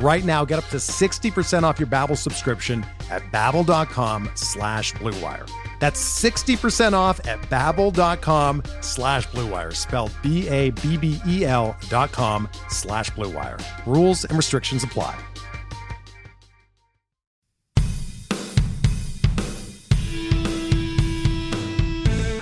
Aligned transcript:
Right 0.00 0.24
now, 0.24 0.44
get 0.44 0.60
up 0.60 0.66
to 0.66 0.76
60% 0.76 1.64
off 1.64 1.80
your 1.80 1.88
Babbel 1.88 2.16
subscription 2.16 2.86
at 3.10 3.22
babbel.com 3.32 4.30
slash 4.34 4.92
bluewire. 4.94 5.50
That's 5.80 6.00
60% 6.22 6.92
off 6.92 7.26
at 7.26 7.40
babbel.com 7.50 8.62
slash 8.80 9.26
bluewire, 9.28 9.74
spelled 9.74 10.12
B-A-B-B-E-L 10.22 11.76
dot 11.88 12.12
com 12.12 12.48
slash 12.68 13.10
bluewire. 13.10 13.60
Rules 13.86 14.24
and 14.24 14.36
restrictions 14.36 14.84
apply. 14.84 15.18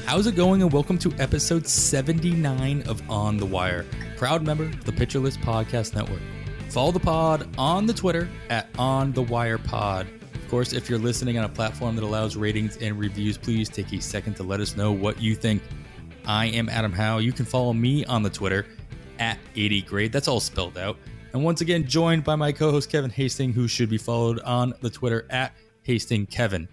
How's 0.05 0.27
it 0.27 0.37
going? 0.37 0.63
And 0.63 0.73
welcome 0.73 0.99
to 0.99 1.13
episode 1.19 1.67
79 1.67 2.83
of 2.83 3.03
On 3.11 3.37
the 3.37 3.45
Wire, 3.45 3.85
proud 4.17 4.43
member 4.43 4.65
of 4.65 4.85
the 4.85 4.93
Pitcher 4.93 5.19
List 5.19 5.41
Podcast 5.41 5.95
Network. 5.95 6.23
Follow 6.77 6.93
the 6.93 7.01
pod 7.01 7.49
on 7.57 7.87
the 7.87 7.95
Twitter 7.95 8.29
at 8.51 8.69
On 8.79 9.11
the 9.11 9.23
Wire 9.23 9.57
Pod. 9.57 10.07
Of 10.35 10.47
course, 10.51 10.75
if 10.75 10.91
you're 10.91 10.99
listening 10.99 11.39
on 11.39 11.45
a 11.45 11.49
platform 11.49 11.97
that 11.97 12.05
allows 12.05 12.37
ratings 12.37 12.77
and 12.77 12.99
reviews, 12.99 13.39
please 13.39 13.71
take 13.71 13.95
a 13.95 13.99
second 14.03 14.35
to 14.35 14.43
let 14.43 14.61
us 14.61 14.77
know 14.77 14.93
what 14.93 15.19
you 15.19 15.35
think. 15.35 15.63
I 16.27 16.49
am 16.49 16.69
Adam 16.69 16.93
Howe. 16.93 17.17
You 17.17 17.33
can 17.33 17.47
follow 17.47 17.73
me 17.73 18.05
on 18.05 18.23
the 18.23 18.29
Twitter 18.29 18.67
at 19.19 19.39
80 19.55 19.81
grade. 19.83 20.13
That's 20.13 20.29
all 20.29 20.39
spelled 20.39 20.77
out. 20.77 20.99
And 21.33 21.43
once 21.43 21.63
again, 21.63 21.87
joined 21.87 22.25
by 22.25 22.37
my 22.37 22.53
co-host 22.53 22.91
Kevin 22.91 23.09
Hastings, 23.11 23.55
who 23.55 23.69
should 23.69 23.89
be 23.89 23.97
followed 23.97 24.41
on 24.41 24.75
the 24.83 24.91
Twitter 24.91 25.27
at 25.31 25.55
Hastings 25.83 26.29
Kevin. 26.31 26.69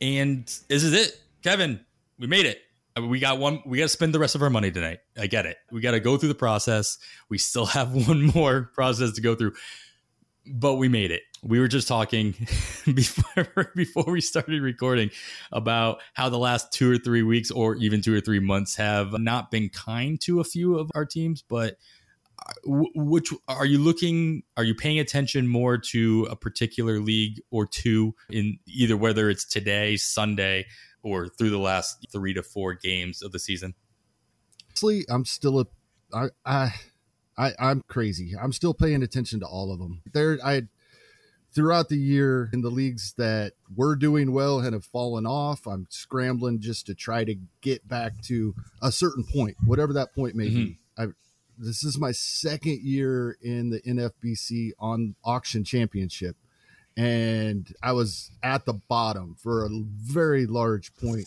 And 0.00 0.46
this 0.68 0.84
is 0.84 0.92
it, 0.92 1.20
Kevin. 1.42 1.80
We 2.20 2.28
made 2.28 2.46
it. 2.46 2.62
I 2.96 3.00
mean, 3.00 3.10
we 3.10 3.18
got 3.18 3.38
one. 3.38 3.60
We 3.66 3.78
got 3.78 3.84
to 3.84 3.88
spend 3.88 4.14
the 4.14 4.18
rest 4.18 4.34
of 4.34 4.42
our 4.42 4.50
money 4.50 4.70
tonight. 4.70 5.00
I 5.18 5.26
get 5.26 5.46
it. 5.46 5.56
We 5.72 5.80
got 5.80 5.92
to 5.92 6.00
go 6.00 6.16
through 6.16 6.28
the 6.28 6.34
process. 6.34 6.98
We 7.28 7.38
still 7.38 7.66
have 7.78 7.92
one 8.08 8.26
more 8.26 8.70
process 8.74 9.12
to 9.12 9.20
go 9.20 9.34
through, 9.34 9.54
but 10.46 10.74
we 10.74 10.88
made 10.88 11.10
it. 11.10 11.22
We 11.42 11.58
were 11.58 11.68
just 11.68 11.88
talking 11.88 12.32
before 12.86 13.72
before 13.74 14.04
we 14.06 14.20
started 14.20 14.62
recording 14.62 15.10
about 15.50 16.00
how 16.14 16.28
the 16.28 16.38
last 16.38 16.72
two 16.72 16.92
or 16.92 16.98
three 16.98 17.22
weeks, 17.22 17.50
or 17.50 17.74
even 17.76 18.00
two 18.00 18.14
or 18.14 18.20
three 18.20 18.40
months, 18.40 18.76
have 18.76 19.12
not 19.12 19.50
been 19.50 19.70
kind 19.70 20.20
to 20.22 20.40
a 20.40 20.44
few 20.44 20.78
of 20.78 20.90
our 20.94 21.04
teams. 21.04 21.42
But 21.42 21.76
uh, 22.46 22.84
which 22.94 23.32
are 23.48 23.66
you 23.66 23.78
looking? 23.78 24.44
Are 24.56 24.64
you 24.64 24.74
paying 24.76 25.00
attention 25.00 25.48
more 25.48 25.78
to 25.78 26.28
a 26.30 26.36
particular 26.36 27.00
league 27.00 27.40
or 27.50 27.66
two 27.66 28.14
in 28.30 28.60
either 28.68 28.96
whether 28.96 29.28
it's 29.28 29.44
today, 29.44 29.96
Sunday? 29.96 30.66
Or 31.04 31.28
through 31.28 31.50
the 31.50 31.58
last 31.58 32.06
three 32.10 32.34
to 32.34 32.42
four 32.42 32.74
games 32.74 33.22
of 33.22 33.30
the 33.30 33.38
season? 33.38 33.74
Honestly, 34.70 35.04
I'm 35.08 35.24
still 35.24 35.60
a, 35.60 35.66
I, 36.12 36.28
I, 36.44 36.74
I, 37.36 37.52
I'm 37.58 37.82
crazy. 37.86 38.32
I'm 38.40 38.52
still 38.52 38.74
paying 38.74 39.02
attention 39.02 39.40
to 39.40 39.46
all 39.46 39.72
of 39.72 39.78
them. 39.78 40.02
There, 40.12 40.38
I, 40.44 40.62
throughout 41.54 41.88
the 41.88 41.98
year 41.98 42.50
in 42.52 42.62
the 42.62 42.70
leagues 42.70 43.14
that 43.16 43.52
were 43.74 43.94
doing 43.94 44.32
well 44.32 44.58
and 44.58 44.72
have 44.72 44.84
fallen 44.84 45.26
off, 45.26 45.66
I'm 45.66 45.86
scrambling 45.90 46.60
just 46.60 46.86
to 46.86 46.94
try 46.94 47.24
to 47.24 47.36
get 47.60 47.86
back 47.86 48.20
to 48.22 48.54
a 48.82 48.90
certain 48.90 49.24
point, 49.24 49.56
whatever 49.64 49.92
that 49.92 50.14
point 50.14 50.34
may 50.34 50.46
mm-hmm. 50.46 50.56
be. 50.56 50.78
I, 50.98 51.06
this 51.56 51.84
is 51.84 51.98
my 51.98 52.10
second 52.10 52.80
year 52.82 53.36
in 53.40 53.70
the 53.70 53.80
NFBC 53.82 54.72
on 54.80 55.14
auction 55.24 55.62
championship 55.62 56.36
and 56.96 57.74
I 57.82 57.92
was 57.92 58.30
at 58.42 58.64
the 58.66 58.74
bottom 58.74 59.36
for 59.38 59.64
a 59.64 59.68
very 59.70 60.46
large 60.46 60.94
point 60.94 61.26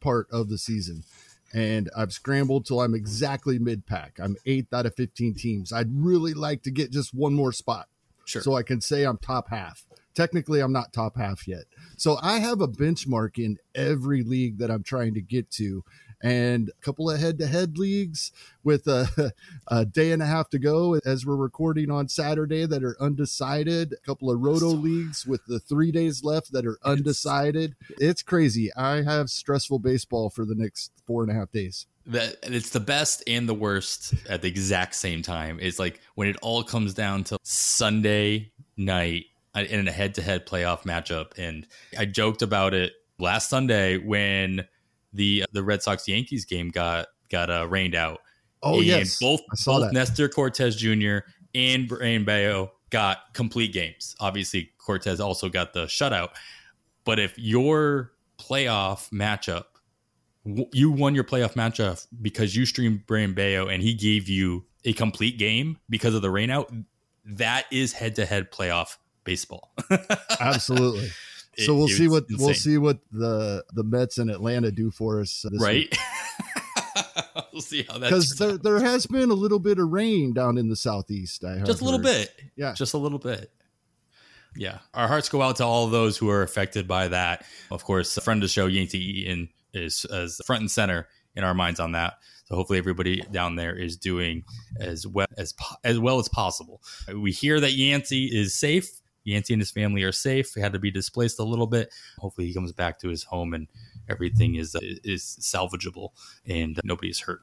part 0.00 0.26
of 0.30 0.48
the 0.48 0.58
season. 0.58 1.04
And 1.52 1.88
I've 1.96 2.12
scrambled 2.12 2.66
till 2.66 2.80
I'm 2.80 2.94
exactly 2.94 3.58
mid 3.60 3.86
pack. 3.86 4.18
I'm 4.20 4.36
eighth 4.44 4.74
out 4.74 4.86
of 4.86 4.96
15 4.96 5.34
teams. 5.34 5.72
I'd 5.72 5.90
really 5.92 6.34
like 6.34 6.62
to 6.64 6.70
get 6.70 6.90
just 6.90 7.14
one 7.14 7.34
more 7.34 7.52
spot. 7.52 7.86
Sure. 8.24 8.42
So 8.42 8.54
I 8.54 8.62
can 8.62 8.80
say 8.80 9.04
I'm 9.04 9.18
top 9.18 9.50
half. 9.50 9.84
Technically, 10.14 10.60
I'm 10.60 10.72
not 10.72 10.92
top 10.92 11.16
half 11.16 11.46
yet. 11.46 11.64
So 11.96 12.18
I 12.22 12.38
have 12.38 12.60
a 12.60 12.68
benchmark 12.68 13.38
in 13.38 13.58
every 13.74 14.22
league 14.22 14.58
that 14.58 14.70
I'm 14.70 14.82
trying 14.82 15.14
to 15.14 15.20
get 15.20 15.50
to 15.52 15.84
and 16.24 16.70
a 16.70 16.84
couple 16.84 17.10
of 17.10 17.20
head 17.20 17.38
to 17.38 17.46
head 17.46 17.76
leagues 17.76 18.32
with 18.64 18.86
a, 18.86 19.34
a, 19.68 19.84
day 19.84 20.10
and 20.10 20.22
a 20.22 20.26
half 20.26 20.48
to 20.48 20.58
go 20.58 20.98
as 21.04 21.26
we're 21.26 21.36
recording 21.36 21.90
on 21.90 22.08
Saturday 22.08 22.64
that 22.64 22.82
are 22.82 22.96
undecided. 22.98 23.92
A 23.92 24.06
couple 24.06 24.30
of 24.30 24.40
roto 24.40 24.68
leagues 24.68 25.26
with 25.26 25.44
the 25.46 25.60
three 25.60 25.92
days 25.92 26.24
left 26.24 26.50
that 26.52 26.66
are 26.66 26.78
undecided. 26.82 27.76
It's 27.98 28.22
crazy. 28.22 28.72
I 28.74 29.02
have 29.02 29.28
stressful 29.28 29.80
baseball 29.80 30.30
for 30.30 30.46
the 30.46 30.54
next 30.54 30.92
four 31.06 31.22
and 31.22 31.30
a 31.30 31.34
half 31.34 31.52
days. 31.52 31.86
That 32.06 32.36
it's 32.42 32.70
the 32.70 32.80
best 32.80 33.22
and 33.26 33.46
the 33.46 33.54
worst 33.54 34.14
at 34.28 34.40
the 34.40 34.48
exact 34.48 34.94
same 34.94 35.20
time. 35.20 35.58
It's 35.60 35.78
like 35.78 36.00
when 36.14 36.28
it 36.28 36.36
all 36.40 36.64
comes 36.64 36.94
down 36.94 37.24
to 37.24 37.38
Sunday 37.42 38.50
night 38.78 39.26
uh, 39.54 39.60
in 39.60 39.86
a 39.86 39.92
head 39.92 40.14
to 40.14 40.22
head 40.22 40.46
playoff 40.46 40.84
matchup. 40.84 41.32
And 41.36 41.66
I 41.98 42.06
joked 42.06 42.40
about 42.40 42.72
it 42.72 42.94
last 43.18 43.50
Sunday 43.50 43.98
when 43.98 44.66
the 45.14 45.44
the 45.52 45.62
Red 45.62 45.82
Sox 45.82 46.06
Yankees 46.06 46.44
game 46.44 46.68
got 46.68 47.06
got 47.30 47.50
uh, 47.50 47.66
rained 47.68 47.94
out. 47.94 48.20
Oh 48.62 48.78
and 48.78 48.84
yes, 48.84 49.18
both 49.18 49.40
both 49.64 49.82
that. 49.82 49.92
Nestor 49.92 50.28
Cortes 50.28 50.76
Jr. 50.76 51.26
and 51.54 51.88
Brayan 51.88 52.24
Bello 52.24 52.72
got 52.90 53.18
complete 53.32 53.72
games. 53.72 54.14
Obviously, 54.20 54.70
Cortes 54.78 55.20
also 55.20 55.48
got 55.48 55.72
the 55.72 55.84
shutout. 55.84 56.30
But 57.04 57.18
if 57.18 57.38
your 57.38 58.12
playoff 58.38 59.10
matchup, 59.10 59.64
you 60.72 60.90
won 60.90 61.14
your 61.14 61.24
playoff 61.24 61.54
matchup 61.54 62.06
because 62.20 62.56
you 62.56 62.66
streamed 62.66 63.06
Brayan 63.06 63.34
Bello 63.34 63.68
and 63.68 63.82
he 63.82 63.94
gave 63.94 64.28
you 64.28 64.64
a 64.84 64.92
complete 64.92 65.38
game 65.38 65.78
because 65.88 66.14
of 66.14 66.22
the 66.22 66.28
rainout. 66.28 66.84
That 67.24 67.64
is 67.70 67.92
head 67.92 68.16
to 68.16 68.26
head 68.26 68.50
playoff 68.50 68.96
baseball. 69.24 69.72
Absolutely 70.40 71.10
so 71.58 71.74
we'll 71.74 71.88
see 71.88 72.08
what 72.08 72.24
insane. 72.28 72.46
we'll 72.46 72.54
see 72.54 72.78
what 72.78 72.98
the 73.12 73.64
the 73.72 73.84
Mets 73.84 74.18
in 74.18 74.30
Atlanta 74.30 74.70
do 74.70 74.90
for 74.90 75.20
us. 75.20 75.44
right. 75.58 75.94
we'll 77.52 77.62
see 77.62 77.82
how 77.82 77.98
that 77.98 78.08
because 78.08 78.36
there 78.36 78.58
there 78.58 78.80
has 78.80 79.06
been 79.06 79.30
a 79.30 79.34
little 79.34 79.58
bit 79.58 79.78
of 79.78 79.90
rain 79.90 80.32
down 80.32 80.58
in 80.58 80.68
the 80.68 80.76
southeast. 80.76 81.44
I 81.44 81.60
just 81.60 81.80
a 81.80 81.84
little 81.84 82.00
bit. 82.00 82.30
Yeah, 82.56 82.72
just 82.74 82.94
a 82.94 82.98
little 82.98 83.18
bit. 83.18 83.50
Yeah, 84.56 84.78
our 84.92 85.08
hearts 85.08 85.28
go 85.28 85.42
out 85.42 85.56
to 85.56 85.64
all 85.64 85.88
those 85.88 86.16
who 86.16 86.30
are 86.30 86.42
affected 86.42 86.86
by 86.86 87.08
that. 87.08 87.44
Of 87.70 87.84
course, 87.84 88.16
a 88.16 88.20
friend 88.20 88.38
of 88.38 88.42
the 88.42 88.52
show, 88.52 88.66
Yancey 88.66 88.98
Eaton, 88.98 89.48
is 89.72 90.04
as 90.06 90.40
front 90.46 90.60
and 90.60 90.70
center 90.70 91.08
in 91.34 91.44
our 91.44 91.54
minds 91.54 91.80
on 91.80 91.92
that. 91.92 92.14
So 92.46 92.56
hopefully 92.56 92.78
everybody 92.78 93.22
down 93.32 93.56
there 93.56 93.74
is 93.74 93.96
doing 93.96 94.44
as 94.78 95.06
well 95.06 95.26
as 95.38 95.54
as 95.82 95.98
well 95.98 96.18
as 96.18 96.28
possible. 96.28 96.82
We 97.12 97.32
hear 97.32 97.58
that 97.60 97.72
Yancey 97.72 98.26
is 98.26 98.54
safe 98.54 99.00
Yancey 99.24 99.54
and 99.54 99.60
his 99.60 99.70
family 99.70 100.02
are 100.02 100.12
safe. 100.12 100.54
He 100.54 100.60
had 100.60 100.72
to 100.72 100.78
be 100.78 100.90
displaced 100.90 101.38
a 101.38 101.44
little 101.44 101.66
bit. 101.66 101.92
Hopefully, 102.18 102.46
he 102.46 102.54
comes 102.54 102.72
back 102.72 102.98
to 103.00 103.08
his 103.08 103.24
home 103.24 103.54
and 103.54 103.68
everything 104.08 104.54
is 104.56 104.76
is 104.82 105.36
salvageable 105.40 106.10
and 106.46 106.78
nobody's 106.84 107.20
hurt. 107.20 107.40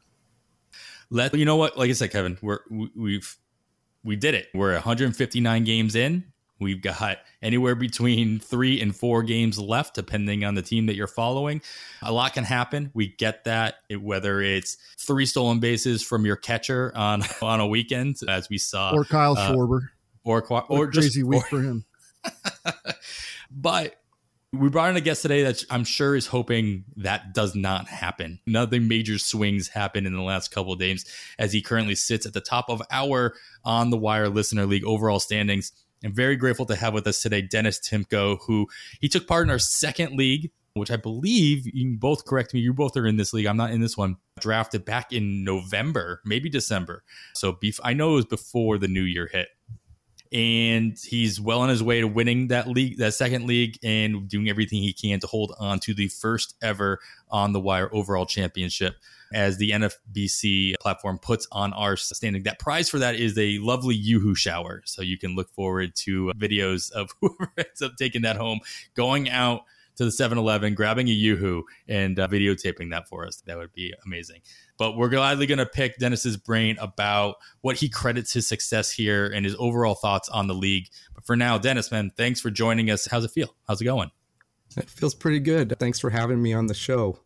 Let 1.09 1.35
you 1.35 1.45
know 1.45 1.57
what, 1.57 1.77
like 1.77 1.89
I 1.89 1.93
said, 1.93 2.11
Kevin, 2.11 2.37
we're 2.41 2.59
we've 2.95 3.35
we 4.03 4.15
did 4.15 4.33
it. 4.33 4.47
We're 4.53 4.73
159 4.73 5.63
games 5.63 5.95
in. 5.95 6.23
We've 6.59 6.81
got 6.81 7.17
anywhere 7.41 7.73
between 7.73 8.39
three 8.39 8.79
and 8.79 8.95
four 8.95 9.23
games 9.23 9.57
left, 9.57 9.95
depending 9.95 10.45
on 10.45 10.53
the 10.53 10.61
team 10.61 10.85
that 10.85 10.95
you're 10.95 11.07
following. 11.07 11.61
A 12.03 12.11
lot 12.11 12.33
can 12.33 12.43
happen. 12.43 12.91
We 12.93 13.07
get 13.17 13.45
that. 13.45 13.77
It, 13.89 13.99
whether 13.99 14.41
it's 14.41 14.77
three 14.99 15.25
stolen 15.25 15.59
bases 15.59 16.03
from 16.03 16.23
your 16.23 16.35
catcher 16.35 16.91
on 16.95 17.23
on 17.41 17.59
a 17.59 17.67
weekend, 17.67 18.17
as 18.27 18.47
we 18.47 18.59
saw, 18.59 18.93
or 18.93 19.03
Kyle 19.03 19.35
uh, 19.35 19.51
Schwarber 19.51 19.89
or 20.23 20.41
or 20.69 20.91
crazy 20.91 21.21
just, 21.21 21.23
week 21.23 21.43
or, 21.43 21.47
for 21.47 21.61
him. 21.61 21.85
but 23.51 23.95
We 24.53 24.67
brought 24.67 24.89
in 24.89 24.97
a 24.97 25.01
guest 25.01 25.21
today 25.21 25.43
that 25.43 25.63
I'm 25.69 25.85
sure 25.85 26.13
is 26.13 26.27
hoping 26.27 26.83
that 26.97 27.33
does 27.33 27.55
not 27.55 27.87
happen. 27.87 28.39
Nothing 28.45 28.89
major 28.89 29.17
swings 29.17 29.69
happen 29.69 30.05
in 30.05 30.13
the 30.13 30.21
last 30.21 30.51
couple 30.51 30.73
of 30.73 30.79
days 30.79 31.05
as 31.39 31.53
he 31.53 31.61
currently 31.61 31.95
sits 31.95 32.25
at 32.25 32.33
the 32.33 32.41
top 32.41 32.69
of 32.69 32.81
our 32.91 33.33
On 33.63 33.91
the 33.91 33.97
Wire 33.97 34.27
Listener 34.27 34.65
League 34.65 34.83
overall 34.83 35.21
standings. 35.21 35.71
I'm 36.03 36.13
very 36.13 36.35
grateful 36.35 36.65
to 36.65 36.75
have 36.75 36.93
with 36.93 37.07
us 37.07 37.21
today 37.21 37.41
Dennis 37.41 37.79
Timko, 37.79 38.39
who 38.45 38.67
he 38.99 39.07
took 39.07 39.25
part 39.25 39.45
in 39.45 39.51
our 39.51 39.59
second 39.59 40.17
league, 40.17 40.51
which 40.73 40.91
I 40.91 40.97
believe 40.97 41.65
you 41.65 41.85
can 41.85 41.97
both 41.97 42.25
correct 42.25 42.53
me. 42.53 42.59
You 42.59 42.73
both 42.73 42.97
are 42.97 43.07
in 43.07 43.15
this 43.15 43.31
league. 43.31 43.45
I'm 43.45 43.55
not 43.55 43.71
in 43.71 43.79
this 43.79 43.95
one. 43.95 44.17
Drafted 44.41 44.83
back 44.83 45.13
in 45.13 45.45
November, 45.45 46.21
maybe 46.25 46.49
December. 46.49 47.03
So 47.35 47.53
beef. 47.53 47.79
I 47.85 47.93
know 47.93 48.13
it 48.13 48.15
was 48.15 48.25
before 48.25 48.77
the 48.77 48.89
new 48.89 49.03
year 49.03 49.29
hit 49.31 49.47
and 50.31 50.97
he's 50.97 51.41
well 51.41 51.61
on 51.61 51.69
his 51.69 51.83
way 51.83 51.99
to 51.99 52.07
winning 52.07 52.47
that 52.47 52.67
league, 52.67 52.97
that 52.97 53.13
second 53.13 53.47
league, 53.47 53.77
and 53.83 54.29
doing 54.29 54.49
everything 54.49 54.81
he 54.81 54.93
can 54.93 55.19
to 55.19 55.27
hold 55.27 55.53
on 55.59 55.79
to 55.79 55.93
the 55.93 56.07
first 56.07 56.55
ever 56.61 56.99
on 57.29 57.51
the 57.51 57.59
wire 57.59 57.89
overall 57.93 58.25
championship. 58.25 58.95
As 59.33 59.57
the 59.57 59.71
NFBC 59.71 60.75
platform 60.79 61.17
puts 61.17 61.47
on 61.51 61.73
our 61.73 61.95
standing, 61.95 62.43
that 62.43 62.59
prize 62.59 62.89
for 62.89 62.99
that 62.99 63.15
is 63.15 63.37
a 63.37 63.57
lovely 63.59 63.97
YooHoo 63.97 64.35
shower. 64.35 64.81
So 64.85 65.01
you 65.01 65.17
can 65.17 65.35
look 65.35 65.49
forward 65.49 65.95
to 65.97 66.31
videos 66.37 66.91
of 66.91 67.11
whoever 67.21 67.51
ends 67.57 67.81
up 67.81 67.93
taking 67.97 68.23
that 68.23 68.37
home, 68.37 68.59
going 68.95 69.29
out 69.29 69.63
to 69.95 70.05
the 70.05 70.11
7-Eleven, 70.11 70.73
grabbing 70.73 71.07
a 71.07 71.11
YooHoo, 71.11 71.63
and 71.87 72.19
uh, 72.19 72.27
videotaping 72.27 72.91
that 72.91 73.07
for 73.07 73.25
us. 73.25 73.41
That 73.45 73.57
would 73.57 73.73
be 73.73 73.93
amazing. 74.05 74.41
But 74.77 74.97
we're 74.97 75.09
gladly 75.09 75.45
going 75.45 75.59
to 75.59 75.65
pick 75.65 75.97
Dennis's 75.97 76.37
brain 76.37 76.77
about 76.79 77.35
what 77.61 77.77
he 77.77 77.89
credits 77.89 78.33
his 78.33 78.47
success 78.47 78.91
here 78.91 79.27
and 79.27 79.45
his 79.45 79.55
overall 79.59 79.95
thoughts 79.95 80.29
on 80.29 80.47
the 80.47 80.55
league. 80.55 80.87
But 81.13 81.25
for 81.25 81.35
now, 81.35 81.57
Dennis, 81.57 81.91
man, 81.91 82.11
thanks 82.15 82.39
for 82.39 82.49
joining 82.49 82.89
us. 82.89 83.07
How's 83.09 83.25
it 83.25 83.31
feel? 83.31 83.55
How's 83.67 83.81
it 83.81 83.85
going? 83.85 84.11
It 84.77 84.89
feels 84.89 85.13
pretty 85.13 85.39
good. 85.39 85.77
Thanks 85.79 85.99
for 85.99 86.09
having 86.09 86.41
me 86.41 86.53
on 86.53 86.67
the 86.67 86.73
show. 86.73 87.19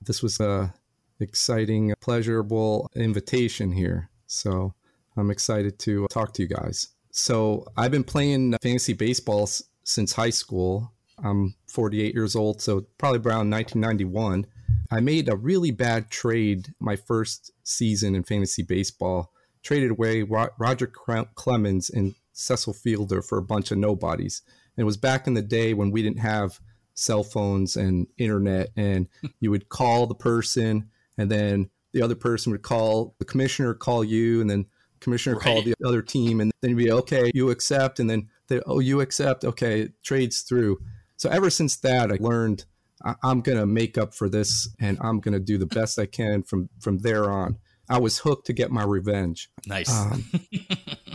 This 0.00 0.22
was 0.22 0.38
a 0.38 0.72
exciting, 1.20 1.94
pleasurable 2.00 2.90
invitation 2.94 3.72
here. 3.72 4.10
So 4.26 4.74
I'm 5.16 5.30
excited 5.30 5.78
to 5.80 6.06
talk 6.08 6.34
to 6.34 6.42
you 6.42 6.48
guys. 6.48 6.88
So 7.10 7.66
I've 7.76 7.90
been 7.90 8.04
playing 8.04 8.56
fantasy 8.62 8.92
baseball 8.92 9.48
since 9.84 10.12
high 10.12 10.30
school. 10.30 10.92
I'm 11.22 11.54
48 11.68 12.14
years 12.14 12.34
old, 12.34 12.60
so 12.60 12.86
probably 12.98 13.18
around 13.18 13.50
1991. 13.50 14.46
I 14.90 15.00
made 15.00 15.28
a 15.28 15.36
really 15.36 15.70
bad 15.70 16.10
trade 16.10 16.74
my 16.78 16.96
first 16.96 17.52
season 17.62 18.14
in 18.14 18.22
fantasy 18.22 18.62
baseball. 18.62 19.32
Traded 19.62 19.92
away 19.92 20.22
Roger 20.22 20.86
Clemens 20.86 21.88
and 21.88 22.14
Cecil 22.32 22.74
Fielder 22.74 23.22
for 23.22 23.38
a 23.38 23.42
bunch 23.42 23.70
of 23.70 23.78
nobodies. 23.78 24.42
And 24.76 24.82
it 24.82 24.86
was 24.86 24.96
back 24.96 25.26
in 25.26 25.34
the 25.34 25.42
day 25.42 25.72
when 25.72 25.90
we 25.90 26.02
didn't 26.02 26.18
have 26.18 26.60
cell 26.94 27.22
phones 27.22 27.76
and 27.76 28.06
internet, 28.18 28.70
and 28.76 29.08
you 29.40 29.50
would 29.50 29.68
call 29.68 30.06
the 30.06 30.14
person, 30.14 30.90
and 31.16 31.30
then 31.30 31.70
the 31.92 32.02
other 32.02 32.14
person 32.14 32.52
would 32.52 32.62
call 32.62 33.14
the 33.18 33.24
commissioner, 33.24 33.74
call 33.74 34.04
you, 34.04 34.40
and 34.40 34.50
then 34.50 34.66
commissioner 35.00 35.36
right. 35.36 35.44
call 35.44 35.62
the 35.62 35.74
other 35.84 36.02
team, 36.02 36.40
and 36.40 36.50
then 36.60 36.70
you'd 36.70 36.84
be 36.84 36.92
okay, 36.92 37.30
you 37.34 37.50
accept, 37.50 38.00
and 38.00 38.08
then 38.08 38.28
they, 38.48 38.60
oh, 38.66 38.80
you 38.80 39.00
accept, 39.00 39.44
okay, 39.44 39.88
trades 40.02 40.42
through. 40.42 40.78
So 41.24 41.30
ever 41.30 41.48
since 41.48 41.76
that, 41.76 42.12
I 42.12 42.18
learned 42.20 42.66
I- 43.02 43.14
am 43.22 43.40
going 43.40 43.56
to 43.56 43.64
make 43.64 43.96
up 43.96 44.12
for 44.12 44.28
this 44.28 44.68
and 44.78 44.98
I'm 45.00 45.20
going 45.20 45.32
to 45.32 45.40
do 45.40 45.56
the 45.56 45.64
best 45.64 45.98
I 45.98 46.04
can 46.04 46.42
from, 46.42 46.68
from 46.78 46.98
there 46.98 47.30
on. 47.30 47.56
I 47.88 47.98
was 47.98 48.18
hooked 48.18 48.44
to 48.48 48.52
get 48.52 48.70
my 48.70 48.84
revenge. 48.84 49.48
Nice. 49.66 49.90
Um, 49.90 50.26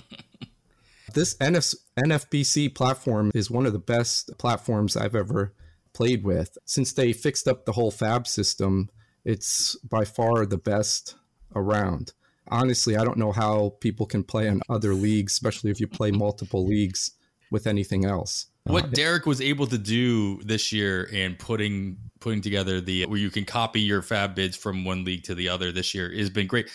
this 1.14 1.38
NF- 1.38 1.76
NFBC 1.96 2.74
platform 2.74 3.30
is 3.36 3.52
one 3.52 3.68
of 3.68 3.74
the 3.74 3.78
best 3.78 4.36
platforms 4.40 4.98
I've 4.98 5.14
ever 5.14 5.54
played 5.94 6.24
with. 6.24 6.58
Since 6.66 6.94
they 6.94 7.14
fixed 7.14 7.48
up 7.48 7.66
the 7.66 7.74
whole 7.74 7.92
FAAB 7.92 8.26
system, 8.26 8.90
it's 9.24 9.76
by 9.88 10.06
far 10.06 10.48
the 10.48 10.58
best 10.58 11.18
around. 11.54 12.14
Honestly, 12.48 12.98
I 12.98 13.06
don't 13.06 13.20
know 13.20 13.32
how 13.32 13.76
people 13.80 14.08
can 14.08 14.24
play 14.24 14.48
in 14.48 14.62
other 14.70 14.96
leagues, 14.96 15.34
especially 15.34 15.70
if 15.70 15.80
you 15.80 15.86
play 15.86 16.10
multiple 16.10 16.66
leagues 16.66 17.12
with 17.52 17.68
anything 17.68 18.06
else 18.06 18.48
what 18.69 18.86
uh, 18.86 18.88
Derek 18.88 19.25
was 19.25 19.42
able 19.42 19.68
to 19.68 19.77
do 19.77 20.42
this 20.44 20.71
year 20.71 21.10
and 21.12 21.38
putting 21.38 21.98
putting 22.19 22.42
together 22.42 22.81
the 22.81 23.06
where 23.06 23.18
you 23.18 23.30
can 23.30 23.45
copy 23.45 23.81
your 23.81 24.01
FAAB 24.01 24.36
bids 24.36 24.56
from 24.56 24.86
one 24.86 25.04
league 25.04 25.24
to 25.24 25.36
the 25.36 25.50
other 25.50 25.71
this 25.71 25.94
year 25.94 26.12
has 26.16 26.30
been 26.30 26.48
great. 26.48 26.69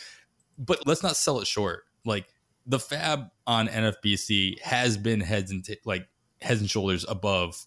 But 0.59 0.87
let's 0.87 1.03
not 1.03 1.17
sell 1.17 1.41
it 1.41 1.47
short. 1.47 1.85
Like 2.05 2.27
the 2.67 2.79
FAAB 2.79 3.31
on 3.47 3.69
NFBC 3.69 4.61
has 4.61 4.97
been 4.97 5.21
heads 5.21 5.51
and 5.51 5.65
t- 5.65 5.79
like 5.85 6.07
heads 6.41 6.61
and 6.61 6.71
shoulders 6.71 7.05
above 7.09 7.65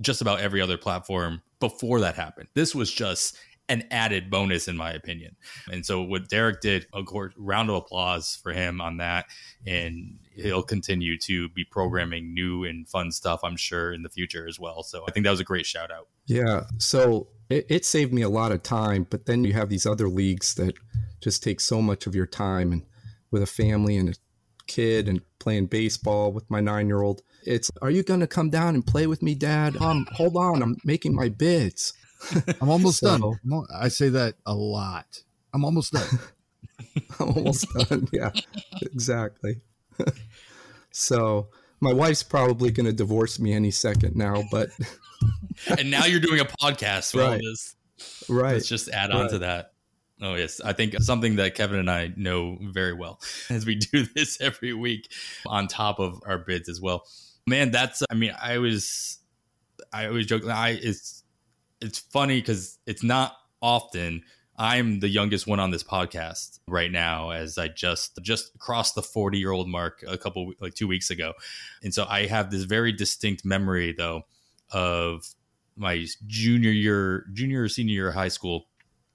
just 0.00 0.20
about 0.20 0.40
every 0.40 0.60
other 0.60 0.76
platform 0.76 1.40
before 1.60 2.00
that 2.00 2.14
happened. 2.14 2.48
This 2.54 2.74
was 2.74 2.92
just 2.92 3.36
an 3.72 3.84
added 3.90 4.30
bonus 4.30 4.68
in 4.68 4.76
my 4.76 4.92
opinion. 4.92 5.34
And 5.70 5.84
so 5.84 6.02
what 6.02 6.28
Derek 6.28 6.60
did, 6.60 6.86
course, 7.06 7.32
round 7.38 7.70
of 7.70 7.76
applause 7.76 8.38
for 8.42 8.52
him 8.52 8.80
on 8.82 8.98
that. 8.98 9.24
And 9.66 10.18
he'll 10.34 10.62
continue 10.62 11.16
to 11.20 11.48
be 11.48 11.64
programming 11.64 12.34
new 12.34 12.64
and 12.64 12.86
fun 12.86 13.10
stuff, 13.10 13.40
I'm 13.42 13.56
sure, 13.56 13.92
in 13.92 14.02
the 14.02 14.10
future 14.10 14.46
as 14.46 14.60
well. 14.60 14.82
So 14.82 15.04
I 15.08 15.10
think 15.10 15.24
that 15.24 15.30
was 15.30 15.40
a 15.40 15.44
great 15.44 15.64
shout 15.64 15.90
out. 15.90 16.08
Yeah. 16.26 16.64
So 16.78 17.28
it, 17.48 17.66
it 17.70 17.84
saved 17.86 18.12
me 18.12 18.20
a 18.22 18.28
lot 18.28 18.52
of 18.52 18.62
time, 18.62 19.06
but 19.08 19.24
then 19.24 19.42
you 19.42 19.54
have 19.54 19.70
these 19.70 19.86
other 19.86 20.08
leagues 20.08 20.54
that 20.54 20.74
just 21.22 21.42
take 21.42 21.60
so 21.60 21.80
much 21.80 22.06
of 22.06 22.14
your 22.14 22.26
time 22.26 22.72
and 22.72 22.82
with 23.30 23.42
a 23.42 23.46
family 23.46 23.96
and 23.96 24.10
a 24.10 24.14
kid 24.66 25.08
and 25.08 25.22
playing 25.38 25.66
baseball 25.66 26.30
with 26.30 26.48
my 26.50 26.60
nine 26.60 26.88
year 26.88 27.00
old. 27.00 27.22
It's, 27.46 27.70
are 27.80 27.90
you 27.90 28.02
going 28.02 28.20
to 28.20 28.26
come 28.26 28.50
down 28.50 28.74
and 28.74 28.86
play 28.86 29.06
with 29.06 29.22
me, 29.22 29.34
dad? 29.34 29.76
Um, 29.78 30.06
hold 30.12 30.36
on. 30.36 30.62
I'm 30.62 30.76
making 30.84 31.14
my 31.14 31.30
bids. 31.30 31.94
I'm 32.60 32.68
almost 32.68 32.98
so, 33.00 33.36
done. 33.44 33.64
I 33.74 33.88
say 33.88 34.08
that 34.10 34.34
a 34.46 34.54
lot. 34.54 35.22
I'm 35.52 35.64
almost 35.64 35.92
done. 35.92 36.18
I'm 37.20 37.28
almost 37.28 37.66
done. 37.74 38.08
Yeah, 38.12 38.30
exactly. 38.82 39.60
so 40.90 41.48
my 41.80 41.92
wife's 41.92 42.22
probably 42.22 42.70
going 42.70 42.86
to 42.86 42.92
divorce 42.92 43.38
me 43.38 43.52
any 43.52 43.70
second 43.70 44.16
now, 44.16 44.44
but. 44.50 44.70
and 45.78 45.90
now 45.90 46.04
you're 46.06 46.20
doing 46.20 46.40
a 46.40 46.44
podcast 46.44 47.12
for 47.12 47.18
right. 47.18 47.32
all 47.32 47.38
this. 47.38 47.76
Right. 48.28 48.54
Let's 48.54 48.68
just 48.68 48.88
add 48.88 49.10
on 49.10 49.22
right. 49.22 49.30
to 49.30 49.38
that. 49.40 49.72
Oh 50.22 50.34
yes, 50.34 50.60
I 50.60 50.72
think 50.72 50.94
something 51.00 51.36
that 51.36 51.56
Kevin 51.56 51.80
and 51.80 51.90
I 51.90 52.12
know 52.16 52.56
very 52.60 52.92
well 52.92 53.20
as 53.50 53.66
we 53.66 53.74
do 53.74 54.06
this 54.14 54.40
every 54.40 54.72
week 54.72 55.10
on 55.46 55.66
top 55.66 55.98
of 55.98 56.22
our 56.24 56.38
bids 56.38 56.68
as 56.68 56.80
well. 56.80 57.04
Man, 57.46 57.72
that's 57.72 58.04
I 58.08 58.14
mean, 58.14 58.32
I 58.40 58.58
was 58.58 59.18
I 59.92 60.06
always 60.06 60.26
joke 60.26 60.46
I 60.46 60.78
it's 60.80 61.21
it's 61.82 61.98
funny 61.98 62.40
because 62.40 62.78
it's 62.86 63.02
not 63.02 63.36
often 63.60 64.22
I'm 64.58 65.00
the 65.00 65.08
youngest 65.08 65.46
one 65.46 65.60
on 65.60 65.70
this 65.70 65.82
podcast 65.82 66.60
right 66.68 66.90
now, 66.90 67.30
as 67.30 67.56
I 67.58 67.68
just 67.68 68.18
just 68.22 68.56
crossed 68.58 68.94
the 68.94 69.02
40 69.02 69.38
year 69.38 69.50
old 69.50 69.68
mark 69.68 70.04
a 70.06 70.18
couple 70.18 70.52
like 70.60 70.74
two 70.74 70.86
weeks 70.86 71.10
ago, 71.10 71.32
and 71.82 71.92
so 71.92 72.06
I 72.08 72.26
have 72.26 72.50
this 72.50 72.64
very 72.64 72.92
distinct 72.92 73.44
memory 73.44 73.92
though 73.92 74.22
of 74.70 75.26
my 75.74 76.06
junior 76.26 76.70
year, 76.70 77.26
junior 77.32 77.62
or 77.62 77.68
senior 77.68 77.94
year 77.94 78.08
of 78.08 78.14
high 78.14 78.28
school. 78.28 78.66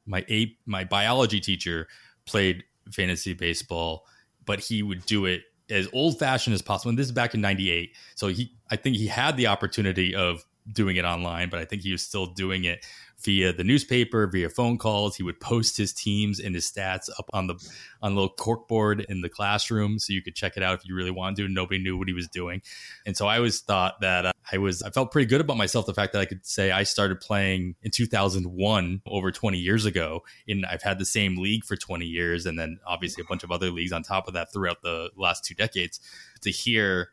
My 0.06 0.26
a 0.30 0.56
my 0.66 0.84
biology 0.84 1.40
teacher 1.40 1.88
played 2.26 2.64
fantasy 2.92 3.34
baseball, 3.34 4.06
but 4.46 4.60
he 4.60 4.82
would 4.82 5.06
do 5.06 5.26
it 5.26 5.44
as 5.70 5.88
old 5.94 6.18
fashioned 6.18 6.56
as 6.56 6.62
possible. 6.62 6.90
And 6.90 6.98
this 6.98 7.06
is 7.06 7.12
back 7.12 7.36
in 7.36 7.42
'98, 7.42 7.96
so 8.16 8.28
he 8.28 8.54
I 8.72 8.76
think 8.76 8.98
he 8.98 9.08
had 9.08 9.38
the 9.38 9.48
opportunity 9.48 10.16
of 10.16 10.44
doing 10.72 10.98
it 10.98 11.06
online, 11.06 11.50
but 11.50 11.60
I 11.60 11.66
think 11.66 11.82
he 11.82 11.92
was 11.92 12.02
still 12.02 12.28
doing 12.28 12.66
it 12.66 12.86
via 13.24 13.52
the 13.52 13.64
newspaper, 13.64 14.28
via 14.28 14.50
phone 14.50 14.78
calls. 14.78 15.16
He 15.16 15.24
would 15.24 15.40
post 15.40 15.78
his 15.78 15.94
teams 15.94 16.40
and 16.40 16.54
his 16.54 16.70
stats 16.70 17.10
up 17.18 17.30
on 17.34 17.48
the 17.48 17.56
on 18.02 18.14
the 18.14 18.22
little 18.22 18.36
corkboard 18.36 19.06
in 19.06 19.22
the 19.22 19.30
classroom, 19.30 20.00
so 20.00 20.14
you 20.14 20.22
could 20.22 20.36
check 20.36 20.58
it 20.58 20.64
out 20.64 20.80
if 20.80 20.88
you 20.88 20.96
really 20.96 21.12
wanted 21.12 21.38
to. 21.38 21.46
And 21.46 21.56
nobody 21.56 21.82
knew 21.82 21.98
what 21.98 22.08
he 22.08 22.14
was 22.14 22.28
doing, 22.28 22.62
and 23.06 23.18
so 23.18 23.28
I 23.28 23.38
always 23.38 23.60
thought 23.62 24.02
that 24.02 24.26
uh, 24.28 24.32
I 24.52 24.58
was 24.58 24.84
I 24.84 24.90
felt 24.90 25.12
pretty 25.12 25.28
good 25.28 25.42
about 25.42 25.58
myself. 25.58 25.86
The 25.86 25.94
fact 25.94 26.14
that 26.14 26.20
I 26.20 26.26
could 26.26 26.46
say 26.46 26.72
I 26.72 26.84
started 26.84 27.20
playing 27.20 27.76
in 27.82 27.92
2001, 27.92 29.02
over 29.08 29.32
20 29.32 29.58
years 29.58 29.86
ago, 29.86 30.24
and 30.48 30.66
I've 30.66 30.84
had 30.84 31.00
the 31.00 31.06
same 31.06 31.38
league 31.38 31.64
for 31.64 31.76
20 31.76 32.06
years, 32.06 32.46
and 32.46 32.58
then 32.60 32.80
obviously 32.86 33.24
a 33.24 33.28
bunch 33.28 33.44
of 33.44 33.52
other 33.52 33.72
leagues 33.72 33.92
on 33.92 34.04
top 34.04 34.28
of 34.28 34.34
that 34.36 34.54
throughout 34.54 34.82
the 34.84 35.10
last 35.16 35.44
two 35.44 35.56
decades. 35.56 36.00
To 36.42 36.52
hear 36.52 37.10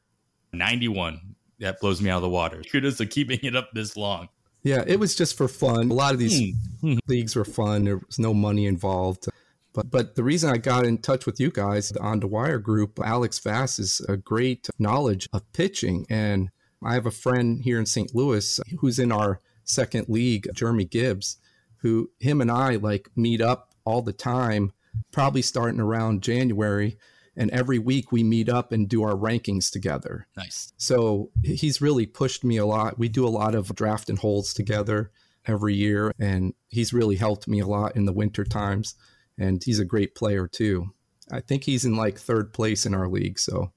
91 0.53 1.34
that 1.61 1.81
blows 1.81 2.01
me 2.01 2.11
out 2.11 2.17
of 2.17 2.23
the 2.23 2.29
water. 2.29 2.63
Kudos 2.71 2.99
to 2.99 3.07
keeping 3.07 3.41
it 3.43 3.57
up 3.57 3.71
this 3.73 3.97
long. 3.97 4.29
Yeah, 4.63 4.83
it 4.87 4.99
was 4.99 5.15
just 5.15 5.37
for 5.37 5.47
fun. 5.47 5.91
A 5.91 5.95
lot 5.95 6.15
of 6.15 6.19
these 6.19 6.55
mm. 6.83 6.99
leagues 7.07 7.37
were 7.37 7.45
fun. 7.45 7.85
There 7.85 7.99
was 7.99 8.19
no 8.19 8.33
money 8.33 8.67
involved. 8.67 9.27
But 9.75 9.91
but 9.91 10.15
the 10.15 10.23
reason 10.23 10.51
I 10.51 10.57
got 10.57 10.87
in 10.87 10.99
touch 10.99 11.27
with 11.27 11.39
you 11.39 11.51
guys, 11.51 11.91
the 11.91 12.01
On 12.01 12.21
the 12.21 12.27
Wire 12.27 12.59
group, 12.59 12.99
Alex 13.05 13.39
Vass 13.41 13.79
is 13.79 14.01
a 14.09 14.17
great 14.17 14.71
knowledge 14.79 15.29
of 15.33 15.53
pitching. 15.53 16.07
And 16.09 16.51
I 16.83 16.95
have 16.95 17.07
a 17.07 17.11
friend 17.11 17.61
here 17.63 17.79
in 17.79 17.87
St. 17.87 18.15
Louis 18.15 18.61
who's 18.79 18.99
in 18.99 19.13
our 19.13 19.41
second 19.65 20.09
league, 20.09 20.49
Jeremy 20.55 20.85
Gibbs, 20.85 21.39
who 21.79 22.11
him 22.21 22.41
and 22.41 22.51
I 22.51 22.77
like 22.77 23.11
meet 23.17 23.41
up 23.41 23.75
all 23.85 24.01
the 24.01 24.13
time, 24.13 24.73
probably 25.13 25.43
starting 25.43 25.81
around 25.81 26.23
January. 26.23 26.97
And 27.37 27.51
every 27.51 27.79
week 27.79 28.13
we 28.13 28.23
meet 28.23 28.49
up 28.49 28.73
and 28.73 28.89
do 28.89 29.03
our 29.03 29.15
rankings 29.15 29.71
together. 29.71 30.27
Nice. 30.37 30.73
So 30.77 31.31
he's 31.43 31.81
really 31.81 32.07
pushed 32.07 32.45
me 32.45 32.57
a 32.57 32.67
lot. 32.67 32.99
We 32.99 33.09
do 33.09 33.27
a 33.27 33.29
lot 33.29 33.55
of 33.55 33.75
draft 33.75 34.09
and 34.09 34.19
holds 34.19 34.55
together 34.55 35.11
every 35.47 35.75
year, 35.75 36.13
and 36.19 36.55
he's 36.69 36.93
really 36.93 37.17
helped 37.17 37.49
me 37.49 37.61
a 37.61 37.67
lot 37.67 37.97
in 37.97 38.05
the 38.05 38.13
winter 38.13 38.45
times. 38.45 38.95
And 39.37 39.63
he's 39.63 39.81
a 39.81 39.85
great 39.85 40.15
player 40.15 40.47
too. 40.47 40.95
I 41.31 41.41
think 41.41 41.65
he's 41.65 41.85
in 41.85 41.97
like 41.97 42.19
third 42.19 42.53
place 42.53 42.87
in 42.87 42.95
our 42.95 43.09
league. 43.09 43.39
So 43.39 43.73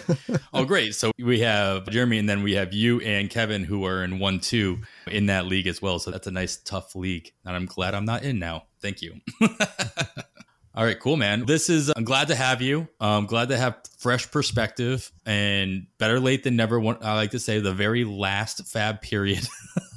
oh, 0.54 0.64
great. 0.64 0.94
So 0.94 1.12
we 1.18 1.40
have 1.40 1.88
Jeremy, 1.88 2.18
and 2.18 2.28
then 2.28 2.42
we 2.42 2.54
have 2.54 2.72
you 2.72 3.00
and 3.00 3.30
Kevin, 3.30 3.64
who 3.64 3.84
are 3.84 4.04
in 4.04 4.18
one 4.18 4.40
two 4.40 4.78
in 5.10 5.26
that 5.26 5.46
league 5.46 5.66
as 5.66 5.82
well. 5.82 5.98
So 5.98 6.10
that's 6.10 6.26
a 6.26 6.30
nice, 6.30 6.56
tough 6.56 6.94
league. 6.94 7.32
And 7.44 7.54
I'm 7.54 7.66
glad 7.66 7.94
I'm 7.94 8.04
not 8.04 8.22
in 8.22 8.38
now. 8.38 8.64
Thank 8.80 9.02
you. 9.02 9.20
All 10.74 10.84
right, 10.84 10.98
cool, 10.98 11.18
man. 11.18 11.44
This 11.44 11.68
is, 11.68 11.92
I'm 11.94 12.04
glad 12.04 12.28
to 12.28 12.34
have 12.34 12.62
you. 12.62 12.88
I'm 12.98 13.26
glad 13.26 13.50
to 13.50 13.58
have 13.58 13.76
fresh 13.98 14.30
perspective 14.30 15.12
and 15.26 15.86
better 15.98 16.18
late 16.18 16.44
than 16.44 16.56
never. 16.56 16.80
I 16.80 17.14
like 17.14 17.32
to 17.32 17.38
say 17.38 17.60
the 17.60 17.74
very 17.74 18.04
last 18.04 18.64
FAAB 18.64 19.02
period 19.02 19.46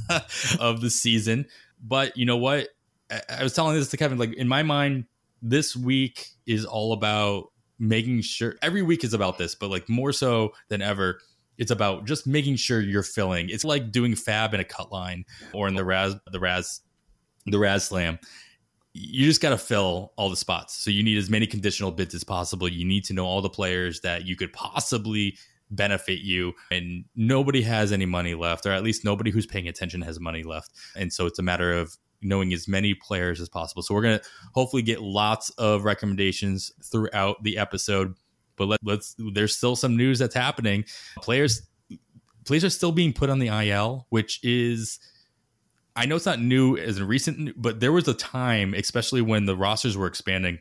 of 0.60 0.82
the 0.82 0.90
season. 0.90 1.46
But 1.82 2.18
you 2.18 2.26
know 2.26 2.36
what? 2.36 2.68
I 3.10 3.42
was 3.42 3.54
telling 3.54 3.76
this 3.76 3.88
to 3.90 3.98
Kevin, 3.98 4.18
like 4.18 4.34
in 4.34 4.50
my 4.50 4.64
mind, 4.64 5.06
this 5.42 5.78
week 5.78 6.28
is 6.46 6.66
all 6.66 6.92
about 6.92 7.52
making 7.80 8.22
sure 8.22 8.56
every 8.62 8.82
week 8.82 9.06
is 9.06 9.14
about 9.14 9.38
this, 9.38 9.56
but 9.56 9.70
like 9.70 9.88
more 9.88 10.12
so 10.12 10.52
than 10.68 10.82
ever, 10.82 11.20
it's 11.58 11.72
about 11.72 12.04
just 12.04 12.28
making 12.28 12.58
sure 12.58 12.82
you're 12.82 13.02
filling. 13.02 13.50
It's 13.50 13.64
like 13.64 13.92
doing 13.92 14.14
FAAB 14.14 14.54
in 14.56 14.60
a 14.60 14.66
cut 14.66 14.92
line 14.92 15.24
or 15.54 15.70
in 15.70 15.76
the 15.76 15.86
Raz 15.86 16.16
the 16.30 16.40
Raz 16.42 16.82
the 17.46 17.60
Raz 17.60 17.86
Slam. 17.86 18.20
You 18.98 19.26
just 19.26 19.42
got 19.42 19.50
to 19.50 19.58
fill 19.58 20.14
all 20.16 20.30
the 20.30 20.38
spots. 20.38 20.74
So 20.78 20.90
you 20.90 21.04
need 21.04 21.18
as 21.18 21.30
many 21.30 21.46
conditional 21.48 21.92
bids 21.92 22.16
as 22.16 22.24
possible. 22.24 22.70
You 22.70 22.86
need 22.86 23.04
to 23.06 23.14
know 23.14 23.26
all 23.26 23.42
the 23.42 23.50
players 23.50 24.00
that 24.02 24.26
you 24.26 24.36
could 24.36 24.54
possibly 24.54 25.38
benefit 25.72 26.20
you 26.20 26.54
and 26.72 27.04
nobody 27.16 27.62
has 27.64 27.92
any 27.92 28.06
money 28.06 28.36
left 28.36 28.68
or 28.68 28.72
at 28.72 28.84
least 28.84 29.04
nobody 29.04 29.32
who's 29.32 29.48
paying 29.48 29.68
attention 29.68 30.00
has 30.00 30.20
money 30.20 30.44
left 30.44 30.72
and 30.96 31.12
so 31.12 31.26
it's 31.26 31.40
a 31.40 31.42
matter 31.42 31.74
of 31.74 31.98
knowing 32.26 32.54
as 32.54 32.68
many 32.68 32.94
players 32.94 33.40
as 33.40 33.50
possible. 33.50 33.82
So 33.82 33.94
we're 33.94 34.02
going 34.02 34.20
to 34.20 34.26
hopefully 34.54 34.82
get 34.82 35.02
lots 35.02 35.50
of 35.52 35.84
recommendations 35.84 36.72
throughout 36.84 37.44
the 37.44 37.58
episode. 37.58 38.16
But 38.58 38.68
let, 38.68 38.80
let's 38.84 39.16
there's 39.34 39.56
still 39.56 39.76
some 39.76 39.96
news 39.96 40.20
that's 40.20 40.36
happening. 40.36 40.86
Players 41.22 41.62
players 42.46 42.64
are 42.64 42.70
still 42.70 42.92
being 42.92 43.14
put 43.14 43.30
on 43.30 43.40
the 43.40 43.48
IL, 43.48 44.08
which 44.10 44.40
is 44.44 45.00
I 45.96 46.06
know 46.06 46.18
it's 46.18 46.26
not 46.26 46.42
new 46.42 46.76
as 46.78 47.02
recent, 47.02 47.62
but 47.62 47.80
there 47.80 47.92
was 47.92 48.08
a 48.08 48.14
time, 48.14 48.74
especially 48.74 49.22
when 49.22 49.46
the 49.46 49.56
rosters 49.56 49.96
were 49.96 50.08
expanding, 50.08 50.60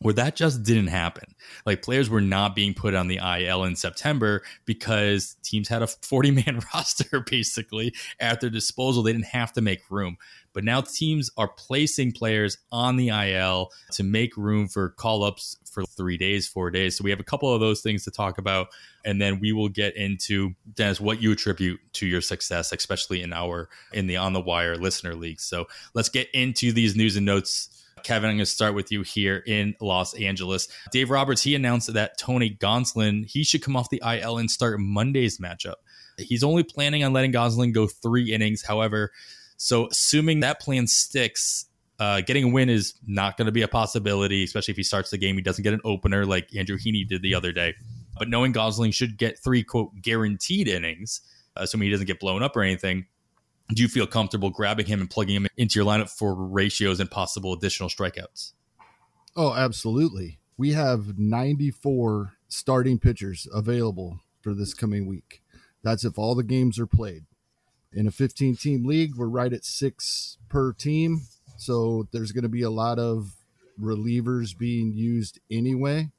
where 0.00 0.14
that 0.14 0.36
just 0.36 0.62
didn't 0.62 0.88
happen. 0.88 1.34
Like 1.66 1.82
players 1.82 2.10
were 2.10 2.20
not 2.20 2.54
being 2.54 2.74
put 2.74 2.94
on 2.94 3.08
the 3.08 3.18
IL 3.18 3.64
in 3.64 3.76
September 3.76 4.42
because 4.64 5.36
teams 5.42 5.68
had 5.68 5.82
a 5.82 5.86
40 5.86 6.30
man 6.30 6.60
roster 6.74 7.20
basically 7.20 7.94
at 8.20 8.40
their 8.40 8.50
disposal. 8.50 9.02
They 9.02 9.12
didn't 9.12 9.26
have 9.26 9.52
to 9.54 9.60
make 9.60 9.90
room. 9.90 10.16
But 10.52 10.64
now 10.64 10.80
teams 10.80 11.30
are 11.36 11.48
placing 11.48 12.12
players 12.12 12.58
on 12.70 12.96
the 12.96 13.08
IL 13.08 13.72
to 13.92 14.04
make 14.04 14.36
room 14.36 14.68
for 14.68 14.90
call 14.90 15.24
ups 15.24 15.56
for 15.70 15.84
three 15.84 16.16
days, 16.16 16.46
four 16.46 16.70
days. 16.70 16.96
So 16.96 17.04
we 17.04 17.10
have 17.10 17.18
a 17.18 17.24
couple 17.24 17.52
of 17.52 17.60
those 17.60 17.80
things 17.82 18.04
to 18.04 18.10
talk 18.12 18.38
about. 18.38 18.68
And 19.04 19.20
then 19.20 19.40
we 19.40 19.52
will 19.52 19.68
get 19.68 19.96
into, 19.96 20.54
Dennis, 20.74 21.00
what 21.00 21.20
you 21.20 21.32
attribute 21.32 21.80
to 21.94 22.06
your 22.06 22.20
success, 22.20 22.72
especially 22.72 23.20
in 23.20 23.32
our, 23.32 23.68
in 23.92 24.06
the 24.06 24.16
On 24.16 24.32
the 24.32 24.40
Wire 24.40 24.76
listener 24.76 25.16
league. 25.16 25.40
So 25.40 25.66
let's 25.92 26.08
get 26.08 26.28
into 26.32 26.72
these 26.72 26.94
news 26.94 27.16
and 27.16 27.26
notes. 27.26 27.83
Kevin, 28.04 28.30
I'm 28.30 28.36
going 28.36 28.44
to 28.44 28.46
start 28.46 28.74
with 28.74 28.92
you 28.92 29.02
here 29.02 29.42
in 29.46 29.74
Los 29.80 30.14
Angeles. 30.14 30.68
Dave 30.92 31.10
Roberts, 31.10 31.42
he 31.42 31.54
announced 31.54 31.92
that 31.92 32.18
Tony 32.18 32.50
Gonsolin, 32.50 33.26
he 33.26 33.42
should 33.42 33.62
come 33.62 33.76
off 33.76 33.90
the 33.90 34.02
IL 34.04 34.38
and 34.38 34.50
start 34.50 34.78
Monday's 34.78 35.38
matchup. 35.38 35.74
He's 36.18 36.44
only 36.44 36.62
planning 36.62 37.02
on 37.02 37.12
letting 37.12 37.32
Gonsolin 37.32 37.72
go 37.72 37.86
three 37.86 38.32
innings. 38.32 38.62
However, 38.62 39.10
so 39.56 39.88
assuming 39.88 40.40
that 40.40 40.60
plan 40.60 40.86
sticks, 40.86 41.66
uh, 41.98 42.20
getting 42.20 42.44
a 42.44 42.48
win 42.48 42.68
is 42.68 42.94
not 43.06 43.36
going 43.36 43.46
to 43.46 43.52
be 43.52 43.62
a 43.62 43.68
possibility, 43.68 44.44
especially 44.44 44.72
if 44.72 44.76
he 44.76 44.82
starts 44.82 45.10
the 45.10 45.18
game. 45.18 45.36
He 45.36 45.42
doesn't 45.42 45.62
get 45.62 45.72
an 45.72 45.80
opener 45.84 46.26
like 46.26 46.54
Andrew 46.54 46.78
Heaney 46.78 47.06
did 47.06 47.22
the 47.22 47.34
other 47.34 47.52
day. 47.52 47.74
But 48.18 48.28
knowing 48.28 48.52
Gonsolin 48.52 48.92
should 48.92 49.16
get 49.16 49.42
three 49.42 49.62
quote 49.62 49.90
guaranteed 50.00 50.68
innings, 50.68 51.20
assuming 51.56 51.86
he 51.86 51.92
doesn't 51.92 52.06
get 52.06 52.20
blown 52.20 52.42
up 52.42 52.56
or 52.56 52.62
anything, 52.62 53.06
do 53.68 53.82
you 53.82 53.88
feel 53.88 54.06
comfortable 54.06 54.50
grabbing 54.50 54.86
him 54.86 55.00
and 55.00 55.10
plugging 55.10 55.36
him 55.36 55.46
into 55.56 55.78
your 55.78 55.86
lineup 55.86 56.10
for 56.10 56.34
ratios 56.34 57.00
and 57.00 57.10
possible 57.10 57.52
additional 57.52 57.88
strikeouts? 57.88 58.52
Oh, 59.36 59.54
absolutely. 59.54 60.38
We 60.56 60.72
have 60.72 61.18
94 61.18 62.34
starting 62.48 62.98
pitchers 62.98 63.48
available 63.52 64.20
for 64.40 64.54
this 64.54 64.74
coming 64.74 65.06
week. 65.06 65.42
That's 65.82 66.04
if 66.04 66.18
all 66.18 66.34
the 66.34 66.42
games 66.42 66.78
are 66.78 66.86
played 66.86 67.24
in 67.92 68.06
a 68.06 68.10
15 68.10 68.56
team 68.56 68.84
league, 68.84 69.16
we're 69.16 69.26
right 69.26 69.52
at 69.52 69.64
six 69.64 70.38
per 70.48 70.72
team. 70.72 71.22
So 71.56 72.08
there's 72.12 72.32
going 72.32 72.42
to 72.42 72.48
be 72.48 72.62
a 72.62 72.70
lot 72.70 72.98
of 72.98 73.34
relievers 73.80 74.56
being 74.56 74.92
used 74.92 75.40
anyway. 75.50 76.10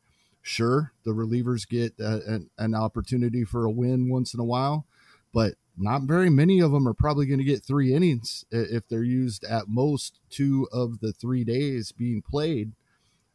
Sure, 0.42 0.94
the 1.04 1.12
relievers 1.12 1.68
get 1.68 1.94
a, 2.00 2.22
an, 2.28 2.50
an 2.58 2.76
opportunity 2.76 3.44
for 3.44 3.66
a 3.66 3.72
win 3.72 4.10
once 4.10 4.34
in 4.34 4.40
a 4.40 4.44
while, 4.44 4.86
but 5.34 5.56
not 5.78 6.04
very 6.04 6.30
many 6.30 6.60
of 6.60 6.72
them 6.72 6.88
are 6.88 6.94
probably 6.94 7.26
going 7.26 7.40
to 7.40 7.46
get 7.46 7.64
three 7.64 7.94
innings 7.94 8.46
if 8.52 8.88
they're 8.88 9.04
used 9.04 9.44
at 9.44 9.68
most 9.68 10.20
two 10.30 10.68
of 10.72 11.00
the 11.00 11.12
three 11.12 11.44
days 11.44 11.92
being 11.92 12.22
played. 12.22 12.74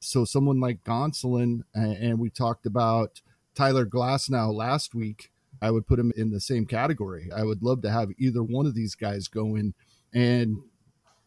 So 0.00 0.24
someone 0.24 0.60
like 0.60 0.82
Gonsolin, 0.84 1.60
and 1.74 2.18
we 2.18 2.30
talked 2.30 2.64
about 2.64 3.20
Tyler 3.54 3.84
Glasnow 3.84 4.54
last 4.54 4.94
week, 4.94 5.30
I 5.60 5.70
would 5.70 5.86
put 5.86 5.98
him 5.98 6.12
in 6.16 6.30
the 6.30 6.40
same 6.40 6.64
category. 6.64 7.28
I 7.34 7.44
would 7.44 7.62
love 7.62 7.82
to 7.82 7.90
have 7.90 8.08
either 8.18 8.42
one 8.42 8.66
of 8.66 8.74
these 8.74 8.94
guys 8.94 9.28
going 9.28 9.74
and 10.14 10.56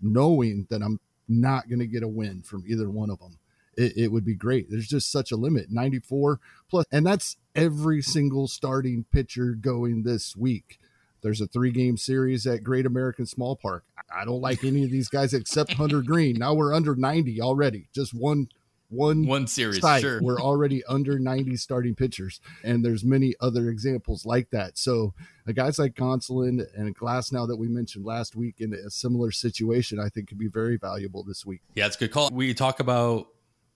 knowing 0.01 0.67
that 0.69 0.81
I'm 0.81 0.99
not 1.27 1.69
going 1.69 1.79
to 1.79 1.87
get 1.87 2.03
a 2.03 2.07
win 2.07 2.41
from 2.41 2.63
either 2.67 2.89
one 2.89 3.09
of 3.09 3.19
them. 3.19 3.37
It, 3.75 3.97
it, 3.97 4.11
would 4.11 4.25
be 4.25 4.35
great. 4.35 4.69
There's 4.69 4.87
just 4.87 5.11
such 5.11 5.31
a 5.31 5.35
limit 5.35 5.71
94 5.71 6.39
plus, 6.69 6.85
and 6.91 7.05
that's 7.05 7.37
every 7.55 8.03
single 8.03 8.47
starting 8.47 9.05
pitcher 9.11 9.55
going 9.59 10.03
this 10.03 10.35
week. 10.35 10.79
There's 11.23 11.41
a 11.41 11.47
three 11.47 11.71
game 11.71 11.97
series 11.97 12.45
at 12.45 12.63
Great 12.63 12.85
American 12.85 13.25
Small 13.25 13.55
Park. 13.55 13.85
I 14.15 14.25
don't 14.25 14.41
like 14.41 14.63
any 14.63 14.83
of 14.83 14.91
these 14.91 15.09
guys 15.09 15.33
except 15.33 15.73
Hunter 15.73 16.01
Greene. 16.05 16.37
Now 16.37 16.53
we're 16.53 16.73
under 16.73 16.95
90 16.95 17.41
already. 17.41 17.87
Just 17.93 18.13
one 18.13 18.49
one 18.89 19.25
one 19.25 19.47
series 19.47 19.81
site. 19.81 20.01
Sure. 20.01 20.21
We're 20.21 20.39
already 20.39 20.83
under 20.85 21.17
90 21.17 21.57
starting 21.57 21.95
pitchers, 21.95 22.39
and 22.63 22.85
there's 22.85 23.03
many 23.03 23.33
other 23.39 23.69
examples 23.69 24.25
like 24.25 24.49
that. 24.51 24.77
So 24.77 25.13
uh, 25.47 25.51
guys 25.51 25.79
like 25.79 25.95
Gonsolin 25.95 26.65
and 26.75 26.95
Glasnow 26.95 27.47
that 27.47 27.57
we 27.57 27.67
mentioned 27.67 28.05
last 28.05 28.35
week 28.35 28.55
in 28.59 28.73
a 28.73 28.89
similar 28.89 29.31
situation, 29.31 29.99
I 29.99 30.09
think 30.09 30.29
could 30.29 30.37
be 30.37 30.47
very 30.47 30.77
valuable 30.77 31.23
this 31.23 31.45
week. 31.45 31.61
Yeah, 31.75 31.87
it's 31.87 31.95
a 31.95 31.99
good 31.99 32.11
call. 32.11 32.29
We 32.31 32.53
talk 32.53 32.79
about 32.79 33.27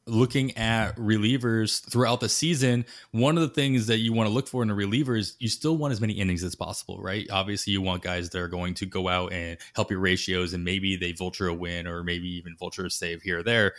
looking 0.07 0.57
at 0.57 0.95
relievers 0.95 1.87
throughout 1.89 2.19
the 2.19 2.29
season, 2.29 2.85
one 3.11 3.37
of 3.37 3.41
the 3.41 3.53
things 3.53 3.87
that 3.87 3.97
you 3.97 4.13
want 4.13 4.27
to 4.27 4.33
look 4.33 4.47
for 4.47 4.63
in 4.63 4.69
a 4.69 4.75
reliever 4.75 5.15
is 5.15 5.35
you 5.39 5.49
still 5.49 5.77
want 5.77 5.91
as 5.91 6.01
many 6.01 6.13
innings 6.13 6.43
as 6.43 6.55
possible, 6.55 6.99
right? 6.99 7.27
Obviously, 7.31 7.73
you 7.73 7.81
want 7.81 8.01
guys 8.01 8.29
that 8.29 8.39
are 8.39 8.47
going 8.47 8.73
to 8.75 8.85
go 8.85 9.07
out 9.07 9.33
and 9.33 9.57
help 9.75 9.91
your 9.91 9.99
ratios, 9.99 10.53
and 10.53 10.63
maybe 10.63 10.95
they 10.95 11.11
vulture 11.11 11.47
a 11.47 11.53
win 11.53 11.87
or 11.87 12.03
maybe 12.03 12.27
even 12.35 12.55
vulture 12.57 12.85
a 12.85 12.89
save 12.89 13.21
here 13.21 13.39
or 13.39 13.43
there 13.43 13.73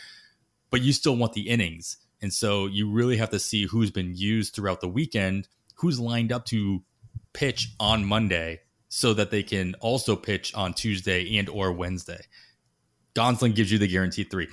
but 0.70 0.82
you 0.82 0.92
still 0.92 1.16
want 1.16 1.32
the 1.32 1.48
innings. 1.48 1.98
And 2.20 2.32
so 2.32 2.66
you 2.66 2.90
really 2.90 3.16
have 3.16 3.30
to 3.30 3.38
see 3.38 3.66
who's 3.66 3.90
been 3.90 4.14
used 4.14 4.54
throughout 4.54 4.80
the 4.80 4.88
weekend, 4.88 5.48
who's 5.76 6.00
lined 6.00 6.32
up 6.32 6.44
to 6.46 6.82
pitch 7.32 7.74
on 7.78 8.04
Monday 8.04 8.60
so 8.88 9.14
that 9.14 9.30
they 9.30 9.42
can 9.42 9.74
also 9.80 10.16
pitch 10.16 10.54
on 10.54 10.74
Tuesday 10.74 11.38
and 11.38 11.48
or 11.48 11.72
Wednesday. 11.72 12.20
Gonsolin 13.14 13.54
gives 13.54 13.70
you 13.70 13.78
the 13.78 13.88
guaranteed 13.88 14.30
three. 14.30 14.48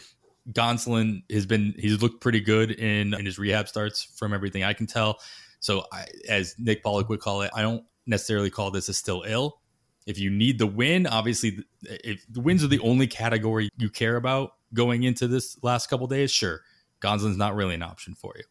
Gonsolin 0.52 1.24
has 1.32 1.46
been 1.46 1.74
he's 1.78 2.02
looked 2.02 2.22
pretty 2.22 2.40
good 2.40 2.72
in 2.72 3.14
in 3.14 3.26
his 3.26 3.40
rehab 3.40 3.68
starts 3.68 4.04
from 4.04 4.34
everything 4.34 4.64
I 4.64 4.74
can 4.74 4.88
tell. 4.88 5.20
So 5.60 5.86
I, 5.92 6.06
as 6.30 6.56
Nick 6.60 6.84
Pollack 6.84 7.10
would 7.10 7.20
call 7.20 7.42
it, 7.42 7.52
I 7.56 7.62
don't 7.62 7.84
necessarily 8.06 8.50
call 8.50 8.72
this 8.72 8.90
a 8.90 8.94
still 8.94 9.24
ill. 9.26 9.60
If 10.06 10.20
you 10.20 10.30
need 10.30 10.60
the 10.60 10.68
win, 10.68 11.08
obviously, 11.08 11.60
if 11.82 12.24
the 12.30 12.42
wins 12.42 12.64
are 12.64 12.68
the 12.68 12.80
only 12.80 13.08
category 13.08 13.70
you 13.78 13.90
care 13.90 14.18
about, 14.18 14.52
going 14.74 15.04
into 15.04 15.28
this 15.28 15.58
last 15.64 15.90
couple 15.90 16.06
days, 16.06 16.32
sure, 16.32 16.62
Gonsolin's 17.02 17.38
not 17.38 17.56
really 17.56 17.74
an 17.74 17.82
option 17.82 18.14
for 18.14 18.34
you. 18.38 18.44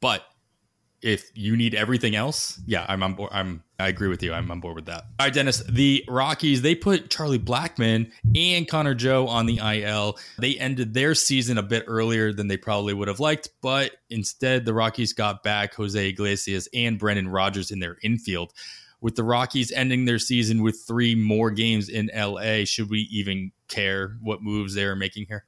But 0.00 0.22
if 1.04 1.30
you 1.34 1.54
need 1.54 1.74
everything 1.74 2.16
else, 2.16 2.58
yeah, 2.66 2.86
I'm 2.88 3.02
on 3.02 3.12
board. 3.12 3.30
I'm 3.32 3.62
I 3.78 3.88
agree 3.88 4.08
with 4.08 4.22
you. 4.22 4.32
I'm 4.32 4.50
on 4.50 4.60
board 4.60 4.74
with 4.74 4.86
that. 4.86 5.04
All 5.20 5.26
right, 5.26 5.34
Dennis. 5.34 5.62
The 5.68 6.02
Rockies 6.08 6.62
they 6.62 6.74
put 6.74 7.10
Charlie 7.10 7.38
Blackmon 7.38 8.10
and 8.34 8.66
Connor 8.66 8.94
Joe 8.94 9.28
on 9.28 9.44
the 9.44 9.58
IL. 9.58 10.18
They 10.38 10.56
ended 10.56 10.94
their 10.94 11.14
season 11.14 11.58
a 11.58 11.62
bit 11.62 11.84
earlier 11.86 12.32
than 12.32 12.48
they 12.48 12.56
probably 12.56 12.94
would 12.94 13.08
have 13.08 13.20
liked, 13.20 13.50
but 13.60 13.92
instead 14.08 14.64
the 14.64 14.72
Rockies 14.72 15.12
got 15.12 15.42
back 15.42 15.74
Jose 15.74 16.08
Iglesias 16.08 16.68
and 16.72 16.98
Brendan 16.98 17.28
Rodgers 17.28 17.70
in 17.70 17.80
their 17.80 17.98
infield. 18.02 18.54
With 19.02 19.16
the 19.16 19.24
Rockies 19.24 19.70
ending 19.72 20.06
their 20.06 20.18
season 20.18 20.62
with 20.62 20.82
three 20.86 21.14
more 21.14 21.50
games 21.50 21.90
in 21.90 22.10
LA, 22.16 22.64
should 22.64 22.88
we 22.88 23.00
even 23.12 23.52
care 23.68 24.16
what 24.22 24.42
moves 24.42 24.74
they 24.74 24.84
are 24.84 24.96
making 24.96 25.26
here? 25.28 25.44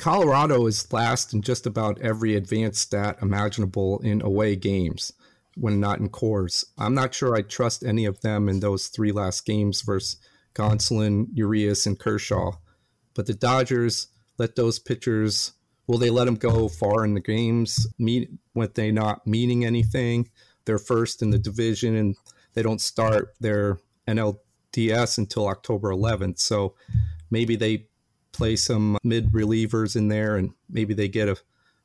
Colorado 0.00 0.66
is 0.66 0.90
last 0.94 1.34
in 1.34 1.42
just 1.42 1.66
about 1.66 2.00
every 2.00 2.34
advanced 2.34 2.80
stat 2.80 3.18
imaginable 3.20 3.98
in 3.98 4.22
away 4.22 4.56
games 4.56 5.12
when 5.56 5.78
not 5.78 5.98
in 5.98 6.08
Coors. 6.08 6.64
I'm 6.78 6.94
not 6.94 7.12
sure 7.12 7.36
I 7.36 7.42
trust 7.42 7.84
any 7.84 8.06
of 8.06 8.22
them 8.22 8.48
in 8.48 8.60
those 8.60 8.86
three 8.86 9.12
last 9.12 9.44
games 9.44 9.82
versus 9.82 10.16
Gonsolin, 10.54 11.26
Urias, 11.34 11.84
and 11.84 11.98
Kershaw. 11.98 12.52
But 13.12 13.26
the 13.26 13.34
Dodgers 13.34 14.06
let 14.38 14.56
those 14.56 14.78
pitchers, 14.78 15.52
will 15.86 15.98
they 15.98 16.08
let 16.08 16.24
them 16.24 16.36
go 16.36 16.68
far 16.68 17.04
in 17.04 17.12
the 17.12 17.20
games 17.20 17.86
meet, 17.98 18.30
with 18.54 18.76
they 18.76 18.90
not 18.90 19.26
meaning 19.26 19.66
anything? 19.66 20.30
They're 20.64 20.78
first 20.78 21.20
in 21.20 21.28
the 21.28 21.38
division 21.38 21.94
and 21.94 22.16
they 22.54 22.62
don't 22.62 22.80
start 22.80 23.34
their 23.38 23.76
NLDS 24.08 25.18
until 25.18 25.46
October 25.46 25.90
11th. 25.90 26.38
So 26.38 26.74
maybe 27.30 27.54
they 27.54 27.89
play 28.40 28.56
some 28.56 28.96
mid 29.04 29.30
relievers 29.32 29.94
in 29.94 30.08
there 30.08 30.36
and 30.36 30.52
maybe 30.70 30.94
they 30.94 31.08
get 31.08 31.28
a 31.28 31.36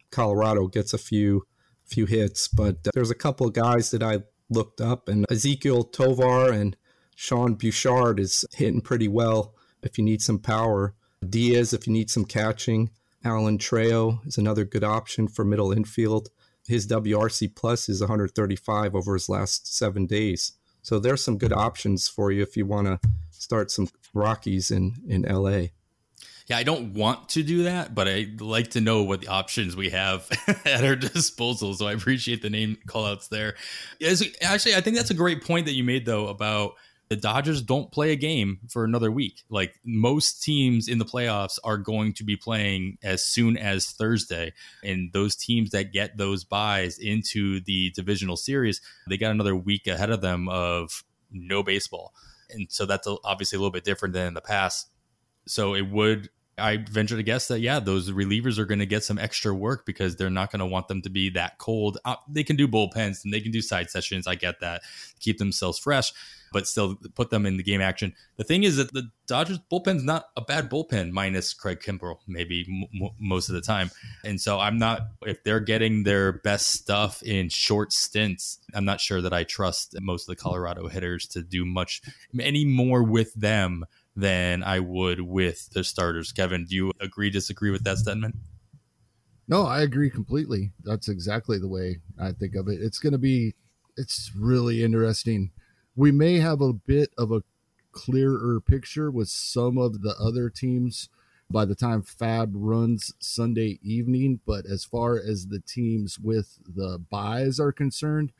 Colorado 0.09 0.67
gets 0.67 0.93
a 0.93 0.97
few 0.97 1.45
few 1.85 2.05
hits. 2.05 2.47
But 2.47 2.77
uh, 2.87 2.91
there's 2.93 3.11
a 3.11 3.15
couple 3.15 3.45
of 3.45 3.51
guys 3.51 3.91
that 3.91 4.01
I 4.01 4.19
looked 4.49 4.79
up, 4.79 5.09
and 5.09 5.27
Ezequiel 5.27 5.91
Tovar 5.91 6.53
and 6.53 6.77
Sean 7.13 7.55
Bouchard 7.55 8.21
is 8.21 8.45
hitting 8.53 8.79
pretty 8.79 9.09
well 9.09 9.53
if 9.83 9.97
you 9.97 10.03
need 10.05 10.21
some 10.21 10.39
power. 10.39 10.95
Diaz, 11.27 11.73
if 11.73 11.87
you 11.87 11.91
need 11.91 12.09
some 12.09 12.23
catching. 12.23 12.89
Alan 13.25 13.57
Trejo 13.57 14.25
is 14.25 14.37
another 14.37 14.63
good 14.63 14.83
option 14.83 15.27
for 15.27 15.43
middle 15.43 15.73
infield. 15.73 16.29
His 16.67 16.87
WRC 16.87 17.53
plus 17.53 17.89
is 17.89 17.99
135 17.99 18.95
over 18.95 19.13
his 19.13 19.27
last 19.27 19.75
seven 19.75 20.05
days. 20.05 20.53
So 20.83 20.99
there's 20.99 21.23
some 21.23 21.37
good 21.37 21.51
options 21.51 22.07
for 22.07 22.31
you 22.31 22.43
if 22.43 22.55
you 22.55 22.65
want 22.65 22.87
to 22.87 22.99
start 23.31 23.71
some 23.71 23.89
Rockies 24.13 24.71
in, 24.71 24.93
in 25.07 25.23
LA 25.23 25.69
yeah, 26.47 26.57
I 26.57 26.63
don't 26.63 26.93
want 26.93 27.29
to 27.29 27.43
do 27.43 27.63
that, 27.63 27.95
but 27.95 28.07
I 28.07 28.27
like 28.39 28.71
to 28.71 28.81
know 28.81 29.03
what 29.03 29.21
the 29.21 29.27
options 29.27 29.75
we 29.75 29.89
have 29.89 30.29
at 30.65 30.83
our 30.83 30.95
disposal. 30.95 31.73
So 31.73 31.87
I 31.87 31.93
appreciate 31.93 32.41
the 32.41 32.49
name 32.49 32.77
callouts 32.87 33.29
there. 33.29 33.55
Yes, 33.99 34.23
actually, 34.41 34.75
I 34.75 34.81
think 34.81 34.95
that's 34.95 35.09
a 35.09 35.15
great 35.15 35.43
point 35.43 35.65
that 35.65 35.73
you 35.73 35.83
made 35.83 36.05
though 36.05 36.27
about 36.27 36.75
the 37.09 37.15
Dodgers 37.15 37.61
don't 37.61 37.91
play 37.91 38.11
a 38.11 38.15
game 38.15 38.59
for 38.69 38.83
another 38.83 39.11
week. 39.11 39.43
Like 39.49 39.79
most 39.83 40.43
teams 40.43 40.87
in 40.87 40.97
the 40.97 41.05
playoffs 41.05 41.59
are 41.63 41.77
going 41.77 42.13
to 42.13 42.23
be 42.23 42.35
playing 42.35 42.97
as 43.03 43.23
soon 43.23 43.57
as 43.57 43.87
Thursday. 43.91 44.53
And 44.83 45.11
those 45.13 45.35
teams 45.35 45.71
that 45.71 45.93
get 45.93 46.17
those 46.17 46.43
buys 46.43 46.97
into 46.97 47.61
the 47.61 47.91
divisional 47.91 48.37
series, 48.37 48.81
they 49.07 49.17
got 49.17 49.31
another 49.31 49.55
week 49.55 49.87
ahead 49.87 50.09
of 50.09 50.21
them 50.21 50.49
of 50.49 51.03
no 51.31 51.61
baseball. 51.61 52.13
And 52.49 52.67
so 52.69 52.85
that's 52.85 53.07
obviously 53.23 53.57
a 53.57 53.59
little 53.59 53.71
bit 53.71 53.83
different 53.83 54.13
than 54.13 54.27
in 54.27 54.33
the 54.33 54.41
past. 54.41 54.89
So 55.47 55.75
it 55.75 55.89
would 55.89 56.29
I 56.57 56.77
venture 56.77 57.17
to 57.17 57.23
guess 57.23 57.47
that 57.49 57.59
yeah, 57.59 57.79
those 57.79 58.11
relievers 58.11 58.57
are 58.57 58.65
going 58.65 58.79
to 58.79 58.85
get 58.85 59.03
some 59.03 59.19
extra 59.19 59.53
work 59.53 59.85
because 59.85 60.15
they're 60.15 60.29
not 60.29 60.51
going 60.51 60.59
to 60.59 60.65
want 60.65 60.87
them 60.87 61.01
to 61.01 61.09
be 61.09 61.29
that 61.31 61.57
cold. 61.57 61.97
Uh, 62.05 62.15
they 62.29 62.43
can 62.43 62.55
do 62.55 62.67
bullpens 62.67 63.23
and 63.23 63.33
they 63.33 63.41
can 63.41 63.51
do 63.51 63.61
side 63.61 63.89
sessions. 63.89 64.25
I 64.25 64.35
get 64.35 64.61
that, 64.61 64.81
keep 65.19 65.37
themselves 65.37 65.77
fresh, 65.77 66.13
but 66.53 66.65
still 66.65 66.95
put 67.13 67.29
them 67.29 67.45
in 67.45 67.57
the 67.57 67.63
game 67.63 67.81
action. 67.81 68.13
The 68.37 68.45
thing 68.45 68.63
is 68.63 68.77
that 68.77 68.93
the 68.93 69.09
Dodgers 69.27 69.59
bullpen's 69.69 70.03
not 70.03 70.27
a 70.37 70.41
bad 70.41 70.69
bullpen, 70.69 71.11
minus 71.11 71.53
Craig 71.53 71.81
Kimbrel, 71.81 72.19
maybe 72.25 72.65
m- 72.69 73.09
most 73.19 73.49
of 73.49 73.55
the 73.55 73.61
time. 73.61 73.91
And 74.23 74.39
so 74.39 74.59
I'm 74.59 74.77
not 74.77 75.07
if 75.25 75.43
they're 75.43 75.59
getting 75.59 76.03
their 76.03 76.31
best 76.31 76.67
stuff 76.67 77.21
in 77.21 77.49
short 77.49 77.91
stints. 77.91 78.59
I'm 78.73 78.85
not 78.85 79.01
sure 79.01 79.21
that 79.21 79.33
I 79.33 79.43
trust 79.43 79.95
most 79.99 80.23
of 80.23 80.27
the 80.27 80.41
Colorado 80.41 80.87
hitters 80.87 81.27
to 81.29 81.41
do 81.41 81.65
much 81.65 82.01
any 82.39 82.63
more 82.63 83.03
with 83.03 83.33
them 83.33 83.85
than 84.15 84.63
I 84.63 84.79
would 84.79 85.21
with 85.21 85.69
the 85.71 85.83
starters. 85.83 86.31
Kevin, 86.31 86.65
do 86.65 86.75
you 86.75 86.91
agree, 86.99 87.29
disagree 87.29 87.71
with 87.71 87.83
that 87.83 87.97
statement? 87.97 88.35
No, 89.47 89.65
I 89.65 89.81
agree 89.81 90.09
completely. 90.09 90.71
That's 90.83 91.09
exactly 91.09 91.59
the 91.59 91.67
way 91.67 91.99
I 92.19 92.31
think 92.31 92.55
of 92.55 92.67
it. 92.67 92.81
It's 92.81 92.99
going 92.99 93.13
to 93.13 93.19
be, 93.19 93.53
it's 93.97 94.31
really 94.35 94.83
interesting. 94.83 95.51
We 95.95 96.11
may 96.11 96.39
have 96.39 96.61
a 96.61 96.73
bit 96.73 97.11
of 97.17 97.31
a 97.31 97.43
clearer 97.91 98.59
picture 98.59 99.11
with 99.11 99.29
some 99.29 99.77
of 99.77 100.01
the 100.01 100.15
other 100.19 100.49
teams 100.49 101.09
by 101.49 101.63
the 101.63 101.75
time 101.75 102.01
FAAB 102.01 102.51
runs 102.53 103.13
Sunday 103.19 103.79
evening. 103.83 104.39
But 104.45 104.65
as 104.65 104.83
far 104.83 105.17
as 105.17 105.47
the 105.47 105.59
teams 105.59 106.17
with 106.17 106.57
the 106.67 106.99
buys 107.09 107.59
are 107.59 107.71
concerned, 107.71 108.31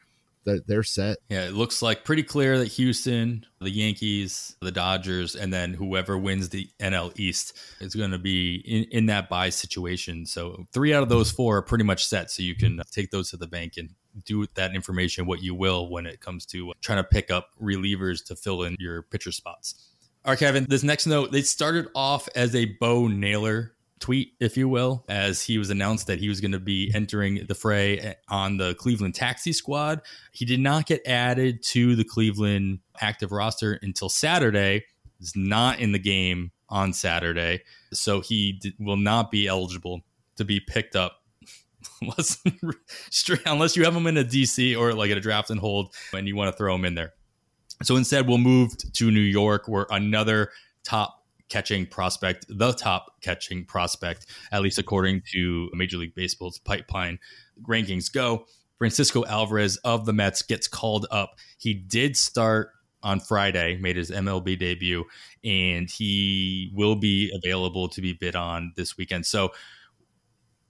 that 0.45 0.67
they're 0.67 0.83
set. 0.83 1.17
Yeah, 1.29 1.45
it 1.45 1.53
looks 1.53 1.81
like 1.81 2.05
pretty 2.05 2.23
clear 2.23 2.57
that 2.59 2.67
Houston, 2.73 3.45
the 3.59 3.69
Yankees, 3.69 4.55
the 4.61 4.71
Dodgers, 4.71 5.35
and 5.35 5.51
then 5.51 5.73
whoever 5.73 6.17
wins 6.17 6.49
the 6.49 6.69
NL 6.79 7.17
East 7.19 7.57
is 7.81 7.95
going 7.95 8.11
to 8.11 8.17
be 8.17 8.55
in, 8.65 8.85
in 8.97 9.05
that 9.07 9.29
buy 9.29 9.49
situation. 9.49 10.25
So 10.25 10.65
three 10.71 10.93
out 10.93 11.03
of 11.03 11.09
those 11.09 11.31
four 11.31 11.57
are 11.57 11.61
pretty 11.61 11.83
much 11.83 12.05
set. 12.05 12.31
So 12.31 12.43
you 12.43 12.55
can 12.55 12.81
take 12.91 13.11
those 13.11 13.31
to 13.31 13.37
the 13.37 13.47
bank 13.47 13.73
and 13.77 13.89
do 14.23 14.45
that 14.55 14.73
information 14.73 15.25
what 15.25 15.41
you 15.41 15.53
will 15.53 15.89
when 15.89 16.05
it 16.05 16.21
comes 16.21 16.45
to 16.45 16.71
trying 16.81 16.99
to 16.99 17.03
pick 17.03 17.29
up 17.29 17.49
relievers 17.61 18.23
to 18.25 18.35
fill 18.35 18.63
in 18.63 18.75
your 18.79 19.01
pitcher 19.01 19.31
spots. 19.31 19.91
All 20.23 20.31
right, 20.31 20.39
Kevin, 20.39 20.65
this 20.67 20.81
next 20.81 21.05
note, 21.05 21.31
they 21.31 21.43
started 21.43 21.87
off 21.93 22.27
as 22.35 22.55
a 22.55 22.65
Bo 22.65 23.07
Naylor 23.07 23.74
tweet, 24.05 24.33
if 24.39 24.55
you 24.55 24.69
will, 24.69 25.03
as 25.09 25.41
he 25.41 25.57
was 25.57 25.71
announced 25.71 26.05
that 26.05 26.19
he 26.19 26.29
was 26.29 26.39
going 26.39 26.51
to 26.51 26.59
be 26.59 26.91
entering 26.93 27.43
the 27.47 27.55
fray 27.55 27.97
eh, 27.97 28.13
on 28.29 28.57
the 28.57 28.75
Cleveland 28.75 29.15
taxi 29.15 29.51
squad. 29.51 29.99
He 30.31 30.45
did 30.45 30.59
not 30.59 30.85
get 30.85 31.01
added 31.07 31.63
to 31.69 31.95
the 31.95 32.03
Cleveland 32.03 32.81
active 33.01 33.31
roster 33.31 33.79
until 33.81 34.09
Saturday. 34.09 34.85
He's 35.17 35.35
not 35.35 35.79
in 35.79 35.91
the 35.91 35.97
game 35.97 36.51
on 36.69 36.93
Saturday, 36.93 37.63
so 37.93 38.21
he 38.21 38.59
d- 38.61 38.75
will 38.79 38.95
not 38.95 39.31
be 39.31 39.47
eligible 39.47 40.01
to 40.35 40.45
be 40.45 40.59
picked 40.59 40.95
up 40.95 41.23
unless, 42.01 42.43
unless 43.47 43.75
you 43.75 43.85
have 43.85 43.95
him 43.95 44.05
in 44.05 44.17
a 44.17 44.23
DC 44.23 44.77
or 44.77 44.93
like 44.93 45.09
at 45.09 45.17
a 45.17 45.21
draft 45.21 45.49
and 45.49 45.59
hold 45.59 45.95
and 46.13 46.27
you 46.27 46.35
want 46.35 46.51
to 46.51 46.55
throw 46.55 46.75
him 46.75 46.85
in 46.85 46.93
there. 46.93 47.13
So 47.81 47.95
instead, 47.95 48.27
we'll 48.27 48.37
move 48.37 48.77
to 48.77 49.09
New 49.09 49.19
York, 49.19 49.67
where 49.67 49.87
another 49.89 50.51
top 50.83 51.14
catching 51.49 51.85
prospect, 51.85 52.45
the 52.49 52.73
top 52.73 53.21
catching 53.21 53.65
prospect, 53.65 54.25
at 54.51 54.61
least 54.61 54.77
according 54.77 55.21
to 55.33 55.69
Major 55.73 55.97
League 55.97 56.15
Baseball's 56.15 56.59
pipeline 56.59 57.19
rankings 57.67 58.11
go. 58.11 58.45
Francisco 58.77 59.25
Alvarez 59.25 59.77
of 59.77 60.05
the 60.05 60.13
Mets 60.13 60.41
gets 60.41 60.67
called 60.67 61.07
up. 61.11 61.35
He 61.57 61.73
did 61.73 62.17
start 62.17 62.71
on 63.03 63.19
Friday, 63.19 63.77
made 63.77 63.95
his 63.95 64.09
MLB 64.09 64.57
debut, 64.57 65.05
and 65.43 65.89
he 65.89 66.71
will 66.73 66.95
be 66.95 67.31
available 67.43 67.87
to 67.89 68.01
be 68.01 68.13
bid 68.13 68.35
on 68.35 68.73
this 68.75 68.97
weekend. 68.97 69.25
So 69.25 69.51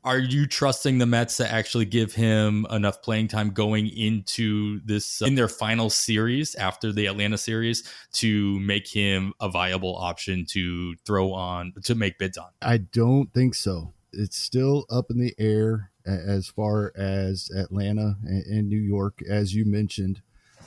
are 0.05 0.19
you 0.19 0.45
trusting 0.45 0.99
the 0.99 1.05
Mets 1.07 1.37
to 1.37 1.51
actually 1.51 1.85
give 1.85 2.13
him 2.13 2.67
enough 2.69 3.01
playing 3.01 3.27
time 3.27 3.49
going 3.49 3.87
into 3.87 4.79
this 4.85 5.21
uh, 5.21 5.25
in 5.25 5.33
their 5.33 5.47
final 5.47 5.89
series 5.89 6.53
after 6.55 6.93
the 6.93 7.07
Atlanta 7.07 7.39
series 7.39 7.83
to 8.13 8.59
make 8.59 8.87
him 8.87 9.33
a 9.41 9.49
viable 9.49 9.97
option 9.97 10.45
to 10.51 10.95
throw 11.05 11.33
on 11.33 11.73
to 11.83 11.95
make 11.95 12.19
bids 12.19 12.37
on? 12.37 12.49
I 12.61 12.77
don't 12.77 13.33
think 13.33 13.55
so. 13.55 13.93
It's 14.13 14.37
still 14.37 14.85
up 14.91 15.09
in 15.09 15.19
the 15.19 15.33
air 15.39 15.89
as 16.05 16.47
far 16.47 16.93
as 16.95 17.49
Atlanta 17.57 18.17
and 18.23 18.69
New 18.69 18.79
York, 18.79 19.21
as 19.27 19.55
you 19.55 19.65
mentioned, 19.65 20.21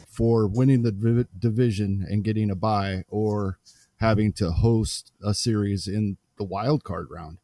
for 0.08 0.48
winning 0.48 0.82
the 0.82 1.26
division 1.38 2.04
and 2.10 2.24
getting 2.24 2.50
a 2.50 2.56
bye 2.56 3.04
or 3.08 3.60
having 3.98 4.32
to 4.32 4.50
host 4.50 5.12
a 5.24 5.32
series 5.32 5.86
in 5.86 6.16
the 6.36 6.44
wild 6.44 6.82
card 6.82 7.06
round. 7.08 7.38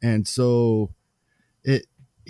And 0.00 0.26
so 0.26 0.94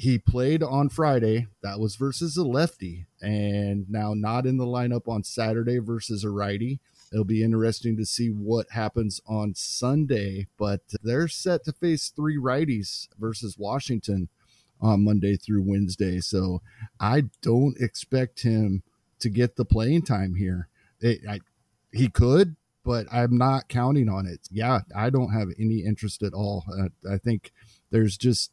he 0.00 0.18
played 0.18 0.62
on 0.62 0.88
Friday. 0.88 1.46
That 1.62 1.78
was 1.78 1.96
versus 1.96 2.38
a 2.38 2.44
lefty, 2.44 3.04
and 3.20 3.84
now 3.90 4.14
not 4.14 4.46
in 4.46 4.56
the 4.56 4.64
lineup 4.64 5.06
on 5.06 5.22
Saturday 5.24 5.78
versus 5.78 6.24
a 6.24 6.30
righty. 6.30 6.80
It'll 7.12 7.24
be 7.24 7.42
interesting 7.42 7.98
to 7.98 8.06
see 8.06 8.28
what 8.28 8.70
happens 8.70 9.20
on 9.26 9.54
Sunday, 9.54 10.46
but 10.58 10.80
they're 11.02 11.28
set 11.28 11.64
to 11.64 11.72
face 11.72 12.08
three 12.08 12.38
righties 12.38 13.08
versus 13.18 13.58
Washington 13.58 14.30
on 14.80 15.04
Monday 15.04 15.36
through 15.36 15.64
Wednesday. 15.66 16.20
So 16.20 16.62
I 16.98 17.24
don't 17.42 17.76
expect 17.78 18.42
him 18.42 18.82
to 19.18 19.28
get 19.28 19.56
the 19.56 19.66
playing 19.66 20.02
time 20.02 20.36
here. 20.36 20.68
It, 21.00 21.20
I, 21.28 21.40
he 21.92 22.08
could, 22.08 22.56
but 22.84 23.06
I'm 23.12 23.36
not 23.36 23.68
counting 23.68 24.08
on 24.08 24.26
it. 24.26 24.40
Yeah, 24.50 24.80
I 24.96 25.10
don't 25.10 25.34
have 25.34 25.48
any 25.58 25.80
interest 25.80 26.22
at 26.22 26.32
all. 26.32 26.64
I 27.10 27.18
think 27.18 27.52
there's 27.90 28.16
just 28.16 28.50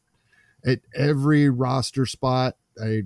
at 0.64 0.80
every 0.94 1.48
roster 1.48 2.06
spot. 2.06 2.56
I 2.82 3.02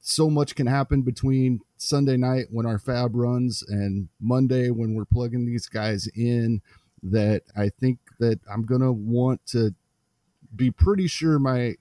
so 0.00 0.30
much 0.30 0.54
can 0.54 0.68
happen 0.68 1.02
between 1.02 1.60
Sunday 1.76 2.16
night 2.16 2.46
when 2.50 2.64
our 2.64 2.78
FAAB 2.78 3.10
runs 3.12 3.62
and 3.62 4.08
Monday 4.20 4.70
when 4.70 4.94
we're 4.94 5.04
plugging 5.04 5.44
these 5.46 5.66
guys 5.66 6.06
in 6.14 6.62
that 7.02 7.42
I 7.56 7.70
think 7.70 7.98
that 8.20 8.38
I'm 8.50 8.64
gonna 8.64 8.92
want 8.92 9.44
to 9.46 9.74
be 10.54 10.70
pretty 10.70 11.08
sure 11.08 11.38
my 11.38 11.74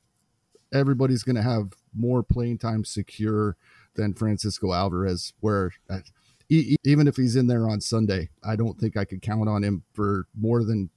everybody's 0.73 1.23
gonna 1.23 1.43
have 1.43 1.73
more 1.93 2.23
playing 2.23 2.57
time 2.57 2.83
secure 2.83 3.57
than 3.95 4.13
Francisco 4.13 4.73
Alvarez. 4.73 5.33
Where 5.39 5.71
I, 5.89 5.95
uh, 5.95 5.99
even 6.83 7.07
if 7.07 7.15
he's 7.15 7.35
in 7.35 7.47
there 7.47 7.69
on 7.69 7.81
Sunday, 7.81 8.29
I 8.43 8.55
don't 8.55 8.79
think 8.79 8.97
I 8.97 9.05
could 9.05 9.21
count 9.21 9.49
on 9.49 9.63
him 9.63 9.83
for 9.93 10.27
more 10.35 10.63
than 10.63 10.89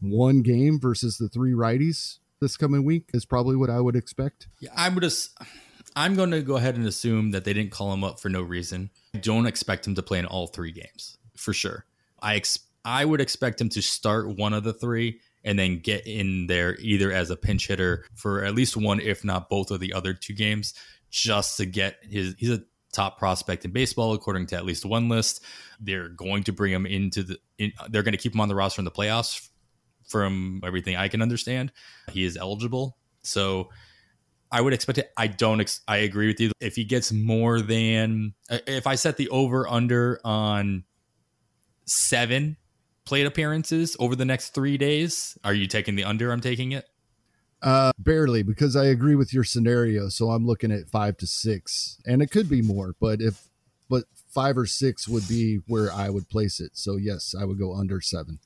one 0.00 0.42
game 0.42 0.80
versus 0.80 1.18
the 1.18 1.28
three 1.28 1.52
righties 1.52 2.18
this 2.42 2.56
coming 2.58 2.84
week 2.84 3.10
is 3.14 3.24
probably 3.24 3.56
what 3.56 3.70
I 3.70 3.80
would 3.80 3.96
expect. 3.96 4.48
Yeah, 4.60 4.70
I 4.76 4.90
would. 4.90 5.02
just 5.02 5.38
I'm 5.96 6.14
going 6.14 6.32
to 6.32 6.42
go 6.42 6.56
ahead 6.56 6.76
and 6.76 6.86
assume 6.86 7.30
that 7.30 7.44
they 7.44 7.52
didn't 7.52 7.70
call 7.70 7.92
him 7.92 8.04
up 8.04 8.20
for 8.20 8.28
no 8.28 8.42
reason. 8.42 8.90
I 9.14 9.18
don't 9.18 9.46
expect 9.46 9.86
him 9.86 9.94
to 9.94 10.02
play 10.02 10.18
in 10.18 10.26
all 10.26 10.48
three 10.48 10.72
games 10.72 11.16
for 11.36 11.52
sure. 11.52 11.86
I 12.20 12.36
ex- 12.36 12.58
I 12.84 13.04
would 13.04 13.20
expect 13.20 13.60
him 13.60 13.68
to 13.70 13.80
start 13.80 14.36
one 14.36 14.52
of 14.52 14.64
the 14.64 14.72
three 14.72 15.20
and 15.44 15.58
then 15.58 15.78
get 15.78 16.06
in 16.06 16.46
there 16.46 16.76
either 16.80 17.12
as 17.12 17.30
a 17.30 17.36
pinch 17.36 17.68
hitter 17.68 18.04
for 18.14 18.44
at 18.44 18.54
least 18.54 18.76
one, 18.76 19.00
if 19.00 19.24
not 19.24 19.48
both 19.48 19.70
of 19.70 19.80
the 19.80 19.92
other 19.92 20.14
two 20.14 20.34
games, 20.34 20.74
just 21.10 21.56
to 21.58 21.66
get 21.66 21.96
his. 22.02 22.34
He's 22.38 22.50
a 22.50 22.62
top 22.92 23.18
prospect 23.18 23.64
in 23.64 23.70
baseball 23.70 24.12
according 24.12 24.46
to 24.46 24.56
at 24.56 24.64
least 24.64 24.84
one 24.84 25.08
list. 25.08 25.44
They're 25.80 26.08
going 26.08 26.44
to 26.44 26.52
bring 26.52 26.72
him 26.72 26.86
into 26.86 27.22
the. 27.22 27.38
In, 27.58 27.72
they're 27.90 28.02
going 28.02 28.12
to 28.12 28.18
keep 28.18 28.34
him 28.34 28.40
on 28.40 28.48
the 28.48 28.54
roster 28.54 28.80
in 28.80 28.84
the 28.84 28.90
playoffs. 28.90 29.48
From 30.12 30.60
everything 30.62 30.94
I 30.94 31.08
can 31.08 31.22
understand, 31.22 31.72
he 32.12 32.22
is 32.22 32.36
eligible. 32.36 32.98
So 33.22 33.70
I 34.50 34.60
would 34.60 34.74
expect 34.74 34.98
it. 34.98 35.10
I 35.16 35.26
don't. 35.26 35.62
Ex- 35.62 35.80
I 35.88 35.96
agree 35.98 36.26
with 36.26 36.38
you. 36.38 36.52
If 36.60 36.76
he 36.76 36.84
gets 36.84 37.10
more 37.10 37.62
than, 37.62 38.34
if 38.50 38.86
I 38.86 38.96
set 38.96 39.16
the 39.16 39.30
over 39.30 39.66
under 39.66 40.20
on 40.22 40.84
seven 41.86 42.58
plate 43.06 43.26
appearances 43.26 43.96
over 43.98 44.14
the 44.14 44.26
next 44.26 44.50
three 44.50 44.76
days, 44.76 45.38
are 45.42 45.54
you 45.54 45.66
taking 45.66 45.96
the 45.96 46.04
under? 46.04 46.30
I'm 46.30 46.42
taking 46.42 46.72
it. 46.72 46.84
Uh, 47.62 47.92
barely 47.98 48.42
because 48.42 48.76
I 48.76 48.86
agree 48.86 49.14
with 49.14 49.32
your 49.32 49.44
scenario. 49.44 50.10
So 50.10 50.30
I'm 50.30 50.46
looking 50.46 50.70
at 50.70 50.90
five 50.90 51.16
to 51.18 51.26
six, 51.26 51.98
and 52.04 52.20
it 52.20 52.30
could 52.30 52.50
be 52.50 52.60
more, 52.60 52.94
but 53.00 53.22
if 53.22 53.48
but 53.88 54.04
five 54.34 54.58
or 54.58 54.66
six 54.66 55.08
would 55.08 55.26
be 55.28 55.60
where 55.66 55.90
I 55.90 56.10
would 56.10 56.28
place 56.28 56.60
it. 56.60 56.72
So 56.74 56.96
yes, 56.96 57.34
I 57.38 57.44
would 57.46 57.58
go 57.58 57.74
under 57.74 58.00
seven. 58.02 58.40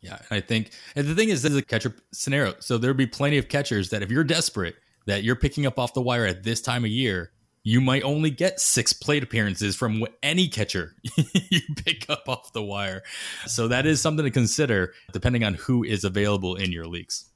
Yeah, 0.00 0.18
and 0.30 0.38
I 0.38 0.40
think, 0.40 0.70
and 0.96 1.06
the 1.06 1.14
thing 1.14 1.28
is, 1.28 1.42
this 1.42 1.52
is 1.52 1.58
a 1.58 1.62
catcher 1.62 1.94
scenario. 2.12 2.54
So 2.60 2.78
there'd 2.78 2.96
be 2.96 3.06
plenty 3.06 3.38
of 3.38 3.48
catchers 3.48 3.90
that 3.90 4.02
if 4.02 4.10
you're 4.10 4.24
desperate, 4.24 4.76
that 5.06 5.24
you're 5.24 5.36
picking 5.36 5.66
up 5.66 5.78
off 5.78 5.94
the 5.94 6.00
wire 6.00 6.24
at 6.24 6.42
this 6.42 6.60
time 6.60 6.84
of 6.84 6.90
year, 6.90 7.32
you 7.62 7.80
might 7.80 8.02
only 8.02 8.30
get 8.30 8.58
six 8.58 8.92
plate 8.92 9.22
appearances 9.22 9.76
from 9.76 10.04
any 10.22 10.48
catcher 10.48 10.94
you 11.50 11.60
pick 11.76 12.08
up 12.08 12.28
off 12.28 12.52
the 12.54 12.62
wire. 12.62 13.02
So 13.46 13.68
that 13.68 13.84
is 13.84 14.00
something 14.00 14.24
to 14.24 14.30
consider 14.30 14.94
depending 15.12 15.44
on 15.44 15.54
who 15.54 15.84
is 15.84 16.04
available 16.04 16.56
in 16.56 16.72
your 16.72 16.86
leagues. 16.86 17.26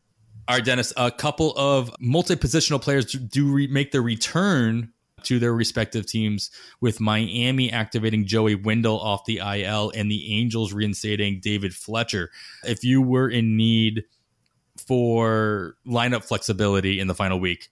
All 0.48 0.56
right, 0.56 0.64
Dennis, 0.64 0.92
a 0.96 1.10
couple 1.10 1.52
of 1.56 1.90
multi 2.00 2.36
positional 2.36 2.80
players 2.80 3.06
do 3.06 3.52
re- 3.52 3.66
make 3.66 3.92
their 3.92 4.02
return 4.02 4.92
to 5.24 5.38
their 5.38 5.54
respective 5.54 6.06
teams, 6.06 6.50
with 6.80 7.00
Miami 7.00 7.70
activating 7.70 8.26
Joey 8.26 8.54
Wendle 8.54 8.98
off 9.00 9.24
the 9.24 9.38
IL 9.38 9.92
and 9.94 10.10
the 10.10 10.34
Angels 10.34 10.72
reinstating 10.72 11.40
David 11.40 11.74
Fletcher. 11.74 12.30
If 12.64 12.84
you 12.84 13.02
were 13.02 13.28
in 13.28 13.56
need 13.56 14.04
for 14.86 15.76
lineup 15.86 16.24
flexibility 16.24 17.00
in 17.00 17.06
the 17.06 17.14
final 17.14 17.38
week, 17.38 17.68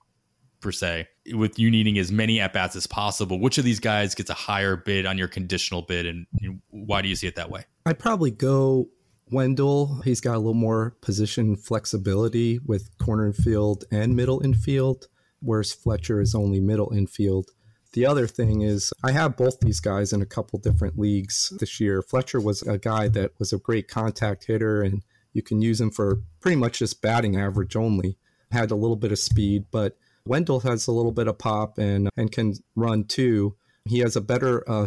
per 0.61 0.73
se, 0.73 1.09
with 1.33 1.59
you 1.59 1.71
needing 1.71 1.99
as 1.99 2.13
many 2.13 2.41
at 2.41 2.53
bats 2.53 2.77
as 2.77 2.87
possible, 2.87 3.41
which 3.41 3.59
of 3.59 3.65
these 3.65 3.81
guys 3.81 4.15
gets 4.15 4.31
a 4.31 4.35
higher 4.35 4.77
bid 4.77 5.07
on 5.07 5.19
your 5.19 5.29
conditional 5.29 5.83
bid, 5.83 6.07
and 6.07 6.27
why 6.71 7.03
do 7.03 7.09
you 7.09 7.17
see 7.17 7.27
it 7.27 7.35
that 7.35 7.51
way? 7.51 7.65
I'd 7.85 7.99
probably 7.99 8.31
go 8.31 8.89
Wendle. 9.31 10.03
He's 10.03 10.21
got 10.21 10.37
a 10.37 10.39
little 10.39 10.55
more 10.55 10.97
position 11.01 11.57
flexibility 11.57 12.61
with 12.65 12.97
corner 12.99 13.27
infield 13.27 13.85
and 13.91 14.15
middle 14.15 14.41
infield, 14.45 15.09
whereas 15.43 15.73
Fletcher 15.73 16.21
is 16.21 16.35
only 16.35 16.61
middle 16.61 16.93
infield. 16.93 17.51
The 17.93 18.07
other 18.07 18.27
thing 18.27 18.63
is, 18.63 18.93
I 19.05 19.13
have 19.13 19.37
both 19.37 19.61
these 19.61 19.81
guys 19.81 20.13
in 20.13 20.23
a 20.23 20.27
couple 20.27 20.59
different 20.59 20.99
leagues 20.99 21.53
this 21.61 21.79
year. 21.79 22.01
Fletcher 22.01 22.41
was 22.41 22.63
a 22.63 22.79
guy 22.79 23.09
that 23.09 23.33
was 23.39 23.53
a 23.53 23.59
great 23.59 23.87
contact 23.87 24.47
hitter, 24.47 24.83
and 24.83 25.03
you 25.35 25.43
can 25.43 25.61
use 25.61 25.81
him 25.81 25.91
for 25.91 26.23
pretty 26.41 26.57
much 26.57 26.79
just 26.79 27.03
batting 27.03 27.37
average 27.37 27.77
only. 27.77 28.17
Had 28.51 28.71
a 28.71 28.77
little 28.77 28.97
bit 28.97 29.13
of 29.13 29.19
speed, 29.19 29.67
but 29.71 29.97
Wendle 30.27 30.61
has 30.61 30.87
a 30.87 30.93
little 30.93 31.13
bit 31.13 31.29
of 31.29 31.39
pop 31.39 31.79
and 31.79 32.09
and 32.17 32.31
can 32.31 32.55
run 32.77 33.05
too. 33.05 33.57
He 33.87 33.99
has 33.99 34.17
a 34.17 34.21
better 34.21 34.69
uh, 34.71 34.87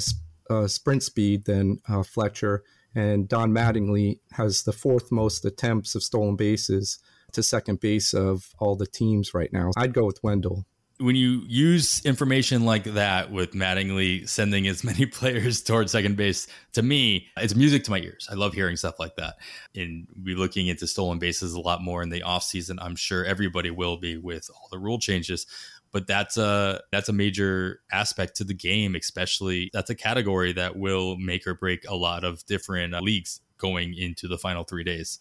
uh, 0.49 0.67
sprint 0.67 1.03
speed 1.03 1.45
than 1.45 1.79
uh, 1.87 2.03
Fletcher, 2.03 2.63
and 2.95 3.27
Don 3.27 3.51
Mattingly 3.51 4.19
has 4.33 4.63
the 4.63 4.71
fourth 4.71 5.11
most 5.11 5.45
attempts 5.45 5.95
of 5.95 6.03
stolen 6.03 6.35
bases 6.35 6.99
to 7.35 7.43
second 7.43 7.79
base 7.79 8.13
of 8.13 8.53
all 8.59 8.75
the 8.75 8.87
teams 8.87 9.33
right 9.33 9.51
now. 9.53 9.71
I'd 9.77 9.93
go 9.93 10.05
with 10.05 10.19
Wendle. 10.23 10.65
when 10.99 11.15
you 11.15 11.43
use 11.47 12.03
information 12.05 12.63
like 12.63 12.85
that 12.85 13.29
with 13.31 13.51
Mattingly 13.51 14.27
sending 14.27 14.65
as 14.67 14.83
many 14.83 15.05
players 15.17 15.61
towards 15.61 15.91
second 15.91 16.15
base, 16.15 16.47
to 16.73 16.81
me, 16.81 17.27
it's 17.37 17.55
music 17.55 17.83
to 17.85 17.91
my 17.91 17.99
ears. 17.99 18.27
I 18.31 18.35
love 18.35 18.53
hearing 18.53 18.77
stuff 18.77 18.99
like 18.99 19.15
that. 19.17 19.35
And 19.75 20.07
we 20.23 20.35
looking 20.35 20.67
into 20.67 20.87
stolen 20.87 21.19
bases 21.19 21.53
a 21.53 21.59
lot 21.59 21.81
more 21.81 22.01
in 22.01 22.09
the 22.09 22.21
offseason. 22.21 22.77
I'm 22.81 22.95
sure 22.95 23.25
everybody 23.25 23.71
will 23.71 23.97
be 23.97 24.17
with 24.17 24.49
all 24.53 24.69
the 24.71 24.79
rule 24.79 24.99
changes. 24.99 25.45
But 25.91 26.07
that's 26.07 26.35
a 26.35 26.81
that's 26.91 27.07
a 27.07 27.13
major 27.13 27.79
aspect 27.89 28.35
to 28.37 28.43
the 28.43 28.53
game, 28.53 28.95
especially 28.95 29.69
that's 29.71 29.89
a 29.89 29.95
category 29.95 30.51
that 30.51 30.75
will 30.77 31.15
make 31.15 31.47
or 31.47 31.55
break 31.55 31.87
a 31.87 31.95
lot 31.95 32.25
of 32.25 32.45
different 32.47 32.93
uh, 32.93 32.99
leagues 32.99 33.39
going 33.57 33.93
into 33.93 34.27
the 34.27 34.37
final 34.37 34.65
three 34.65 34.83
days. 34.83 35.19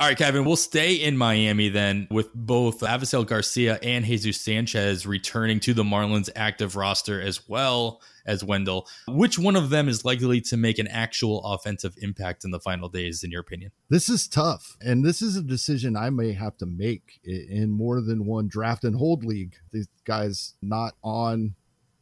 All 0.00 0.06
right, 0.06 0.16
Kevin, 0.16 0.46
we'll 0.46 0.56
stay 0.56 0.94
in 0.94 1.18
Miami 1.18 1.68
then 1.68 2.08
with 2.10 2.32
both 2.34 2.80
Avisail 2.80 3.26
Garcia 3.26 3.78
and 3.82 4.02
Jesus 4.02 4.40
Sanchez 4.40 5.04
returning 5.04 5.60
to 5.60 5.74
the 5.74 5.82
Marlins 5.82 6.30
active 6.34 6.74
roster 6.74 7.20
as 7.20 7.46
well 7.46 8.00
as 8.24 8.42
Wendle. 8.42 8.88
Which 9.08 9.38
one 9.38 9.56
of 9.56 9.68
them 9.68 9.90
is 9.90 10.02
likely 10.02 10.40
to 10.40 10.56
make 10.56 10.78
an 10.78 10.88
actual 10.88 11.44
offensive 11.44 11.96
impact 11.98 12.46
in 12.46 12.50
the 12.50 12.58
final 12.58 12.88
days, 12.88 13.22
in 13.22 13.30
your 13.30 13.42
opinion? 13.42 13.72
This 13.90 14.08
is 14.08 14.26
tough. 14.26 14.78
And 14.80 15.04
this 15.04 15.20
is 15.20 15.36
a 15.36 15.42
decision 15.42 15.96
I 15.96 16.08
may 16.08 16.32
have 16.32 16.56
to 16.56 16.66
make 16.66 17.20
in 17.22 17.70
more 17.70 18.00
than 18.00 18.24
one 18.24 18.48
draft 18.48 18.84
and 18.84 18.96
hold 18.96 19.22
league. 19.22 19.56
These 19.70 19.88
guys 20.06 20.54
not 20.62 20.94
on 21.04 21.56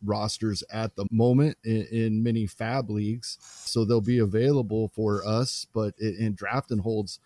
rosters 0.04 0.62
at 0.70 0.94
the 0.94 1.06
moment 1.10 1.56
in, 1.64 1.86
in 1.90 2.22
many 2.22 2.46
FAAB 2.46 2.90
leagues. 2.90 3.38
So 3.40 3.84
they'll 3.84 4.00
be 4.00 4.20
available 4.20 4.92
for 4.94 5.26
us, 5.26 5.66
but 5.74 5.94
in, 5.98 6.14
in 6.20 6.34
draft 6.34 6.70
and 6.70 6.82
holds, 6.82 7.18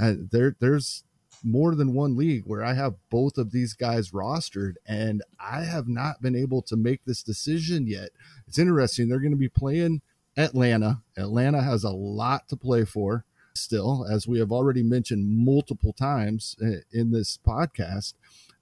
uh, 0.00 0.14
there 0.30 0.56
there's 0.60 1.04
more 1.44 1.74
than 1.74 1.94
one 1.94 2.16
league 2.16 2.42
where 2.46 2.64
I 2.64 2.74
have 2.74 2.94
both 3.10 3.38
of 3.38 3.52
these 3.52 3.74
guys 3.74 4.10
rostered, 4.10 4.74
and 4.86 5.22
I 5.38 5.62
have 5.62 5.88
not 5.88 6.20
been 6.20 6.34
able 6.34 6.62
to 6.62 6.76
make 6.76 7.04
this 7.04 7.22
decision 7.22 7.86
yet. 7.86 8.10
It's 8.46 8.58
interesting. 8.58 9.08
They're 9.08 9.20
going 9.20 9.32
to 9.32 9.36
be 9.36 9.48
playing 9.48 10.02
Atlanta. 10.36 11.02
Atlanta 11.16 11.62
has 11.62 11.84
a 11.84 11.90
lot 11.90 12.48
to 12.48 12.56
play 12.56 12.84
for 12.84 13.24
still, 13.54 14.06
as 14.08 14.26
we 14.26 14.38
have 14.38 14.52
already 14.52 14.82
mentioned 14.82 15.44
multiple 15.44 15.92
times 15.92 16.56
uh, 16.62 16.80
in 16.92 17.10
this 17.10 17.38
podcast. 17.46 18.14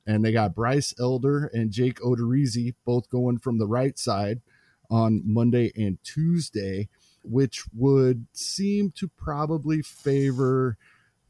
And 0.06 0.24
they 0.24 0.32
got 0.32 0.54
Bryce 0.54 0.94
Elder 1.00 1.50
and 1.52 1.72
Jake 1.72 1.98
Odorizzi 2.00 2.74
both 2.84 3.10
going 3.10 3.38
from 3.38 3.58
the 3.58 3.66
right 3.66 3.98
side 3.98 4.40
on 4.88 5.22
Monday 5.24 5.72
and 5.74 5.98
Tuesday, 6.04 6.88
which 7.22 7.64
would 7.74 8.26
seem 8.32 8.92
to 8.92 9.08
probably 9.08 9.82
favor 9.82 10.78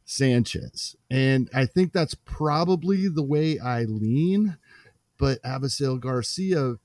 Sanchez. 0.07 0.97
And 1.11 1.51
I 1.53 1.67
think 1.67 1.93
that's 1.93 2.15
probably 2.15 3.09
the 3.09 3.25
way 3.25 3.59
I 3.59 3.83
lean, 3.83 4.57
but 5.19 5.43
Avisail 5.43 6.01
Garcia 6.01 6.77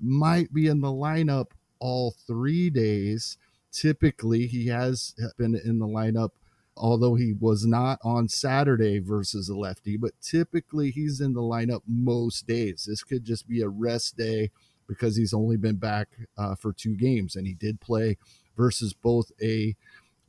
might 0.00 0.52
be 0.52 0.66
in 0.66 0.80
the 0.80 0.88
lineup 0.88 1.48
all 1.78 2.14
three 2.26 2.70
days. 2.70 3.36
Typically, 3.70 4.46
he 4.46 4.66
has 4.66 5.14
been 5.38 5.54
in 5.54 5.78
the 5.78 5.86
lineup, 5.86 6.30
although 6.76 7.14
he 7.14 7.34
was 7.38 7.66
not 7.66 7.98
on 8.02 8.28
Saturday 8.28 8.98
versus 8.98 9.48
a 9.48 9.56
lefty, 9.56 9.96
but 9.96 10.12
typically 10.20 10.90
he's 10.90 11.20
in 11.20 11.34
the 11.34 11.40
lineup 11.40 11.82
most 11.86 12.46
days. 12.46 12.86
This 12.88 13.04
could 13.04 13.24
just 13.24 13.46
be 13.46 13.60
a 13.60 13.68
rest 13.68 14.16
day 14.16 14.50
because 14.88 15.16
he's 15.16 15.34
only 15.34 15.56
been 15.56 15.76
back 15.76 16.08
uh, 16.36 16.54
for 16.54 16.72
two 16.72 16.96
games 16.96 17.36
and 17.36 17.46
he 17.46 17.54
did 17.54 17.80
play 17.80 18.16
versus 18.56 18.92
both 18.92 19.30
a 19.42 19.76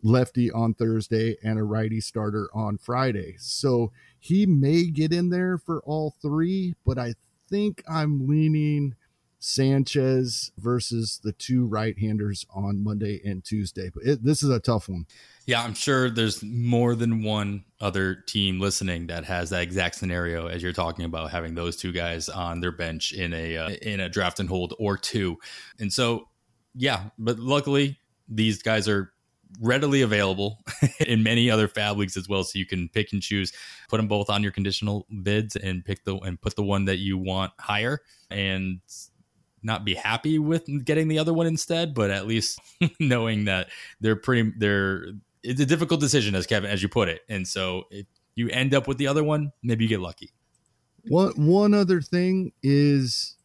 lefty 0.04 0.52
on 0.52 0.74
Thursday 0.74 1.38
and 1.44 1.58
a 1.58 1.64
righty 1.64 2.02
starter 2.02 2.50
on 2.54 2.78
Friday. 2.78 3.36
So 3.40 3.92
he 4.20 4.46
may 4.46 4.86
get 4.86 5.12
in 5.14 5.30
there 5.30 5.58
for 5.58 5.82
all 5.86 6.16
three, 6.22 6.76
but 6.86 7.00
I 7.00 7.16
think 7.50 7.84
I'm 7.90 8.28
leaning 8.28 8.96
Sanchez 9.40 10.52
versus 10.58 11.20
the 11.22 11.34
two 11.34 11.66
right 11.66 11.98
handers 12.00 12.46
on 12.54 12.82
Monday 12.82 13.22
and 13.26 13.44
Tuesday. 13.44 13.90
But 13.94 14.04
it, 14.04 14.24
this 14.24 14.42
is 14.42 14.50
a 14.50 14.60
tough 14.60 14.88
one. 14.88 15.06
Yeah, 15.46 15.62
I'm 15.62 15.74
sure 15.74 16.10
there's 16.10 16.42
more 16.42 16.96
than 16.96 17.24
one 17.24 17.66
other 17.82 18.16
team 18.16 18.62
listening 18.62 19.08
that 19.08 19.26
has 19.26 19.50
that 19.50 19.62
exact 19.62 19.96
scenario 19.96 20.48
as 20.48 20.64
you're 20.64 20.72
talking 20.72 21.04
about 21.04 21.32
having 21.32 21.56
those 21.56 21.76
two 21.76 21.92
guys 21.92 22.30
on 22.30 22.62
their 22.62 22.72
bench 22.72 23.12
in 23.12 23.34
a 23.34 23.58
uh, 23.58 23.70
in 23.82 24.00
a 24.00 24.08
draft 24.08 24.40
and 24.40 24.48
hold 24.48 24.74
or 24.80 24.96
two. 24.96 25.38
And 25.78 25.92
so 25.92 26.30
yeah, 26.74 27.10
but 27.20 27.38
luckily 27.40 28.00
these 28.30 28.64
guys 28.64 28.88
are 28.88 29.12
readily 29.60 30.02
available 30.02 30.64
in 31.00 31.24
many 31.24 31.50
other 31.50 31.68
FAAB 31.68 31.98
leagues 31.98 32.18
as 32.18 32.28
well. 32.30 32.44
So 32.44 32.60
you 32.60 32.66
can 32.66 32.90
pick 32.90 33.14
and 33.14 33.22
choose, 33.22 33.54
put 33.90 33.98
them 33.98 34.08
both 34.08 34.30
on 34.30 34.44
your 34.44 34.52
conditional 34.52 35.08
bids 35.22 35.56
and 35.56 35.84
pick 35.84 36.04
the 36.04 36.18
and 36.18 36.40
put 36.40 36.56
the 36.56 36.64
one 36.64 36.86
that 36.86 36.98
you 36.98 37.18
want 37.18 37.54
higher 37.60 38.02
and 38.30 38.80
not 39.62 39.86
be 39.86 39.94
happy 39.94 40.40
with 40.40 40.66
getting 40.84 41.08
the 41.08 41.20
other 41.20 41.34
one 41.34 41.48
instead, 41.48 41.94
but 41.94 42.12
at 42.12 42.28
least 42.28 42.60
knowing 43.00 43.46
that 43.46 43.70
they're 44.02 44.16
pretty 44.16 44.52
they're 44.58 45.06
it's 45.44 45.60
a 45.60 45.66
difficult 45.66 46.00
decision 46.00 46.36
as 46.36 46.48
Kevin 46.48 46.70
as 46.70 46.82
you 46.82 46.90
put 46.90 47.10
it. 47.10 47.22
And 47.28 47.48
so 47.48 47.84
if 47.92 48.06
you 48.36 48.50
end 48.50 48.74
up 48.74 48.88
with 48.88 48.98
the 48.98 49.08
other 49.08 49.24
one, 49.24 49.52
maybe 49.62 49.84
you 49.84 49.90
get 49.90 50.00
lucky. 50.00 50.32
One 51.08 51.32
one 51.36 51.74
other 51.74 52.02
thing 52.02 52.54
is 52.62 53.36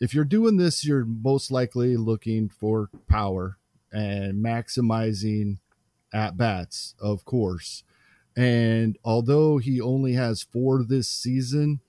if 0.00 0.14
you're 0.14 0.24
doing 0.24 0.56
this, 0.56 0.84
you're 0.84 1.04
most 1.04 1.50
likely 1.50 1.96
looking 1.96 2.48
for 2.48 2.90
power 3.08 3.58
and 3.92 4.44
maximizing 4.44 5.58
at 6.12 6.36
bats, 6.36 6.94
of 7.00 7.24
course. 7.24 7.84
And 8.36 8.98
although 9.04 9.58
he 9.58 9.80
only 9.80 10.14
has 10.14 10.42
four 10.42 10.82
this 10.82 11.08
season, 11.08 11.80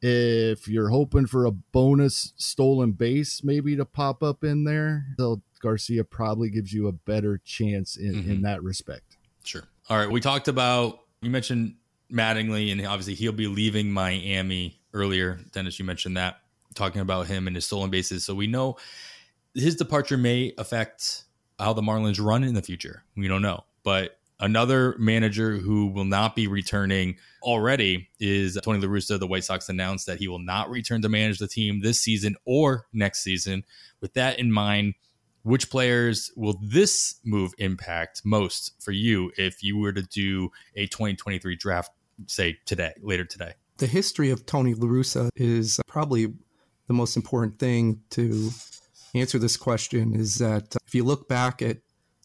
if 0.00 0.68
you're 0.68 0.90
hoping 0.90 1.26
for 1.26 1.46
a 1.46 1.50
bonus 1.50 2.32
stolen 2.36 2.92
base 2.92 3.42
maybe 3.44 3.76
to 3.76 3.84
pop 3.84 4.22
up 4.22 4.44
in 4.44 4.64
there, 4.64 5.06
Garcia 5.60 6.04
probably 6.04 6.50
gives 6.50 6.72
you 6.72 6.88
a 6.88 6.92
better 6.92 7.40
chance 7.44 7.96
in, 7.96 8.14
mm-hmm. 8.14 8.30
in 8.30 8.42
that 8.42 8.62
respect. 8.62 9.16
Sure. 9.44 9.64
All 9.88 9.96
right. 9.96 10.10
We 10.10 10.20
talked 10.20 10.48
about, 10.48 11.00
you 11.22 11.30
mentioned 11.30 11.76
Mattingly, 12.12 12.70
and 12.70 12.86
obviously 12.86 13.14
he'll 13.14 13.32
be 13.32 13.46
leaving 13.46 13.90
Miami 13.90 14.78
earlier. 14.92 15.40
Dennis, 15.52 15.78
you 15.78 15.86
mentioned 15.86 16.18
that, 16.18 16.40
talking 16.74 17.00
about 17.00 17.26
him 17.26 17.46
and 17.46 17.56
his 17.56 17.64
stolen 17.64 17.90
bases. 17.90 18.24
So 18.24 18.34
we 18.34 18.46
know 18.46 18.76
his 19.54 19.76
departure 19.76 20.18
may 20.18 20.52
affect 20.58 21.24
how 21.58 21.72
the 21.72 21.82
Marlins 21.82 22.24
run 22.24 22.44
in 22.44 22.54
the 22.54 22.62
future. 22.62 23.04
We 23.16 23.28
don't 23.28 23.42
know. 23.42 23.64
But 23.82 24.18
another 24.40 24.96
manager 24.98 25.56
who 25.56 25.86
will 25.86 26.04
not 26.04 26.34
be 26.34 26.46
returning 26.46 27.16
already 27.42 28.08
is 28.18 28.58
Tony 28.62 28.80
La 28.80 28.88
Russa. 28.88 29.18
The 29.18 29.26
White 29.26 29.44
Sox 29.44 29.68
announced 29.68 30.06
that 30.06 30.18
he 30.18 30.28
will 30.28 30.38
not 30.38 30.70
return 30.70 31.02
to 31.02 31.08
manage 31.08 31.38
the 31.38 31.48
team 31.48 31.80
this 31.80 32.00
season 32.00 32.36
or 32.44 32.86
next 32.92 33.22
season. 33.22 33.64
With 34.00 34.14
that 34.14 34.38
in 34.38 34.52
mind, 34.52 34.94
which 35.42 35.70
players 35.70 36.32
will 36.36 36.58
this 36.62 37.16
move 37.24 37.52
impact 37.58 38.22
most 38.24 38.72
for 38.82 38.92
you 38.92 39.30
if 39.36 39.62
you 39.62 39.76
were 39.76 39.92
to 39.92 40.02
do 40.02 40.50
a 40.74 40.86
2023 40.86 41.54
draft, 41.56 41.92
say 42.26 42.58
today, 42.64 42.92
later 43.02 43.24
today? 43.24 43.52
The 43.76 43.86
history 43.86 44.30
of 44.30 44.46
Tony 44.46 44.74
La 44.74 44.88
Russa 44.88 45.28
is 45.36 45.80
probably 45.86 46.32
the 46.86 46.94
most 46.94 47.16
important 47.16 47.58
thing 47.58 48.00
to 48.10 48.50
answer 49.14 49.38
this 49.38 49.56
question 49.56 50.14
is 50.14 50.36
that 50.36 50.76
uh, 50.76 50.78
if 50.86 50.94
you 50.94 51.04
look 51.04 51.28
back 51.28 51.62
at 51.62 51.78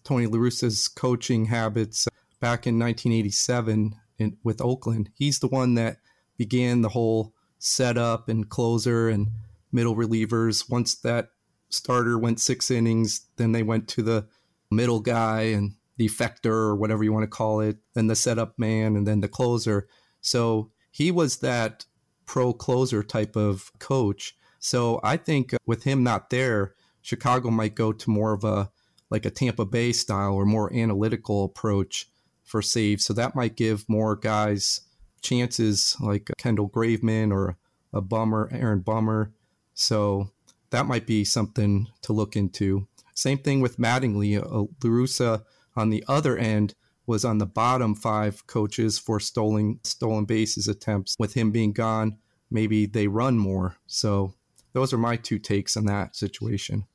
Tony 0.04 0.26
La 0.26 0.40
Russa's 0.40 0.88
coaching 0.88 1.46
habits 1.46 2.08
back 2.40 2.66
in 2.66 2.80
1987 2.80 3.96
in, 4.18 4.38
with 4.44 4.62
Oakland, 4.62 5.10
he's 5.14 5.40
the 5.40 5.48
one 5.48 5.76
that 5.76 5.98
began 6.38 6.82
the 6.82 6.90
whole 6.90 7.34
setup 7.60 8.30
and 8.30 8.50
closer 8.50 9.10
and 9.10 9.28
middle 9.72 9.96
relievers. 9.96 10.70
Once 10.70 10.96
that 10.96 11.30
starter 11.70 12.18
went 12.18 12.40
six 12.40 12.72
innings, 12.72 13.28
then 13.38 13.52
they 13.52 13.64
went 13.64 13.88
to 13.90 14.02
the 14.02 14.28
middle 14.72 15.00
guy 15.00 15.42
and 15.42 15.76
the 15.98 16.08
effector 16.08 16.46
or 16.46 16.76
whatever 16.76 17.04
you 17.04 17.12
want 17.12 17.24
to 17.24 17.28
call 17.28 17.60
it, 17.60 17.78
then 17.94 18.08
the 18.08 18.16
setup 18.16 18.58
man, 18.58 18.96
and 18.96 19.06
then 19.06 19.20
the 19.20 19.28
closer. 19.28 19.88
So 20.22 20.72
he 20.92 21.12
was 21.12 21.38
that 21.38 21.86
pro 22.26 22.54
closer 22.54 23.04
type 23.04 23.36
of 23.36 23.72
coach. 23.80 24.36
So 24.60 25.00
I 25.04 25.18
think 25.18 25.54
uh, 25.54 25.58
with 25.66 25.84
him 25.84 26.04
not 26.04 26.30
there, 26.30 26.74
Chicago 27.02 27.50
might 27.50 27.76
go 27.76 27.92
to 27.92 28.10
more 28.10 28.34
of 28.34 28.44
a 28.44 28.72
like 29.10 29.26
a 29.26 29.32
Tampa 29.32 29.66
Bay 29.66 29.92
style 29.92 30.34
or 30.34 30.46
more 30.46 30.74
analytical 30.74 31.46
approach 31.46 32.08
for 32.44 32.62
saves. 32.62 33.06
So 33.06 33.14
that 33.14 33.36
might 33.36 33.56
give 33.56 33.88
more 33.90 34.16
guys 34.16 34.82
chances 35.22 35.96
like 36.00 36.32
Kendall 36.38 36.70
Graveman 36.70 37.32
or 37.32 37.58
a 37.94 38.02
Bummer, 38.02 38.50
Aaron 38.52 38.80
Bummer. 38.80 39.32
So 39.74 40.30
that 40.70 40.86
might 40.86 41.08
be 41.08 41.24
something 41.24 41.88
to 42.04 42.14
look 42.14 42.36
into. 42.36 42.88
Same 43.16 43.40
thing 43.40 43.62
with 43.62 43.78
Mattingly. 43.78 44.38
Uh, 44.38 44.60
La 44.60 44.90
Russa 44.90 45.44
on 45.76 45.90
the 45.90 46.04
other 46.08 46.38
end 46.38 46.76
was 47.06 47.26
on 47.26 47.40
the 47.40 47.46
bottom 47.46 47.96
five 47.96 48.46
coaches 48.46 49.00
for 49.00 49.20
stolen 49.20 49.80
stolen 49.84 50.26
bases 50.26 50.68
attempts. 50.68 51.16
With 51.18 51.34
him 51.34 51.52
being 51.52 51.74
gone, 51.74 52.18
maybe 52.52 52.86
they 52.86 53.08
run 53.08 53.38
more. 53.38 53.76
So 53.88 54.36
those 54.74 54.94
are 54.94 54.98
my 54.98 55.16
two 55.16 55.40
takes 55.40 55.76
on 55.78 55.86
that 55.86 56.16
situation. 56.16 56.86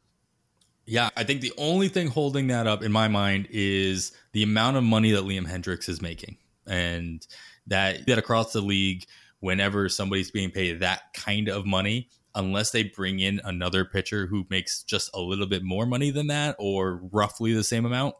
Yeah, 0.86 1.10
I 1.16 1.24
think 1.24 1.40
the 1.40 1.52
only 1.56 1.88
thing 1.88 2.08
holding 2.08 2.48
that 2.48 2.66
up 2.66 2.82
in 2.82 2.92
my 2.92 3.08
mind 3.08 3.48
is 3.50 4.12
the 4.32 4.42
amount 4.42 4.76
of 4.76 4.84
money 4.84 5.12
that 5.12 5.24
Liam 5.24 5.46
Hendriks 5.46 5.88
is 5.88 6.02
making. 6.02 6.36
And 6.66 7.26
that 7.66 8.06
that 8.06 8.18
across 8.18 8.52
the 8.52 8.60
league, 8.60 9.04
whenever 9.40 9.88
somebody's 9.88 10.30
being 10.30 10.50
paid 10.50 10.80
that 10.80 11.14
kind 11.14 11.48
of 11.48 11.64
money, 11.64 12.08
unless 12.34 12.70
they 12.70 12.82
bring 12.82 13.20
in 13.20 13.40
another 13.44 13.84
pitcher 13.84 14.26
who 14.26 14.46
makes 14.50 14.82
just 14.82 15.10
a 15.14 15.20
little 15.20 15.46
bit 15.46 15.62
more 15.62 15.86
money 15.86 16.10
than 16.10 16.26
that 16.26 16.56
or 16.58 17.00
roughly 17.12 17.54
the 17.54 17.64
same 17.64 17.86
amount, 17.86 18.14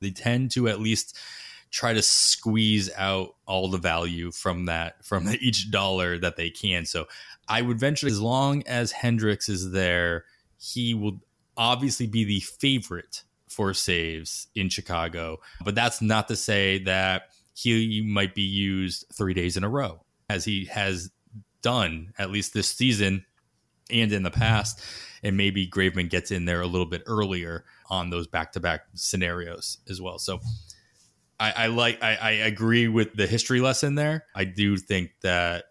they 0.00 0.10
tend 0.10 0.50
to 0.52 0.68
at 0.68 0.80
least 0.80 1.18
try 1.70 1.92
to 1.92 2.02
squeeze 2.02 2.90
out 2.96 3.34
all 3.46 3.68
the 3.68 3.78
value 3.78 4.30
from 4.30 4.66
that 4.66 5.04
from 5.04 5.28
each 5.40 5.70
dollar 5.70 6.18
that 6.18 6.36
they 6.36 6.50
can. 6.50 6.84
So 6.84 7.06
I 7.48 7.62
would 7.62 7.78
venture 7.78 8.06
as 8.06 8.20
long 8.20 8.62
as 8.66 8.92
Hendriks 8.92 9.48
is 9.48 9.70
there, 9.70 10.24
he 10.58 10.94
will 10.94 11.20
obviously 11.56 12.06
be 12.06 12.24
the 12.24 12.40
favorite 12.40 13.22
for 13.48 13.72
saves 13.72 14.48
in 14.54 14.68
Chicago. 14.68 15.38
But 15.64 15.74
that's 15.74 16.02
not 16.02 16.28
to 16.28 16.36
say 16.36 16.78
that 16.84 17.30
he 17.54 18.02
might 18.02 18.34
be 18.34 18.42
used 18.42 19.06
three 19.14 19.34
days 19.34 19.56
in 19.56 19.64
a 19.64 19.68
row, 19.68 20.04
as 20.28 20.44
he 20.44 20.66
has 20.66 21.10
done 21.62 22.12
at 22.18 22.30
least 22.30 22.52
this 22.52 22.68
season 22.68 23.24
and 23.90 24.12
in 24.12 24.22
the 24.22 24.30
past. 24.30 24.82
And 25.22 25.36
maybe 25.36 25.66
Graveman 25.66 26.10
gets 26.10 26.30
in 26.30 26.44
there 26.44 26.60
a 26.60 26.66
little 26.66 26.86
bit 26.86 27.02
earlier 27.06 27.64
on 27.88 28.10
those 28.10 28.26
back 28.26 28.52
to 28.52 28.60
back 28.60 28.82
scenarios 28.94 29.78
as 29.88 30.00
well. 30.00 30.18
So 30.18 30.40
I, 31.40 31.52
I 31.52 31.66
like 31.68 32.02
I, 32.02 32.16
I 32.16 32.30
agree 32.32 32.88
with 32.88 33.14
the 33.14 33.26
history 33.26 33.60
lesson 33.60 33.94
there. 33.94 34.26
I 34.34 34.44
do 34.44 34.76
think 34.76 35.12
that 35.22 35.64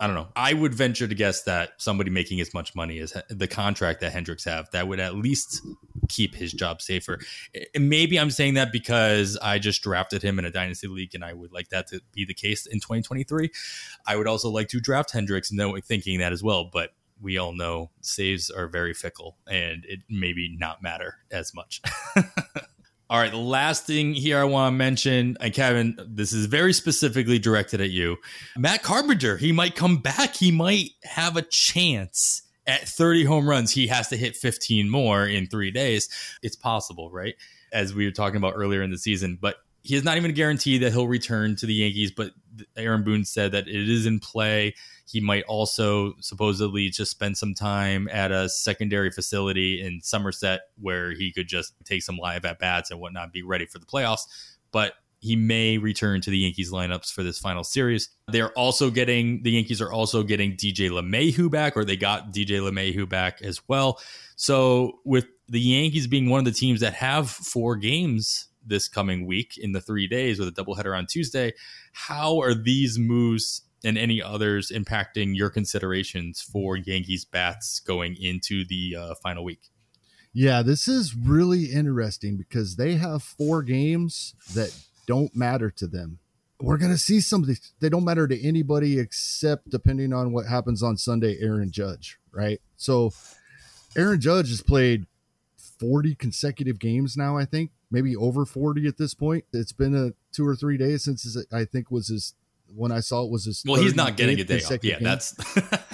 I 0.00 0.06
don't 0.06 0.14
know. 0.14 0.28
I 0.36 0.52
would 0.52 0.74
venture 0.74 1.08
to 1.08 1.14
guess 1.14 1.42
that 1.42 1.70
somebody 1.78 2.10
making 2.10 2.40
as 2.40 2.54
much 2.54 2.74
money 2.74 3.00
as 3.00 3.16
the 3.28 3.48
contract 3.48 4.00
that 4.00 4.12
Hendriks 4.12 4.44
have, 4.44 4.70
that 4.70 4.86
would 4.86 5.00
at 5.00 5.16
least 5.16 5.60
keep 6.08 6.36
his 6.36 6.52
job 6.52 6.80
safer. 6.80 7.18
And 7.74 7.88
maybe 7.88 8.18
I'm 8.18 8.30
saying 8.30 8.54
that 8.54 8.70
because 8.70 9.36
I 9.42 9.58
just 9.58 9.82
drafted 9.82 10.22
him 10.22 10.38
in 10.38 10.44
a 10.44 10.52
dynasty 10.52 10.86
league, 10.86 11.16
and 11.16 11.24
I 11.24 11.32
would 11.32 11.52
like 11.52 11.70
that 11.70 11.88
to 11.88 12.00
be 12.12 12.24
the 12.24 12.34
case 12.34 12.64
in 12.66 12.78
2023. 12.78 13.50
I 14.06 14.16
would 14.16 14.28
also 14.28 14.50
like 14.50 14.68
to 14.68 14.80
draft 14.80 15.12
Hendriks, 15.12 15.50
knowing 15.50 15.82
thinking 15.82 16.20
that 16.20 16.32
as 16.32 16.44
well. 16.44 16.70
But 16.72 16.90
we 17.20 17.36
all 17.36 17.52
know 17.52 17.90
saves 18.00 18.50
are 18.50 18.68
very 18.68 18.94
fickle, 18.94 19.36
and 19.48 19.84
it 19.84 20.00
maybe 20.08 20.54
not 20.56 20.80
matter 20.80 21.16
as 21.32 21.52
much. 21.54 21.82
All 23.10 23.18
right, 23.18 23.30
the 23.30 23.38
last 23.38 23.86
thing 23.86 24.12
here 24.12 24.38
I 24.38 24.44
want 24.44 24.72
to 24.72 24.76
mention, 24.76 25.38
and 25.40 25.54
Kevin, 25.54 25.98
this 26.06 26.34
is 26.34 26.44
very 26.44 26.74
specifically 26.74 27.38
directed 27.38 27.80
at 27.80 27.88
you. 27.88 28.18
Matt 28.56 28.82
Carpenter, 28.82 29.38
he 29.38 29.50
might 29.50 29.74
come 29.74 29.96
back. 29.96 30.36
He 30.36 30.50
might 30.50 30.90
have 31.04 31.38
a 31.38 31.42
chance 31.42 32.42
at 32.66 32.86
30 32.86 33.24
home 33.24 33.48
runs. 33.48 33.72
He 33.72 33.86
has 33.86 34.08
to 34.08 34.16
hit 34.18 34.36
15 34.36 34.90
more 34.90 35.26
in 35.26 35.46
three 35.46 35.70
days. 35.70 36.10
It's 36.42 36.54
possible, 36.54 37.10
right? 37.10 37.34
As 37.72 37.94
we 37.94 38.04
were 38.04 38.10
talking 38.10 38.36
about 38.36 38.52
earlier 38.56 38.82
in 38.82 38.90
the 38.90 38.98
season, 38.98 39.38
but 39.40 39.56
he 39.82 39.94
is 39.94 40.04
not 40.04 40.18
even 40.18 40.30
a 40.30 40.34
guarantee 40.34 40.76
that 40.76 40.92
he'll 40.92 41.08
return 41.08 41.56
to 41.56 41.66
the 41.66 41.72
Yankees. 41.72 42.10
But 42.10 42.32
Aaron 42.76 43.04
Boone 43.04 43.24
said 43.24 43.52
that 43.52 43.68
it 43.68 43.88
is 43.88 44.04
in 44.04 44.20
play. 44.20 44.74
He 45.08 45.20
might 45.20 45.44
also 45.44 46.14
supposedly 46.20 46.90
just 46.90 47.10
spend 47.10 47.38
some 47.38 47.54
time 47.54 48.08
at 48.12 48.30
a 48.30 48.48
secondary 48.48 49.10
facility 49.10 49.80
in 49.80 50.00
Somerset 50.02 50.60
where 50.78 51.12
he 51.12 51.32
could 51.32 51.48
just 51.48 51.72
take 51.84 52.02
some 52.02 52.18
live 52.18 52.44
at 52.44 52.58
bats 52.58 52.90
and 52.90 53.00
whatnot, 53.00 53.32
be 53.32 53.42
ready 53.42 53.64
for 53.64 53.78
the 53.78 53.86
playoffs. 53.86 54.26
But 54.70 54.92
he 55.20 55.34
may 55.34 55.78
return 55.78 56.20
to 56.20 56.30
the 56.30 56.38
Yankees 56.38 56.70
lineups 56.70 57.12
for 57.12 57.22
this 57.22 57.38
final 57.38 57.64
series. 57.64 58.10
They're 58.28 58.52
also 58.52 58.90
getting 58.90 59.42
the 59.42 59.52
Yankees 59.52 59.80
are 59.80 59.90
also 59.90 60.22
getting 60.22 60.52
DJ 60.52 60.90
LeMahieu 60.90 61.50
back, 61.50 61.76
or 61.76 61.84
they 61.84 61.96
got 61.96 62.32
DJ 62.32 62.60
LeMahieu 62.60 63.08
back 63.08 63.42
as 63.42 63.66
well. 63.66 64.00
So 64.36 65.00
with 65.04 65.26
the 65.48 65.60
Yankees 65.60 66.06
being 66.06 66.28
one 66.28 66.38
of 66.38 66.44
the 66.44 66.52
teams 66.52 66.80
that 66.80 66.94
have 66.94 67.30
four 67.30 67.76
games 67.76 68.48
this 68.64 68.88
coming 68.88 69.26
week 69.26 69.56
in 69.56 69.72
the 69.72 69.80
three 69.80 70.06
days 70.06 70.38
with 70.38 70.48
a 70.48 70.52
doubleheader 70.52 70.96
on 70.96 71.06
Tuesday, 71.06 71.54
how 71.92 72.40
are 72.40 72.54
these 72.54 72.98
moves 72.98 73.62
and 73.84 73.96
any 73.96 74.22
others 74.22 74.70
impacting 74.74 75.36
your 75.36 75.50
considerations 75.50 76.40
for 76.40 76.76
Yankees 76.76 77.24
bats 77.24 77.80
going 77.80 78.16
into 78.20 78.64
the 78.64 78.96
uh, 78.96 79.14
final 79.22 79.44
week? 79.44 79.70
Yeah, 80.32 80.62
this 80.62 80.88
is 80.88 81.14
really 81.14 81.66
interesting 81.66 82.36
because 82.36 82.76
they 82.76 82.94
have 82.96 83.22
four 83.22 83.62
games 83.62 84.34
that 84.54 84.74
don't 85.06 85.34
matter 85.34 85.70
to 85.70 85.86
them. 85.86 86.18
We're 86.60 86.76
going 86.76 86.92
to 86.92 86.98
see 86.98 87.20
some 87.20 87.42
of 87.42 87.48
these. 87.48 87.72
They 87.80 87.88
don't 87.88 88.04
matter 88.04 88.26
to 88.26 88.46
anybody 88.46 88.98
except, 88.98 89.70
depending 89.70 90.12
on 90.12 90.32
what 90.32 90.46
happens 90.46 90.82
on 90.82 90.96
Sunday, 90.96 91.38
Aaron 91.40 91.70
Judge, 91.70 92.18
right? 92.32 92.60
So, 92.76 93.12
Aaron 93.96 94.20
Judge 94.20 94.50
has 94.50 94.60
played 94.60 95.06
40 95.78 96.14
consecutive 96.16 96.78
games 96.78 97.16
now, 97.16 97.36
I 97.36 97.44
think, 97.44 97.70
maybe 97.90 98.16
over 98.16 98.44
40 98.44 98.86
at 98.86 98.98
this 98.98 99.14
point. 99.14 99.44
It's 99.52 99.72
been 99.72 99.94
a 99.94 100.12
two 100.32 100.46
or 100.46 100.56
three 100.56 100.76
days 100.76 101.04
since 101.04 101.22
his, 101.22 101.46
I 101.52 101.64
think 101.64 101.90
was 101.90 102.08
his 102.08 102.34
when 102.74 102.92
I 102.92 103.00
saw 103.00 103.24
it 103.24 103.30
was 103.30 103.44
his. 103.44 103.62
Well, 103.66 103.80
he's 103.80 103.96
not 103.96 104.16
getting 104.16 104.38
a 104.40 104.44
day 104.44 104.62
off. 104.62 104.70
Yeah, 104.82 104.94
game. 104.94 105.04
that's. 105.04 105.34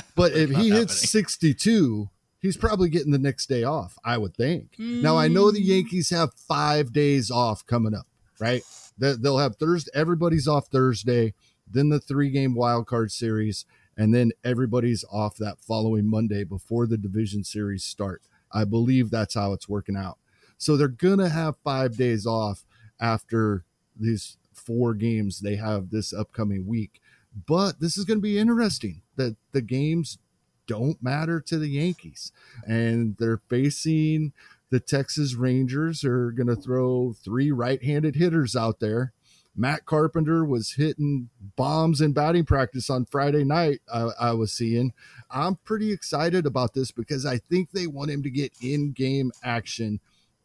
but 0.16 0.32
if 0.32 0.50
he 0.50 0.70
hits 0.70 1.10
62, 1.10 2.08
he's 2.40 2.56
probably 2.56 2.88
getting 2.88 3.12
the 3.12 3.18
next 3.18 3.48
day 3.48 3.64
off. 3.64 3.98
I 4.04 4.18
would 4.18 4.36
think. 4.36 4.76
Mm. 4.78 5.02
Now 5.02 5.16
I 5.16 5.28
know 5.28 5.50
the 5.50 5.62
Yankees 5.62 6.10
have 6.10 6.34
five 6.34 6.92
days 6.92 7.30
off 7.30 7.64
coming 7.66 7.94
up, 7.94 8.06
right? 8.38 8.62
They'll 8.98 9.38
have 9.38 9.56
Thursday. 9.56 9.90
Everybody's 9.94 10.46
off 10.46 10.68
Thursday, 10.68 11.34
then 11.66 11.88
the 11.88 12.00
three 12.00 12.30
game 12.30 12.54
wild 12.54 12.86
card 12.86 13.10
series, 13.10 13.64
and 13.96 14.14
then 14.14 14.32
everybody's 14.44 15.04
off 15.10 15.36
that 15.38 15.60
following 15.60 16.08
Monday 16.08 16.44
before 16.44 16.86
the 16.86 16.98
division 16.98 17.44
series 17.44 17.84
start. 17.84 18.22
I 18.52 18.64
believe 18.64 19.10
that's 19.10 19.34
how 19.34 19.52
it's 19.52 19.68
working 19.68 19.96
out. 19.96 20.18
So 20.58 20.76
they're 20.76 20.88
gonna 20.88 21.28
have 21.28 21.56
five 21.64 21.96
days 21.96 22.26
off 22.26 22.64
after 23.00 23.64
these 23.98 24.36
four 24.64 24.94
games 24.94 25.40
they 25.40 25.56
have 25.56 25.90
this 25.90 26.12
upcoming 26.12 26.66
week. 26.66 27.00
But 27.46 27.80
this 27.80 27.98
is 27.98 28.04
going 28.04 28.18
to 28.18 28.22
be 28.22 28.38
interesting 28.38 29.02
that 29.16 29.36
the 29.52 29.62
games 29.62 30.18
don't 30.66 31.02
matter 31.02 31.40
to 31.40 31.58
the 31.58 31.68
Yankees 31.68 32.32
and 32.66 33.16
they're 33.18 33.42
facing 33.48 34.32
the 34.70 34.80
Texas 34.80 35.34
Rangers 35.34 36.04
are 36.04 36.30
going 36.30 36.46
to 36.46 36.56
throw 36.56 37.12
three 37.12 37.52
right-handed 37.52 38.16
hitters 38.16 38.56
out 38.56 38.80
there. 38.80 39.12
Matt 39.56 39.86
Carpenter 39.86 40.44
was 40.44 40.72
hitting 40.72 41.28
bombs 41.54 42.00
in 42.00 42.12
batting 42.12 42.44
practice 42.44 42.90
on 42.90 43.04
Friday 43.04 43.44
night. 43.44 43.82
I, 43.92 44.08
I 44.18 44.32
was 44.32 44.52
seeing. 44.52 44.92
I'm 45.30 45.56
pretty 45.64 45.92
excited 45.92 46.44
about 46.44 46.74
this 46.74 46.90
because 46.90 47.24
I 47.24 47.38
think 47.38 47.70
they 47.70 47.86
want 47.86 48.10
him 48.10 48.24
to 48.24 48.30
get 48.30 48.52
in-game 48.60 49.30
action 49.44 50.00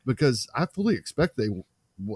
because 0.05 0.47
I 0.53 0.67
fully 0.67 0.93
expect 0.93 1.37
they 1.37 1.47
w- 1.47 1.63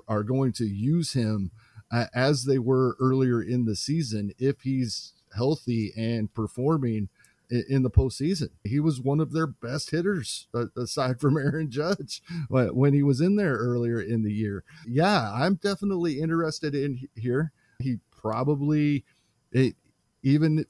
are 0.08 0.24
going 0.24 0.54
to 0.54 0.66
use 0.66 1.14
him 1.14 1.50
uh, 1.94 2.08
as 2.14 2.46
they 2.46 2.58
were 2.58 2.98
earlier 3.00 3.42
in 3.42 3.66
the 3.66 3.76
season 3.76 4.34
if 4.40 4.62
he's 4.62 5.14
healthy 5.36 5.94
and 5.96 6.34
performing 6.34 7.08
in, 7.50 7.84
the 7.84 7.90
postseason. 7.90 8.50
He 8.64 8.80
was 8.80 9.00
one 9.00 9.20
of 9.20 9.32
their 9.32 9.46
best 9.46 9.92
hitters 9.92 10.48
uh, 10.56 10.66
aside 10.76 11.20
from 11.20 11.38
Aaron 11.38 11.70
Judge 11.70 12.24
when 12.50 12.94
he 12.94 13.04
was 13.04 13.22
in 13.22 13.36
there 13.36 13.56
earlier 13.56 14.02
in 14.02 14.24
the 14.24 14.34
year. 14.34 14.64
Yeah, 14.88 15.32
I'm 15.32 15.56
definitely 15.56 16.20
interested 16.20 16.74
in 16.74 17.08
here. 17.16 17.52
He 17.80 18.00
probably 18.12 19.06
it, 19.52 19.76
even 20.24 20.66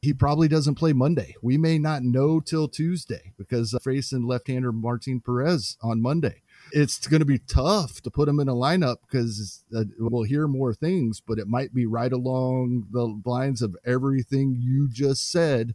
he 0.00 0.12
probably 0.12 0.48
doesn't 0.48 0.76
play 0.76 0.92
Monday. 0.92 1.34
We 1.42 1.58
may 1.58 1.78
not 1.78 2.02
know 2.02 2.40
till 2.40 2.68
Tuesday 2.68 3.32
because 3.36 3.74
uh, 3.74 3.78
facing 3.80 4.26
left-hander 4.26 4.72
Martin 4.72 5.20
Perez 5.20 5.76
on 5.82 6.02
Monday 6.02 6.41
it's 6.72 7.06
going 7.06 7.20
to 7.20 7.26
be 7.26 7.38
tough 7.38 8.00
to 8.00 8.10
put 8.10 8.28
him 8.28 8.40
in 8.40 8.48
a 8.48 8.54
lineup 8.54 8.96
because 9.02 9.64
uh, 9.76 9.84
we'll 9.98 10.22
hear 10.22 10.48
more 10.48 10.74
things, 10.74 11.20
but 11.20 11.38
it 11.38 11.46
might 11.46 11.74
be 11.74 11.86
right 11.86 12.12
along 12.12 12.86
the 12.90 13.20
lines 13.24 13.62
of 13.62 13.76
everything 13.84 14.56
you 14.58 14.88
just 14.90 15.30
said 15.30 15.74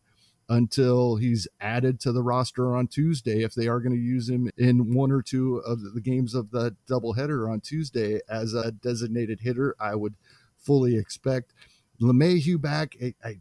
until 0.49 1.17
he's 1.17 1.47
added 1.59 1.99
to 1.99 2.11
the 2.11 2.23
roster 2.23 2.75
on 2.75 2.87
Tuesday. 2.87 3.43
If 3.43 3.53
they 3.53 3.67
are 3.67 3.79
going 3.79 3.95
to 3.95 4.01
use 4.01 4.29
him 4.29 4.49
in 4.57 4.93
one 4.93 5.11
or 5.11 5.21
two 5.21 5.57
of 5.57 5.93
the 5.93 6.01
games 6.01 6.33
of 6.33 6.51
the 6.51 6.75
doubleheader 6.89 7.51
on 7.51 7.61
Tuesday 7.61 8.19
as 8.29 8.53
a 8.53 8.71
designated 8.71 9.41
hitter, 9.41 9.75
I 9.79 9.95
would 9.95 10.15
fully 10.57 10.97
expect 10.97 11.53
LeMahieu 12.01 12.59
back. 12.59 12.95
I, 13.01 13.13
I, 13.23 13.39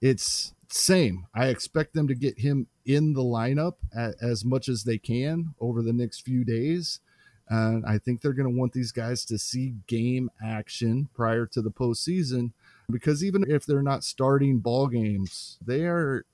it's 0.00 0.54
same. 0.68 1.26
I 1.34 1.46
expect 1.46 1.94
them 1.94 2.08
to 2.08 2.14
get 2.14 2.38
him 2.38 2.66
in 2.84 3.12
the 3.12 3.22
lineup 3.22 3.74
as 4.20 4.44
much 4.44 4.68
as 4.68 4.84
they 4.84 4.98
can 4.98 5.54
over 5.60 5.82
the 5.82 5.92
next 5.92 6.20
few 6.20 6.44
days. 6.44 7.00
And 7.48 7.86
I 7.86 7.96
think 7.98 8.20
they're 8.20 8.34
going 8.34 8.52
to 8.52 8.58
want 8.58 8.74
these 8.74 8.92
guys 8.92 9.24
to 9.26 9.38
see 9.38 9.74
game 9.86 10.30
action 10.44 11.08
prior 11.14 11.46
to 11.46 11.62
the 11.62 11.70
postseason 11.70 12.52
because 12.90 13.24
even 13.24 13.50
if 13.50 13.64
they're 13.64 13.82
not 13.82 14.04
starting 14.04 14.58
ball 14.58 14.86
games, 14.86 15.58
they 15.64 15.86
are 15.86 16.26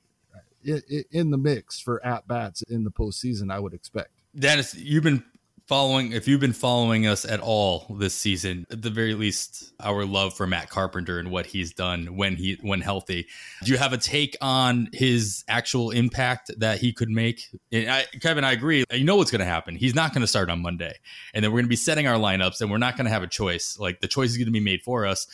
in 0.64 1.30
the 1.30 1.38
mix 1.38 1.78
for 1.78 2.04
at 2.04 2.26
bats 2.26 2.62
in 2.62 2.84
the 2.84 2.90
postseason. 2.90 3.52
I 3.52 3.60
would 3.60 3.74
expect. 3.74 4.10
Dennis, 4.36 4.74
you've 4.74 5.04
been 5.04 5.22
following 5.66 6.12
if 6.12 6.28
you've 6.28 6.40
been 6.40 6.52
following 6.52 7.06
us 7.06 7.24
at 7.24 7.40
all 7.40 7.86
this 7.98 8.14
season 8.14 8.66
at 8.70 8.82
the 8.82 8.90
very 8.90 9.14
least 9.14 9.72
our 9.80 10.04
love 10.04 10.34
for 10.34 10.46
matt 10.46 10.68
carpenter 10.68 11.18
and 11.18 11.30
what 11.30 11.46
he's 11.46 11.72
done 11.72 12.16
when 12.16 12.36
he 12.36 12.58
when 12.60 12.80
healthy. 12.80 13.26
Do 13.64 13.72
you 13.72 13.78
have 13.78 13.92
a 13.92 13.98
take 13.98 14.36
on 14.42 14.90
his 14.92 15.42
actual 15.48 15.90
impact 15.90 16.50
that 16.58 16.80
he 16.80 16.92
could 16.92 17.08
make? 17.08 17.48
I, 17.72 18.04
kevin 18.20 18.44
i 18.44 18.52
agree. 18.52 18.84
You 18.92 19.04
know 19.04 19.16
what's 19.16 19.30
going 19.30 19.40
to 19.40 19.46
happen. 19.46 19.74
He's 19.74 19.94
not 19.94 20.12
going 20.12 20.20
to 20.20 20.26
start 20.26 20.50
on 20.50 20.60
monday. 20.60 20.94
And 21.32 21.42
then 21.42 21.50
we're 21.50 21.58
going 21.58 21.66
to 21.66 21.70
be 21.70 21.76
setting 21.76 22.06
our 22.06 22.18
lineups 22.18 22.60
and 22.60 22.70
we're 22.70 22.78
not 22.78 22.96
going 22.96 23.06
to 23.06 23.10
have 23.10 23.22
a 23.22 23.28
choice. 23.28 23.78
Like 23.78 24.00
the 24.00 24.08
choice 24.08 24.30
is 24.30 24.36
going 24.36 24.46
to 24.46 24.52
be 24.52 24.60
made 24.60 24.82
for 24.82 25.06
us. 25.06 25.26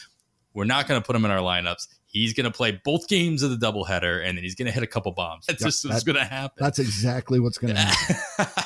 We're 0.54 0.64
not 0.64 0.88
going 0.88 1.00
to 1.00 1.06
put 1.06 1.14
him 1.14 1.24
in 1.24 1.30
our 1.30 1.38
lineups. 1.38 1.88
He's 2.06 2.34
going 2.34 2.44
to 2.44 2.50
play 2.50 2.80
both 2.84 3.06
games 3.06 3.44
of 3.44 3.50
the 3.50 3.56
doubleheader 3.56 4.24
and 4.24 4.36
then 4.36 4.42
he's 4.42 4.56
going 4.56 4.66
to 4.66 4.72
hit 4.72 4.82
a 4.82 4.86
couple 4.86 5.12
bombs. 5.12 5.46
That's 5.48 5.60
yep, 5.60 5.68
just 5.68 5.88
what's 5.88 6.04
going 6.04 6.18
to 6.18 6.24
happen. 6.24 6.56
that's 6.62 6.78
exactly 6.78 7.40
what's 7.40 7.58
going 7.58 7.74
to 7.74 7.80
happen 7.80 8.64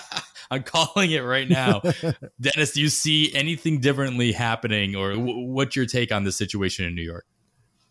I'm 0.50 0.62
calling 0.62 1.10
it 1.10 1.20
right 1.20 1.48
now. 1.48 1.82
Dennis, 2.40 2.72
do 2.72 2.80
you 2.80 2.88
see 2.88 3.34
anything 3.34 3.80
differently 3.80 4.32
happening, 4.32 4.94
or 4.96 5.12
w- 5.12 5.46
what's 5.46 5.76
your 5.76 5.86
take 5.86 6.12
on 6.12 6.24
this 6.24 6.36
situation 6.36 6.84
in 6.84 6.94
New 6.94 7.02
York? 7.02 7.26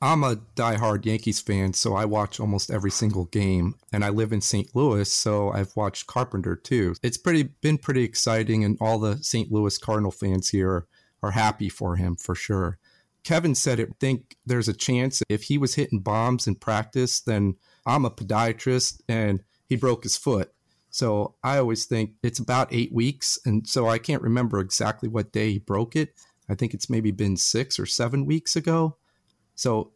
I'm 0.02 0.24
a 0.26 0.36
diehard 0.58 1.06
Yankees 1.06 1.40
fan, 1.40 1.74
so 1.74 1.96
I 1.96 2.04
watch 2.04 2.38
almost 2.38 2.70
every 2.70 2.92
single 2.92 3.24
game, 3.26 3.76
and 3.94 4.04
I 4.04 4.10
live 4.10 4.34
in 4.34 4.42
St. 4.42 4.76
Louis, 4.76 5.12
so 5.12 5.52
I've 5.52 5.74
watched 5.78 6.08
Carpenter 6.08 6.58
too. 6.58 6.96
It's 7.02 7.18
pretty 7.18 7.44
been 7.62 7.78
pretty 7.78 8.04
exciting, 8.04 8.66
and 8.66 8.78
all 8.82 9.00
the 9.00 9.24
St. 9.24 9.50
Louis 9.50 9.78
Cardinal 9.78 10.12
fans 10.12 10.50
here 10.50 10.88
are 11.22 11.32
happy 11.32 11.70
for 11.70 11.96
him 11.96 12.18
for 12.18 12.36
sure. 12.36 12.80
Kevin 13.24 13.56
said 13.56 13.80
it. 13.80 13.96
Think 14.02 14.36
there's 14.46 14.68
a 14.68 14.74
chance 14.74 15.24
if 15.30 15.44
he 15.44 15.58
was 15.58 15.76
hitting 15.76 16.02
bombs 16.02 16.48
in 16.48 16.56
practice, 16.56 17.22
then 17.22 17.56
I'm 17.86 18.04
a 18.04 18.12
podiatrist, 18.12 19.00
and 19.08 19.42
he 19.68 19.78
broke 19.78 20.04
his 20.04 20.18
foot. 20.18 20.52
So 20.94 21.34
I 21.44 21.58
always 21.58 21.86
think 21.86 22.12
it's 22.22 22.38
about 22.38 22.72
eight 22.72 22.94
weeks. 22.94 23.40
And 23.46 23.68
so 23.68 23.90
I 23.90 23.98
can't 23.98 24.22
remember 24.22 24.60
exactly 24.60 25.10
what 25.10 25.32
day 25.32 25.54
he 25.54 25.58
broke 25.58 25.96
it. 25.96 26.14
I 26.48 26.54
think 26.54 26.76
it's 26.76 26.88
maybe 26.88 27.10
been 27.10 27.36
six 27.36 27.80
or 27.80 27.88
seven 27.88 28.28
weeks 28.28 28.56
ago. 28.56 28.98
So 29.56 29.94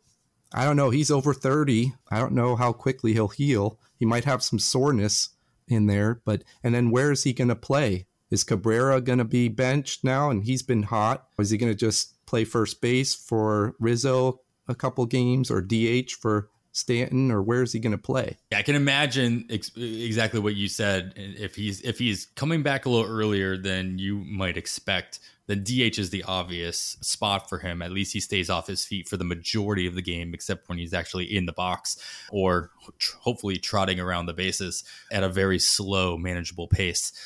I 0.52 0.66
don't 0.66 0.76
know. 0.76 0.90
He's 0.90 1.12
over 1.12 1.36
30. 1.36 1.94
I 2.10 2.18
don't 2.18 2.34
know 2.34 2.56
how 2.56 2.74
quickly 2.74 3.14
he'll 3.14 3.28
heal. 3.28 3.80
He 3.96 4.08
might 4.08 4.26
have 4.26 4.42
some 4.42 4.58
soreness 4.58 5.30
in 5.68 5.86
there, 5.86 6.20
but 6.26 6.44
and 6.64 6.74
then 6.74 6.90
where 6.90 7.12
is 7.12 7.26
he 7.26 7.32
going 7.32 7.50
to 7.50 7.56
play? 7.56 8.08
Is 8.32 8.44
Cabrera 8.44 9.00
going 9.00 9.20
to 9.20 9.24
be 9.24 9.50
benched 9.50 10.04
now 10.04 10.32
and 10.32 10.46
he's 10.46 10.64
been 10.64 10.84
hot? 10.84 11.28
Is 11.38 11.52
he 11.52 11.60
going 11.60 11.72
to 11.72 11.78
just 11.78 12.26
play 12.26 12.44
first 12.44 12.82
base 12.82 13.14
for 13.14 13.76
Rizzo 13.80 14.40
a 14.68 14.74
couple 14.74 15.06
games 15.06 15.52
or 15.52 15.62
DH 15.62 16.14
for 16.20 16.50
Stanton, 16.78 17.32
or 17.32 17.42
where 17.42 17.64
is 17.64 17.74
he 17.74 17.80
going 17.80 17.92
to 17.92 17.98
play? 17.98 18.38
Yeah, 18.52 18.60
I 18.60 18.62
can 18.62 18.76
imagine 18.76 19.48
ex- 19.50 19.72
exactly 19.76 20.40
what 20.40 20.56
you 20.56 20.68
said. 20.68 21.14
If 21.16 21.56
he's 21.56 21.82
if 21.82 21.98
he's 21.98 22.28
coming 22.36 22.62
back 22.62 22.86
a 22.86 22.90
little 22.90 23.12
earlier 23.12 23.58
than 23.58 23.98
you 23.98 24.20
might 24.20 24.58
expect, 24.58 25.20
then 25.48 25.64
DH 25.64 25.98
is 25.98 26.12
the 26.12 26.24
obvious 26.24 26.98
spot 27.02 27.50
for 27.50 27.58
him. 27.58 27.82
At 27.82 27.92
least 27.92 28.14
he 28.14 28.20
stays 28.20 28.52
off 28.52 28.68
his 28.68 28.86
feet 28.86 29.10
for 29.10 29.18
the 29.18 29.24
majority 29.24 29.88
of 29.88 29.96
the 29.96 30.04
game, 30.04 30.36
except 30.36 30.70
when 30.70 30.78
he's 30.78 30.94
actually 30.94 31.36
in 31.36 31.48
the 31.48 31.52
box 31.54 31.98
or 32.32 32.70
tr- 33.00 33.18
hopefully 33.22 33.58
trotting 33.58 34.00
around 34.00 34.28
the 34.28 34.34
bases 34.34 34.84
at 35.12 35.24
a 35.24 35.30
very 35.30 35.58
slow, 35.58 36.16
manageable 36.18 36.68
pace. 36.68 37.12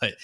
But 0.00 0.14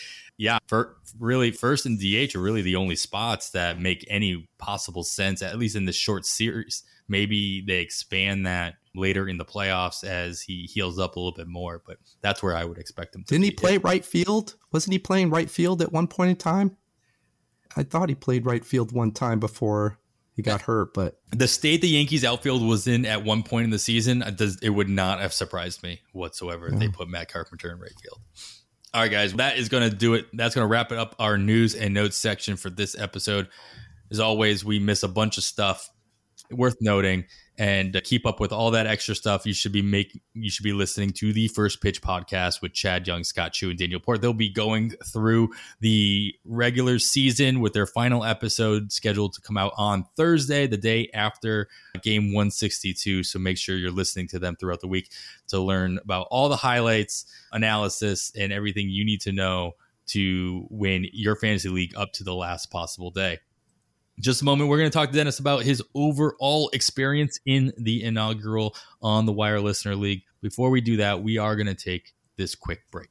yeah, 0.40 0.56
for 0.68 0.96
really 1.18 1.50
first 1.50 1.84
and 1.84 2.00
DH 2.00 2.34
are 2.34 2.40
really 2.40 2.62
the 2.62 2.76
only 2.76 2.96
spots 2.96 3.50
that 3.50 3.78
make 3.78 4.06
any 4.08 4.48
possible 4.56 5.04
sense, 5.04 5.42
at 5.42 5.58
least 5.58 5.76
in 5.76 5.84
this 5.84 5.96
short 5.96 6.24
series. 6.24 6.82
Maybe 7.08 7.62
they 7.66 7.80
expand 7.80 8.46
that 8.46 8.76
later 8.94 9.28
in 9.28 9.36
the 9.36 9.44
playoffs 9.44 10.02
as 10.02 10.40
he 10.40 10.62
heals 10.62 10.98
up 10.98 11.16
a 11.16 11.18
little 11.18 11.34
bit 11.34 11.46
more, 11.46 11.82
but 11.86 11.98
that's 12.22 12.42
where 12.42 12.56
I 12.56 12.64
would 12.64 12.78
expect 12.78 13.14
him 13.14 13.22
to 13.24 13.34
Didn't 13.34 13.44
he 13.44 13.50
play 13.50 13.76
right 13.76 14.02
field? 14.02 14.54
Wasn't 14.72 14.90
he 14.90 14.98
playing 14.98 15.28
right 15.28 15.50
field 15.50 15.82
at 15.82 15.92
one 15.92 16.06
point 16.06 16.30
in 16.30 16.36
time? 16.36 16.74
I 17.76 17.82
thought 17.82 18.08
he 18.08 18.14
played 18.14 18.46
right 18.46 18.64
field 18.64 18.92
one 18.92 19.12
time 19.12 19.40
before 19.40 19.98
he 20.32 20.40
got 20.40 20.62
hurt, 20.62 20.94
but 20.94 21.20
the 21.32 21.48
state 21.48 21.82
the 21.82 21.88
Yankees 21.88 22.24
outfield 22.24 22.66
was 22.66 22.86
in 22.86 23.04
at 23.04 23.24
one 23.24 23.42
point 23.42 23.64
in 23.64 23.70
the 23.70 23.78
season, 23.78 24.22
uh, 24.22 24.34
it 24.62 24.70
would 24.70 24.88
not 24.88 25.20
have 25.20 25.34
surprised 25.34 25.82
me 25.82 26.00
whatsoever 26.12 26.68
if 26.68 26.78
they 26.78 26.88
mm. 26.88 26.94
put 26.94 27.10
Matt 27.10 27.30
Carpenter 27.30 27.70
in 27.70 27.78
right 27.78 27.92
field. 28.02 28.20
All 28.92 29.02
right, 29.02 29.10
guys, 29.10 29.32
that 29.34 29.56
is 29.56 29.68
going 29.68 29.88
to 29.88 29.94
do 29.94 30.14
it. 30.14 30.26
That's 30.32 30.54
going 30.54 30.64
to 30.64 30.70
wrap 30.70 30.90
it 30.90 30.98
up 30.98 31.14
our 31.20 31.38
news 31.38 31.76
and 31.76 31.94
notes 31.94 32.16
section 32.16 32.56
for 32.56 32.70
this 32.70 32.98
episode. 32.98 33.46
As 34.10 34.18
always, 34.18 34.64
we 34.64 34.80
miss 34.80 35.04
a 35.04 35.08
bunch 35.08 35.38
of 35.38 35.44
stuff 35.44 35.88
worth 36.52 36.76
noting 36.80 37.24
and 37.58 38.00
keep 38.04 38.24
up 38.26 38.40
with 38.40 38.52
all 38.52 38.70
that 38.70 38.86
extra 38.86 39.14
stuff. 39.14 39.44
You 39.44 39.52
should 39.52 39.72
be 39.72 39.82
making 39.82 40.20
you 40.34 40.50
should 40.50 40.64
be 40.64 40.72
listening 40.72 41.10
to 41.10 41.32
the 41.32 41.48
first 41.48 41.82
pitch 41.82 42.00
podcast 42.00 42.62
with 42.62 42.72
chad 42.72 43.06
young 43.06 43.24
scott 43.24 43.52
chu 43.52 43.70
and 43.70 43.78
daniel 43.78 44.00
port 44.00 44.20
they'll 44.20 44.32
be 44.32 44.48
going 44.48 44.90
through 45.12 45.50
the 45.80 46.34
regular 46.44 46.98
season 46.98 47.60
with 47.60 47.72
their 47.72 47.86
final 47.86 48.24
episode 48.24 48.92
scheduled 48.92 49.32
to 49.32 49.40
come 49.40 49.56
out 49.56 49.72
on 49.76 50.04
thursday 50.16 50.66
the 50.66 50.76
day 50.76 51.10
after 51.14 51.68
game 52.02 52.32
162 52.32 53.22
so 53.22 53.38
make 53.38 53.58
sure 53.58 53.76
you're 53.76 53.90
listening 53.90 54.28
to 54.28 54.38
them 54.38 54.56
throughout 54.56 54.80
the 54.80 54.88
week 54.88 55.10
to 55.48 55.58
learn 55.58 55.98
about 56.02 56.26
all 56.30 56.48
the 56.48 56.56
highlights 56.56 57.26
analysis 57.52 58.32
and 58.38 58.52
everything 58.52 58.88
you 58.88 59.04
need 59.04 59.20
to 59.20 59.32
know 59.32 59.72
to 60.06 60.66
win 60.70 61.06
your 61.12 61.36
fantasy 61.36 61.68
league 61.68 61.94
up 61.96 62.12
to 62.12 62.24
the 62.24 62.34
last 62.34 62.70
possible 62.70 63.10
day 63.10 63.38
just 64.20 64.42
a 64.42 64.44
moment, 64.44 64.68
we're 64.68 64.78
going 64.78 64.90
to 64.90 64.96
talk 64.96 65.10
to 65.10 65.16
Dennis 65.16 65.38
about 65.38 65.62
his 65.62 65.82
overall 65.94 66.70
experience 66.72 67.40
in 67.46 67.72
the 67.78 68.02
inaugural 68.02 68.74
On 69.02 69.26
the 69.26 69.32
Wire 69.32 69.60
Listener 69.60 69.96
League. 69.96 70.22
Before 70.42 70.70
we 70.70 70.80
do 70.80 70.98
that, 70.98 71.22
we 71.22 71.38
are 71.38 71.56
going 71.56 71.66
to 71.66 71.74
take 71.74 72.12
this 72.36 72.54
quick 72.54 72.82
break. 72.90 73.10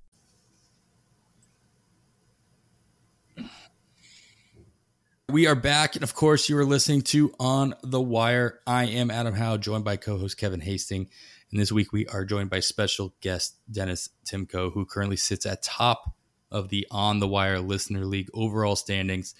We 5.31 5.47
are 5.47 5.55
back, 5.55 5.95
and 5.95 6.03
of 6.03 6.13
course, 6.13 6.49
you 6.49 6.57
are 6.57 6.65
listening 6.65 7.03
to 7.03 7.33
On 7.39 7.73
the 7.83 8.01
Wire. 8.01 8.59
I 8.67 8.83
am 8.87 9.09
Adam 9.09 9.33
Howe, 9.33 9.55
joined 9.55 9.85
by 9.85 9.95
co-host 9.95 10.37
Kevin 10.37 10.59
Hastings, 10.59 11.09
and 11.49 11.61
this 11.61 11.71
week 11.71 11.93
we 11.93 12.05
are 12.07 12.25
joined 12.25 12.49
by 12.49 12.59
special 12.59 13.15
guest 13.21 13.55
Dennis 13.71 14.09
Timko, 14.29 14.73
who 14.73 14.85
currently 14.85 15.15
sits 15.15 15.45
at 15.45 15.63
top 15.63 16.15
of 16.51 16.67
the 16.67 16.85
On 16.91 17.21
the 17.21 17.29
Wire 17.29 17.61
Listener 17.61 18.03
League 18.03 18.29
overall 18.33 18.75
standings. 18.75 19.33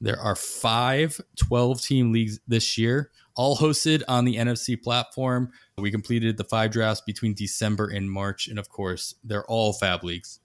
There 0.00 0.18
are 0.18 0.36
five 0.36 1.20
12 1.36 1.82
team 1.82 2.12
leagues 2.12 2.40
this 2.48 2.78
year, 2.78 3.10
all 3.34 3.58
hosted 3.58 4.02
on 4.08 4.24
the 4.24 4.36
NFC 4.36 4.82
platform. 4.82 5.50
We 5.76 5.90
completed 5.90 6.38
the 6.38 6.44
five 6.44 6.70
drafts 6.70 7.02
between 7.02 7.34
December 7.34 7.88
and 7.88 8.10
March, 8.10 8.48
and 8.48 8.58
of 8.58 8.70
course, 8.70 9.14
they're 9.22 9.44
all 9.44 9.74
FAAB 9.74 10.02
leagues. 10.02 10.40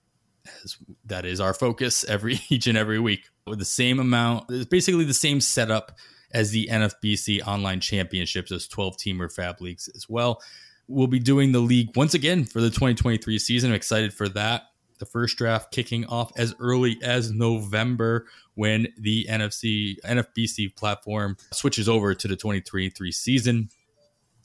As 0.64 0.78
that 1.06 1.26
is 1.26 1.40
our 1.40 1.54
focus 1.54 2.04
every 2.04 2.40
each 2.50 2.68
and 2.68 2.78
every 2.78 3.00
week 3.00 3.26
with 3.46 3.60
the 3.60 3.66
same 3.66 4.00
amount. 4.00 4.46
It's 4.50 4.66
basically 4.66 5.06
the 5.06 5.14
same 5.14 5.42
setup 5.42 5.98
as 6.34 6.52
the 6.52 6.68
NFBC 6.72 7.46
online 7.46 7.80
championships, 7.80 8.50
those 8.50 8.68
12 8.68 8.98
teamer 8.98 9.34
FAAB 9.34 9.62
leagues 9.62 9.90
as 9.96 10.10
well. 10.10 10.42
We'll 10.88 11.08
be 11.08 11.20
doing 11.20 11.52
the 11.52 11.60
league 11.60 11.96
once 11.96 12.14
again 12.14 12.46
for 12.46 12.62
the 12.62 12.70
2023 12.70 13.40
season. 13.40 13.72
I'm 13.72 13.76
excited 13.76 14.14
for 14.14 14.30
that. 14.30 14.64
The 15.00 15.06
first 15.06 15.38
draft 15.38 15.72
kicking 15.72 16.06
off 16.06 16.32
as 16.38 16.54
early 16.60 16.98
as 17.02 17.32
November 17.32 18.28
when 18.56 18.88
the 18.98 19.26
NFC 19.30 19.96
NFBC 20.02 20.76
platform 20.76 21.38
switches 21.52 21.90
over 21.90 22.14
to 22.14 22.28
the 22.28 22.36
2023 22.36 23.12
season 23.12 23.70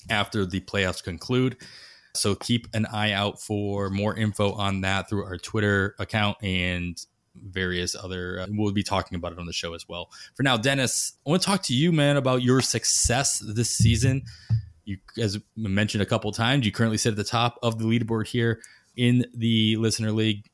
after 0.08 0.46
the 0.46 0.60
playoffs 0.60 1.02
conclude. 1.02 1.56
So 2.16 2.34
keep 2.34 2.68
an 2.74 2.86
eye 2.86 3.12
out 3.12 3.40
for 3.40 3.90
more 3.90 4.16
info 4.16 4.52
on 4.52 4.80
that 4.82 5.08
through 5.08 5.24
our 5.24 5.36
Twitter 5.36 5.94
account 5.98 6.38
and 6.42 7.04
various 7.44 7.94
other 7.94 8.40
uh, 8.40 8.46
we'll 8.50 8.72
be 8.72 8.82
talking 8.82 9.16
about 9.16 9.32
it 9.32 9.38
on 9.38 9.46
the 9.46 9.52
show 9.52 9.74
as 9.74 9.88
well. 9.88 10.10
For 10.34 10.42
now 10.42 10.56
dennis 10.56 11.14
i 11.26 11.30
want 11.30 11.42
to 11.42 11.46
talk 11.46 11.62
to 11.64 11.74
you 11.74 11.92
man 11.92 12.16
about 12.16 12.42
your 12.42 12.60
success 12.60 13.42
this 13.46 13.70
season. 13.70 14.22
You 14.84 14.98
as 15.18 15.38
mentioned 15.56 16.02
a 16.02 16.06
couple 16.06 16.30
times 16.32 16.64
you 16.64 16.72
currently 16.72 16.98
sit 16.98 17.10
at 17.10 17.16
the 17.16 17.24
top 17.24 17.58
of 17.62 17.78
the 17.78 17.84
leaderboard 17.84 18.26
here 18.26 18.60
in 18.96 19.26
the 19.34 19.76
listener 19.76 20.12
league. 20.12 20.48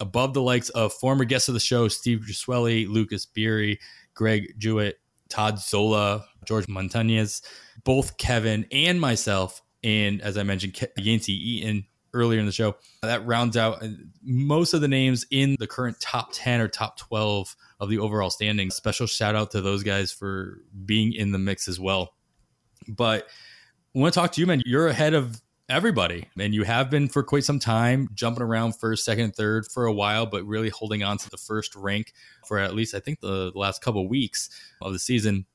Above 0.00 0.34
the 0.34 0.42
likes 0.42 0.70
of 0.70 0.92
former 0.92 1.24
guests 1.24 1.48
of 1.48 1.54
the 1.54 1.60
show 1.60 1.88
steve 1.88 2.24
Giswelli, 2.28 2.88
lucas 2.88 3.26
beery 3.26 3.78
greg 4.14 4.54
jewett 4.58 4.98
todd 5.28 5.58
zola 5.58 6.24
george 6.44 6.66
montañez 6.66 7.42
both 7.84 8.16
kevin 8.16 8.66
and 8.72 9.00
myself 9.00 9.62
and 9.84 10.20
as 10.22 10.36
I 10.36 10.42
mentioned, 10.42 10.80
Yancey 10.96 11.32
Eaton 11.32 11.86
earlier 12.14 12.40
in 12.40 12.46
the 12.46 12.52
show. 12.52 12.76
That 13.02 13.26
rounds 13.26 13.56
out 13.56 13.82
uh, 13.82 13.88
most 14.22 14.72
of 14.72 14.80
the 14.80 14.88
names 14.88 15.26
in 15.30 15.56
the 15.58 15.66
current 15.66 16.00
top 16.00 16.30
10 16.32 16.60
or 16.60 16.68
top 16.68 16.96
12 16.98 17.54
of 17.80 17.90
the 17.90 17.98
overall 17.98 18.30
standings. 18.30 18.74
Special 18.74 19.06
shout 19.06 19.34
out 19.34 19.50
to 19.50 19.60
those 19.60 19.82
guys 19.82 20.12
for 20.12 20.60
being 20.86 21.12
in 21.12 21.32
the 21.32 21.38
mix 21.38 21.68
as 21.68 21.78
well. 21.78 22.14
But 22.88 23.26
I 23.94 23.98
want 23.98 24.14
to 24.14 24.20
talk 24.20 24.32
to 24.32 24.40
you, 24.40 24.46
man. 24.46 24.62
You're 24.64 24.88
ahead 24.88 25.14
of 25.14 25.42
everybody, 25.68 26.28
and 26.38 26.54
you 26.54 26.62
have 26.62 26.90
been 26.90 27.08
for 27.08 27.22
quite 27.22 27.44
some 27.44 27.58
time, 27.58 28.08
jumping 28.14 28.42
around 28.42 28.76
first, 28.78 29.04
second, 29.04 29.34
third 29.34 29.66
for 29.66 29.86
a 29.86 29.92
while, 29.92 30.26
but 30.26 30.44
really 30.44 30.68
holding 30.68 31.02
on 31.02 31.18
to 31.18 31.30
the 31.30 31.36
first 31.36 31.74
rank 31.74 32.12
for 32.46 32.58
at 32.58 32.74
least, 32.74 32.94
I 32.94 33.00
think, 33.00 33.20
the 33.20 33.50
last 33.54 33.82
couple 33.82 34.06
weeks 34.08 34.50
of 34.80 34.92
the 34.92 34.98
season. 34.98 35.46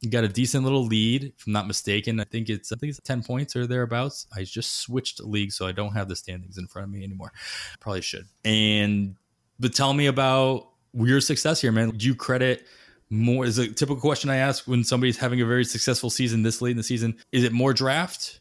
You 0.00 0.10
got 0.10 0.24
a 0.24 0.28
decent 0.28 0.64
little 0.64 0.84
lead, 0.84 1.24
if 1.24 1.46
I'm 1.46 1.52
not 1.52 1.66
mistaken. 1.66 2.20
I 2.20 2.24
think 2.24 2.48
it's 2.48 2.72
I 2.72 2.76
think 2.76 2.90
it's 2.90 3.00
10 3.00 3.22
points 3.22 3.54
or 3.54 3.66
thereabouts. 3.66 4.26
I 4.34 4.44
just 4.44 4.80
switched 4.80 5.20
league, 5.20 5.52
so 5.52 5.66
I 5.66 5.72
don't 5.72 5.92
have 5.92 6.08
the 6.08 6.16
standings 6.16 6.56
in 6.56 6.66
front 6.66 6.88
of 6.88 6.92
me 6.92 7.04
anymore. 7.04 7.32
Probably 7.80 8.00
should. 8.00 8.26
And 8.44 9.16
but 9.58 9.74
tell 9.74 9.92
me 9.92 10.06
about 10.06 10.68
your 10.94 11.20
success 11.20 11.60
here, 11.60 11.72
man. 11.72 11.90
Do 11.90 12.06
you 12.06 12.14
credit 12.14 12.64
more 13.10 13.44
is 13.44 13.58
a 13.58 13.68
typical 13.68 14.00
question 14.00 14.30
I 14.30 14.36
ask 14.36 14.66
when 14.66 14.84
somebody's 14.84 15.18
having 15.18 15.40
a 15.40 15.46
very 15.46 15.64
successful 15.64 16.10
season 16.10 16.42
this 16.42 16.62
late 16.62 16.70
in 16.70 16.76
the 16.76 16.82
season. 16.82 17.16
Is 17.32 17.42
it 17.42 17.52
more 17.52 17.74
draft 17.74 18.40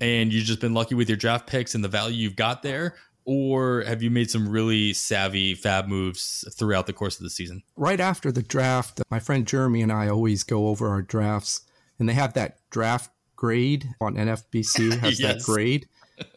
and 0.00 0.32
you've 0.32 0.44
just 0.44 0.60
been 0.60 0.72
lucky 0.72 0.94
with 0.94 1.08
your 1.08 1.16
draft 1.16 1.46
picks 1.46 1.74
and 1.74 1.82
the 1.82 1.88
value 1.88 2.16
you've 2.16 2.36
got 2.36 2.62
there? 2.62 2.94
Or 3.26 3.82
have 3.82 4.02
you 4.02 4.10
made 4.10 4.30
some 4.30 4.48
really 4.48 4.92
savvy 4.92 5.54
FAAB 5.54 5.88
moves 5.88 6.44
throughout 6.52 6.86
the 6.86 6.92
course 6.92 7.16
of 7.16 7.22
the 7.22 7.30
season? 7.30 7.62
Right 7.76 8.00
after 8.00 8.30
the 8.30 8.42
draft, 8.42 9.00
my 9.10 9.18
friend 9.18 9.46
Jeremy 9.46 9.80
and 9.80 9.92
I 9.92 10.08
always 10.08 10.42
go 10.42 10.68
over 10.68 10.88
our 10.88 11.02
drafts, 11.02 11.62
and 11.98 12.08
they 12.08 12.12
have 12.12 12.34
that 12.34 12.58
draft 12.70 13.10
grade 13.34 13.88
on 14.00 14.14
NFBC 14.14 14.98
has 15.00 15.20
yes. 15.20 15.34
that 15.34 15.42
grade. 15.42 15.88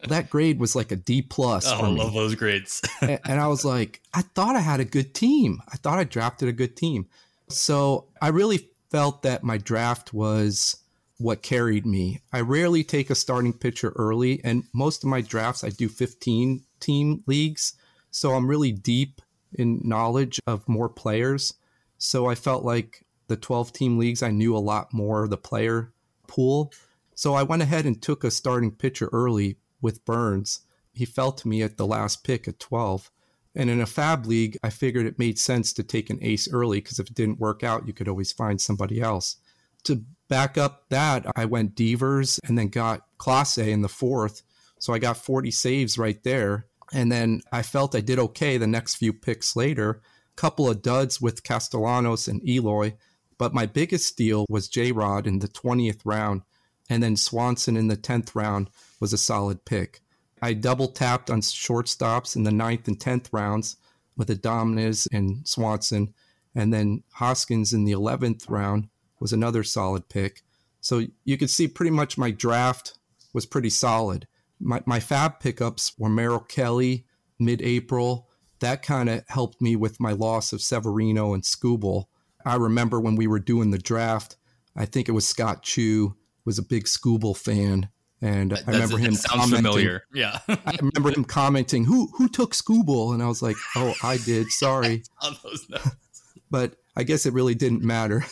That 0.08 0.28
grade 0.28 0.58
was 0.58 0.74
like 0.74 0.90
a 0.90 0.96
D 0.96 1.22
plus. 1.22 1.66
Oh, 1.68 1.84
I 1.84 1.88
love 1.88 2.12
those 2.12 2.34
grades. 2.34 2.82
and, 3.00 3.20
and 3.24 3.40
I 3.40 3.46
was 3.46 3.64
like, 3.64 4.02
I 4.12 4.22
thought 4.22 4.56
I 4.56 4.60
had 4.60 4.80
a 4.80 4.84
good 4.84 5.14
team. 5.14 5.62
I 5.68 5.76
thought 5.76 5.98
I 5.98 6.04
drafted 6.04 6.48
a 6.48 6.52
good 6.52 6.76
team. 6.76 7.06
So 7.48 8.06
I 8.20 8.28
really 8.28 8.68
felt 8.90 9.22
that 9.22 9.44
my 9.44 9.58
draft 9.58 10.12
was 10.12 10.82
what 11.18 11.42
carried 11.42 11.84
me. 11.84 12.22
I 12.32 12.40
rarely 12.40 12.84
take 12.84 13.10
a 13.10 13.14
starting 13.14 13.52
pitcher 13.52 13.92
early, 13.96 14.40
and 14.44 14.64
most 14.72 15.02
of 15.02 15.10
my 15.10 15.20
drafts 15.20 15.64
I 15.64 15.70
do 15.70 15.88
15 15.88 16.64
team 16.80 17.22
leagues. 17.26 17.74
So 18.10 18.32
I'm 18.34 18.48
really 18.48 18.72
deep 18.72 19.20
in 19.52 19.80
knowledge 19.84 20.40
of 20.46 20.68
more 20.68 20.88
players. 20.88 21.54
So 21.98 22.26
I 22.26 22.34
felt 22.34 22.64
like 22.64 23.04
the 23.28 23.36
12 23.36 23.72
team 23.72 23.98
leagues, 23.98 24.22
I 24.22 24.30
knew 24.30 24.56
a 24.56 24.58
lot 24.58 24.92
more 24.92 25.24
of 25.24 25.30
the 25.30 25.36
player 25.36 25.92
pool. 26.26 26.72
So 27.14 27.34
I 27.34 27.42
went 27.42 27.62
ahead 27.62 27.84
and 27.84 28.00
took 28.00 28.24
a 28.24 28.30
starting 28.30 28.70
pitcher 28.70 29.08
early 29.12 29.58
with 29.80 30.04
Burnes. 30.04 30.60
He 30.92 31.04
fell 31.04 31.32
to 31.32 31.48
me 31.48 31.62
at 31.62 31.76
the 31.76 31.86
last 31.86 32.24
pick 32.24 32.46
at 32.48 32.58
12. 32.58 33.10
And 33.54 33.70
in 33.70 33.80
a 33.80 33.86
FAAB 33.86 34.26
league, 34.26 34.58
I 34.62 34.70
figured 34.70 35.06
it 35.06 35.18
made 35.18 35.38
sense 35.38 35.72
to 35.72 35.82
take 35.82 36.10
an 36.10 36.18
ace 36.22 36.48
early 36.52 36.80
because 36.80 37.00
if 37.00 37.08
it 37.08 37.14
didn't 37.14 37.40
work 37.40 37.64
out, 37.64 37.86
you 37.86 37.92
could 37.92 38.08
always 38.08 38.30
find 38.30 38.60
somebody 38.60 39.00
else. 39.00 39.36
To 39.84 40.04
back 40.28 40.56
up 40.56 40.88
that, 40.90 41.26
I 41.34 41.44
went 41.44 41.74
Devers 41.74 42.38
and 42.44 42.56
then 42.56 42.68
got 42.68 43.06
Clase 43.18 43.66
in 43.66 43.82
the 43.82 43.88
fourth. 43.88 44.42
So 44.78 44.92
I 44.92 45.00
got 45.00 45.16
40 45.16 45.50
saves 45.50 45.98
right 45.98 46.22
there. 46.22 46.66
And 46.92 47.12
then 47.12 47.42
I 47.52 47.62
felt 47.62 47.94
I 47.94 48.00
did 48.00 48.18
okay 48.18 48.56
the 48.56 48.66
next 48.66 48.96
few 48.96 49.12
picks 49.12 49.54
later. 49.56 50.00
Couple 50.36 50.68
of 50.68 50.82
duds 50.82 51.20
with 51.20 51.42
Castellanos 51.42 52.28
and 52.28 52.46
Eloy, 52.48 52.94
but 53.38 53.54
my 53.54 53.66
biggest 53.66 54.06
steal 54.06 54.46
was 54.48 54.68
J 54.68 54.92
Rod 54.92 55.26
in 55.26 55.40
the 55.40 55.48
20th 55.48 56.00
round, 56.04 56.42
and 56.88 57.02
then 57.02 57.16
Swanson 57.16 57.76
in 57.76 57.88
the 57.88 57.96
10th 57.96 58.34
round 58.34 58.70
was 59.00 59.12
a 59.12 59.18
solid 59.18 59.64
pick. 59.64 60.00
I 60.40 60.54
double 60.54 60.88
tapped 60.88 61.30
on 61.30 61.40
shortstops 61.40 62.36
in 62.36 62.44
the 62.44 62.52
9th 62.52 62.86
and 62.86 62.98
10th 62.98 63.28
rounds 63.32 63.76
with 64.16 64.28
Adames 64.28 65.08
and 65.12 65.46
Swanson, 65.46 66.14
and 66.54 66.72
then 66.72 67.02
Hoskins 67.14 67.72
in 67.72 67.84
the 67.84 67.92
11th 67.92 68.48
round 68.48 68.88
was 69.20 69.32
another 69.32 69.64
solid 69.64 70.08
pick. 70.08 70.42
So 70.80 71.02
you 71.24 71.36
could 71.36 71.50
see 71.50 71.66
pretty 71.66 71.90
much 71.90 72.16
my 72.16 72.30
draft 72.30 72.96
was 73.32 73.46
pretty 73.46 73.70
solid 73.70 74.26
my, 74.60 74.82
my 74.86 75.00
fab 75.00 75.40
pickups 75.40 75.92
were 75.98 76.08
Merrill 76.08 76.40
Kelly 76.40 77.06
mid 77.38 77.62
April. 77.62 78.28
That 78.60 78.82
kind 78.82 79.08
of 79.08 79.22
helped 79.28 79.60
me 79.60 79.76
with 79.76 80.00
my 80.00 80.12
loss 80.12 80.52
of 80.52 80.60
Severino 80.60 81.32
and 81.32 81.42
Skubal. 81.44 82.06
I 82.44 82.56
remember 82.56 83.00
when 83.00 83.16
we 83.16 83.26
were 83.26 83.38
doing 83.38 83.70
the 83.70 83.78
draft, 83.78 84.36
I 84.76 84.84
think 84.84 85.08
it 85.08 85.12
was 85.12 85.26
Scott 85.26 85.62
Chu 85.62 86.16
was 86.44 86.58
a 86.58 86.62
big 86.62 86.84
Skubal 86.84 87.36
fan. 87.36 87.88
And 88.20 88.54
I 88.66 88.72
remember 88.72 88.98
him 88.98 89.14
sounds 89.14 89.52
familiar. 89.52 90.02
Yeah. 90.12 90.38
I 90.48 90.76
remember 90.80 91.10
him 91.10 91.24
commenting, 91.24 91.84
"Who 91.84 92.08
who 92.16 92.28
took 92.28 92.52
Skubal?" 92.52 93.14
And 93.14 93.22
I 93.22 93.28
was 93.28 93.42
like, 93.42 93.54
"Oh, 93.76 93.94
I 94.02 94.16
did. 94.16 94.48
Sorry." 94.50 95.04
Notes. 95.22 95.66
but 96.50 96.74
I 96.96 97.04
guess 97.04 97.26
it 97.26 97.32
really 97.32 97.54
didn't 97.54 97.82
matter. 97.82 98.24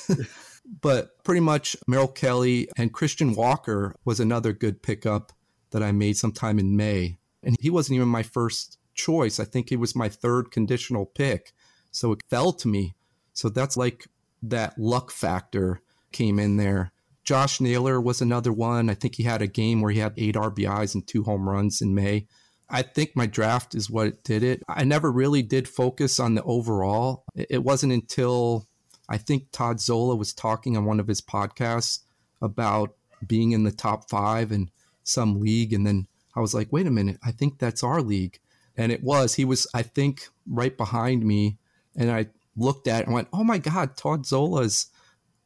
but 0.82 1.22
pretty 1.22 1.40
much 1.40 1.76
Merrill 1.86 2.08
Kelly 2.08 2.68
and 2.76 2.92
Christian 2.92 3.34
Walker 3.34 3.94
was 4.04 4.18
another 4.18 4.52
good 4.52 4.82
pickup 4.82 5.32
that 5.76 5.82
I 5.86 5.92
made 5.92 6.16
sometime 6.16 6.58
in 6.58 6.74
May. 6.74 7.18
And 7.42 7.54
he 7.60 7.68
wasn't 7.68 7.96
even 7.96 8.08
my 8.08 8.22
first 8.22 8.78
choice. 8.94 9.38
I 9.38 9.44
think 9.44 9.68
he 9.68 9.76
was 9.76 9.94
my 9.94 10.08
third 10.08 10.50
conditional 10.50 11.04
pick. 11.04 11.52
So 11.90 12.12
it 12.12 12.22
fell 12.30 12.54
to 12.54 12.66
me. 12.66 12.94
So 13.34 13.50
that's 13.50 13.76
like 13.76 14.06
that 14.42 14.78
luck 14.78 15.10
factor 15.10 15.82
came 16.12 16.38
in 16.38 16.56
there. 16.56 16.92
Josh 17.24 17.60
Naylor 17.60 18.00
was 18.00 18.22
another 18.22 18.54
one. 18.54 18.88
I 18.88 18.94
think 18.94 19.16
he 19.16 19.24
had 19.24 19.42
a 19.42 19.46
game 19.46 19.82
where 19.82 19.92
he 19.92 19.98
had 19.98 20.14
eight 20.16 20.34
RBIs 20.34 20.94
and 20.94 21.06
two 21.06 21.24
home 21.24 21.46
runs 21.46 21.82
in 21.82 21.94
May. 21.94 22.26
I 22.70 22.80
think 22.80 23.10
my 23.14 23.26
draft 23.26 23.74
is 23.74 23.90
what 23.90 24.24
did 24.24 24.42
it. 24.42 24.62
I 24.66 24.84
never 24.84 25.12
really 25.12 25.42
did 25.42 25.68
focus 25.68 26.18
on 26.18 26.36
the 26.36 26.42
overall. 26.44 27.24
It 27.34 27.62
wasn't 27.62 27.92
until 27.92 28.66
I 29.10 29.18
think 29.18 29.48
Todd 29.52 29.78
Zola 29.78 30.16
was 30.16 30.32
talking 30.32 30.74
on 30.74 30.86
one 30.86 31.00
of 31.00 31.06
his 31.06 31.20
podcasts 31.20 31.98
about 32.40 32.94
being 33.26 33.52
in 33.52 33.64
the 33.64 33.72
top 33.72 34.08
five 34.08 34.52
in 34.52 34.70
some 35.08 35.40
league. 35.40 35.72
And 35.72 35.86
then 35.86 36.06
I 36.34 36.40
was 36.40 36.54
like, 36.54 36.72
wait 36.72 36.86
a 36.86 36.90
minute, 36.90 37.18
I 37.24 37.32
think 37.32 37.58
that's 37.58 37.82
our 37.82 38.02
league. 38.02 38.38
And 38.76 38.92
it 38.92 39.02
was. 39.02 39.34
He 39.34 39.44
was, 39.44 39.66
I 39.72 39.82
think, 39.82 40.28
right 40.46 40.76
behind 40.76 41.24
me. 41.24 41.56
And 41.96 42.10
I 42.10 42.26
looked 42.56 42.88
at 42.88 43.02
it 43.02 43.06
and 43.06 43.14
went, 43.14 43.28
oh 43.32 43.44
my 43.44 43.58
God, 43.58 43.96
Todd 43.96 44.26
Zola's 44.26 44.86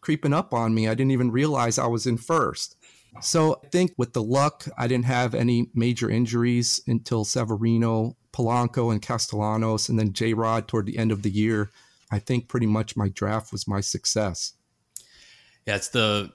creeping 0.01 0.33
up 0.33 0.53
on 0.53 0.75
me. 0.75 0.89
I 0.89 0.95
didn't 0.95 1.13
even 1.13 1.31
realize 1.31 1.79
I 1.79 1.87
was 1.87 2.07
in 2.07 2.17
first. 2.17 2.77
So 3.21 3.61
I 3.65 3.67
think 3.69 3.93
with 3.97 4.13
the 4.13 4.23
luck, 4.23 4.67
I 4.79 4.87
didn't 4.87 5.07
have 5.07 5.35
any 5.35 5.69
major 5.75 6.09
injuries 6.09 6.81
until 6.87 7.25
Severino, 7.25 8.17
Polanco, 8.33 8.93
and 8.93 9.03
Castellanos, 9.03 9.89
and 9.89 9.99
then 9.99 10.13
J 10.13 10.33
Rod 10.33 10.69
toward 10.69 10.87
the 10.87 10.99
end 10.99 11.11
of 11.11 11.23
the 11.23 11.31
year. 11.31 11.71
I 12.11 12.19
think 12.19 12.49
pretty 12.49 12.67
much 12.67 12.97
my 12.97 13.09
draft 13.09 13.53
was 13.53 13.69
my 13.69 13.81
success. 13.81 14.55
Yeah, 15.67 15.77
it's 15.77 15.89
the, 15.89 16.33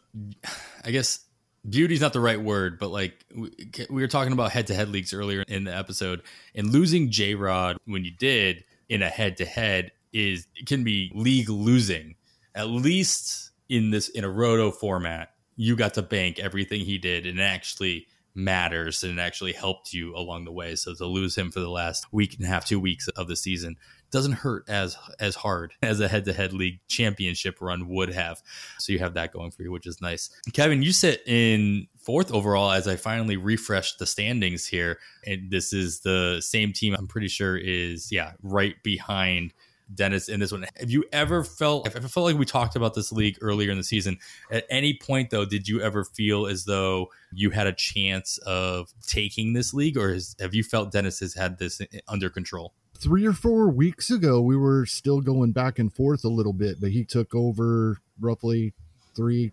I 0.83 0.91
guess 0.91 1.24
beauty's 1.69 2.01
not 2.01 2.13
the 2.13 2.19
right 2.19 2.41
word, 2.41 2.79
but 2.79 2.89
like 2.89 3.25
we, 3.35 3.51
we 3.89 4.01
were 4.01 4.07
talking 4.07 4.33
about 4.33 4.51
head 4.51 4.67
to 4.67 4.73
head 4.73 4.89
leagues 4.89 5.13
earlier 5.13 5.43
in 5.47 5.63
the 5.63 5.75
episode, 5.75 6.21
and 6.53 6.71
losing 6.71 7.11
J 7.11 7.35
Rod 7.35 7.77
when 7.85 8.05
you 8.05 8.11
did 8.11 8.63
in 8.89 9.01
a 9.01 9.09
head 9.09 9.37
to 9.37 9.45
head 9.45 9.91
is 10.13 10.47
can 10.65 10.83
be 10.83 11.11
league 11.13 11.49
losing. 11.49 12.15
At 12.53 12.67
least 12.69 13.51
in 13.67 13.91
this 13.91 14.09
in 14.09 14.23
a 14.23 14.29
roto 14.29 14.71
format, 14.71 15.33
you 15.55 15.75
got 15.75 15.95
to 15.95 16.01
bank 16.01 16.39
everything 16.39 16.81
he 16.81 16.97
did 16.97 17.25
and 17.25 17.39
it 17.39 17.43
actually 17.43 18.07
matters 18.33 19.03
and 19.03 19.17
it 19.17 19.21
actually 19.21 19.53
helped 19.53 19.93
you 19.93 20.15
along 20.15 20.45
the 20.45 20.51
way. 20.51 20.75
So 20.75 20.93
to 20.93 21.05
lose 21.05 21.37
him 21.37 21.51
for 21.51 21.61
the 21.61 21.69
last 21.69 22.05
week 22.11 22.35
and 22.35 22.45
a 22.45 22.47
half, 22.49 22.65
two 22.65 22.79
weeks 22.79 23.07
of 23.07 23.27
the 23.27 23.35
season 23.35 23.77
doesn't 24.15 24.31
hurt 24.31 24.63
as 24.69 24.97
as 25.19 25.35
hard 25.35 25.73
as 25.81 25.99
a 25.99 26.07
head 26.07 26.23
to 26.23 26.31
head 26.31 26.53
league 26.53 26.79
championship 26.87 27.57
run 27.59 27.89
would 27.89 28.07
have. 28.07 28.41
So 28.79 28.93
you 28.93 28.99
have 28.99 29.13
that 29.15 29.33
going 29.33 29.51
for 29.51 29.63
you, 29.63 29.73
which 29.73 29.85
is 29.85 30.01
nice. 30.01 30.29
Kevin, 30.53 30.81
you 30.81 30.93
sit 30.93 31.21
in 31.27 31.87
fourth 31.97 32.31
overall 32.31 32.71
as 32.71 32.87
I 32.87 32.95
finally 32.95 33.35
refreshed 33.35 33.99
the 33.99 34.05
standings 34.05 34.65
here. 34.65 34.99
And 35.27 35.51
this 35.51 35.73
is 35.73 35.99
the 35.99 36.39
same 36.39 36.71
team 36.71 36.95
I'm 36.97 37.07
pretty 37.07 37.27
sure 37.27 37.57
is 37.57 38.09
yeah, 38.09 38.31
right 38.41 38.81
behind 38.83 39.53
Dennis 39.93 40.29
in 40.29 40.39
this 40.39 40.53
one. 40.53 40.65
Have 40.79 40.89
you 40.89 41.03
ever 41.11 41.43
felt? 41.43 41.85
I 41.85 41.99
felt 41.99 42.25
like 42.25 42.37
we 42.37 42.45
talked 42.45 42.77
about 42.77 42.93
this 42.93 43.11
league 43.11 43.37
earlier 43.41 43.69
in 43.69 43.77
the 43.77 43.83
season. 43.83 44.17
At 44.49 44.65
any 44.69 44.97
point, 44.97 45.29
though, 45.29 45.43
did 45.43 45.67
you 45.67 45.81
ever 45.81 46.05
feel 46.05 46.47
as 46.47 46.63
though 46.63 47.09
you 47.33 47.49
had 47.49 47.67
a 47.67 47.73
chance 47.73 48.37
of 48.45 48.93
taking 49.05 49.51
this 49.51 49.73
league, 49.73 49.97
or 49.97 50.13
has, 50.13 50.37
have 50.39 50.55
you 50.55 50.63
felt 50.63 50.93
Dennis 50.93 51.19
has 51.19 51.33
had 51.33 51.59
this 51.59 51.81
under 52.07 52.29
control? 52.29 52.73
Three 52.97 53.25
or 53.25 53.33
four 53.33 53.69
weeks 53.69 54.09
ago, 54.09 54.41
we 54.41 54.55
were 54.55 54.85
still 54.85 55.21
going 55.21 55.51
back 55.51 55.79
and 55.79 55.93
forth 55.93 56.23
a 56.23 56.29
little 56.29 56.53
bit, 56.53 56.79
but 56.79 56.91
he 56.91 57.03
took 57.03 57.35
over 57.35 57.99
roughly 58.19 58.73
three 59.15 59.51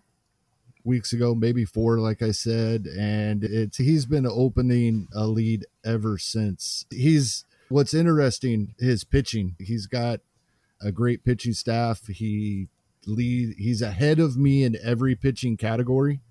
weeks 0.83 1.13
ago, 1.13 1.35
maybe 1.35 1.65
four, 1.65 1.99
like 1.99 2.21
I 2.21 2.31
said, 2.31 2.87
and 2.87 3.43
it's 3.43 3.77
he's 3.77 4.05
been 4.05 4.25
opening 4.25 5.07
a 5.13 5.27
lead 5.27 5.65
ever 5.85 6.17
since. 6.17 6.85
He's 6.89 7.45
what's 7.69 7.93
interesting 7.93 8.75
his 8.79 9.03
pitching. 9.03 9.55
He's 9.59 9.87
got 9.87 10.21
a 10.81 10.91
great 10.91 11.23
pitching 11.23 11.53
staff. 11.53 12.07
He 12.07 12.69
lead 13.05 13.55
he's 13.57 13.81
ahead 13.81 14.19
of 14.19 14.37
me 14.37 14.63
in 14.63 14.77
every 14.81 15.15
pitching 15.15 15.57
category 15.57 16.21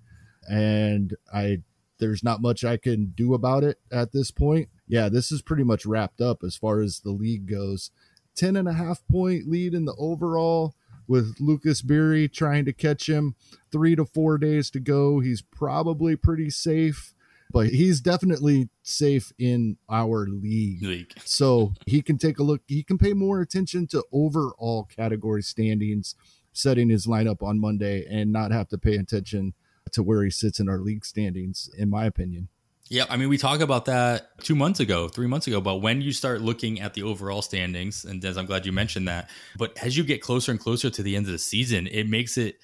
and 0.47 1.15
I 1.33 1.61
there's 2.03 2.23
not 2.23 2.41
much 2.41 2.65
I 2.65 2.75
can 2.75 3.13
do 3.15 3.33
about 3.33 3.63
it 3.63 3.79
at 3.89 4.11
this 4.11 4.29
point. 4.29 4.67
Yeah, 4.89 5.07
this 5.07 5.31
is 5.31 5.41
pretty 5.41 5.63
much 5.63 5.85
wrapped 5.85 6.19
up 6.19 6.43
as 6.43 6.57
far 6.57 6.81
as 6.81 6.99
the 6.99 7.11
league 7.11 7.49
goes. 7.49 7.91
Ten 8.35 8.57
and 8.57 8.67
a 8.67 8.73
half 8.73 9.07
point 9.07 9.47
lead 9.47 9.73
in 9.73 9.85
the 9.85 9.95
overall 9.97 10.75
with 11.07 11.37
Lucas 11.39 11.81
Beery 11.81 12.27
trying 12.27 12.65
to 12.65 12.73
catch 12.73 13.07
him. 13.07 13.35
Three 13.71 13.95
to 13.95 14.03
four 14.03 14.37
days 14.37 14.69
to 14.71 14.81
go. 14.81 15.21
He's 15.21 15.41
probably 15.41 16.17
pretty 16.17 16.49
safe 16.49 17.13
but 17.51 17.67
he's 17.67 18.01
definitely 18.01 18.67
safe 18.81 19.31
in 19.37 19.77
our 19.87 20.25
league. 20.25 20.81
league. 20.81 21.13
So 21.23 21.73
he 21.85 22.01
can 22.01 22.17
take 22.17 22.39
a 22.39 22.43
look. 22.43 22.63
He 22.65 22.81
can 22.81 22.97
pay 22.97 23.13
more 23.13 23.41
attention 23.41 23.85
to 23.87 24.03
overall 24.11 24.85
category 24.85 25.43
standings, 25.43 26.15
setting 26.51 26.89
his 26.89 27.05
lineup 27.05 27.43
on 27.43 27.59
Monday, 27.59 28.07
and 28.09 28.33
not 28.33 28.51
have 28.51 28.69
to 28.69 28.79
pay 28.79 28.95
attention 28.95 29.53
to 29.91 30.03
where 30.03 30.23
he 30.23 30.29
sits 30.29 30.59
in 30.59 30.69
our 30.69 30.79
league 30.79 31.05
standings, 31.05 31.69
in 31.77 31.89
my 31.89 32.05
opinion. 32.05 32.47
Yeah, 32.89 33.05
I 33.09 33.17
mean, 33.17 33.29
we 33.29 33.37
talked 33.37 33.63
about 33.63 33.85
that 33.85 34.37
two 34.43 34.55
months 34.55 34.79
ago, 34.79 35.07
three 35.07 35.27
months 35.27 35.47
ago, 35.47 35.61
but 35.61 35.77
when 35.77 36.01
you 36.01 36.11
start 36.11 36.41
looking 36.41 36.81
at 36.81 36.93
the 36.93 37.03
overall 37.03 37.41
standings, 37.41 38.03
and 38.03 38.21
Des, 38.21 38.37
I'm 38.37 38.45
glad 38.45 38.65
you 38.65 38.71
mentioned 38.71 39.07
that. 39.07 39.29
But 39.57 39.77
as 39.81 39.97
you 39.97 40.03
get 40.03 40.21
closer 40.21 40.51
and 40.51 40.59
closer 40.59 40.89
to 40.89 41.01
the 41.01 41.15
end 41.15 41.25
of 41.25 41.31
the 41.31 41.39
season, 41.39 41.87
it 41.87 42.07
makes 42.07 42.37
it 42.37 42.57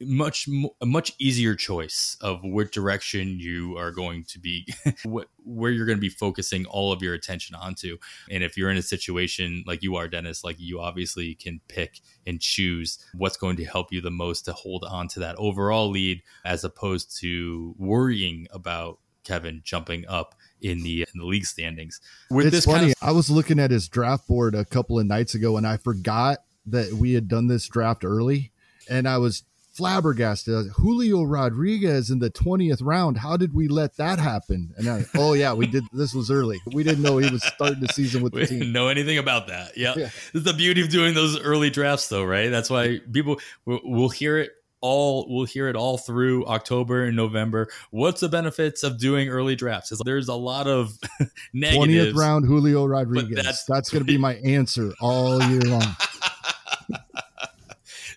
much 0.00 0.48
a 0.80 0.86
much 0.86 1.12
easier 1.18 1.54
choice 1.54 2.16
of 2.20 2.40
what 2.42 2.72
direction 2.72 3.38
you 3.38 3.76
are 3.76 3.90
going 3.90 4.24
to 4.24 4.38
be 4.38 4.66
where 5.04 5.70
you're 5.70 5.84
going 5.86 5.98
to 5.98 6.02
be 6.02 6.08
focusing 6.08 6.64
all 6.66 6.90
of 6.90 7.02
your 7.02 7.12
attention 7.12 7.54
onto. 7.54 7.98
And 8.30 8.42
if 8.42 8.56
you're 8.56 8.70
in 8.70 8.78
a 8.78 8.82
situation 8.82 9.62
like 9.66 9.82
you 9.82 9.96
are 9.96 10.08
dennis 10.08 10.42
like 10.42 10.56
you 10.58 10.80
obviously 10.80 11.34
can 11.34 11.60
pick 11.68 12.00
and 12.26 12.40
choose 12.40 12.98
what's 13.14 13.36
going 13.36 13.56
to 13.56 13.64
help 13.64 13.92
you 13.92 14.00
the 14.00 14.10
most 14.10 14.42
to 14.46 14.52
hold 14.52 14.84
on 14.84 15.08
to 15.08 15.20
that 15.20 15.36
overall 15.36 15.90
lead 15.90 16.22
as 16.44 16.64
opposed 16.64 17.18
to 17.20 17.74
worrying 17.76 18.46
about 18.52 18.98
kevin 19.24 19.60
jumping 19.64 20.06
up 20.08 20.34
in 20.62 20.82
the 20.82 21.06
in 21.12 21.20
the 21.20 21.26
league 21.26 21.46
standings. 21.46 22.00
With 22.30 22.54
it's 22.54 22.64
funny 22.64 22.78
kind 22.78 22.90
of- 22.92 23.08
i 23.08 23.12
was 23.12 23.28
looking 23.28 23.58
at 23.58 23.70
his 23.70 23.88
draft 23.88 24.26
board 24.26 24.54
a 24.54 24.64
couple 24.64 24.98
of 24.98 25.06
nights 25.06 25.34
ago 25.34 25.56
and 25.56 25.66
i 25.66 25.76
forgot 25.76 26.38
that 26.66 26.92
we 26.92 27.12
had 27.12 27.28
done 27.28 27.48
this 27.48 27.66
draft 27.66 28.04
early 28.04 28.51
and 28.88 29.08
I 29.08 29.18
was 29.18 29.44
flabbergasted. 29.72 30.68
Julio 30.76 31.22
Rodriguez 31.22 32.10
in 32.10 32.18
the 32.18 32.30
20th 32.30 32.80
round. 32.82 33.16
How 33.16 33.36
did 33.36 33.54
we 33.54 33.68
let 33.68 33.96
that 33.96 34.18
happen? 34.18 34.74
And 34.76 34.88
I, 34.88 35.04
oh 35.14 35.32
yeah, 35.32 35.54
we 35.54 35.66
did. 35.66 35.84
This 35.92 36.14
was 36.14 36.30
early. 36.30 36.60
We 36.72 36.82
didn't 36.84 37.02
know 37.02 37.18
he 37.18 37.30
was 37.30 37.42
starting 37.42 37.80
the 37.80 37.88
season 37.88 38.22
with 38.22 38.32
the 38.34 38.40
we 38.40 38.46
team. 38.46 38.58
Didn't 38.60 38.72
know 38.72 38.88
anything 38.88 39.18
about 39.18 39.48
that. 39.48 39.76
Yep. 39.76 39.96
Yeah. 39.96 40.04
This 40.04 40.34
is 40.34 40.44
the 40.44 40.52
beauty 40.52 40.82
of 40.82 40.90
doing 40.90 41.14
those 41.14 41.40
early 41.40 41.70
drafts 41.70 42.08
though, 42.08 42.24
right? 42.24 42.50
That's 42.50 42.70
why 42.70 43.00
people 43.12 43.40
will 43.64 44.10
hear 44.10 44.38
it 44.38 44.50
all 44.82 45.26
we'll 45.28 45.46
hear 45.46 45.68
it 45.68 45.76
all 45.76 45.96
through 45.96 46.44
October 46.46 47.04
and 47.04 47.16
November. 47.16 47.68
What's 47.90 48.20
the 48.20 48.28
benefits 48.28 48.82
of 48.82 48.98
doing 48.98 49.28
early 49.28 49.54
drafts? 49.54 49.92
There's 50.04 50.28
a 50.28 50.34
lot 50.34 50.66
of 50.66 50.98
negatives. 51.54 52.12
20th 52.12 52.16
round 52.16 52.46
Julio 52.46 52.84
Rodriguez. 52.84 53.42
That's, 53.42 53.64
that's 53.64 53.90
going 53.90 54.00
to 54.04 54.12
be 54.12 54.18
my 54.18 54.34
answer 54.36 54.92
all 55.00 55.42
year 55.44 55.60
long. 55.60 55.96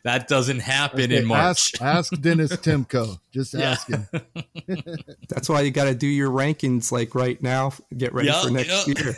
That 0.06 0.28
doesn't 0.28 0.60
happen 0.60 1.06
okay, 1.06 1.18
in 1.18 1.26
March. 1.26 1.74
Ask, 1.82 1.82
ask 1.82 2.22
Dennis 2.22 2.52
Timko. 2.58 3.20
Just 3.34 3.56
ask 3.56 3.88
him. 3.88 4.08
That's 5.30 5.50
why 5.50 5.62
you 5.62 5.72
got 5.72 5.86
to 5.86 5.96
do 5.96 6.06
your 6.06 6.30
rankings 6.30 6.92
like 6.92 7.16
right 7.16 7.42
now. 7.42 7.74
Get 7.98 8.14
ready 8.14 8.28
yep, 8.28 8.44
for 8.44 8.52
next 8.52 8.88
yep. 8.88 9.00
year. 9.00 9.16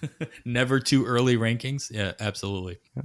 Never 0.44 0.78
too 0.78 1.04
early 1.04 1.36
rankings. 1.36 1.90
Yeah, 1.90 2.12
absolutely. 2.20 2.78
Yeah. 2.96 3.02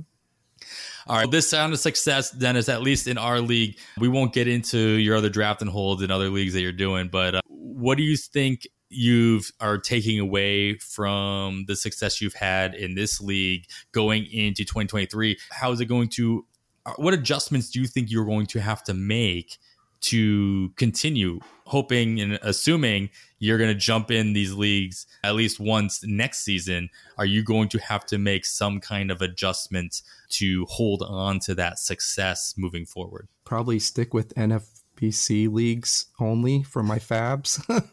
All 1.07 1.17
right, 1.17 1.29
this 1.29 1.49
sound 1.49 1.73
of 1.73 1.79
success, 1.79 2.29
Dennis. 2.29 2.69
At 2.69 2.83
least 2.83 3.07
in 3.07 3.17
our 3.17 3.41
league, 3.41 3.79
we 3.97 4.07
won't 4.07 4.31
get 4.31 4.47
into 4.47 4.77
your 4.77 5.17
other 5.17 5.29
draft 5.29 5.63
and 5.63 5.71
holds 5.71 6.03
in 6.03 6.11
other 6.11 6.29
leagues 6.29 6.53
that 6.53 6.61
you're 6.61 6.71
doing. 6.71 7.07
But 7.07 7.33
uh, 7.33 7.41
what 7.47 7.97
do 7.97 8.03
you 8.03 8.15
think 8.15 8.67
you 8.89 9.41
are 9.59 9.79
taking 9.79 10.19
away 10.19 10.77
from 10.77 11.65
the 11.67 11.75
success 11.75 12.21
you've 12.21 12.35
had 12.35 12.75
in 12.75 12.93
this 12.93 13.19
league 13.19 13.65
going 13.91 14.27
into 14.31 14.63
2023? 14.63 15.39
How 15.49 15.71
is 15.71 15.81
it 15.81 15.85
going 15.85 16.09
to 16.09 16.45
Uh, 16.85 16.93
what 16.97 17.13
adjustments 17.13 17.69
do 17.69 17.79
you 17.79 17.87
think 17.87 18.11
you're 18.11 18.25
going 18.25 18.45
to 18.47 18.59
have 18.59 18.83
to 18.83 18.93
make 18.93 19.57
to 20.01 20.69
continue 20.75 21.39
hoping 21.65 22.19
and 22.19 22.37
assuming 22.41 23.09
you're 23.39 23.57
going 23.57 23.69
to 23.69 23.75
jump 23.75 24.11
in 24.11 24.33
these 24.33 24.53
leagues 24.53 25.07
at 25.23 25.33
least 25.33 25.59
once 25.59 26.03
next 26.03 26.43
season? 26.43 26.89
Are 27.17 27.25
you 27.25 27.43
going 27.43 27.69
to 27.69 27.77
have 27.79 28.05
to 28.07 28.17
make 28.17 28.45
some 28.45 28.79
kind 28.79 29.11
of 29.11 29.21
adjustment 29.21 30.01
to 30.31 30.65
hold 30.65 31.03
on 31.03 31.39
to 31.41 31.55
that 31.55 31.79
success 31.79 32.53
moving 32.57 32.85
forward? 32.85 33.29
Probably 33.45 33.79
stick 33.79 34.13
with 34.13 34.35
nfbc 34.35 35.51
leagues 35.51 36.07
only 36.19 36.63
for 36.63 36.83
my 36.83 36.99
FAABs. 36.99 37.87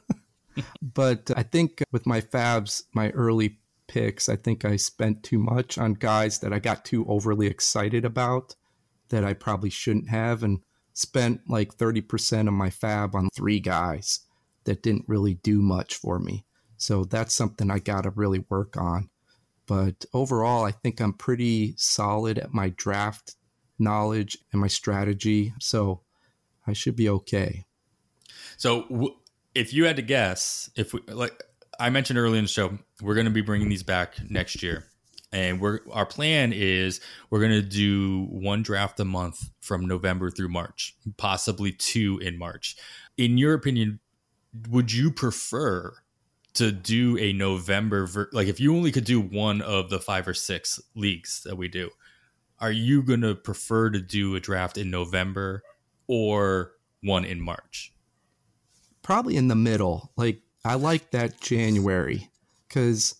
but 0.82 1.30
I 1.36 1.44
think 1.44 1.84
with 1.92 2.06
my 2.06 2.20
FAABs, 2.20 2.84
my 2.92 3.10
early 3.10 3.58
picks, 3.86 4.28
I 4.28 4.34
think 4.34 4.64
I 4.64 4.76
spent 4.76 5.22
too 5.22 5.38
much 5.38 5.78
on 5.78 5.94
guys 5.94 6.40
that 6.40 6.52
I 6.52 6.58
got 6.58 6.84
too 6.84 7.06
overly 7.08 7.46
excited 7.46 8.04
about 8.04 8.56
that 9.10 9.24
I 9.24 9.34
probably 9.34 9.70
shouldn't 9.70 10.08
have 10.08 10.42
and 10.42 10.60
spent 10.92 11.42
like 11.48 11.76
30% 11.76 12.48
of 12.48 12.54
my 12.54 12.70
FAAB 12.70 13.14
on 13.14 13.28
three 13.34 13.60
guys 13.60 14.20
that 14.64 14.82
didn't 14.82 15.04
really 15.06 15.34
do 15.34 15.62
much 15.62 15.94
for 15.94 16.18
me. 16.18 16.44
So 16.76 17.04
that's 17.04 17.34
something 17.34 17.70
I 17.70 17.78
got 17.78 18.02
to 18.02 18.10
really 18.10 18.44
work 18.48 18.76
on. 18.76 19.10
But 19.66 20.04
overall, 20.12 20.64
I 20.64 20.72
think 20.72 21.00
I'm 21.00 21.12
pretty 21.12 21.74
solid 21.76 22.38
at 22.38 22.52
my 22.52 22.70
draft 22.70 23.36
knowledge 23.78 24.36
and 24.52 24.60
my 24.60 24.66
strategy. 24.66 25.54
So 25.60 26.02
I 26.66 26.72
should 26.72 26.96
be 26.96 27.08
okay. 27.08 27.66
So 28.56 28.82
w- 28.84 29.16
if 29.54 29.72
you 29.72 29.84
had 29.84 29.96
to 29.96 30.02
guess, 30.02 30.70
if 30.76 30.92
we 30.92 31.00
like 31.08 31.42
I 31.78 31.90
mentioned 31.90 32.18
earlier 32.18 32.38
in 32.38 32.44
the 32.44 32.48
show, 32.48 32.78
we're 33.00 33.14
going 33.14 33.26
to 33.26 33.30
be 33.30 33.40
bringing 33.40 33.68
these 33.68 33.82
back 33.82 34.16
next 34.28 34.62
year. 34.62 34.89
And 35.32 35.60
we're 35.60 35.80
our 35.92 36.06
plan 36.06 36.52
is 36.52 37.00
we're 37.30 37.38
going 37.38 37.52
to 37.52 37.62
do 37.62 38.26
one 38.30 38.62
draft 38.62 38.98
a 38.98 39.04
month 39.04 39.50
from 39.60 39.86
November 39.86 40.30
through 40.30 40.48
March, 40.48 40.96
possibly 41.16 41.70
two 41.72 42.18
in 42.18 42.36
March. 42.36 42.76
In 43.16 43.38
your 43.38 43.54
opinion, 43.54 44.00
would 44.68 44.92
you 44.92 45.10
prefer 45.10 45.94
to 46.54 46.72
do 46.72 47.16
a 47.18 47.32
November 47.32 48.06
ver- 48.06 48.30
like 48.32 48.48
if 48.48 48.58
you 48.58 48.74
only 48.74 48.90
could 48.90 49.04
do 49.04 49.20
one 49.20 49.62
of 49.62 49.88
the 49.88 50.00
five 50.00 50.26
or 50.26 50.34
six 50.34 50.80
leagues 50.94 51.42
that 51.44 51.56
we 51.56 51.68
do, 51.68 51.90
are 52.58 52.72
you 52.72 53.02
going 53.02 53.20
to 53.20 53.34
prefer 53.34 53.90
to 53.90 54.00
do 54.00 54.34
a 54.34 54.40
draft 54.40 54.76
in 54.76 54.90
November 54.90 55.62
or 56.06 56.72
one 57.02 57.24
in 57.24 57.40
March? 57.40 57.92
Probably 59.02 59.36
in 59.36 59.48
the 59.48 59.54
middle. 59.54 60.12
Like 60.16 60.40
I 60.64 60.74
like 60.74 61.12
that 61.12 61.40
January 61.40 62.28
cuz 62.68 63.14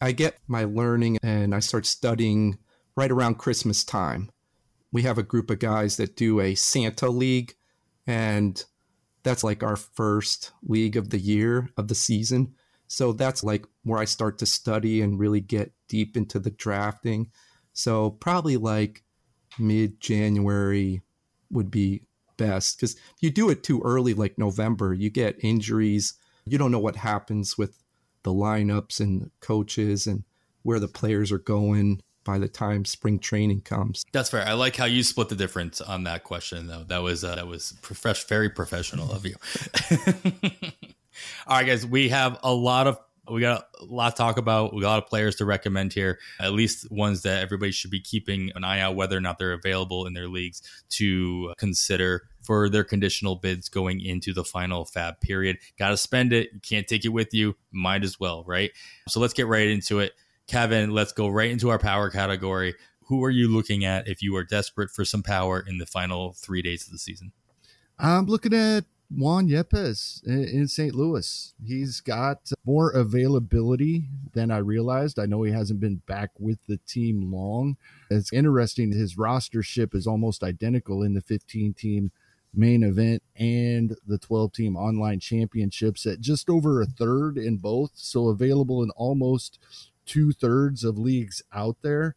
I 0.00 0.12
get 0.12 0.38
my 0.46 0.64
learning 0.64 1.18
and 1.22 1.54
I 1.54 1.60
start 1.60 1.86
studying 1.86 2.58
right 2.96 3.10
around 3.10 3.38
Christmas 3.38 3.84
time. 3.84 4.30
We 4.92 5.02
have 5.02 5.18
a 5.18 5.22
group 5.22 5.50
of 5.50 5.58
guys 5.58 5.96
that 5.96 6.16
do 6.16 6.40
a 6.40 6.54
Santa 6.54 7.08
league 7.08 7.54
and 8.06 8.64
that's 9.22 9.42
like 9.42 9.62
our 9.62 9.76
first 9.76 10.52
league 10.62 10.96
of 10.96 11.10
the 11.10 11.18
year 11.18 11.68
of 11.76 11.88
the 11.88 11.94
season. 11.94 12.54
So 12.88 13.12
that's 13.12 13.42
like 13.42 13.66
where 13.82 13.98
I 13.98 14.04
start 14.04 14.38
to 14.38 14.46
study 14.46 15.02
and 15.02 15.18
really 15.18 15.40
get 15.40 15.72
deep 15.88 16.16
into 16.16 16.38
the 16.38 16.50
drafting. 16.50 17.30
So 17.72 18.10
probably 18.10 18.56
like 18.56 19.02
mid 19.58 20.00
January 20.00 21.02
would 21.50 21.70
be 21.70 22.02
best 22.36 22.76
because 22.76 22.94
if 22.94 23.16
you 23.20 23.30
do 23.30 23.50
it 23.50 23.62
too 23.62 23.82
early, 23.84 24.14
like 24.14 24.38
November, 24.38 24.94
you 24.94 25.10
get 25.10 25.42
injuries. 25.42 26.14
You 26.44 26.58
don't 26.58 26.70
know 26.70 26.78
what 26.78 26.96
happens 26.96 27.58
with 27.58 27.82
the 28.26 28.32
lineups 28.32 28.98
and 28.98 29.30
coaches 29.38 30.08
and 30.08 30.24
where 30.64 30.80
the 30.80 30.88
players 30.88 31.30
are 31.30 31.38
going 31.38 32.02
by 32.24 32.38
the 32.38 32.48
time 32.48 32.84
spring 32.84 33.20
training 33.20 33.60
comes. 33.60 34.04
That's 34.10 34.30
fair. 34.30 34.44
I 34.44 34.54
like 34.54 34.74
how 34.74 34.86
you 34.86 35.04
split 35.04 35.28
the 35.28 35.36
difference 35.36 35.80
on 35.80 36.02
that 36.04 36.24
question, 36.24 36.66
though. 36.66 36.82
That 36.82 37.02
was 37.02 37.22
uh, 37.22 37.36
that 37.36 37.46
was 37.46 37.74
prof- 37.82 38.28
very 38.28 38.50
professional 38.50 39.12
of 39.12 39.24
you. 39.24 39.36
All 41.46 41.56
right, 41.56 41.66
guys, 41.66 41.86
we 41.86 42.08
have 42.08 42.40
a 42.42 42.52
lot 42.52 42.88
of 42.88 42.98
we 43.30 43.40
got 43.40 43.68
a 43.80 43.84
lot 43.84 44.16
to 44.16 44.16
talk 44.16 44.38
about. 44.38 44.74
We 44.74 44.80
got 44.80 44.88
a 44.88 44.94
lot 44.94 45.02
of 45.04 45.08
players 45.08 45.36
to 45.36 45.44
recommend 45.44 45.92
here, 45.92 46.18
at 46.40 46.52
least 46.52 46.90
ones 46.90 47.22
that 47.22 47.42
everybody 47.42 47.70
should 47.70 47.92
be 47.92 48.00
keeping 48.00 48.50
an 48.56 48.64
eye 48.64 48.80
out 48.80 48.96
whether 48.96 49.16
or 49.16 49.20
not 49.20 49.38
they're 49.38 49.52
available 49.52 50.06
in 50.06 50.14
their 50.14 50.28
leagues 50.28 50.62
to 50.90 51.54
consider 51.58 52.28
for 52.46 52.68
their 52.68 52.84
conditional 52.84 53.34
bids 53.34 53.68
going 53.68 54.00
into 54.00 54.32
the 54.32 54.44
final 54.44 54.84
FAAB 54.84 55.20
period. 55.20 55.58
Got 55.78 55.90
to 55.90 55.96
spend 55.96 56.32
it. 56.32 56.50
You 56.52 56.60
can't 56.60 56.86
take 56.86 57.04
it 57.04 57.08
with 57.08 57.34
you. 57.34 57.56
Might 57.72 58.04
as 58.04 58.20
well, 58.20 58.44
right? 58.46 58.70
So 59.08 59.18
let's 59.18 59.34
get 59.34 59.48
right 59.48 59.66
into 59.66 59.98
it. 59.98 60.12
Kevin, 60.46 60.90
let's 60.90 61.12
go 61.12 61.28
right 61.28 61.50
into 61.50 61.70
our 61.70 61.78
power 61.78 62.08
category. 62.08 62.74
Who 63.08 63.24
are 63.24 63.30
you 63.30 63.48
looking 63.48 63.84
at 63.84 64.06
if 64.06 64.22
you 64.22 64.36
are 64.36 64.44
desperate 64.44 64.90
for 64.90 65.04
some 65.04 65.22
power 65.22 65.60
in 65.60 65.78
the 65.78 65.86
final 65.86 66.34
three 66.34 66.62
days 66.62 66.86
of 66.86 66.92
the 66.92 66.98
season? 66.98 67.32
I'm 67.98 68.26
looking 68.26 68.54
at 68.54 68.84
Juan 69.10 69.48
Yepez 69.48 70.24
in 70.26 70.68
St. 70.68 70.94
Louis. 70.94 71.54
He's 71.64 72.00
got 72.00 72.50
more 72.64 72.90
availability 72.90 74.08
than 74.34 74.50
I 74.50 74.58
realized. 74.58 75.18
I 75.18 75.26
know 75.26 75.42
he 75.42 75.52
hasn't 75.52 75.80
been 75.80 76.02
back 76.06 76.30
with 76.38 76.58
the 76.66 76.78
team 76.86 77.32
long. 77.32 77.76
It's 78.10 78.32
interesting. 78.32 78.92
His 78.92 79.16
rostership 79.16 79.94
is 79.94 80.06
almost 80.06 80.42
identical 80.42 81.02
in 81.02 81.14
the 81.14 81.22
15 81.22 81.74
team 81.74 82.10
main 82.56 82.82
event 82.82 83.22
and 83.36 83.96
the 84.06 84.18
12 84.18 84.52
team 84.52 84.76
online 84.76 85.20
championships 85.20 86.06
at 86.06 86.20
just 86.20 86.48
over 86.48 86.80
a 86.80 86.86
third 86.86 87.36
in 87.38 87.58
both. 87.58 87.92
So 87.94 88.28
available 88.28 88.82
in 88.82 88.90
almost 88.90 89.58
two 90.06 90.32
thirds 90.32 90.84
of 90.84 90.98
leagues 90.98 91.42
out 91.52 91.76
there. 91.82 92.14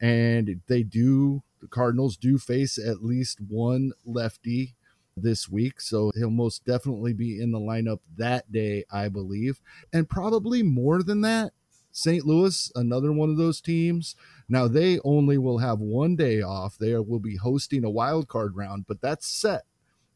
And 0.00 0.60
they 0.68 0.82
do, 0.82 1.42
the 1.60 1.68
Cardinals 1.68 2.16
do 2.16 2.38
face 2.38 2.78
at 2.78 3.02
least 3.02 3.40
one 3.40 3.92
lefty 4.04 4.74
this 5.16 5.48
week. 5.48 5.80
So 5.80 6.10
he'll 6.14 6.30
most 6.30 6.64
definitely 6.64 7.12
be 7.12 7.40
in 7.40 7.50
the 7.50 7.58
lineup 7.58 8.00
that 8.16 8.52
day, 8.52 8.84
I 8.90 9.08
believe. 9.08 9.60
And 9.92 10.08
probably 10.08 10.62
more 10.62 11.02
than 11.02 11.22
that. 11.22 11.52
St. 11.90 12.24
Louis, 12.24 12.70
another 12.76 13.10
one 13.12 13.30
of 13.30 13.38
those 13.38 13.60
teams. 13.60 14.14
Now 14.48 14.68
they 14.68 15.00
only 15.04 15.36
will 15.36 15.58
have 15.58 15.80
one 15.80 16.14
day 16.14 16.42
off. 16.42 16.78
They 16.78 16.94
will 16.94 17.18
be 17.18 17.36
hosting 17.36 17.82
a 17.84 17.90
wild 17.90 18.28
card 18.28 18.54
round, 18.56 18.86
but 18.86 19.00
that's 19.00 19.26
set. 19.26 19.64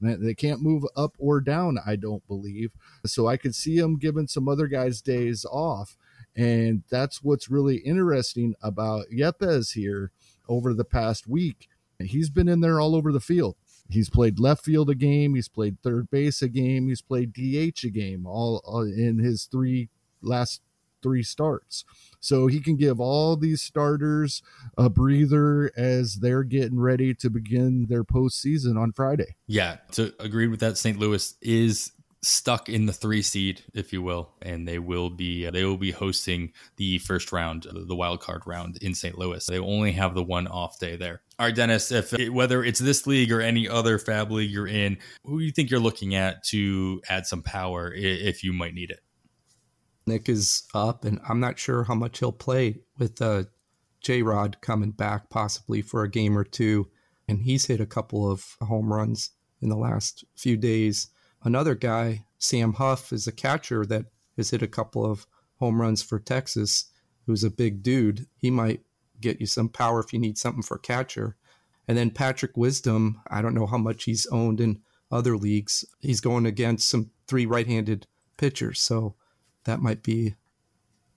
They 0.03 0.34
can't 0.34 0.62
move 0.62 0.84
up 0.96 1.14
or 1.18 1.40
down, 1.40 1.78
I 1.84 1.96
don't 1.96 2.26
believe. 2.26 2.72
So 3.07 3.26
I 3.26 3.36
could 3.36 3.55
see 3.55 3.78
him 3.78 3.98
giving 3.98 4.26
some 4.26 4.48
other 4.48 4.66
guys 4.66 5.00
days 5.00 5.44
off. 5.44 5.96
And 6.34 6.82
that's 6.90 7.22
what's 7.22 7.50
really 7.50 7.76
interesting 7.76 8.55
about 8.62 9.07
Yepez 9.14 9.74
here 9.74 10.11
over 10.48 10.74
the 10.74 10.84
past 10.84 11.26
week. 11.28 11.68
He's 12.00 12.30
been 12.30 12.48
in 12.48 12.61
there 12.61 12.80
all 12.80 12.96
over 12.96 13.12
the 13.12 13.20
field. 13.20 13.57
He's 13.88 14.09
played 14.09 14.40
left 14.40 14.64
field 14.64 14.88
a 14.88 14.94
game, 14.94 15.34
he's 15.34 15.48
played 15.48 15.78
third 15.82 16.11
base 16.11 16.40
a 16.40 16.48
game, 16.48 16.88
he's 16.88 17.03
played 17.03 17.32
DH 17.32 17.84
a 17.84 17.90
game, 17.90 18.26
all 18.26 18.62
uh, 18.66 18.80
in 18.82 19.18
his 19.18 19.44
three 19.44 19.90
last 20.22 20.62
three 21.03 21.22
starts. 21.22 21.84
So 22.20 22.46
he 22.46 22.61
can 22.61 22.76
give 22.76 23.00
all 23.00 23.36
these 23.36 23.61
starters 23.61 24.42
a 24.78 24.88
breather 24.88 25.72
as 25.76 26.16
they're 26.16 26.44
getting 26.44 26.78
ready 26.78 27.14
to 27.14 27.30
begin 27.30 27.86
their 27.88 28.05
postseason 28.05 28.80
on 28.80 28.92
Friday. 28.92 29.34
Yeah, 29.46 29.78
to 29.92 30.14
agree 30.20 30.46
with 30.46 30.61
that. 30.61 30.78
St. 30.78 30.98
Louis 30.98 31.34
is 31.42 31.92
stuck 32.22 32.68
in 32.68 32.86
the 32.86 32.92
three 32.92 33.22
seed, 33.22 33.62
if 33.74 33.92
you 33.92 34.00
will, 34.00 34.30
and 34.40 34.66
they 34.66 34.78
will 34.78 35.11
be 35.11 35.46
uh, 35.46 35.50
they 35.50 35.64
will 35.64 35.76
be 35.76 35.90
hosting 35.90 36.53
the 36.76 36.98
first 36.98 37.32
round, 37.32 37.66
uh, 37.66 37.72
the 37.74 37.96
wild 37.96 38.20
card 38.20 38.42
round 38.46 38.78
in 38.80 38.94
St. 38.94 39.18
Louis. 39.18 39.44
They 39.44 39.59
only 39.59 39.92
have 39.92 40.14
the 40.14 40.22
one 40.22 40.46
off 40.46 40.78
day 40.78 40.96
there. 40.96 41.22
All 41.38 41.46
right, 41.46 41.55
Dennis, 41.55 41.90
if 41.90 42.12
whether 42.30 42.62
it's 42.62 42.78
this 42.78 43.07
league 43.07 43.32
or 43.32 43.40
any 43.40 43.68
other 43.68 43.98
FAAB 43.98 44.30
league 44.30 44.50
you're 44.50 44.68
in, 44.68 44.98
who 45.24 45.40
do 45.40 45.44
you 45.44 45.50
think 45.50 45.70
you're 45.70 45.80
looking 45.80 46.14
at 46.14 46.44
to 46.44 47.03
add 47.09 47.26
some 47.26 47.42
power 47.42 47.92
if 47.92 48.44
you 48.44 48.53
might 48.53 48.74
need 48.74 48.90
it? 48.90 49.00
Nick 50.07 50.28
is 50.28 50.64
up, 50.74 51.05
and 51.05 51.20
I'm 51.28 51.40
not 51.40 51.59
sure 51.59 51.84
how 51.84 51.94
much 51.94 52.18
he'll 52.18 52.32
play 52.32 52.80
with 52.98 53.20
uh, 53.22 53.44
J 54.00 54.22
Rod 54.22 54.59
coming 54.61 54.90
back 54.90 55.30
possibly 55.30 55.82
for 55.82 56.03
a 56.03 56.11
game 56.11 56.36
or 56.36 56.44
two. 56.44 56.88
And 57.28 57.42
he's 57.42 57.66
hit 57.66 57.80
a 57.80 57.86
couple 57.86 58.30
of 58.30 58.57
home 58.61 58.92
runs 58.92 59.30
in 59.61 59.68
the 59.68 59.76
last 59.76 60.24
few 60.34 60.57
days. 60.57 61.09
Another 61.44 61.74
guy, 61.74 62.26
Sam 62.38 62.74
Huff, 62.74 63.12
is 63.12 63.26
a 63.26 63.32
catcher 63.32 63.86
that 63.86 64.07
has 64.36 64.50
hit 64.50 64.62
a 64.62 64.68
couple 64.68 65.05
of 65.05 65.26
home 65.59 65.80
runs 65.80 66.03
for 66.03 66.18
Texas, 66.18 66.86
who's 67.26 67.44
a 67.44 67.50
big 67.50 67.82
dude. 67.82 68.26
He 68.36 68.50
might 68.50 68.82
get 69.20 69.40
you 69.40 69.46
some 69.46 69.68
power 69.68 70.00
if 70.00 70.12
you 70.12 70.18
need 70.18 70.36
something 70.36 70.62
for 70.62 70.78
catcher. 70.78 71.36
And 71.86 71.96
then 71.96 72.11
Patrick 72.11 72.57
Wisdom, 72.57 73.20
I 73.28 73.42
don't 73.42 73.55
know 73.55 73.66
how 73.66 73.78
much 73.78 74.05
he's 74.05 74.26
owned 74.26 74.61
in 74.61 74.82
other 75.11 75.36
leagues. 75.36 75.84
He's 76.00 76.20
going 76.20 76.46
against 76.46 76.88
some 76.88 77.11
three 77.28 77.46
right 77.46 77.66
handed 77.66 78.07
pitchers. 78.36 78.80
So 78.80 79.14
that 79.64 79.80
might 79.80 80.02
be 80.02 80.34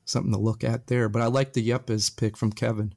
something 0.06 0.32
to 0.32 0.40
look 0.40 0.64
at 0.64 0.88
there. 0.88 1.10
But 1.10 1.22
I 1.22 1.28
like 1.28 1.54
the 1.54 1.68
Yepez 1.68 2.16
pick 2.16 2.38
from 2.38 2.52
Kevin. 2.52 2.94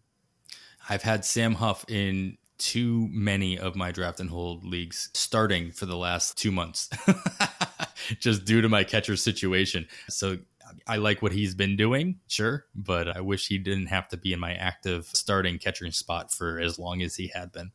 I've 0.88 1.02
had 1.02 1.24
Sam 1.24 1.54
Huff 1.54 1.84
in 1.88 2.38
too 2.58 3.08
many 3.10 3.58
of 3.58 3.76
my 3.76 3.92
draft 3.92 4.20
and 4.20 4.30
hold 4.30 4.64
leagues 4.64 5.10
starting 5.14 5.70
for 5.70 5.86
the 5.86 5.96
last 5.96 6.36
two 6.36 6.50
months, 6.50 6.90
just 8.20 8.44
due 8.44 8.60
to 8.60 8.68
my 8.68 8.84
catcher 8.84 9.16
situation. 9.16 9.86
So 10.08 10.38
I 10.86 10.96
like 10.96 11.22
what 11.22 11.32
he's 11.32 11.54
been 11.54 11.76
doing, 11.76 12.20
sure, 12.26 12.66
but 12.74 13.08
I 13.08 13.20
wish 13.20 13.46
he 13.46 13.58
didn't 13.58 13.86
have 13.86 14.08
to 14.08 14.16
be 14.16 14.32
in 14.32 14.40
my 14.40 14.54
active 14.54 15.06
starting 15.06 15.58
catching 15.58 15.92
spot 15.92 16.32
for 16.32 16.58
as 16.58 16.78
long 16.78 17.02
as 17.02 17.16
he 17.16 17.28
had 17.28 17.52
been. 17.52 17.72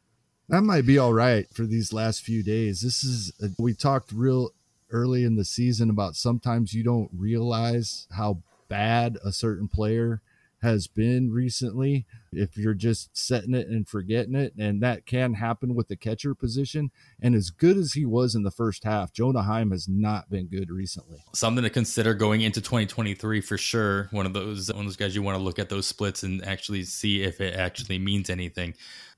That 0.50 0.62
might 0.62 0.86
be 0.86 0.98
all 0.98 1.14
right 1.14 1.48
for 1.54 1.66
these 1.66 1.94
last 1.94 2.22
few 2.22 2.44
days. 2.44 2.82
This 2.82 3.04
is, 3.04 3.32
a, 3.42 3.50
we 3.58 3.74
talked 3.74 4.12
real 4.12 4.52
early 4.94 5.26
in 5.26 5.36
the 5.36 5.44
season 5.44 5.90
about 5.90 6.16
sometimes 6.16 6.74
you 6.74 6.84
don't 6.84 7.10
realize 7.14 8.08
how 8.16 8.42
bad 8.70 9.18
a 9.26 9.32
certain 9.32 9.68
player 9.68 10.22
has 10.64 10.88
been 10.88 11.30
recently. 11.30 12.06
If 12.32 12.58
you're 12.58 12.74
just 12.74 13.16
setting 13.16 13.54
it 13.54 13.68
and 13.68 13.88
forgetting 13.88 14.34
it, 14.34 14.54
and 14.58 14.82
that 14.82 15.06
can 15.06 15.34
happen 15.36 15.76
with 15.76 15.90
the 15.90 15.98
catcher 15.98 16.34
position. 16.34 16.90
And 17.22 17.36
as 17.36 17.50
good 17.50 17.78
as 17.78 17.94
he 17.94 18.06
was 18.06 18.34
in 18.34 18.44
the 18.44 18.50
first 18.50 18.86
half, 18.86 19.12
Jonah 19.12 19.44
Heim 19.44 19.72
has 19.72 19.88
not 19.88 20.30
been 20.30 20.48
good 20.48 20.72
recently. 20.72 21.20
Something 21.34 21.66
to 21.66 21.70
consider 21.70 22.14
going 22.14 22.42
into 22.42 22.62
2023 22.62 23.42
for 23.42 23.58
sure. 23.58 24.08
One 24.12 24.26
of 24.26 24.34
those 24.34 24.72
one 24.72 24.80
of 24.80 24.86
those 24.86 24.96
guys 24.96 25.16
you 25.16 25.22
want 25.22 25.38
to 25.38 25.44
look 25.44 25.60
at 25.60 25.70
those 25.70 25.86
splits 25.86 26.24
and 26.24 26.44
actually 26.46 26.84
see 26.84 27.22
if 27.22 27.42
it 27.42 27.56
actually 27.56 28.00
means 28.00 28.30
anything. 28.30 28.74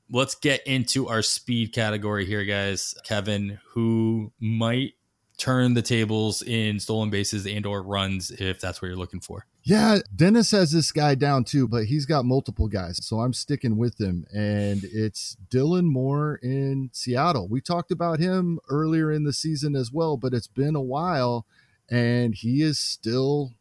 Let's 0.10 0.36
get 0.36 0.66
into 0.68 1.08
our 1.08 1.22
speed 1.22 1.74
category 1.74 2.26
here, 2.26 2.44
guys. 2.44 2.96
Kevin, 3.06 3.60
who 3.74 4.32
might 4.40 4.94
turn 5.38 5.74
the 5.74 5.82
tables 5.82 6.42
in 6.42 6.80
stolen 6.80 7.10
bases 7.10 7.46
and 7.46 7.66
or 7.66 7.82
runs 7.82 8.32
if 8.32 8.62
that's 8.62 8.82
what 8.82 8.88
you're 8.88 8.98
looking 8.98 9.20
for. 9.20 9.46
Yeah, 9.64 10.00
Dennis 10.16 10.52
has 10.52 10.72
this 10.72 10.92
guy 10.92 11.16
down 11.16 11.44
too, 11.44 11.68
but 11.68 11.86
he's 11.86 12.06
got 12.06 12.24
multiple 12.24 12.68
guys. 12.68 13.04
So 13.06 13.20
I'm 13.20 13.34
sticking 13.34 13.78
with 13.78 14.00
him. 14.00 14.26
And 14.34 14.84
it's 14.84 15.36
Dylan 15.50 15.86
Moore 15.86 16.40
in 16.44 16.90
Seattle. 16.94 17.48
We 17.48 17.62
talked 17.62 17.92
about 17.92 18.20
him 18.20 18.60
earlier 18.70 19.12
in 19.12 19.24
the 19.24 19.34
season 19.34 19.76
as 19.76 19.92
well, 19.92 20.18
but 20.18 20.34
it's 20.34 20.48
been 20.48 20.76
a 20.76 20.82
while 20.82 21.46
and 21.90 22.36
he 22.36 22.62
is 22.62 22.80
still 22.80 23.54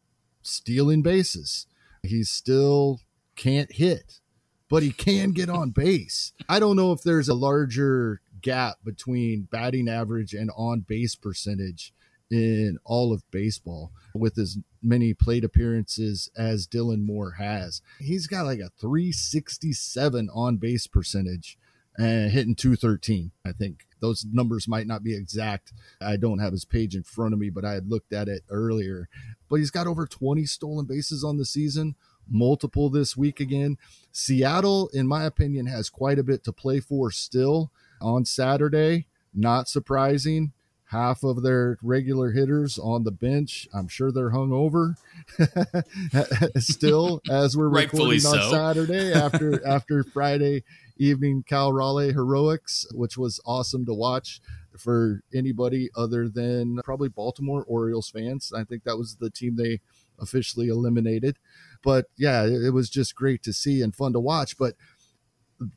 stealing 0.42 1.02
bases. 1.02 1.66
He 2.02 2.22
still 2.22 3.00
can't 3.34 3.72
hit, 3.72 4.20
but 4.68 4.82
he 4.82 4.90
can 4.92 5.32
get 5.32 5.48
on 5.48 5.70
base. 5.70 6.32
I 6.48 6.60
don't 6.60 6.76
know 6.76 6.92
if 6.92 7.02
there's 7.02 7.28
a 7.28 7.34
larger 7.34 8.20
gap 8.44 8.76
between 8.84 9.48
batting 9.50 9.88
average 9.88 10.34
and 10.34 10.50
on 10.54 10.80
base 10.80 11.16
percentage 11.16 11.92
in 12.30 12.78
all 12.84 13.12
of 13.12 13.28
baseball 13.30 13.90
with 14.14 14.38
as 14.38 14.58
many 14.82 15.14
plate 15.14 15.44
appearances 15.44 16.30
as 16.36 16.66
Dylan 16.66 17.04
Moore 17.04 17.32
has. 17.38 17.80
He's 17.98 18.26
got 18.26 18.44
like 18.44 18.60
a 18.60 18.70
367 18.78 20.28
on 20.32 20.58
base 20.58 20.86
percentage 20.86 21.58
and 21.96 22.30
hitting 22.30 22.54
213. 22.54 23.30
I 23.46 23.52
think 23.52 23.86
those 24.00 24.26
numbers 24.30 24.68
might 24.68 24.86
not 24.86 25.02
be 25.02 25.16
exact. 25.16 25.72
I 26.00 26.16
don't 26.16 26.40
have 26.40 26.52
his 26.52 26.64
page 26.64 26.94
in 26.94 27.02
front 27.02 27.32
of 27.32 27.40
me, 27.40 27.50
but 27.50 27.64
I 27.64 27.72
had 27.72 27.88
looked 27.88 28.12
at 28.12 28.28
it 28.28 28.42
earlier. 28.50 29.08
But 29.48 29.56
he's 29.56 29.70
got 29.70 29.86
over 29.86 30.06
20 30.06 30.44
stolen 30.44 30.84
bases 30.86 31.24
on 31.24 31.38
the 31.38 31.46
season, 31.46 31.94
multiple 32.28 32.90
this 32.90 33.16
week 33.16 33.40
again. 33.40 33.78
Seattle, 34.12 34.90
in 34.92 35.06
my 35.06 35.24
opinion, 35.24 35.66
has 35.66 35.88
quite 35.88 36.18
a 36.18 36.24
bit 36.24 36.44
to 36.44 36.52
play 36.52 36.80
for 36.80 37.10
still 37.10 37.70
on 38.04 38.24
Saturday. 38.24 39.06
Not 39.32 39.68
surprising. 39.68 40.52
Half 40.88 41.24
of 41.24 41.42
their 41.42 41.78
regular 41.82 42.30
hitters 42.30 42.78
on 42.78 43.02
the 43.02 43.10
bench. 43.10 43.66
I'm 43.74 43.88
sure 43.88 44.12
they're 44.12 44.30
hung 44.30 44.52
over 44.52 44.94
still 46.58 47.20
as 47.28 47.56
we're 47.56 47.68
recording 47.70 48.24
on. 48.26 48.50
Saturday 48.50 49.12
after 49.12 49.66
after 49.66 50.04
Friday 50.04 50.62
evening 50.96 51.42
Cal 51.48 51.72
Raleigh 51.72 52.12
heroics, 52.12 52.86
which 52.92 53.18
was 53.18 53.40
awesome 53.44 53.86
to 53.86 53.94
watch 53.94 54.40
for 54.78 55.22
anybody 55.34 55.88
other 55.96 56.28
than 56.28 56.80
probably 56.84 57.08
Baltimore 57.08 57.64
Orioles 57.66 58.10
fans. 58.10 58.52
I 58.54 58.62
think 58.62 58.84
that 58.84 58.98
was 58.98 59.16
the 59.16 59.30
team 59.30 59.56
they 59.56 59.80
officially 60.20 60.68
eliminated. 60.68 61.38
But 61.82 62.06
yeah, 62.16 62.44
it, 62.44 62.72
was 62.72 62.88
just 62.88 63.14
great 63.14 63.42
to 63.42 63.52
see 63.52 63.82
and 63.82 63.94
fun 63.94 64.12
to 64.12 64.20
watch. 64.20 64.56
But 64.56 64.74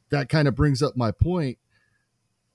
that 0.10 0.30
kind 0.30 0.48
of 0.48 0.56
brings 0.56 0.84
up 0.84 0.96
my 0.96 1.12
point 1.12 1.58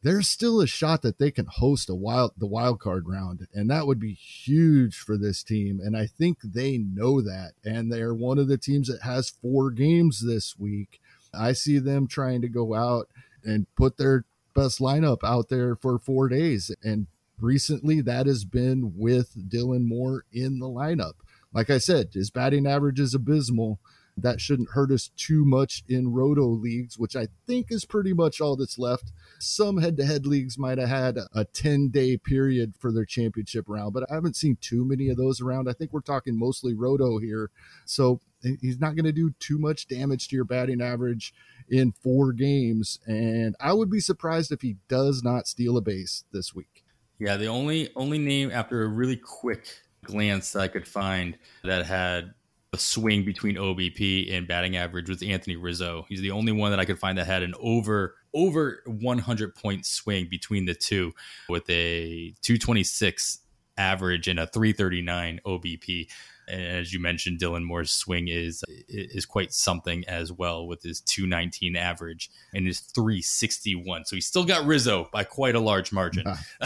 there's 0.03 0.29
still 0.29 0.61
a 0.61 0.67
shot 0.67 1.03
that 1.03 1.19
they 1.19 1.31
can 1.31 1.47
host 1.47 1.89
a 1.89 1.95
wild 1.95 2.33
the 2.37 2.47
wild 2.47 2.81
card 2.81 3.07
round 3.09 3.47
and 3.55 3.71
that 3.71 3.87
would 3.87 4.01
be 4.01 4.15
huge 4.15 4.97
for 4.97 5.17
this 5.17 5.43
team 5.43 5.81
and 5.83 5.97
i 5.97 6.07
think 6.07 6.39
they 6.43 6.77
know 6.79 7.21
that 7.21 7.53
and 7.65 7.93
they're 7.93 8.15
one 8.15 8.39
of 8.39 8.49
the 8.49 8.59
teams 8.59 8.89
that 8.89 9.03
has 9.03 9.31
four 9.31 9.71
games 9.71 10.25
this 10.25 10.59
week. 10.59 11.01
I 11.35 11.53
see 11.53 11.79
them 11.79 12.07
trying 12.07 12.43
to 12.43 12.49
go 12.49 12.75
out 12.75 13.09
and 13.45 13.67
put 13.77 13.97
their 13.97 14.25
best 14.55 14.81
lineup 14.81 15.25
out 15.25 15.49
there 15.49 15.75
for 15.77 15.99
four 15.99 16.29
days 16.29 16.75
and 16.83 17.07
recently 17.41 18.01
that 18.03 18.27
has 18.27 18.45
been 18.45 18.93
with 18.97 19.51
dylan 19.51 19.85
moore 19.85 20.25
in 20.33 20.59
the 20.59 20.69
lineup. 20.69 21.15
Like 21.53 21.71
i 21.71 21.79
said 21.79 22.11
his 22.13 22.31
batting 22.31 22.67
average 22.67 23.01
is 23.01 23.15
abysmal 23.15 23.79
that 24.17 24.41
shouldn't 24.41 24.71
hurt 24.71 24.91
us 24.91 25.11
too 25.17 25.45
much 25.45 25.83
in 25.89 26.13
roto 26.13 26.47
leagues, 26.47 26.99
which 26.99 27.17
I 27.17 27.29
think 27.47 27.67
is 27.71 27.85
pretty 27.85 28.13
much 28.13 28.41
all 28.41 28.57
that's 28.57 28.79
left. 28.79 29.13
Some 29.39 29.79
head 29.79 29.97
to 29.97 30.05
head 30.05 30.27
leagues 30.27 30.59
might 30.59 30.79
have 30.79 30.89
had 30.89 31.19
a 31.35 31.45
10 31.45 31.89
day 31.89 32.17
period 32.17 32.75
for 32.79 32.93
their 32.93 33.05
championship 33.05 33.65
round, 33.69 33.95
but 33.95 34.05
I 34.11 34.15
haven't 34.15 34.37
seen 34.37 34.59
too 34.61 34.85
many 34.85 35.09
of 35.09 35.17
those 35.17 35.41
around. 35.41 35.69
I 35.69 35.73
think 35.73 35.93
we're 35.93 36.01
talking 36.01 36.39
mostly 36.39 36.75
roto 36.75 37.19
here. 37.19 37.51
So 37.87 38.21
he's 38.61 38.81
not 38.81 38.97
going 38.97 39.05
to 39.05 39.13
do 39.13 39.35
too 39.39 39.59
much 39.59 39.87
damage 39.87 40.29
to 40.29 40.37
your 40.37 40.45
batting 40.45 40.83
average 40.83 41.33
in 41.69 41.93
four 41.93 42.33
games. 42.33 42.99
And 43.07 43.57
I 43.61 43.73
would 43.73 43.91
be 43.91 44.01
surprised 44.01 44.53
if 44.53 44.63
he 44.63 44.77
does 44.89 45.23
not 45.23 45.47
steal 45.47 45.77
a 45.77 45.81
base 45.81 46.25
this 46.33 46.55
week. 46.55 46.85
Yeah, 47.19 47.37
the 47.37 47.47
only 47.47 47.89
only 47.95 48.19
name 48.19 48.51
after 48.51 48.83
a 48.83 48.89
really 48.89 49.17
quick 49.17 49.83
glance 50.05 50.53
that 50.53 50.61
I 50.61 50.69
could 50.69 50.89
find 50.89 51.39
that 51.63 51.87
had 51.87 52.35
a 52.73 52.79
swing 52.79 53.25
between 53.25 53.57
OBP 53.57 54.33
and 54.33 54.49
batting 54.49 54.77
average 54.77 55.09
was 55.09 55.23
Anthony 55.23 55.57
Rizzo. 55.57 56.07
He's 56.09 56.23
the 56.23 56.31
only 56.31 56.53
one 56.53 56.71
that 56.71 56.81
I 56.81 56.85
could 56.85 56.99
find 56.99 57.19
that 57.19 57.27
had 57.27 57.43
an 57.43 57.55
over 57.61 58.17
over 58.35 58.83
100 58.87 59.55
point 59.55 59.85
swing 59.85 60.27
between 60.31 60.65
the 60.65 60.75
two 60.75 61.13
with 61.51 61.69
a 61.69 62.35
226 62.41 63.41
average 63.77 64.27
and 64.29 64.39
a 64.39 64.47
339 64.47 65.41
OBP. 65.45 66.09
And 66.49 66.63
as 66.63 66.93
you 66.93 67.01
mentioned, 67.01 67.41
Dylan 67.41 67.65
Moore's 67.65 67.91
swing 67.91 68.29
is 68.29 68.63
is 68.89 69.27
quite 69.27 69.53
something 69.53 70.05
as 70.07 70.33
well 70.33 70.67
with 70.67 70.83
his 70.83 71.01
219 71.01 71.77
average 71.77 72.31
and 72.55 72.67
his 72.67 72.81
361. 72.81 74.05
So 74.07 74.17
he 74.17 74.21
still 74.21 74.45
got 74.45 74.67
Rizzo 74.67 75.09
by 75.13 75.25
quite 75.25 75.55
a 75.55 75.61
large 75.61 75.93
margin. 75.93 76.25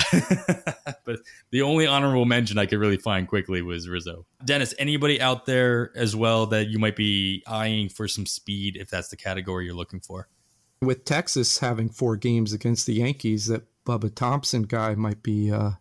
but 1.05 1.21
the 1.51 1.63
only 1.63 1.87
honorable 1.87 2.25
mention 2.25 2.59
I 2.59 2.67
could 2.67 2.79
really 2.79 2.97
find 2.97 3.29
quickly 3.29 3.63
was 3.63 3.89
Rizzo. 3.89 4.27
Dennis, 4.45 4.75
anybody 4.79 5.21
out 5.21 5.47
there 5.47 5.93
as 5.95 6.17
well 6.17 6.47
that 6.47 6.69
you 6.69 6.79
might 6.79 6.97
be 6.97 7.43
eyeing 7.47 7.89
for 7.89 8.09
some 8.09 8.27
speed 8.27 8.77
if 8.77 8.91
that's 8.91 9.09
the 9.09 9.17
category 9.17 9.67
you're 9.67 9.75
looking 9.75 10.01
for? 10.01 10.29
With 10.83 11.05
Texas 11.05 11.59
having 11.59 11.89
four 11.89 12.17
games 12.17 12.53
against 12.53 12.87
the 12.87 12.95
Yankees, 12.95 13.47
that 13.47 13.65
Bubba 13.87 14.15
Thompson 14.15 14.63
guy 14.63 14.95
might 14.95 15.23
be 15.23 15.51
uh, 15.51 15.73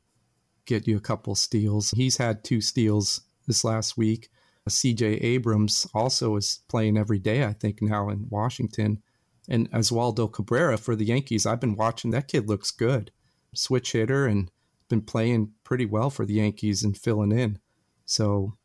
get 0.66 0.88
you 0.88 0.98
a 0.98 1.02
couple 1.02 1.36
steals. 1.36 1.92
He's 1.92 2.18
had 2.18 2.44
two 2.44 2.62
steals 2.62 3.22
this 3.48 3.64
last 3.64 3.98
week. 3.98 4.30
CJ 4.68 5.24
Abrams 5.24 5.88
also 5.94 6.36
is 6.36 6.62
playing 6.68 6.98
every 6.98 7.20
day, 7.20 7.44
I 7.46 7.54
think, 7.54 7.82
now 7.82 8.10
in 8.10 8.28
Washington. 8.30 9.02
And 9.48 9.70
Oswaldo 9.72 10.32
Cabrera 10.32 10.78
for 10.78 10.96
the 10.96 11.06
Yankees, 11.06 11.46
I've 11.46 11.60
been 11.60 11.76
watching. 11.76 12.12
That 12.12 12.28
kid 12.28 12.50
looks 12.50 12.72
good. 12.72 13.12
Switch 13.54 13.92
hitter 13.92 14.26
and 14.26 14.50
been 14.90 15.02
playing 15.02 15.52
pretty 15.64 15.86
well 15.86 16.10
for 16.10 16.26
the 16.26 16.36
Yankees 16.36 16.84
and 16.84 16.98
filling 16.98 17.32
in. 17.32 17.60
So 18.06 18.58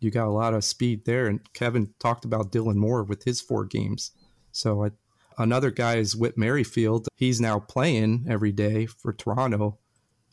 you 0.00 0.10
got 0.10 0.26
a 0.26 0.30
lot 0.30 0.54
of 0.54 0.64
speed 0.64 1.04
there. 1.04 1.26
And 1.26 1.40
Kevin 1.52 1.94
talked 1.98 2.24
about 2.24 2.50
Dylan 2.50 2.76
Moore 2.76 3.04
with 3.04 3.22
his 3.24 3.40
four 3.40 3.64
games. 3.64 4.10
So 4.50 4.84
I, 4.84 4.90
another 5.38 5.70
guy 5.70 5.96
is 5.96 6.16
Whit 6.16 6.36
Merrifield. 6.36 7.08
He's 7.16 7.40
now 7.40 7.60
playing 7.60 8.26
every 8.28 8.52
day 8.52 8.86
for 8.86 9.12
Toronto. 9.12 9.78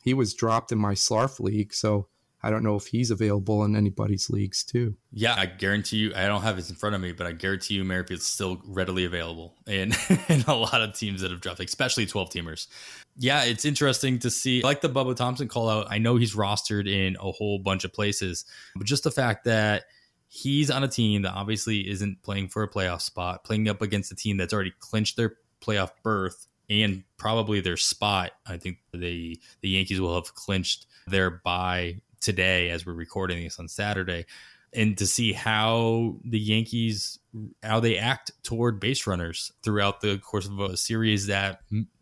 He 0.03 0.13
was 0.13 0.33
dropped 0.33 0.71
in 0.71 0.79
my 0.79 0.93
Slarf 0.93 1.39
league. 1.39 1.73
So 1.73 2.07
I 2.41 2.49
don't 2.49 2.63
know 2.63 2.75
if 2.75 2.87
he's 2.87 3.11
available 3.11 3.65
in 3.65 3.75
anybody's 3.75 4.29
leagues 4.29 4.63
too. 4.63 4.95
Yeah, 5.11 5.35
I 5.37 5.45
guarantee 5.45 5.97
you. 5.97 6.13
I 6.15 6.27
don't 6.27 6.41
have 6.41 6.55
this 6.55 6.69
in 6.69 6.75
front 6.75 6.95
of 6.95 7.01
me, 7.01 7.11
but 7.11 7.27
I 7.27 7.33
guarantee 7.33 7.73
you, 7.73 7.83
Merrifield's 7.83 8.25
still 8.25 8.61
readily 8.65 9.03
available 9.05 9.55
in 9.67 9.93
in 10.29 10.41
a 10.47 10.55
lot 10.55 10.81
of 10.81 10.93
teams 10.93 11.21
that 11.21 11.31
have 11.31 11.41
dropped, 11.41 11.59
especially 11.59 12.05
twelve 12.05 12.29
teamers. 12.29 12.67
Yeah, 13.17 13.43
it's 13.43 13.65
interesting 13.65 14.19
to 14.19 14.29
see. 14.29 14.61
like 14.61 14.81
the 14.81 14.89
Bubba 14.89 15.15
Thompson 15.15 15.49
call 15.49 15.69
out. 15.69 15.87
I 15.89 15.97
know 15.97 16.15
he's 16.15 16.35
rostered 16.35 16.87
in 16.87 17.17
a 17.19 17.31
whole 17.31 17.59
bunch 17.59 17.83
of 17.83 17.91
places, 17.91 18.45
but 18.75 18.85
just 18.87 19.03
the 19.03 19.11
fact 19.11 19.43
that 19.43 19.83
he's 20.29 20.71
on 20.71 20.83
a 20.83 20.87
team 20.87 21.23
that 21.23 21.33
obviously 21.33 21.89
isn't 21.89 22.21
playing 22.23 22.47
for 22.47 22.63
a 22.63 22.69
playoff 22.69 23.01
spot, 23.01 23.43
playing 23.43 23.67
up 23.67 23.81
against 23.81 24.11
a 24.11 24.15
team 24.15 24.37
that's 24.37 24.53
already 24.53 24.73
clinched 24.79 25.17
their 25.17 25.35
playoff 25.61 25.91
berth 26.03 26.47
and 26.69 27.03
probably 27.17 27.59
their 27.59 27.77
spot. 27.77 28.31
I 28.47 28.57
think 28.57 28.77
the 28.93 29.39
the 29.61 29.69
Yankees 29.69 29.99
will 29.99 30.15
have 30.15 30.33
clinched 30.35 30.85
their 31.07 31.29
bye 31.29 31.99
today 32.21 32.69
as 32.69 32.85
we're 32.85 32.93
recording 32.93 33.43
this 33.43 33.59
on 33.59 33.67
Saturday, 33.67 34.25
and 34.73 34.97
to 34.97 35.07
see 35.07 35.33
how 35.33 36.15
the 36.23 36.39
Yankees 36.39 37.19
how 37.63 37.79
they 37.79 37.97
act 37.97 38.31
toward 38.43 38.79
base 38.79 39.05
runners 39.05 39.51
throughout 39.63 40.01
the 40.01 40.17
course 40.17 40.47
of 40.47 40.59
a 40.59 40.77
series 40.77 41.27
that 41.27 41.61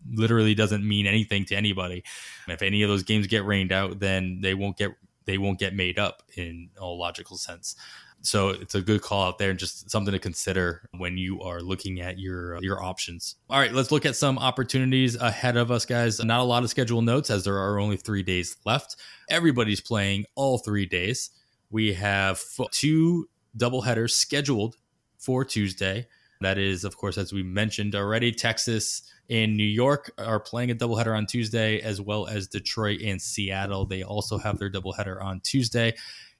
literally 0.10 0.56
doesn't 0.56 0.88
mean 0.88 1.06
anything 1.06 1.46
to 1.46 1.56
anybody. 1.56 2.04
If 2.48 2.62
any 2.62 2.84
of 2.84 2.90
those 2.90 3.04
games 3.04 3.28
get 3.28 3.46
rained 3.46 3.72
out, 3.72 4.00
then 4.00 4.40
they 4.42 4.54
won't 4.54 4.78
get 4.78 4.92
they 5.26 5.38
won't 5.38 5.60
get 5.60 5.76
made 5.76 6.00
up 6.00 6.24
in 6.36 6.70
all 6.80 6.98
logical 6.98 7.38
sense. 7.38 7.76
So 8.22 8.50
it's 8.50 8.76
a 8.76 8.82
good 8.82 9.02
call 9.02 9.28
out 9.28 9.38
there 9.38 9.52
and 9.52 9.60
just 9.60 9.90
something 9.90 10.12
to 10.12 10.20
consider 10.20 10.90
when 10.98 11.18
you 11.18 11.42
are 11.42 11.62
looking 11.62 12.02
at 12.02 12.20
your 12.20 12.58
uh, 12.58 12.60
your 12.62 12.84
options. 12.84 13.36
All 13.50 13.60
right, 13.60 13.72
let's 13.72 13.92
look 13.92 14.06
at 14.06 14.16
some 14.16 14.38
opportunities 14.38 15.16
ahead 15.16 15.56
of 15.56 15.72
us, 15.72 15.86
guys. 15.86 16.24
Not 16.24 16.40
a 16.40 16.44
lot 16.44 16.64
of 16.64 16.70
schedule 16.70 17.02
notes 17.02 17.30
as 17.30 17.44
there 17.44 17.58
are 17.58 17.80
only 17.80 17.98
three 17.98 18.24
days 18.24 18.58
left. 18.66 18.96
Everybody's 19.30 19.82
playing 19.82 20.26
all 20.36 20.58
three 20.58 20.86
days. 20.86 21.30
We 21.70 21.94
have 21.94 22.42
two 22.72 23.30
doubleheaders 23.58 24.12
scheduled 24.12 24.76
for 25.18 25.44
Tuesday. 25.46 26.08
That 26.42 26.58
is, 26.58 26.84
of 26.84 26.98
course, 26.98 27.18
as 27.18 27.34
we 27.34 27.44
mentioned 27.44 27.96
already, 27.96 28.32
Texas 28.32 29.02
and 29.30 29.58
New 29.58 29.64
York 29.64 30.12
are 30.18 30.40
playing 30.40 30.72
a 30.72 30.76
doubleheader 30.76 31.18
on 31.18 31.26
Tuesday, 31.26 31.80
as 31.82 32.00
well 32.00 32.28
as 32.28 32.48
Detroit 32.48 33.02
and 33.02 33.22
Seattle. 33.22 33.86
They 33.86 34.04
also 34.04 34.38
have 34.38 34.60
their 34.60 34.70
doubleheader 34.70 35.22
on 35.22 35.40
Tuesday. 35.42 35.96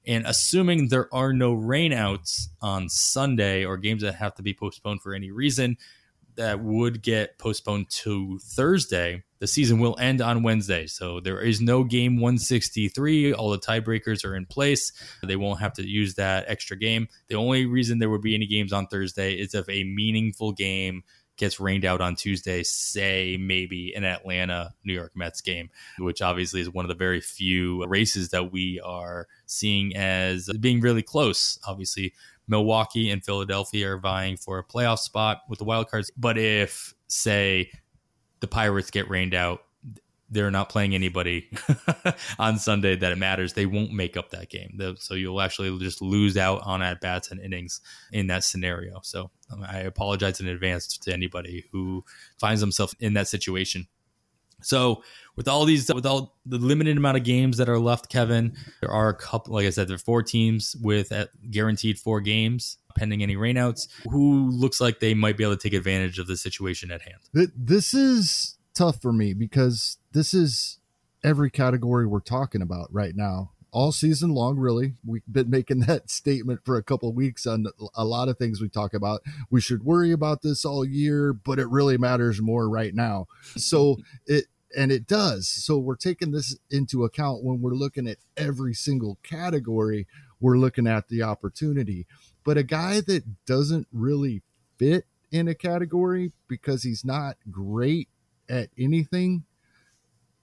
And 0.06 0.26
assuming 0.26 0.88
there 0.88 1.12
are 1.12 1.32
no 1.32 1.54
rainouts 1.54 2.48
on 2.62 2.88
Sunday 2.88 3.64
or 3.64 3.76
games 3.76 4.02
that 4.02 4.14
have 4.14 4.34
to 4.36 4.42
be 4.42 4.54
postponed 4.54 5.02
for 5.02 5.14
any 5.14 5.30
reason, 5.30 5.76
that 6.36 6.60
would 6.60 7.02
get 7.02 7.38
postponed 7.38 7.90
to 7.90 8.38
Thursday. 8.38 9.24
The 9.40 9.46
season 9.46 9.78
will 9.78 9.96
end 9.98 10.20
on 10.20 10.42
Wednesday. 10.42 10.86
So 10.86 11.20
there 11.20 11.40
is 11.40 11.60
no 11.60 11.84
game 11.84 12.16
163. 12.16 13.32
All 13.32 13.50
the 13.50 13.58
tiebreakers 13.58 14.24
are 14.24 14.34
in 14.34 14.46
place. 14.46 14.92
They 15.22 15.36
won't 15.36 15.60
have 15.60 15.74
to 15.74 15.88
use 15.88 16.14
that 16.14 16.44
extra 16.48 16.76
game. 16.76 17.08
The 17.28 17.36
only 17.36 17.66
reason 17.66 17.98
there 17.98 18.10
would 18.10 18.22
be 18.22 18.34
any 18.34 18.46
games 18.46 18.72
on 18.72 18.86
Thursday 18.86 19.34
is 19.34 19.54
if 19.54 19.68
a 19.68 19.84
meaningful 19.84 20.52
game 20.52 21.02
gets 21.38 21.60
rained 21.60 21.84
out 21.84 22.00
on 22.00 22.16
Tuesday, 22.16 22.62
say 22.64 23.38
maybe 23.40 23.94
an 23.94 24.04
Atlanta 24.04 24.74
New 24.84 24.92
York 24.92 25.12
Mets 25.14 25.40
game, 25.40 25.70
which 25.98 26.20
obviously 26.20 26.60
is 26.60 26.68
one 26.68 26.84
of 26.84 26.88
the 26.88 26.94
very 26.94 27.20
few 27.20 27.86
races 27.86 28.30
that 28.30 28.52
we 28.52 28.80
are 28.84 29.28
seeing 29.46 29.96
as 29.96 30.50
being 30.60 30.80
really 30.80 31.02
close. 31.02 31.58
Obviously, 31.66 32.12
Milwaukee 32.48 33.10
and 33.10 33.24
Philadelphia 33.24 33.92
are 33.92 33.98
vying 33.98 34.36
for 34.36 34.58
a 34.58 34.64
playoff 34.64 34.98
spot 34.98 35.42
with 35.48 35.58
the 35.58 35.64
wild 35.64 35.88
cards. 35.88 36.10
But 36.16 36.36
if, 36.38 36.94
say, 37.06 37.70
the 38.40 38.48
Pirates 38.48 38.90
get 38.90 39.08
rained 39.08 39.34
out, 39.34 39.62
they're 40.30 40.50
not 40.50 40.68
playing 40.68 40.94
anybody 40.94 41.50
on 42.38 42.58
Sunday 42.58 42.96
that 42.96 43.12
it 43.12 43.18
matters. 43.18 43.54
They 43.54 43.66
won't 43.66 43.92
make 43.92 44.16
up 44.16 44.30
that 44.30 44.50
game. 44.50 44.78
So 44.98 45.14
you'll 45.14 45.40
actually 45.40 45.76
just 45.78 46.02
lose 46.02 46.36
out 46.36 46.62
on 46.64 46.82
at 46.82 47.00
bats 47.00 47.30
and 47.30 47.40
innings 47.40 47.80
in 48.12 48.26
that 48.26 48.44
scenario. 48.44 49.00
So 49.02 49.30
um, 49.50 49.64
I 49.66 49.80
apologize 49.80 50.40
in 50.40 50.48
advance 50.48 50.98
to 50.98 51.12
anybody 51.12 51.64
who 51.72 52.04
finds 52.38 52.60
themselves 52.60 52.94
in 53.00 53.14
that 53.14 53.28
situation. 53.28 53.86
So 54.60 55.02
with 55.38 55.46
all 55.46 55.64
these, 55.64 55.90
with 55.94 56.04
all 56.04 56.36
the 56.44 56.58
limited 56.58 56.96
amount 56.96 57.16
of 57.16 57.22
games 57.22 57.58
that 57.58 57.68
are 57.68 57.78
left, 57.78 58.10
Kevin, 58.10 58.56
there 58.80 58.90
are 58.90 59.08
a 59.08 59.14
couple. 59.14 59.54
Like 59.54 59.66
I 59.66 59.70
said, 59.70 59.86
there 59.86 59.94
are 59.94 59.98
four 59.98 60.20
teams 60.20 60.74
with 60.82 61.12
guaranteed 61.48 61.96
four 62.00 62.20
games, 62.20 62.76
pending 62.96 63.22
any 63.22 63.36
rainouts. 63.36 63.86
Who 64.10 64.50
looks 64.50 64.80
like 64.80 64.98
they 64.98 65.14
might 65.14 65.36
be 65.36 65.44
able 65.44 65.56
to 65.56 65.62
take 65.62 65.78
advantage 65.78 66.18
of 66.18 66.26
the 66.26 66.36
situation 66.36 66.90
at 66.90 67.02
hand? 67.02 67.50
This 67.56 67.94
is 67.94 68.58
tough 68.74 69.00
for 69.00 69.12
me 69.12 69.32
because 69.32 69.98
this 70.12 70.34
is 70.34 70.80
every 71.22 71.50
category 71.50 72.04
we're 72.04 72.18
talking 72.18 72.60
about 72.60 72.92
right 72.92 73.14
now 73.14 73.52
all 73.70 73.92
season 73.92 74.30
long 74.30 74.56
really 74.56 74.94
we've 75.04 75.22
been 75.30 75.50
making 75.50 75.80
that 75.86 76.08
statement 76.08 76.60
for 76.64 76.76
a 76.76 76.82
couple 76.82 77.12
weeks 77.12 77.44
on 77.44 77.66
a 77.96 78.04
lot 78.04 78.28
of 78.28 78.38
things 78.38 78.60
we 78.60 78.68
talk 78.68 78.94
about 78.94 79.20
we 79.50 79.60
should 79.60 79.82
worry 79.82 80.12
about 80.12 80.42
this 80.42 80.64
all 80.64 80.84
year 80.84 81.32
but 81.32 81.58
it 81.58 81.68
really 81.68 81.98
matters 81.98 82.40
more 82.40 82.68
right 82.68 82.94
now 82.94 83.26
so 83.56 83.96
it 84.26 84.46
and 84.76 84.92
it 84.92 85.06
does 85.06 85.48
so 85.48 85.78
we're 85.78 85.96
taking 85.96 86.30
this 86.30 86.56
into 86.70 87.04
account 87.04 87.42
when 87.42 87.60
we're 87.60 87.74
looking 87.74 88.06
at 88.06 88.18
every 88.36 88.74
single 88.74 89.18
category 89.22 90.06
we're 90.40 90.58
looking 90.58 90.86
at 90.86 91.08
the 91.08 91.22
opportunity 91.22 92.06
but 92.44 92.58
a 92.58 92.62
guy 92.62 93.00
that 93.00 93.44
doesn't 93.46 93.86
really 93.92 94.42
fit 94.78 95.04
in 95.30 95.48
a 95.48 95.54
category 95.54 96.32
because 96.48 96.82
he's 96.82 97.04
not 97.04 97.36
great 97.50 98.08
at 98.48 98.68
anything 98.78 99.44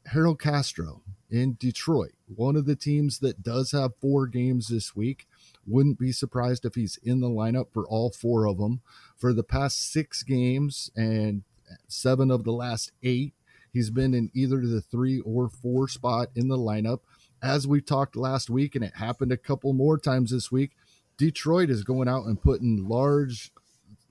harold 0.07 0.39
castro 0.39 1.01
in 1.29 1.57
Detroit, 1.59 2.13
one 2.33 2.55
of 2.55 2.65
the 2.65 2.75
teams 2.75 3.19
that 3.19 3.43
does 3.43 3.71
have 3.71 3.95
four 3.99 4.27
games 4.27 4.67
this 4.67 4.95
week. 4.95 5.27
Wouldn't 5.65 5.99
be 5.99 6.11
surprised 6.11 6.65
if 6.65 6.75
he's 6.75 6.97
in 7.03 7.19
the 7.19 7.29
lineup 7.29 7.73
for 7.73 7.85
all 7.87 8.11
four 8.11 8.47
of 8.47 8.57
them. 8.57 8.81
For 9.17 9.33
the 9.33 9.43
past 9.43 9.91
six 9.91 10.23
games 10.23 10.91
and 10.95 11.43
seven 11.87 12.29
of 12.29 12.43
the 12.43 12.51
last 12.51 12.91
eight, 13.01 13.33
he's 13.75 13.89
been 13.89 14.13
in 14.13 14.31
either 14.33 14.65
the 14.65 14.79
three 14.79 15.19
or 15.19 15.49
four 15.49 15.89
spot 15.89 16.29
in 16.33 16.47
the 16.47 16.57
lineup. 16.57 17.01
As 17.43 17.67
we 17.67 17.81
talked 17.81 18.15
last 18.15 18.49
week, 18.49 18.73
and 18.73 18.85
it 18.85 18.95
happened 18.95 19.33
a 19.33 19.37
couple 19.37 19.73
more 19.73 19.97
times 19.97 20.31
this 20.31 20.49
week, 20.49 20.71
Detroit 21.17 21.69
is 21.69 21.83
going 21.83 22.07
out 22.07 22.25
and 22.25 22.41
putting 22.41 22.87
large 22.87 23.51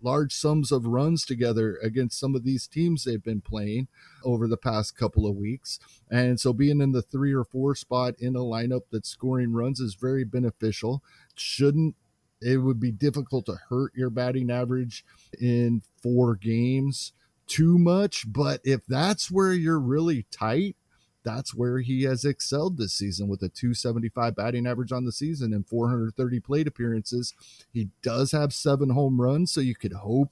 large 0.02 0.34
sums 0.34 0.70
of 0.70 0.84
runs 0.84 1.24
together 1.24 1.78
against 1.82 2.20
some 2.20 2.34
of 2.34 2.44
these 2.44 2.66
teams 2.66 3.04
they've 3.04 3.24
been 3.24 3.40
playing 3.40 3.88
over 4.22 4.46
the 4.46 4.58
past 4.58 4.98
couple 4.98 5.26
of 5.26 5.34
weeks. 5.34 5.80
And 6.10 6.38
so 6.38 6.52
being 6.52 6.82
in 6.82 6.92
the 6.92 7.00
three 7.00 7.32
or 7.32 7.42
four 7.42 7.74
spot 7.74 8.14
in 8.18 8.36
a 8.36 8.40
lineup 8.40 8.82
that's 8.92 9.08
scoring 9.08 9.54
runs 9.54 9.80
is 9.80 9.94
very 9.94 10.24
beneficial. 10.24 11.02
Shouldn't 11.36 11.96
it 12.42 12.58
would 12.58 12.78
be 12.78 12.92
difficult 12.92 13.46
to 13.46 13.56
hurt 13.70 13.92
your 13.94 14.10
batting 14.10 14.50
average 14.50 15.06
in 15.40 15.80
four 16.02 16.34
games 16.34 17.14
too 17.46 17.78
much. 17.78 18.30
But 18.30 18.60
if 18.64 18.84
that's 18.86 19.30
where 19.30 19.52
you're 19.52 19.80
really 19.80 20.26
tight, 20.30 20.76
that's 21.24 21.54
where 21.54 21.78
he 21.78 22.02
has 22.02 22.24
excelled 22.24 22.76
this 22.76 22.92
season 22.92 23.28
with 23.28 23.42
a 23.42 23.48
275 23.48 24.36
batting 24.36 24.66
average 24.66 24.92
on 24.92 25.04
the 25.04 25.12
season 25.12 25.54
and 25.54 25.66
430 25.66 26.40
plate 26.40 26.66
appearances. 26.68 27.32
He 27.72 27.88
does 28.02 28.32
have 28.32 28.52
seven 28.52 28.90
home 28.90 29.20
runs, 29.20 29.50
so 29.50 29.60
you 29.60 29.74
could 29.74 29.94
hope 29.94 30.30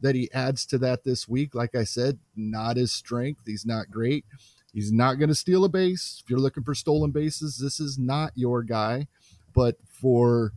that 0.00 0.16
he 0.16 0.30
adds 0.32 0.66
to 0.66 0.78
that 0.78 1.04
this 1.04 1.28
week. 1.28 1.54
Like 1.54 1.74
I 1.74 1.84
said, 1.84 2.18
not 2.36 2.76
his 2.76 2.92
strength. 2.92 3.42
He's 3.46 3.64
not 3.64 3.90
great. 3.90 4.24
He's 4.72 4.90
not 4.90 5.14
going 5.14 5.28
to 5.28 5.36
steal 5.36 5.64
a 5.64 5.68
base. 5.68 6.20
If 6.22 6.28
you're 6.28 6.40
looking 6.40 6.64
for 6.64 6.74
stolen 6.74 7.12
bases, 7.12 7.58
this 7.58 7.78
is 7.78 7.96
not 7.96 8.32
your 8.34 8.64
guy. 8.64 9.06
But 9.54 9.76
for 9.86 10.52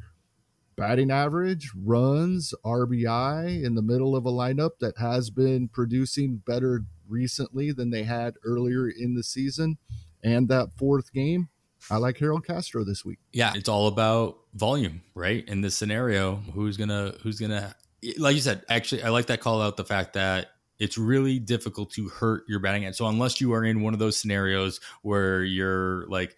batting 0.78 1.12
average, 1.12 1.72
runs, 1.76 2.54
RBI 2.64 3.64
in 3.64 3.76
the 3.76 3.82
middle 3.82 4.16
of 4.16 4.26
a 4.26 4.32
lineup 4.32 4.80
that 4.80 4.98
has 4.98 5.30
been 5.30 5.68
producing 5.68 6.42
better 6.46 6.84
recently 7.10 7.72
than 7.72 7.90
they 7.90 8.04
had 8.04 8.36
earlier 8.46 8.88
in 8.88 9.16
the 9.16 9.24
season. 9.24 9.78
And 10.24 10.48
that 10.50 10.70
fourth 10.78 11.12
game, 11.12 11.50
I 11.90 11.98
like 11.98 12.18
Harold 12.20 12.46
Castro 12.46 12.84
this 12.84 13.04
week. 13.04 13.20
Yeah, 13.34 13.54
it's 13.56 13.70
all 13.70 13.88
about 13.88 14.38
volume, 14.54 15.02
right? 15.16 15.48
In 15.48 15.62
this 15.62 15.76
scenario, 15.76 16.36
who's 16.54 16.78
gonna 16.78 17.16
who's 17.22 17.40
gonna 17.40 17.76
like 18.18 18.36
you 18.36 18.42
said, 18.42 18.64
actually 18.70 19.04
I 19.04 19.10
like 19.10 19.28
that 19.28 19.42
call 19.42 19.62
out 19.62 19.78
the 19.78 19.86
fact 19.86 20.14
that 20.14 20.52
it's 20.80 20.98
really 20.98 21.40
difficult 21.40 21.92
to 21.94 22.08
hurt 22.08 22.44
your 22.48 22.60
batting 22.60 22.86
end. 22.86 22.96
So 22.96 23.08
unless 23.08 23.42
you 23.42 23.54
are 23.54 23.64
in 23.64 23.82
one 23.82 23.94
of 23.94 24.00
those 24.00 24.18
scenarios 24.18 24.80
where 25.02 25.44
you're 25.44 26.06
like 26.08 26.36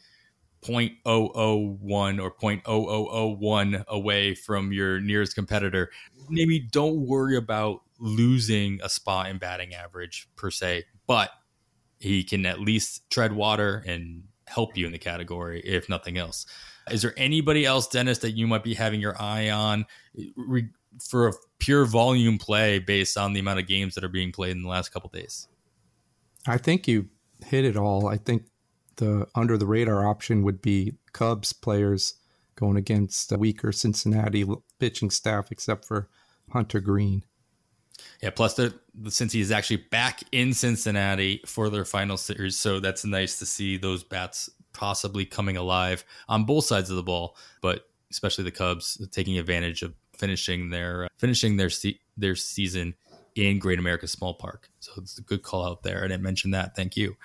0.001 0.62 2.22
or 2.22 2.32
0.0001 2.32 3.86
away 3.88 4.36
from 4.36 4.72
your 4.72 5.00
nearest 5.00 5.36
competitor, 5.36 5.90
maybe 6.30 6.60
don't 6.60 7.08
worry 7.08 7.38
about 7.38 7.82
losing 8.00 8.80
a 8.84 8.90
spot 8.90 9.30
in 9.30 9.38
batting 9.38 9.74
average 9.74 10.28
per 10.36 10.52
se, 10.52 10.86
but 11.08 11.30
he 12.00 12.24
can 12.24 12.46
at 12.46 12.60
least 12.60 13.10
tread 13.10 13.34
water 13.34 13.84
and 13.86 14.24
help 14.48 14.78
you 14.78 14.86
in 14.86 14.92
the 14.92 14.98
category, 14.98 15.62
if 15.62 15.90
nothing 15.90 16.18
else. 16.18 16.46
Is 16.90 17.02
there 17.02 17.14
anybody 17.18 17.66
else, 17.66 17.88
Dennis, 17.88 18.20
that 18.20 18.32
you 18.32 18.48
might 18.48 18.64
be 18.64 18.74
having 18.74 19.00
your 19.00 19.22
eye 19.22 19.50
on 19.50 19.86
for 21.08 21.28
a 21.28 21.34
pure 21.60 21.86
volume 21.86 22.38
play 22.38 22.80
based 22.80 23.18
on 23.18 23.34
the 23.34 23.40
amount 23.40 23.60
of 23.60 23.68
games 23.68 23.96
that 23.96 24.04
are 24.04 24.10
being 24.10 24.32
played 24.32 24.56
in 24.56 24.64
the 24.64 24.70
last 24.70 24.90
couple 24.90 25.10
days? 25.10 25.48
I 26.48 26.58
think 26.58 26.88
you 26.88 27.10
hit 27.46 27.66
it 27.66 27.78
all. 27.78 28.08
I 28.08 28.18
think 28.18 28.46
the 29.00 29.28
under 29.34 29.58
the 29.58 29.66
radar 29.66 30.08
option 30.08 30.44
would 30.44 30.62
be 30.62 30.94
Cubs 31.14 31.54
players 31.54 32.16
going 32.56 32.78
against 32.78 33.32
a 33.32 33.38
weaker 33.38 33.72
Cincinnati 33.72 34.46
pitching 34.80 35.10
staff, 35.10 35.52
except 35.52 35.86
for 35.86 36.10
Hunter 36.52 36.80
Greene. 36.80 37.24
Yeah, 38.22 38.30
plus 38.30 38.54
the, 38.54 38.74
since 39.10 39.34
he's 39.34 39.52
actually 39.52 39.78
back 39.92 40.22
in 40.32 40.54
Cincinnati 40.54 41.42
for 41.46 41.70
their 41.70 41.86
final 41.86 42.18
series, 42.18 42.58
so 42.58 42.80
that's 42.80 43.04
nice 43.06 43.40
to 43.40 43.46
see 43.46 43.78
those 43.78 44.04
bats 44.04 44.50
possibly 44.74 45.26
coming 45.26 45.58
alive 45.58 46.06
on 46.28 46.46
both 46.46 46.66
sides 46.66 46.90
of 46.90 46.96
the 46.96 47.04
ball, 47.04 47.36
but 47.62 47.88
especially 48.12 48.44
the 48.44 48.52
Cubs 48.52 49.06
taking 49.12 49.38
advantage 49.38 49.82
of 49.82 49.94
finishing 50.18 50.70
their 50.70 51.06
uh, 51.06 51.08
finishing 51.18 51.58
their 51.58 51.70
se- 51.70 52.00
their 52.18 52.36
season 52.36 52.96
in 53.36 53.60
Great 53.60 53.80
American 53.80 54.08
Small 54.08 54.34
Park. 54.34 54.70
So 54.80 54.92
it's 54.98 55.18
a 55.18 55.22
good 55.22 55.44
call 55.44 55.66
out 55.66 55.84
there. 55.84 56.00
I 56.04 56.08
didn't 56.08 56.24
mention 56.24 56.52
that. 56.52 56.76
Thank 56.76 56.98
you. 56.98 57.16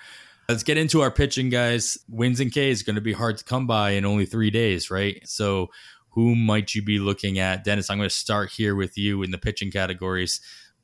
Let's 0.47 0.63
get 0.63 0.77
into 0.77 1.01
our 1.01 1.09
pitching, 1.09 1.49
guys. 1.49 1.97
Wins 2.07 2.39
and 2.39 2.51
K 2.51 2.69
is 2.69 2.83
going 2.83 2.95
to 2.95 3.01
be 3.01 3.13
hard 3.13 3.37
to 3.37 3.43
come 3.43 3.65
by 3.65 3.91
in 3.91 4.05
only 4.05 4.25
three 4.25 4.51
days, 4.51 4.91
right? 4.91 5.27
So 5.27 5.69
who 6.09 6.35
might 6.35 6.75
you 6.75 6.83
be 6.83 6.99
looking 6.99 7.39
at? 7.39 7.63
Dennis, 7.63 7.89
I'm 7.89 7.97
going 7.97 8.09
to 8.09 8.15
start 8.15 8.51
here 8.51 8.75
with 8.75 8.97
you 8.97 9.23
in 9.23 9.31
the 9.31 9.37
pitching 9.37 9.71
categories 9.71 10.39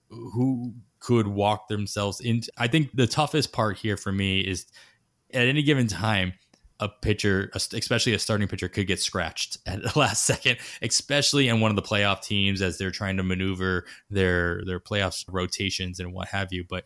who 0.10 0.74
could 1.00 1.28
walk 1.28 1.68
themselves 1.68 2.20
into. 2.20 2.52
I 2.58 2.68
think 2.68 2.96
the 2.96 3.08
toughest 3.08 3.54
part 3.54 3.78
here 3.78 3.98
for 3.98 4.12
me 4.12 4.42
is 4.42 4.66
at 5.34 5.48
any 5.48 5.64
given 5.64 5.88
time, 5.88 6.34
a 6.80 6.90
pitcher, 6.90 7.52
especially 7.54 8.14
a 8.14 8.20
starting 8.20 8.48
pitcher, 8.48 8.68
could 8.68 8.88
get 8.88 9.00
scratched 9.00 9.60
at 9.68 9.84
the 9.84 9.92
last 10.00 10.26
second, 10.26 10.58
especially 10.82 11.48
in 11.48 11.60
one 11.62 11.72
of 11.72 11.76
the 11.76 11.82
playoff 11.84 12.24
teams 12.24 12.62
as 12.62 12.80
they're 12.80 12.90
trying 12.90 13.18
to 13.18 13.24
maneuver 13.24 13.86
their 14.10 14.64
their 14.66 14.80
playoffs 14.80 15.24
rotations 15.30 16.00
and 16.00 16.12
what 16.12 16.30
have 16.30 16.52
you. 16.52 16.66
But 16.68 16.86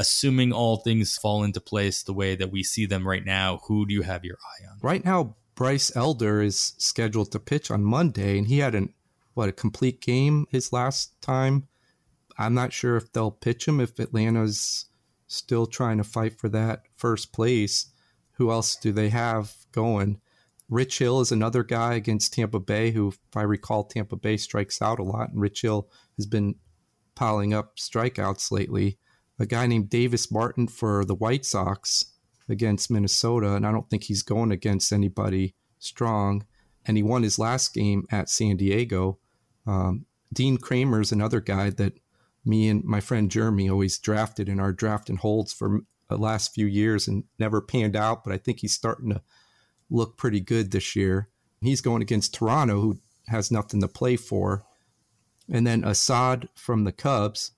assuming 0.00 0.50
all 0.50 0.78
things 0.78 1.18
fall 1.18 1.44
into 1.44 1.60
place 1.60 2.02
the 2.02 2.14
way 2.14 2.34
that 2.34 2.50
we 2.50 2.62
see 2.62 2.86
them 2.86 3.06
right 3.06 3.24
now, 3.24 3.60
who 3.68 3.84
do 3.84 3.92
you 3.92 4.00
have 4.00 4.24
your 4.24 4.38
eye 4.42 4.66
on? 4.66 4.78
Right 4.80 5.04
now, 5.04 5.36
Bryce 5.54 5.94
Elder 5.94 6.40
is 6.40 6.72
scheduled 6.78 7.30
to 7.32 7.38
pitch 7.38 7.70
on 7.70 7.84
Monday, 7.84 8.38
and 8.38 8.46
he 8.46 8.60
had 8.60 8.74
an 8.74 8.94
what 9.34 9.50
a 9.50 9.52
complete 9.52 10.00
game 10.00 10.46
his 10.50 10.72
last 10.72 11.20
time. 11.20 11.68
I'm 12.38 12.54
not 12.54 12.72
sure 12.72 12.96
if 12.96 13.12
they'll 13.12 13.30
pitch 13.30 13.68
him 13.68 13.78
if 13.78 14.00
Atlanta's 14.00 14.86
still 15.26 15.66
trying 15.66 15.98
to 15.98 16.04
fight 16.04 16.38
for 16.38 16.48
that 16.48 16.84
first 16.96 17.34
place. 17.34 17.92
Who 18.32 18.50
else 18.50 18.76
do 18.76 18.92
they 18.92 19.10
have 19.10 19.52
going? 19.70 20.18
Rich 20.70 20.98
Hill 20.98 21.20
is 21.20 21.30
another 21.30 21.62
guy 21.62 21.94
against 21.94 22.32
Tampa 22.32 22.58
Bay 22.58 22.92
who, 22.92 23.08
if 23.08 23.36
I 23.36 23.42
recall, 23.42 23.84
Tampa 23.84 24.16
Bay 24.16 24.38
strikes 24.38 24.80
out 24.80 24.98
a 24.98 25.02
lot, 25.02 25.28
and 25.28 25.42
Rich 25.42 25.60
Hill 25.60 25.90
has 26.16 26.24
been 26.24 26.54
piling 27.14 27.52
up 27.52 27.76
strikeouts 27.76 28.50
lately. 28.50 28.96
A 29.40 29.46
guy 29.46 29.66
named 29.66 29.90
Davis 29.90 30.30
Martin 30.30 30.68
for 30.68 31.04
the 31.04 31.14
White 31.14 31.44
Sox 31.44 32.12
against 32.48 32.90
Minnesota, 32.90 33.54
and 33.54 33.66
I 33.66 33.72
don't 33.72 33.88
think 33.88 34.04
he's 34.04 34.22
going 34.22 34.52
against 34.52 34.92
anybody 34.92 35.54
strong. 35.78 36.44
And 36.84 36.96
he 36.96 37.02
won 37.02 37.22
his 37.22 37.38
last 37.38 37.74
game 37.74 38.06
at 38.10 38.28
San 38.28 38.56
Diego. 38.56 39.18
Um, 39.66 40.06
Dean 40.32 40.58
Kremer 40.58 41.00
is 41.00 41.10
another 41.10 41.40
guy 41.40 41.70
that 41.70 41.94
me 42.44 42.68
and 42.68 42.84
my 42.84 43.00
friend 43.00 43.30
Jeremy 43.30 43.68
always 43.68 43.98
drafted 43.98 44.48
in 44.48 44.60
our 44.60 44.72
draft 44.72 45.08
and 45.08 45.18
holds 45.18 45.52
for 45.52 45.80
the 46.08 46.18
last 46.18 46.54
few 46.54 46.66
years 46.66 47.08
and 47.08 47.24
never 47.38 47.60
panned 47.60 47.96
out, 47.96 48.24
but 48.24 48.32
I 48.32 48.38
think 48.38 48.60
he's 48.60 48.74
starting 48.74 49.10
to 49.10 49.22
look 49.88 50.16
pretty 50.16 50.40
good 50.40 50.70
this 50.70 50.94
year. 50.94 51.28
He's 51.62 51.80
going 51.80 52.02
against 52.02 52.34
Toronto, 52.34 52.80
who 52.80 53.00
has 53.28 53.50
nothing 53.50 53.80
to 53.80 53.88
play 53.88 54.16
for. 54.16 54.64
And 55.48 55.66
then 55.66 55.84
Assad 55.84 56.48
from 56.54 56.84
the 56.84 56.92
Cubs. 56.92 57.52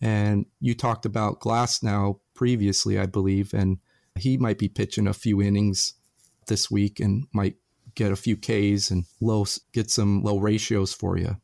And 0.00 0.46
you 0.60 0.74
talked 0.74 1.06
about 1.06 1.40
Glasnow 1.40 2.20
previously, 2.34 2.98
I 2.98 3.06
believe, 3.06 3.54
and 3.54 3.78
he 4.16 4.36
might 4.36 4.58
be 4.58 4.68
pitching 4.68 5.06
a 5.06 5.14
few 5.14 5.40
innings 5.40 5.94
this 6.46 6.70
week 6.70 7.00
and 7.00 7.26
might 7.32 7.56
get 7.94 8.12
a 8.12 8.16
few 8.16 8.36
Ks 8.36 8.90
and 8.90 9.04
low 9.20 9.46
get 9.72 9.90
some 9.90 10.22
low 10.22 10.38
ratios 10.38 10.92
for 10.92 11.16
you. 11.16 11.36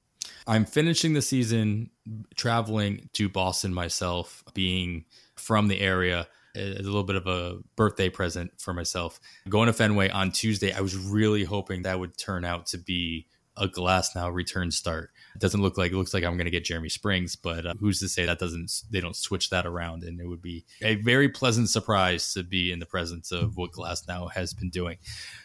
I'm 0.46 0.64
finishing 0.64 1.14
the 1.14 1.22
season 1.22 1.90
traveling 2.34 3.09
to 3.14 3.28
Boston 3.28 3.72
myself, 3.72 4.42
being 4.55 5.05
from 5.36 5.68
the 5.68 5.80
area. 5.80 6.26
A 6.57 6.82
little 6.82 7.05
bit 7.05 7.14
of 7.14 7.28
a 7.28 7.59
birthday 7.76 8.09
present 8.09 8.51
for 8.59 8.74
myself. 8.74 9.20
Going 9.48 9.68
to 9.68 9.72
Fenway 9.72 10.11
on 10.11 10.32
Tuesday, 10.32 10.72
I 10.72 10.80
was 10.80 10.96
really 10.96 11.44
hoping 11.44 11.82
that 11.82 12.01
would 12.01 12.18
turn 12.18 12.44
out 12.44 12.66
to 12.66 12.78
be 12.78 13.28
a 13.61 13.68
Glasnow 13.68 14.32
return 14.32 14.70
start. 14.70 15.11
It 15.34 15.40
doesn't 15.40 15.61
look 15.61 15.76
like 15.78 15.92
it 15.92 15.96
looks 15.96 16.14
like 16.14 16.24
I'm 16.24 16.36
going 16.36 16.46
to 16.46 16.50
get 16.50 16.64
Jeremy 16.64 16.88
Springs, 16.88 17.36
but 17.36 17.66
uh, 17.66 17.74
who's 17.78 18.00
to 18.00 18.08
say 18.08 18.26
that 18.26 18.38
doesn't 18.38 18.72
they 18.90 19.00
don't 19.00 19.14
switch 19.14 19.50
that 19.50 19.66
around 19.66 20.02
and 20.02 20.20
it 20.20 20.26
would 20.26 20.42
be 20.42 20.64
a 20.82 20.96
very 20.96 21.28
pleasant 21.28 21.68
surprise 21.68 22.32
to 22.32 22.42
be 22.42 22.72
in 22.72 22.78
the 22.78 22.86
presence 22.86 23.30
of 23.30 23.56
what 23.56 23.72
Glass 23.72 24.08
now 24.08 24.28
has 24.28 24.54
been 24.54 24.70
doing. 24.70 24.96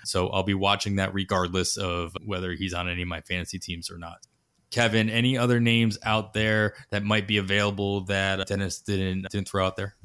So 0.06 0.30
I'll 0.30 0.44
be 0.44 0.54
watching 0.54 0.96
that 0.96 1.14
regardless 1.14 1.78
of 1.78 2.16
whether 2.26 2.54
he's 2.54 2.74
on 2.74 2.90
any 2.90 3.02
of 3.02 3.08
my 3.08 3.22
fantasy 3.22 3.60
teams 3.60 3.92
or 3.92 3.98
not. 3.98 4.26
Kevin, 4.72 5.10
any 5.10 5.38
other 5.38 5.60
names 5.60 5.98
out 6.04 6.34
there 6.34 6.74
that 6.90 7.04
might 7.04 7.28
be 7.28 7.38
available 7.38 8.02
that 8.06 8.48
Dennis 8.48 8.80
didn't 8.80 9.30
didn't 9.30 9.48
throw 9.48 9.66
out 9.66 9.76
there? 9.76 9.96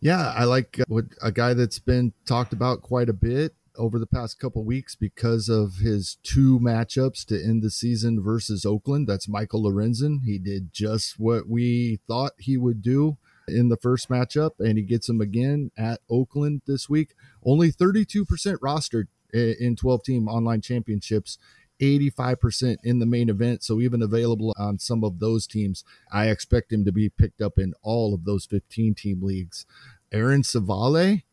Yeah, 0.00 0.32
I 0.36 0.44
like 0.44 0.80
uh, 0.80 0.84
what 0.88 1.04
a 1.22 1.30
guy 1.30 1.54
that's 1.54 1.78
been 1.78 2.12
talked 2.26 2.52
about 2.52 2.82
quite 2.82 3.08
a 3.08 3.12
bit 3.12 3.54
over 3.76 3.98
the 3.98 4.06
past 4.06 4.38
couple 4.38 4.64
weeks 4.64 4.94
because 4.94 5.48
of 5.48 5.76
his 5.76 6.18
two 6.22 6.58
matchups 6.58 7.24
to 7.26 7.42
end 7.42 7.62
the 7.62 7.70
season 7.70 8.22
versus 8.22 8.64
Oakland. 8.64 9.06
That's 9.06 9.28
Michael 9.28 9.62
Lorenzen. 9.62 10.24
He 10.24 10.38
did 10.38 10.72
just 10.72 11.18
what 11.18 11.48
we 11.48 12.00
thought 12.06 12.32
he 12.38 12.56
would 12.56 12.82
do 12.82 13.18
in 13.48 13.68
the 13.68 13.76
first 13.76 14.08
matchup, 14.08 14.52
and 14.58 14.78
he 14.78 14.84
gets 14.84 15.08
him 15.08 15.20
again 15.20 15.70
at 15.76 16.00
Oakland 16.10 16.62
this 16.66 16.88
week. 16.88 17.14
Only 17.44 17.72
32% 17.72 18.26
rostered 18.58 19.06
in 19.32 19.76
12 19.76 20.02
team 20.04 20.28
online 20.28 20.60
championships. 20.60 21.38
85% 21.80 22.76
in 22.84 23.00
the 23.00 23.06
main 23.06 23.28
event, 23.28 23.64
so 23.64 23.80
even 23.80 24.02
available 24.02 24.54
on 24.56 24.78
some 24.78 25.02
of 25.02 25.18
those 25.18 25.48
teams. 25.48 25.82
I 26.12 26.28
expect 26.28 26.72
him 26.72 26.84
to 26.84 26.92
be 26.92 27.08
picked 27.08 27.42
up 27.42 27.58
in 27.58 27.74
all 27.82 28.14
of 28.14 28.24
those 28.24 28.46
15 28.46 28.94
team 28.94 29.20
leagues. 29.20 29.66
Aaron 30.12 30.42
Civale, 30.42 31.24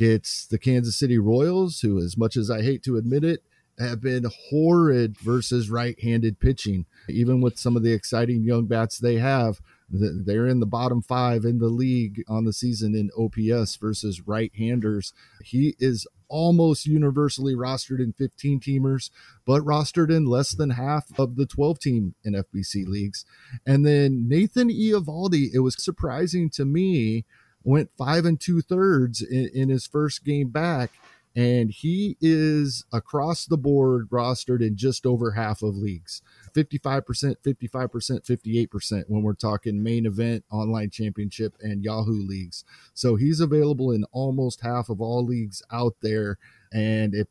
gets 0.00 0.46
the 0.46 0.58
Kansas 0.58 0.96
City 0.96 1.18
Royals, 1.18 1.80
who, 1.80 1.98
as 1.98 2.16
much 2.16 2.34
as 2.34 2.50
I 2.50 2.62
hate 2.62 2.82
to 2.84 2.96
admit 2.96 3.22
it, 3.22 3.42
have 3.78 4.00
been 4.00 4.30
horrid 4.48 5.18
versus 5.18 5.68
right 5.68 6.00
handed 6.00 6.40
pitching. 6.40 6.86
Even 7.06 7.42
with 7.42 7.58
some 7.58 7.76
of 7.76 7.82
the 7.82 7.92
exciting 7.92 8.42
young 8.42 8.64
bats 8.64 8.98
they 8.98 9.16
have, 9.16 9.60
they're 9.90 10.46
in 10.46 10.60
the 10.60 10.66
bottom 10.66 11.02
five 11.02 11.44
in 11.44 11.58
the 11.58 11.68
league 11.68 12.22
on 12.28 12.46
the 12.46 12.52
season 12.54 12.94
in 12.94 13.10
OPS 13.14 13.76
versus 13.76 14.26
right 14.26 14.50
handers. 14.56 15.12
He 15.44 15.74
is 15.78 16.06
almost 16.28 16.86
universally 16.86 17.54
rostered 17.54 17.98
in 17.98 18.14
15 18.14 18.60
teamers, 18.60 19.10
but 19.44 19.62
rostered 19.62 20.10
in 20.10 20.24
less 20.24 20.52
than 20.52 20.70
half 20.70 21.06
of 21.18 21.36
the 21.36 21.44
12 21.44 21.78
team 21.78 22.14
NFBC 22.26 22.86
leagues. 22.86 23.26
And 23.66 23.84
then 23.84 24.28
Nathan 24.28 24.70
Eovaldi, 24.70 25.48
it 25.52 25.58
was 25.58 25.82
surprising 25.82 26.48
to 26.50 26.64
me 26.64 27.26
went 27.64 27.90
five 27.96 28.24
and 28.24 28.40
two 28.40 28.60
thirds 28.60 29.22
in, 29.22 29.50
in 29.54 29.68
his 29.68 29.86
first 29.86 30.24
game 30.24 30.48
back 30.48 30.90
and 31.36 31.70
he 31.70 32.16
is 32.20 32.84
across 32.92 33.46
the 33.46 33.56
board 33.56 34.10
rostered 34.10 34.60
in 34.60 34.76
just 34.76 35.06
over 35.06 35.32
half 35.32 35.62
of 35.62 35.76
leagues. 35.76 36.22
55% 36.54 37.36
55% 37.44 38.68
58% 38.68 39.04
when 39.06 39.22
we're 39.22 39.34
talking 39.34 39.82
main 39.82 40.06
event 40.06 40.44
online 40.50 40.90
championship 40.90 41.54
and 41.60 41.84
yahoo 41.84 42.26
leagues. 42.26 42.64
So 42.94 43.14
he's 43.14 43.38
available 43.38 43.92
in 43.92 44.04
almost 44.10 44.62
half 44.62 44.88
of 44.88 45.00
all 45.00 45.24
leagues 45.24 45.62
out 45.70 45.94
there. 46.02 46.38
And 46.72 47.14
if 47.14 47.28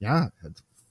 yeah 0.00 0.28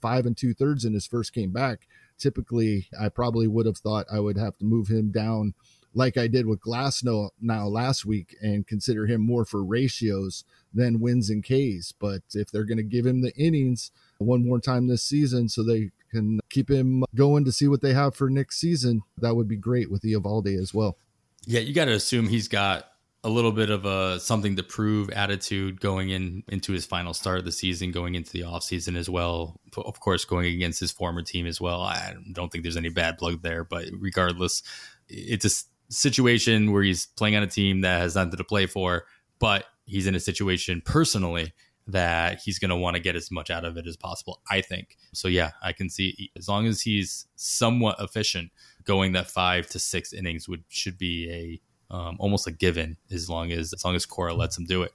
five 0.02 0.26
and 0.26 0.38
two 0.38 0.54
thirds 0.54 0.86
in 0.86 0.94
his 0.94 1.06
first 1.06 1.34
game 1.34 1.52
back 1.52 1.88
typically 2.18 2.88
i 3.00 3.10
probably 3.10 3.48
would 3.48 3.66
have 3.66 3.78
thought 3.78 4.06
i 4.12 4.20
would 4.20 4.38
have 4.38 4.58
to 4.58 4.66
move 4.66 4.88
him 4.88 5.12
down 5.12 5.54
like 5.94 6.18
I 6.18 6.28
did 6.28 6.46
with 6.46 6.62
Glasnow 6.62 7.30
now 7.42 7.68
last 7.68 8.06
week 8.06 8.36
and 8.42 8.68
consider 8.68 9.08
him 9.08 9.22
more 9.22 9.46
for 9.46 9.64
ratios 9.64 10.44
than 10.74 11.00
wins 11.00 11.30
and 11.30 11.44
Ks. 11.44 11.92
But 11.92 12.22
if 12.34 12.52
they're 12.52 12.64
going 12.64 12.78
to 12.78 12.84
give 12.84 13.06
him 13.06 13.22
the 13.22 13.36
innings 13.36 13.92
one 14.20 14.48
more 14.48 14.60
time 14.60 14.88
this 14.88 15.04
season 15.04 15.50
so 15.50 15.64
they 15.64 15.92
can 16.12 16.40
keep 16.50 16.70
him 16.70 17.04
going 17.16 17.46
to 17.46 17.52
see 17.52 17.68
what 17.68 17.82
they 17.82 17.94
have 17.94 18.16
for 18.16 18.30
next 18.30 18.60
season, 18.60 19.02
that 19.18 19.36
would 19.36 19.48
be 19.48 19.58
great 19.58 19.90
with 19.92 20.04
Eovaldi 20.04 20.60
as 20.60 20.74
well. 20.74 20.98
Yeah, 21.46 21.62
you 21.62 21.74
got 21.74 21.86
to 21.86 21.94
assume 21.94 22.28
he's 22.28 22.48
got 22.48 22.86
a 23.24 23.30
little 23.30 23.52
bit 23.52 23.70
of 23.70 23.86
a 23.86 24.20
something 24.20 24.56
to 24.56 24.64
prove 24.64 25.10
attitude 25.10 25.82
going 25.82 26.10
in 26.10 26.44
into 26.48 26.72
his 26.72 26.86
final 26.86 27.14
start 27.14 27.40
of 27.40 27.46
the 27.46 27.52
season, 27.52 27.92
going 27.92 28.16
into 28.16 28.32
the 28.32 28.42
offseason 28.42 28.96
as 28.96 29.10
well. 29.10 29.60
Of 29.78 30.00
course, 30.00 30.26
going 30.26 30.54
against 30.54 30.80
his 30.80 30.92
former 30.92 31.22
team 31.22 31.46
as 31.46 31.60
well. 31.60 31.82
I 31.82 32.16
don't 32.32 32.52
think 32.52 32.64
there's 32.64 32.78
any 32.78 32.90
bad 32.90 33.18
blood 33.18 33.42
there, 33.44 33.64
but 33.64 33.86
regardless, 33.92 34.64
it's 35.10 35.46
a 35.46 35.50
situation 35.90 36.72
where 36.72 36.84
he's 36.84 37.08
playing 37.08 37.36
on 37.36 37.44
a 37.44 37.48
team 37.48 37.82
that 37.82 38.00
has 38.00 38.16
nothing 38.16 38.38
to 38.38 38.44
play 38.44 38.66
for, 38.66 39.06
but 39.40 39.66
he's 39.86 40.08
in 40.08 40.16
a 40.16 40.20
situation 40.20 40.82
personally 40.86 41.54
that 41.88 42.40
he's 42.40 42.60
going 42.60 42.70
to 42.70 42.76
want 42.76 42.96
to 42.96 43.02
get 43.02 43.16
as 43.16 43.32
much 43.32 43.50
out 43.50 43.66
of 43.66 43.76
it 43.78 43.88
as 43.88 43.98
possible, 43.98 44.42
I 44.50 44.62
think. 44.62 44.98
So, 45.14 45.28
yeah, 45.28 45.52
I 45.62 45.74
can 45.74 45.90
see 45.90 46.30
as 46.38 46.48
long 46.48 46.68
as 46.68 46.82
he's 46.82 47.26
somewhat 47.36 47.96
efficient, 48.00 48.52
going 48.84 49.14
that 49.14 49.30
five 49.30 49.68
to 49.70 49.80
six 49.80 50.14
innings 50.14 50.48
would 50.48 50.64
should 50.70 50.98
be 50.98 51.30
a 51.32 51.94
um, 51.96 52.18
almost 52.20 52.46
a 52.46 52.52
given 52.52 52.98
as 53.12 53.30
long 53.30 53.52
as 53.52 53.74
as 53.74 53.84
long 53.84 53.96
as 53.96 54.06
Cora 54.06 54.34
lets 54.34 54.58
him 54.58 54.66
do 54.66 54.84
it. 54.84 54.94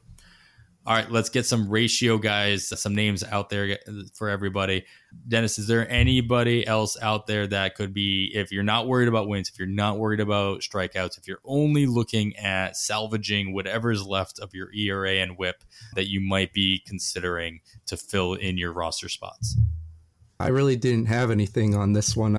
All 0.87 0.95
right, 0.95 1.11
let's 1.11 1.31
get 1.31 1.47
some 1.47 1.71
ratio 1.71 2.19
guys, 2.19 2.69
some 2.69 2.95
names 2.95 3.25
out 3.25 3.49
there 3.49 3.79
for 4.13 4.29
everybody. 4.29 4.85
Dennis, 5.27 5.59
is 5.59 5.67
there 5.67 5.91
anybody 5.91 6.67
else 6.67 6.99
out 7.01 7.27
there 7.27 7.47
that 7.47 7.75
could 7.75 7.95
be, 7.95 8.31
if 8.35 8.53
you're 8.53 8.63
not 8.63 8.87
worried 8.87 9.09
about 9.09 9.27
wins, 9.27 9.49
if 9.49 9.59
you're 9.59 9.67
not 9.67 9.99
worried 9.99 10.21
about 10.21 10.61
strikeouts, 10.61 11.17
if 11.17 11.27
you're 11.27 11.41
only 11.47 11.87
looking 11.87 12.37
at 12.37 12.77
salvaging 12.77 13.55
whatever 13.55 13.93
is 13.93 14.05
left 14.05 14.39
of 14.41 14.53
your 14.53 14.71
ERA 14.75 15.13
and 15.13 15.39
WHIP 15.39 15.65
that 15.95 16.11
you 16.11 16.21
might 16.21 16.53
be 16.53 16.83
considering 16.87 17.61
to 17.87 17.97
fill 17.97 18.35
in 18.35 18.59
your 18.59 18.73
roster 18.73 19.09
spots? 19.09 19.57
I 20.39 20.49
really 20.49 20.77
didn't 20.77 21.07
have 21.07 21.31
anything 21.31 21.75
on 21.75 21.95
this 21.95 22.15
one. 22.15 22.37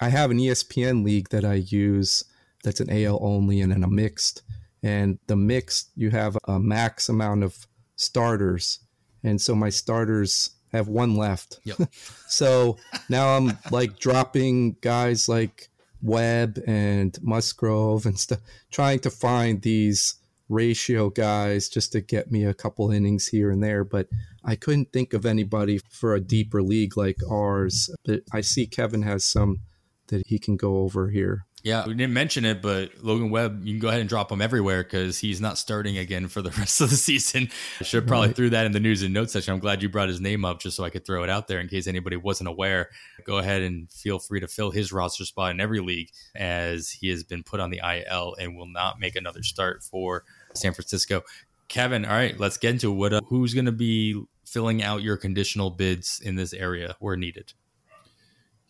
I 0.00 0.08
have 0.08 0.30
an 0.30 0.38
ESPN 0.38 1.04
league 1.04 1.28
that 1.28 1.44
I 1.44 1.54
use 1.54 2.24
that's 2.62 2.80
an 2.80 2.88
AL 2.88 3.18
only 3.20 3.60
and 3.60 3.70
then 3.70 3.84
a 3.84 3.88
mixed. 3.88 4.40
And 4.82 5.18
the 5.26 5.36
mixed, 5.36 5.90
you 5.94 6.10
have 6.10 6.38
a 6.48 6.58
max 6.58 7.10
amount 7.10 7.44
of 7.44 7.66
starters, 7.96 8.80
and 9.22 9.40
so 9.40 9.54
my 9.54 9.70
starters 9.70 10.50
have 10.72 10.88
one 10.88 11.16
left. 11.16 11.60
Yep. 11.64 11.88
so 12.28 12.76
now 13.08 13.36
I'm 13.36 13.58
like 13.70 13.98
dropping 13.98 14.76
guys 14.80 15.28
like 15.28 15.68
Webb 16.02 16.60
and 16.66 17.16
Musgrove 17.22 18.06
and 18.06 18.18
stuff, 18.18 18.40
trying 18.70 18.98
to 19.00 19.10
find 19.10 19.62
these 19.62 20.16
ratio 20.48 21.08
guys 21.10 21.68
just 21.68 21.92
to 21.92 22.00
get 22.00 22.30
me 22.30 22.44
a 22.44 22.54
couple 22.54 22.90
innings 22.90 23.28
here 23.28 23.50
and 23.50 23.62
there. 23.62 23.84
But 23.84 24.08
I 24.44 24.56
couldn't 24.56 24.92
think 24.92 25.14
of 25.14 25.24
anybody 25.24 25.80
for 25.88 26.14
a 26.14 26.20
deeper 26.20 26.62
league 26.62 26.96
like 26.96 27.18
ours. 27.30 27.88
But 28.04 28.22
I 28.32 28.42
see 28.42 28.66
Kevin 28.66 29.02
has 29.02 29.24
some 29.24 29.60
that 30.08 30.26
he 30.26 30.38
can 30.38 30.56
go 30.56 30.78
over 30.78 31.08
here. 31.08 31.46
Yeah, 31.64 31.86
we 31.86 31.94
didn't 31.94 32.12
mention 32.12 32.44
it, 32.44 32.60
but 32.60 33.02
Logan 33.02 33.30
Webb, 33.30 33.64
you 33.64 33.72
can 33.72 33.80
go 33.80 33.88
ahead 33.88 34.00
and 34.00 34.08
drop 34.08 34.30
him 34.30 34.42
everywhere 34.42 34.82
because 34.82 35.18
he's 35.18 35.40
not 35.40 35.56
starting 35.56 35.96
again 35.96 36.28
for 36.28 36.42
the 36.42 36.50
rest 36.58 36.82
of 36.82 36.90
the 36.90 36.96
season. 36.96 37.48
I 37.80 37.84
should 37.84 38.06
probably 38.06 38.28
right. 38.28 38.36
threw 38.36 38.50
that 38.50 38.66
in 38.66 38.72
the 38.72 38.80
news 38.80 39.02
and 39.02 39.14
notes 39.14 39.32
section. 39.32 39.54
I'm 39.54 39.60
glad 39.60 39.82
you 39.82 39.88
brought 39.88 40.08
his 40.08 40.20
name 40.20 40.44
up 40.44 40.60
just 40.60 40.76
so 40.76 40.84
I 40.84 40.90
could 40.90 41.06
throw 41.06 41.24
it 41.24 41.30
out 41.30 41.48
there 41.48 41.60
in 41.60 41.68
case 41.68 41.86
anybody 41.86 42.16
wasn't 42.16 42.50
aware. 42.50 42.90
Go 43.24 43.38
ahead 43.38 43.62
and 43.62 43.90
feel 43.90 44.18
free 44.18 44.40
to 44.40 44.46
fill 44.46 44.72
his 44.72 44.92
roster 44.92 45.24
spot 45.24 45.52
in 45.52 45.60
every 45.60 45.80
league 45.80 46.10
as 46.36 46.90
he 46.90 47.08
has 47.08 47.24
been 47.24 47.42
put 47.42 47.60
on 47.60 47.70
the 47.70 47.80
IL 47.82 48.36
and 48.38 48.58
will 48.58 48.68
not 48.68 49.00
make 49.00 49.16
another 49.16 49.42
start 49.42 49.82
for 49.82 50.24
San 50.52 50.74
Francisco. 50.74 51.22
Kevin, 51.68 52.04
all 52.04 52.12
right, 52.12 52.38
let's 52.38 52.58
get 52.58 52.72
into 52.72 52.92
what. 52.92 53.14
Uh, 53.14 53.20
who's 53.30 53.54
going 53.54 53.64
to 53.64 53.72
be 53.72 54.22
filling 54.44 54.82
out 54.82 55.02
your 55.02 55.16
conditional 55.16 55.70
bids 55.70 56.20
in 56.22 56.36
this 56.36 56.52
area 56.52 56.94
where 57.00 57.16
needed? 57.16 57.54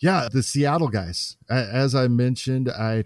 Yeah, 0.05 0.29
the 0.31 0.43
Seattle 0.43 0.89
guys. 0.89 1.39
As 1.49 1.95
I 1.95 2.09
mentioned, 2.09 2.69
I 2.69 3.05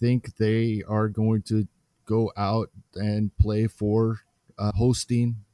think 0.00 0.36
they 0.38 0.82
are 0.88 1.10
going 1.10 1.42
to 1.42 1.68
go 2.06 2.32
out 2.38 2.70
and 2.94 3.36
play 3.36 3.66
for 3.66 4.20
uh, 4.58 4.72
hosting 4.74 5.44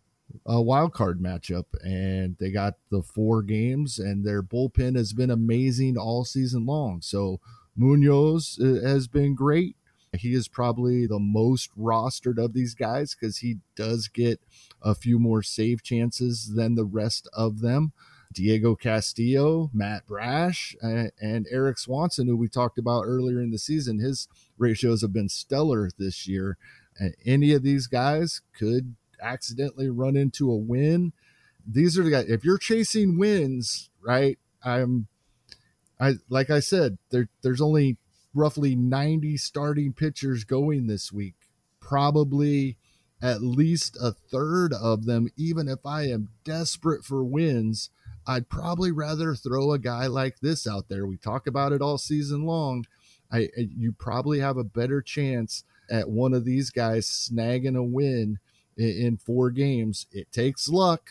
a 0.47 0.63
wild 0.63 0.93
card 0.93 1.21
matchup 1.21 1.65
and 1.83 2.37
they 2.39 2.53
got 2.53 2.75
the 2.93 3.03
four 3.03 3.43
games 3.43 3.99
and 3.99 4.25
their 4.25 4.41
bullpen 4.41 4.95
has 4.95 5.13
been 5.13 5.33
amazing 5.33 5.99
all 5.99 6.25
season 6.25 6.65
long. 6.65 7.01
So 7.03 7.41
munoz 7.77 8.57
uh, 8.63 8.87
has 8.87 9.09
been 9.09 9.35
great. 9.35 9.75
He 10.17 10.33
is 10.33 10.47
probably 10.47 11.09
the 11.09 11.19
most 11.19 11.77
rostered 11.77 12.39
of 12.39 12.53
these 12.53 12.77
guys 12.77 13.17
because 13.17 13.39
he 13.39 13.57
does 13.75 14.07
get 14.07 14.41
a 14.81 14.95
few 14.95 15.19
more 15.19 15.43
save 15.43 15.83
chances 15.83 16.53
than 16.55 16.77
the 16.77 16.85
rest 16.85 17.29
of 17.33 17.63
them 17.63 17.93
Diego 18.35 18.75
Castillo, 18.75 19.71
Matt 19.73 20.07
Brash, 20.07 20.77
and 20.83 21.47
Eric 21.51 21.79
Swanson, 21.79 22.27
who 22.27 22.37
we 22.37 22.49
talked 22.49 22.79
about 22.79 23.05
earlier 23.05 23.41
in 23.41 23.51
the 23.51 23.59
season. 23.59 23.99
His 23.99 24.29
ratios 24.59 25.03
have 25.03 25.13
been 25.13 25.29
stellar 25.29 25.91
this 25.99 26.27
year. 26.27 26.59
And 26.99 27.15
any 27.25 27.53
of 27.53 27.63
these 27.63 27.87
guys 27.87 28.41
could 28.57 28.95
accidentally 29.21 29.89
run 29.89 30.17
into 30.17 30.51
a 30.51 30.57
win. 30.57 31.13
These 31.67 31.99
are 31.99 32.03
the 32.03 32.11
guys. 32.11 32.29
If 32.29 32.45
you're 32.45 32.59
chasing 32.59 33.19
wins, 33.19 33.91
right? 34.03 34.39
I'm, 34.65 35.07
I 35.99 36.15
like 36.29 36.51
I 36.51 36.61
said, 36.61 36.99
there 37.11 37.29
there's 37.43 37.61
only 37.61 37.97
roughly 38.35 38.75
90 38.75 39.37
starting 39.37 39.93
pitchers 39.93 40.45
going 40.45 40.87
this 40.87 41.13
week. 41.13 41.35
Probably 41.81 42.77
at 43.23 43.43
least 43.43 43.97
a 44.01 44.13
third 44.13 44.73
of 44.73 45.07
them, 45.07 45.29
even 45.37 45.69
if 45.69 45.87
I 45.87 46.03
am 46.09 46.29
desperate 46.45 47.05
for 47.05 47.25
wins, 47.25 47.91
I'd 48.27 48.49
probably 48.49 48.91
rather 48.93 49.35
throw 49.35 49.73
a 49.73 49.79
guy 49.79 50.07
like 50.07 50.41
this 50.41 50.67
out 50.67 50.89
there. 50.89 51.07
We 51.07 51.17
talk 51.17 51.47
about 51.47 51.73
it 51.73 51.83
all 51.83 51.99
season 51.99 52.45
long. 52.45 52.87
I 53.33 53.49
you 53.57 53.93
probably 53.93 54.39
have 54.41 54.57
a 54.57 54.65
better 54.65 55.03
chance 55.03 55.65
at 55.91 56.09
one 56.09 56.35
of 56.35 56.45
these 56.45 56.71
guys 56.71 57.07
snagging 57.07 57.77
a 57.77 57.83
win 57.83 58.39
in, 58.77 58.89
in 58.89 59.17
four 59.17 59.51
games. 59.51 60.07
It 60.13 60.31
takes 60.33 60.69
luck. 60.69 61.09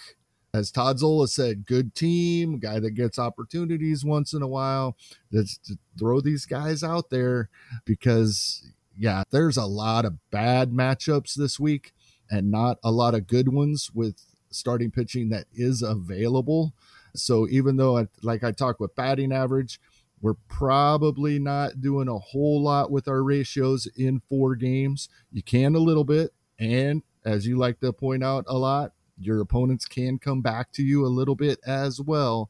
As 0.56 0.70
Todd 0.70 1.00
Zola 1.00 1.28
said, 1.28 1.66
good 1.66 1.96
team, 1.96 2.60
guy 2.60 2.80
that 2.80 2.92
gets 2.92 3.18
opportunities 3.18 4.06
once 4.06 4.34
in 4.34 4.44
a 4.44 4.48
while. 4.48 4.96
Let's 5.32 5.60
throw 5.98 6.22
these 6.22 6.46
guys 6.46 6.84
out 6.84 7.10
there 7.10 7.50
because, 7.86 8.72
yeah, 8.96 9.24
there's 9.32 9.58
a 9.58 9.66
lot 9.66 10.06
of 10.06 10.30
bad 10.30 10.72
matchups 10.72 11.34
this 11.34 11.60
week 11.60 11.92
and 12.30 12.52
not 12.52 12.78
a 12.84 12.92
lot 12.92 13.16
of 13.16 13.26
good 13.26 13.50
ones 13.50 13.90
with 13.96 14.22
starting 14.52 14.92
pitching 14.92 15.30
that 15.30 15.46
is 15.56 15.82
available. 15.82 16.74
So 17.16 17.48
even 17.50 17.78
though, 17.78 17.98
I, 17.98 18.08
like 18.22 18.44
I 18.44 18.52
talked 18.52 18.80
with 18.80 18.96
batting 18.96 19.32
average, 19.32 19.80
we're 20.22 20.36
probably 20.48 21.38
not 21.38 21.82
doing 21.82 22.08
a 22.08 22.18
whole 22.18 22.64
lot 22.64 22.92
with 22.92 23.08
our 23.08 23.22
ratios 23.22 23.88
in 23.98 24.22
four 24.30 24.56
games. 24.56 25.10
You 25.32 25.44
can 25.44 25.76
a 25.76 25.80
little 25.80 26.06
bit. 26.06 26.32
And 26.58 27.04
as 27.26 27.46
you 27.46 27.58
like 27.58 27.80
to 27.82 27.92
point 27.92 28.24
out 28.24 28.46
a 28.48 28.58
lot, 28.58 28.94
your 29.20 29.42
opponents 29.42 29.86
can 29.86 30.18
come 30.20 30.42
back 30.42 30.72
to 30.74 30.84
you 30.84 31.06
a 31.06 31.08
little 31.08 31.36
bit 31.36 31.60
as 31.66 32.00
well. 32.02 32.50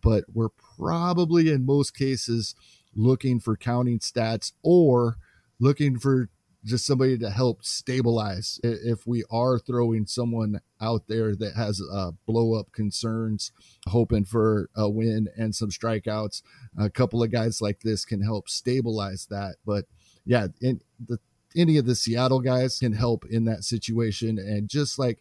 But 0.00 0.24
we're 0.32 0.48
probably 0.76 1.48
in 1.48 1.64
most 1.64 1.96
cases 1.96 2.54
looking 2.94 3.40
for 3.40 3.56
counting 3.56 4.00
stats 4.00 4.52
or 4.62 5.16
looking 5.58 5.98
for 5.98 6.28
just 6.64 6.86
somebody 6.86 7.18
to 7.18 7.30
help 7.30 7.64
stabilize 7.64 8.60
if 8.62 9.06
we 9.06 9.24
are 9.30 9.58
throwing 9.58 10.06
someone 10.06 10.60
out 10.80 11.08
there 11.08 11.34
that 11.34 11.54
has 11.54 11.82
uh, 11.92 12.12
blow 12.26 12.54
up 12.54 12.70
concerns, 12.72 13.50
hoping 13.88 14.24
for 14.24 14.70
a 14.76 14.88
win 14.88 15.28
and 15.36 15.54
some 15.54 15.70
strikeouts. 15.70 16.42
A 16.78 16.88
couple 16.88 17.22
of 17.22 17.32
guys 17.32 17.60
like 17.60 17.80
this 17.80 18.04
can 18.04 18.22
help 18.22 18.48
stabilize 18.48 19.26
that. 19.30 19.56
But 19.66 19.86
yeah, 20.24 20.48
the, 20.60 21.18
any 21.56 21.78
of 21.78 21.86
the 21.86 21.96
Seattle 21.96 22.40
guys 22.40 22.78
can 22.78 22.92
help 22.92 23.24
in 23.28 23.44
that 23.46 23.64
situation. 23.64 24.38
And 24.38 24.68
just 24.68 24.98
like 24.98 25.18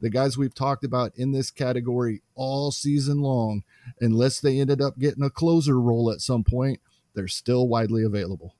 the 0.00 0.10
guys 0.10 0.36
we've 0.36 0.54
talked 0.54 0.84
about 0.84 1.12
in 1.16 1.32
this 1.32 1.50
category 1.50 2.22
all 2.34 2.70
season 2.70 3.20
long, 3.20 3.62
unless 4.00 4.40
they 4.40 4.60
ended 4.60 4.82
up 4.82 4.98
getting 4.98 5.22
a 5.22 5.30
closer 5.30 5.80
role 5.80 6.10
at 6.10 6.20
some 6.20 6.44
point, 6.44 6.80
they're 7.14 7.28
still 7.28 7.68
widely 7.68 8.02
available. 8.02 8.54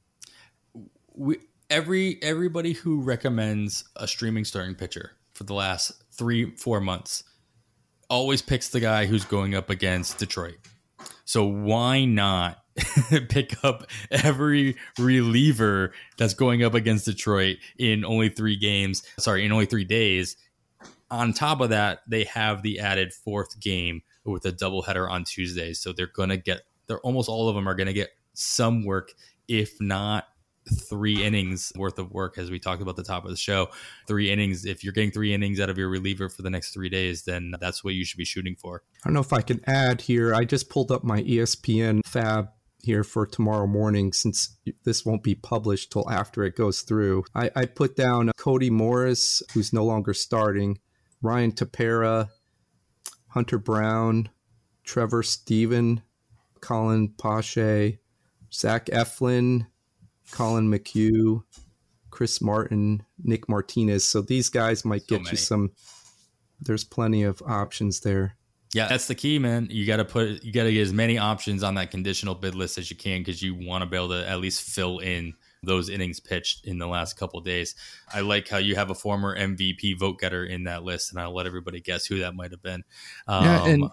We 1.15 1.39
every 1.73 2.19
everybody 2.23 2.75
who 2.75 3.01
recommends 3.01 3.85
a 3.97 4.07
streaming 4.07 4.45
starting 4.45 4.75
pitcher 4.75 5.13
for 5.33 5.45
the 5.45 5.55
last 5.55 6.05
three 6.13 6.55
four 6.57 6.81
months 6.81 7.25
always 8.11 8.43
picks 8.43 8.69
the 8.69 8.79
guy 8.79 9.07
who's 9.07 9.25
going 9.25 9.55
up 9.55 9.71
against 9.71 10.19
Detroit. 10.19 10.59
So 11.25 11.47
why 11.47 12.05
not 12.05 12.59
pick 13.31 13.65
up 13.65 13.87
every 14.11 14.77
reliever 14.99 15.93
that's 16.19 16.35
going 16.35 16.63
up 16.63 16.75
against 16.75 17.07
Detroit 17.07 17.57
in 17.79 18.05
only 18.05 18.29
three 18.29 18.57
games? 18.57 19.03
Sorry, 19.19 19.47
in 19.47 19.51
only 19.51 19.65
three 19.65 19.85
days. 19.85 20.37
On 21.11 21.33
top 21.33 21.63
of 21.63 21.71
that, 21.71 22.01
they 22.07 22.25
have 22.25 22.63
the 22.63 22.81
added 22.81 23.15
fourth 23.15 23.59
game 23.61 24.03
with 24.25 24.45
a 24.45 24.53
doubleheader 24.53 25.11
on 25.11 25.25
Tuesday. 25.25 25.73
So 25.73 25.95
they're 25.95 26.07
gonna 26.07 26.37
get 26.37 26.63
they're 26.87 27.01
almost 27.01 27.31
all 27.31 27.49
of 27.49 27.55
them 27.55 27.67
are 27.67 27.75
gonna 27.75 27.95
get 27.95 28.11
some 28.35 28.85
work, 28.85 29.13
if 29.49 29.81
not 29.81 30.27
three 30.89 31.25
innings 31.25 31.73
worth 31.77 31.99
of 31.99 32.13
work 32.13 32.39
as 32.39 32.51
we 32.51 32.59
talked 32.59 32.83
about 32.83 32.97
the 32.97 33.03
top 33.03 33.25
of 33.25 33.31
the 33.31 33.37
show. 33.37 33.69
Three 34.07 34.31
innings 34.31 34.65
if 34.65 34.85
you're 34.85 34.93
getting 34.93 35.11
three 35.11 35.35
innings 35.35 35.61
out 35.61 35.71
of 35.71 35.79
your 35.79 35.89
reliever 35.89 36.29
for 36.29 36.43
the 36.43 36.51
next 36.51 36.73
three 36.73 36.89
days 36.89 37.23
then 37.23 37.55
that's 37.61 37.83
what 37.83 37.95
you 37.95 38.05
should 38.05 38.19
be 38.19 38.25
shooting 38.25 38.57
for. 38.57 38.83
I 39.05 39.09
don't 39.09 39.15
know 39.15 39.21
if 39.21 39.33
i 39.33 39.41
can 39.41 39.61
add 39.67 40.03
here 40.03 40.35
i 40.35 40.45
just 40.45 40.69
pulled 40.69 40.91
up 40.91 41.05
my 41.05 41.23
espn 41.23 42.01
FAAB 42.05 42.49
here 42.83 43.05
for 43.05 43.27
tomorrow 43.27 43.67
morning 43.67 44.13
since 44.13 44.57
this 44.85 45.07
won't 45.07 45.23
be 45.23 45.37
published 45.37 45.93
till 45.93 46.11
after 46.11 46.43
it 46.43 46.57
goes 46.57 46.81
through. 46.81 47.25
I, 47.33 47.49
I 47.55 47.67
put 47.67 47.95
down 47.95 48.33
cody 48.37 48.71
morris 48.71 49.43
who's 49.55 49.73
no 49.73 49.85
longer 49.85 50.15
starting 50.15 50.79
ryan 51.21 51.53
tepera 51.53 52.29
hunter 53.29 53.59
brown 53.59 54.29
trevor 54.85 55.23
stephan 55.23 56.03
Colin 56.61 57.09
Poche 57.09 57.99
zach 58.53 58.87
eflin 58.87 59.67
Collin 60.31 60.71
McHugh, 60.71 61.43
Chris 62.11 62.41
Martin, 62.41 63.05
Nick 63.23 63.49
Martinez. 63.49 64.05
So 64.05 64.23
these 64.23 64.49
guys 64.49 64.85
might 64.85 65.07
get 65.07 65.25
so 65.25 65.31
you 65.33 65.37
some. 65.37 65.73
There's 66.61 66.85
plenty 66.85 67.25
of 67.25 67.43
options 67.45 68.01
there. 68.01 68.37
Yeah, 68.73 68.89
that's 68.89 69.07
the 69.07 69.15
key, 69.15 69.39
man. 69.39 69.69
You 69.71 69.85
got 69.87 69.99
to 69.99 70.05
put, 70.05 70.43
you 70.43 70.53
got 70.53 70.65
to 70.65 70.73
get 70.73 70.81
as 70.81 70.93
many 70.93 71.19
options 71.19 71.63
on 71.63 71.75
that 71.75 71.91
conditional 71.91 72.35
bid 72.35 72.55
list 72.55 72.79
as 72.79 72.91
you 72.91 72.97
can 72.97 73.21
because 73.21 73.43
you 73.43 73.55
want 73.55 73.83
to 73.83 73.91
be 73.91 73.97
able 73.97 74.09
to 74.11 74.27
at 74.27 74.41
least 74.41 74.63
fill 74.63 74.99
in 75.01 75.35
those 75.63 75.89
innings 75.89 76.21
pitched 76.21 76.67
in 76.67 76.79
the 76.79 76.87
last 76.87 77.19
couple 77.19 77.41
days. 77.41 77.75
I 78.13 78.21
like 78.21 78.49
how 78.49 78.59
you 78.59 78.75
have 78.75 78.91
a 78.91 78.95
former 78.95 79.37
MVP 79.37 79.99
vote 79.99 80.19
getter 80.19 80.45
in 80.45 80.65
that 80.65 80.85
list, 80.85 81.13
and 81.13 81.21
I'll 81.21 81.35
let 81.35 81.47
everybody 81.47 81.81
guess 81.81 82.07
who 82.07 82.19
that 82.21 82.35
might 82.35 82.51
have 82.51 82.63
been. 82.63 82.83
Um, 83.29 83.45
yeah, 83.45 83.67
and 83.67 83.91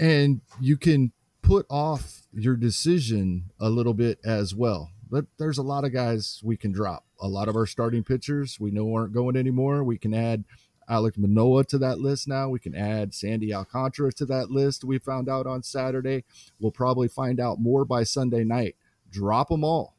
and 0.00 0.40
you 0.60 0.76
can 0.76 1.12
put 1.42 1.64
off 1.70 2.22
your 2.32 2.56
decision 2.56 3.50
a 3.60 3.70
little 3.70 3.94
bit 3.94 4.18
as 4.24 4.54
well 4.54 4.90
but 5.10 5.26
there's 5.38 5.58
a 5.58 5.62
lot 5.62 5.84
of 5.84 5.92
guys 5.92 6.40
we 6.44 6.56
can 6.56 6.72
drop. 6.72 7.04
A 7.20 7.28
lot 7.28 7.48
of 7.48 7.56
our 7.56 7.66
starting 7.66 8.04
pitchers 8.04 8.58
we 8.60 8.70
know 8.70 8.94
aren't 8.94 9.12
going 9.14 9.36
anymore. 9.36 9.82
We 9.84 9.98
can 9.98 10.14
add 10.14 10.44
Alek 10.88 11.18
Manoah 11.18 11.64
to 11.64 11.78
that 11.78 11.98
list 11.98 12.28
now. 12.28 12.48
We 12.48 12.58
can 12.58 12.74
add 12.74 13.14
Sandy 13.14 13.52
Alcantara 13.52 14.12
to 14.12 14.26
that 14.26 14.50
list. 14.50 14.84
We 14.84 14.98
found 14.98 15.28
out 15.28 15.46
on 15.46 15.62
Saturday. 15.62 16.24
We'll 16.58 16.72
probably 16.72 17.08
find 17.08 17.40
out 17.40 17.60
more 17.60 17.84
by 17.84 18.04
Sunday 18.04 18.44
night. 18.44 18.76
Drop 19.10 19.48
them 19.48 19.64
all. 19.64 19.96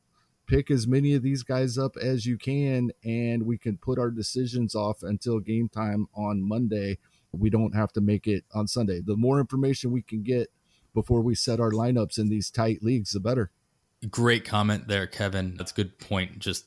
Pick 0.48 0.72
as 0.72 0.88
many 0.88 1.14
of 1.14 1.22
these 1.22 1.44
guys 1.44 1.77
up 1.77 1.95
as 1.95 2.26
you 2.26 2.38
can, 2.38 2.91
and 3.03 3.44
we 3.44 3.57
can 3.57 3.77
put 3.77 3.99
our 3.99 4.10
decisions 4.10 4.73
off 4.73 5.03
until 5.03 5.40
game 5.40 5.69
time 5.69 6.07
on 6.15 6.41
Monday. 6.41 6.98
We 7.31 7.52
don't 7.52 7.76
have 7.76 7.94
to 7.94 8.02
make 8.02 8.26
it 8.26 8.45
on 8.52 8.68
Sunday. 8.68 8.99
The 8.99 9.15
more 9.15 9.40
information 9.40 9.91
we 9.91 10.02
can 10.02 10.23
get 10.23 10.49
before 10.95 11.22
we 11.22 11.36
set 11.36 11.60
our 11.60 11.69
lineups 11.69 12.18
in 12.18 12.30
these 12.30 12.49
tight 12.49 12.81
leagues, 12.81 13.11
the 13.11 13.19
better. 13.19 13.52
Great 14.09 14.45
comment 14.45 14.88
there, 14.88 15.07
Kevin. 15.07 15.55
That's 15.57 15.71
a 15.71 15.76
good 15.76 15.99
point. 15.99 16.39
Just 16.39 16.65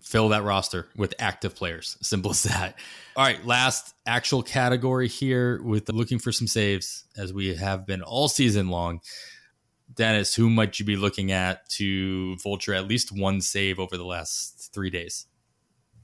fill 0.00 0.30
that 0.30 0.44
roster 0.44 0.88
with 0.96 1.14
active 1.18 1.54
players. 1.54 1.96
Simple 2.02 2.30
as 2.30 2.44
that. 2.44 2.76
All 3.16 3.24
right, 3.24 3.44
last 3.44 3.94
actual 4.06 4.42
category 4.42 5.08
here 5.08 5.62
with 5.62 5.88
looking 5.90 6.18
for 6.18 6.32
some 6.32 6.46
saves, 6.46 7.04
as 7.16 7.32
we 7.32 7.54
have 7.54 7.86
been 7.86 8.02
all 8.02 8.28
season 8.28 8.68
long. 8.68 9.00
Dennis, 9.92 10.34
who 10.34 10.48
might 10.48 10.78
you 10.78 10.86
be 10.86 10.96
looking 10.96 11.32
at 11.32 11.68
to 11.70 12.36
vulture 12.38 12.72
at 12.72 12.86
least 12.86 13.10
one 13.12 13.40
save 13.40 13.78
over 13.78 13.96
the 13.96 14.04
last 14.04 14.70
three 14.72 14.90
days? 14.90 15.26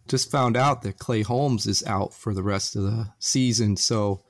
Just 0.08 0.30
found 0.30 0.56
out 0.56 0.82
that 0.82 0.98
Clay 0.98 1.22
Holmes 1.22 1.66
is 1.66 1.84
out 1.84 2.12
for 2.12 2.34
the 2.34 2.42
rest 2.42 2.76
of 2.76 2.82
the 2.82 3.08
season. 3.18 3.76
So 3.76 4.22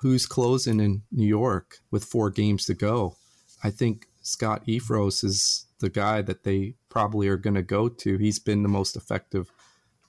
who's 0.00 0.26
closing 0.26 0.80
in 0.80 1.02
New 1.10 1.26
York 1.26 1.78
with 1.90 2.04
four 2.04 2.30
games 2.30 2.64
to 2.66 2.74
go? 2.74 3.16
I 3.62 3.70
think 3.70 4.06
Scott 4.22 4.66
Effross 4.66 5.24
is 5.24 5.66
the 5.80 5.90
guy 5.90 6.22
that 6.22 6.44
they 6.44 6.74
probably 6.88 7.28
are 7.28 7.36
going 7.36 7.54
to 7.54 7.62
go 7.62 7.88
to. 7.88 8.18
He's 8.18 8.38
been 8.38 8.62
the 8.62 8.68
most 8.68 8.96
effective 8.96 9.52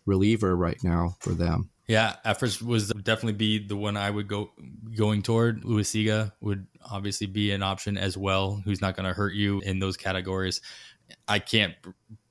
reliever 0.06 0.56
right 0.56 0.81
now 0.84 1.15
for 1.19 1.31
them. 1.31 1.69
Yeah, 1.88 2.15
Effross 2.26 2.61
was 2.61 2.88
definitely 2.89 3.34
be 3.34 3.68
the 3.68 3.76
one 3.76 3.98
I 3.98 4.10
would 4.10 4.27
go 4.27 4.52
going 4.95 5.23
toward. 5.23 5.64
Loaisiga 5.64 6.31
would 6.39 6.68
obviously 6.89 7.27
be 7.27 7.52
an 7.52 7.64
option 7.64 7.98
as 7.98 8.18
well, 8.18 8.61
who's 8.64 8.81
not 8.81 8.95
going 8.95 9.07
to 9.07 9.14
hurt 9.14 9.34
you 9.34 9.60
in 9.60 9.80
those 9.80 9.98
categories. 9.98 10.61
I 11.27 11.39
can't 11.39 11.73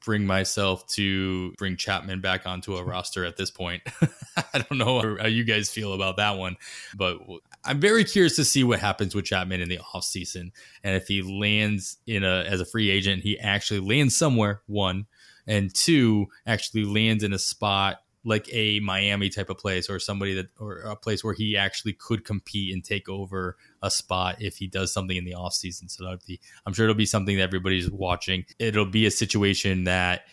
bring 0.03 0.27
myself 0.27 0.87
to 0.95 1.53
bring 1.59 1.77
Chapman 1.77 2.23
back 2.23 2.47
onto 2.47 2.77
a 2.77 2.85
roster 2.85 3.25
at 3.25 3.37
this 3.37 3.51
point. 3.51 3.83
I 4.55 4.59
don't 4.59 4.79
know 4.79 5.17
how 5.21 5.27
you 5.27 5.45
guys 5.45 5.69
feel 5.69 5.93
about 5.93 6.17
that 6.17 6.39
one, 6.39 6.57
but 6.97 7.19
I'm 7.65 7.81
very 7.81 8.05
curious 8.05 8.37
to 8.37 8.45
see 8.45 8.65
what 8.65 8.79
happens 8.79 9.15
with 9.15 9.27
Chapman 9.27 9.61
in 9.61 9.69
the 9.69 9.79
offseason. 9.95 10.53
And 10.83 10.97
if 10.97 11.09
he 11.09 11.23
lands 11.23 11.99
in 12.07 12.25
a 12.25 12.45
as 12.49 12.61
a 12.61 12.65
free 12.65 12.91
agent, 12.91 13.23
he 13.23 13.39
actually 13.39 13.81
lands 13.81 14.17
somewhere, 14.17 14.63
one, 14.67 15.07
and 15.47 15.75
two, 15.75 16.29
actually 16.47 16.85
lands 16.85 17.23
in 17.23 17.33
a 17.33 17.39
spot 17.39 18.03
like 18.25 18.49
a 18.53 18.81
Miami 18.81 19.31
type 19.31 19.49
of 19.49 19.57
place 19.59 19.89
or 19.89 19.99
somebody 19.99 20.35
that 20.35 20.49
or 20.59 20.79
a 20.81 20.97
place 20.97 21.25
where 21.25 21.33
he 21.33 21.57
actually 21.57 21.95
could 21.95 22.25
compete 22.25 22.73
and 22.75 22.85
take 22.85 23.09
over 23.09 23.57
a 23.83 23.91
spot 23.91 24.37
if 24.41 24.57
he 24.57 24.67
does 24.67 24.93
something 24.93 25.17
in 25.17 25.25
the 25.25 25.33
offseason. 25.33 25.91
So 25.91 26.17
be 26.27 26.41
I'm 26.67 26.73
sure 26.73 26.85
it'll 26.85 26.95
be 26.95 27.07
something 27.07 27.37
that 27.37 27.43
everybody's 27.43 27.91
watching. 27.91 28.45
It'll 28.59 28.85
be 28.87 29.07
a 29.07 29.11
situation 29.11 29.85
that 29.85 30.25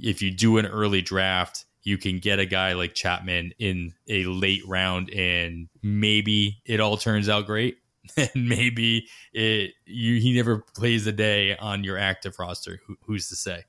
if 0.00 0.22
you 0.22 0.30
do 0.30 0.58
an 0.58 0.66
early 0.66 1.02
draft, 1.02 1.66
you 1.84 1.98
can 1.98 2.18
get 2.18 2.38
a 2.38 2.46
guy 2.46 2.72
like 2.72 2.94
Chapman 2.94 3.52
in 3.58 3.92
a 4.08 4.24
late 4.24 4.66
round 4.66 5.10
and 5.10 5.68
maybe 5.82 6.62
it 6.64 6.80
all 6.80 6.96
turns 6.96 7.28
out 7.28 7.46
great. 7.46 7.76
and 8.16 8.48
maybe 8.48 9.06
it 9.32 9.72
you 9.86 10.20
he 10.20 10.34
never 10.34 10.58
plays 10.76 11.06
a 11.06 11.12
day 11.12 11.56
on 11.56 11.84
your 11.84 11.96
active 11.96 12.38
roster. 12.38 12.80
Who, 12.86 12.96
who's 13.06 13.28
to 13.30 13.36
say? 13.36 13.64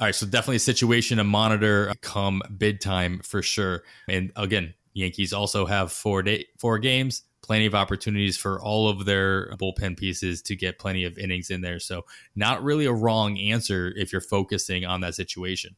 All 0.00 0.06
right, 0.06 0.14
so 0.14 0.26
definitely 0.26 0.56
a 0.56 0.60
situation 0.60 1.18
to 1.18 1.24
monitor 1.24 1.92
come 2.00 2.42
bid 2.56 2.80
time 2.80 3.20
for 3.22 3.42
sure. 3.42 3.82
And 4.08 4.32
again, 4.36 4.74
Yankees 4.94 5.32
also 5.32 5.66
have 5.66 5.92
four 5.92 6.22
day 6.22 6.46
four 6.58 6.78
games, 6.78 7.24
plenty 7.42 7.66
of 7.66 7.74
opportunities 7.74 8.38
for 8.38 8.60
all 8.62 8.88
of 8.88 9.04
their 9.04 9.50
bullpen 9.56 9.98
pieces 9.98 10.40
to 10.42 10.56
get 10.56 10.78
plenty 10.78 11.04
of 11.04 11.18
innings 11.18 11.50
in 11.50 11.60
there. 11.60 11.78
So 11.78 12.06
not 12.34 12.64
really 12.64 12.86
a 12.86 12.92
wrong 12.92 13.38
answer 13.38 13.92
if 13.96 14.12
you're 14.12 14.22
focusing 14.22 14.86
on 14.86 15.02
that 15.02 15.14
situation. 15.14 15.76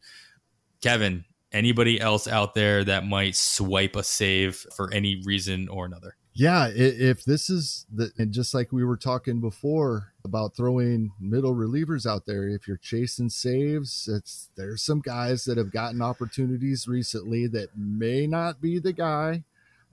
Kevin, 0.81 1.25
anybody 1.53 2.01
else 2.01 2.27
out 2.27 2.55
there 2.55 2.85
that 2.85 3.07
might 3.07 3.37
swipe 3.37 3.97
a 3.97 4.03
save 4.03 4.67
for 4.75 4.93
any 4.93 5.23
reason 5.25 5.69
or 5.69 5.87
another? 5.87 6.17
Yeah, 6.39 6.69
if 6.69 7.25
this 7.25 7.49
is 7.49 7.87
the 7.91 8.11
and 8.19 8.31
just 8.31 8.53
like 8.53 8.71
we 8.71 8.85
were 8.85 8.99
talking 8.99 9.41
before 9.41 10.13
about 10.23 10.55
throwing 10.55 11.13
middle 11.19 11.55
relievers 11.55 12.05
out 12.05 12.27
there, 12.27 12.47
if 12.47 12.69
you're 12.69 12.77
chasing 12.77 13.31
saves, 13.31 14.07
it's 14.07 14.51
there's 14.55 14.83
some 14.83 15.01
guys 15.01 15.45
that 15.47 15.57
have 15.57 15.73
gotten 15.73 16.03
opportunities 16.03 16.87
recently 16.87 17.47
that 17.47 17.71
may 17.75 18.27
not 18.27 18.61
be 18.61 18.79
the 18.79 18.93
guy. 18.93 19.45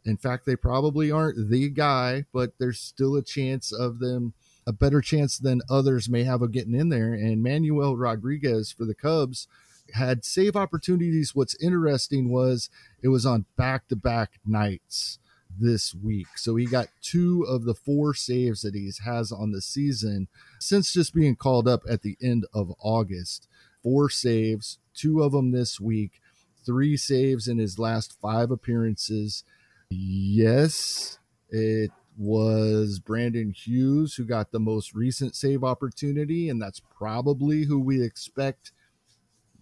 In 0.04 0.18
fact, 0.18 0.46
they 0.46 0.58
probably 0.58 1.10
aren't 1.10 1.50
the 1.50 1.70
guy, 1.70 2.26
but 2.34 2.52
there's 2.60 2.82
still 2.82 3.16
a 3.16 3.24
chance 3.24 3.72
of 3.72 4.00
them 4.00 4.34
a 4.68 4.74
better 4.74 5.00
chance 5.00 5.38
than 5.38 5.62
others 5.70 6.10
may 6.10 6.24
have 6.24 6.42
of 6.42 6.52
getting 6.52 6.76
in 6.76 6.90
there. 6.90 7.14
And 7.14 7.44
Manuel 7.44 7.96
Rodriguez 7.96 8.72
for 8.72 8.86
the 8.86 8.96
Cubs 8.96 9.48
had 9.94 10.26
save 10.26 10.56
opportunities. 10.56 11.36
What's 11.36 11.56
interesting 11.62 12.30
was 12.30 12.70
it 13.02 13.10
was 13.10 13.26
on 13.26 13.46
back 13.58 13.88
to 13.90 13.96
back 13.96 14.40
nights 14.46 15.20
this 15.60 15.94
week. 15.94 16.28
So 16.36 16.56
he 16.56 16.66
got 16.66 16.88
two 17.02 17.44
of 17.44 17.64
the 17.64 17.76
four 17.76 18.14
saves 18.14 18.62
that 18.62 18.76
he 18.76 18.92
has 19.04 19.32
on 19.32 19.52
the 19.52 19.62
season 19.62 20.28
since 20.60 20.94
just 20.94 21.14
being 21.14 21.36
called 21.36 21.68
up 21.68 21.84
at 21.90 22.02
the 22.02 22.18
end 22.22 22.46
of 22.54 22.74
August. 22.80 23.48
Four 23.82 24.10
saves, 24.10 24.80
two 24.94 25.22
of 25.22 25.32
them 25.32 25.52
this 25.52 25.80
week, 25.80 26.22
three 26.66 26.98
saves 26.98 27.48
in 27.48 27.58
his 27.58 27.78
last 27.78 28.20
five 28.22 28.50
appearances. 28.50 29.44
Yes, 29.90 31.20
it 31.50 31.92
was 32.18 33.00
Brandon 33.00 33.52
Hughes 33.52 34.16
who 34.16 34.26
got 34.26 34.52
the 34.52 34.60
most 34.60 34.94
recent 34.94 35.36
save 35.36 35.64
opportunity, 35.64 36.50
and 36.50 36.62
that's 36.62 36.80
probably 36.80 37.66
who 37.66 37.80
we 37.80 38.04
expect 38.04 38.72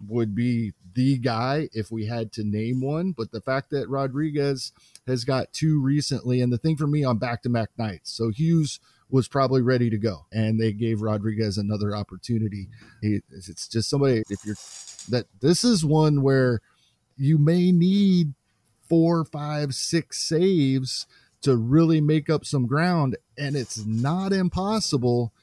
would 0.08 0.36
be 0.36 0.74
the 0.94 1.18
guy 1.18 1.70
if 1.74 1.92
we 1.92 2.06
had 2.06 2.32
to 2.34 2.44
name 2.44 2.82
one. 2.82 3.12
But 3.12 3.32
the 3.32 3.42
fact 3.42 3.70
that 3.72 3.90
Rodriguez 3.90 4.72
has 5.08 5.24
got 5.24 5.54
two 5.54 5.82
recently, 5.82 6.42
and 6.42 6.52
the 6.52 6.58
thing 6.58 6.78
for 6.78 6.88
me 6.88 7.04
on 7.04 7.18
back 7.18 7.44
to 7.44 7.50
back 7.50 7.70
nights. 7.78 8.12
So 8.12 8.30
Hughes 8.30 8.80
was 9.10 9.28
probably 9.28 9.62
ready 9.62 9.90
to 9.90 9.98
go, 9.98 10.26
and 10.32 10.60
they 10.60 10.72
gave 10.72 11.02
Rodriguez 11.02 11.58
another 11.58 11.96
opportunity. 11.96 12.70
It's 13.02 13.68
just 13.68 13.90
somebody, 13.90 14.24
if 14.30 14.46
you're 14.46 14.56
that 15.10 15.26
this 15.42 15.64
is 15.64 15.84
one 15.84 16.22
where 16.22 16.62
you 17.18 17.38
may 17.38 17.72
need 17.72 18.34
four, 18.88 19.26
five, 19.26 19.74
six 19.74 20.20
saves 20.20 21.08
to 21.42 21.56
really 21.56 22.00
make 22.00 22.30
up 22.30 22.46
some 22.46 22.68
ground, 22.68 23.18
and 23.38 23.56
it's 23.56 23.86
not 23.86 24.32
impossible 24.32 25.34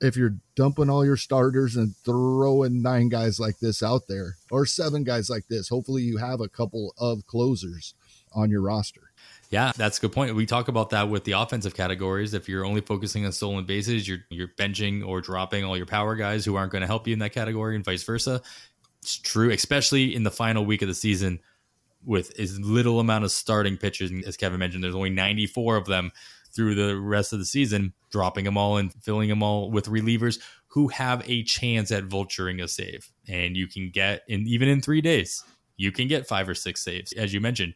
if 0.00 0.16
you're 0.16 0.36
dumping 0.54 0.88
all 0.88 1.04
your 1.04 1.16
starters 1.16 1.76
and 1.76 1.94
throwing 2.04 2.82
nine 2.82 3.08
guys 3.08 3.38
like 3.38 3.58
this 3.58 3.82
out 3.82 4.02
there 4.08 4.36
or 4.50 4.64
seven 4.66 5.04
guys 5.04 5.28
like 5.28 5.46
this, 5.48 5.68
hopefully 5.68 6.02
you 6.02 6.16
have 6.16 6.40
a 6.40 6.48
couple 6.48 6.94
of 6.98 7.26
closers 7.26 7.94
on 8.32 8.50
your 8.50 8.62
roster. 8.62 9.12
Yeah, 9.50 9.72
that's 9.76 9.98
a 9.98 10.02
good 10.02 10.12
point. 10.12 10.34
We 10.34 10.46
talk 10.46 10.68
about 10.68 10.90
that 10.90 11.08
with 11.08 11.24
the 11.24 11.32
offensive 11.32 11.74
categories. 11.74 12.34
If 12.34 12.48
you're 12.48 12.64
only 12.64 12.80
focusing 12.80 13.26
on 13.26 13.32
stolen 13.32 13.64
bases, 13.64 14.06
you're 14.06 14.20
you're 14.30 14.48
benching 14.48 15.06
or 15.06 15.20
dropping 15.20 15.64
all 15.64 15.76
your 15.76 15.86
power 15.86 16.14
guys 16.14 16.44
who 16.44 16.54
aren't 16.54 16.70
going 16.70 16.82
to 16.82 16.86
help 16.86 17.08
you 17.08 17.12
in 17.12 17.18
that 17.18 17.32
category, 17.32 17.74
and 17.74 17.84
vice 17.84 18.04
versa. 18.04 18.40
It's 19.02 19.16
true, 19.18 19.50
especially 19.50 20.14
in 20.14 20.22
the 20.22 20.30
final 20.30 20.64
week 20.64 20.82
of 20.82 20.88
the 20.88 20.94
season 20.94 21.40
with 22.04 22.38
as 22.38 22.60
little 22.60 23.00
amount 23.00 23.24
of 23.24 23.32
starting 23.32 23.76
pitchers 23.76 24.12
as 24.24 24.36
Kevin 24.36 24.60
mentioned. 24.60 24.84
There's 24.84 24.94
only 24.94 25.10
94 25.10 25.76
of 25.76 25.86
them 25.86 26.12
through 26.54 26.74
the 26.74 26.98
rest 26.98 27.32
of 27.32 27.38
the 27.38 27.44
season, 27.44 27.92
dropping 28.10 28.44
them 28.44 28.56
all 28.56 28.76
and 28.76 28.92
filling 29.02 29.28
them 29.28 29.42
all 29.42 29.70
with 29.70 29.86
relievers 29.86 30.38
who 30.68 30.88
have 30.88 31.28
a 31.28 31.42
chance 31.42 31.90
at 31.90 32.04
vulturing 32.04 32.62
a 32.62 32.68
save. 32.68 33.10
And 33.28 33.56
you 33.56 33.66
can 33.66 33.90
get 33.90 34.22
in 34.28 34.46
even 34.46 34.68
in 34.68 34.80
three 34.80 35.00
days, 35.00 35.42
you 35.76 35.92
can 35.92 36.08
get 36.08 36.26
five 36.26 36.48
or 36.48 36.54
six 36.54 36.82
saves. 36.82 37.12
As 37.12 37.32
you 37.32 37.40
mentioned, 37.40 37.74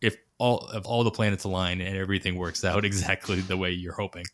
if 0.00 0.16
all 0.38 0.58
of 0.68 0.86
all 0.86 1.04
the 1.04 1.10
planets 1.10 1.44
align 1.44 1.80
and 1.80 1.96
everything 1.96 2.36
works 2.36 2.64
out 2.64 2.84
exactly 2.84 3.40
the 3.40 3.56
way 3.56 3.70
you're 3.70 3.94
hoping. 3.94 4.24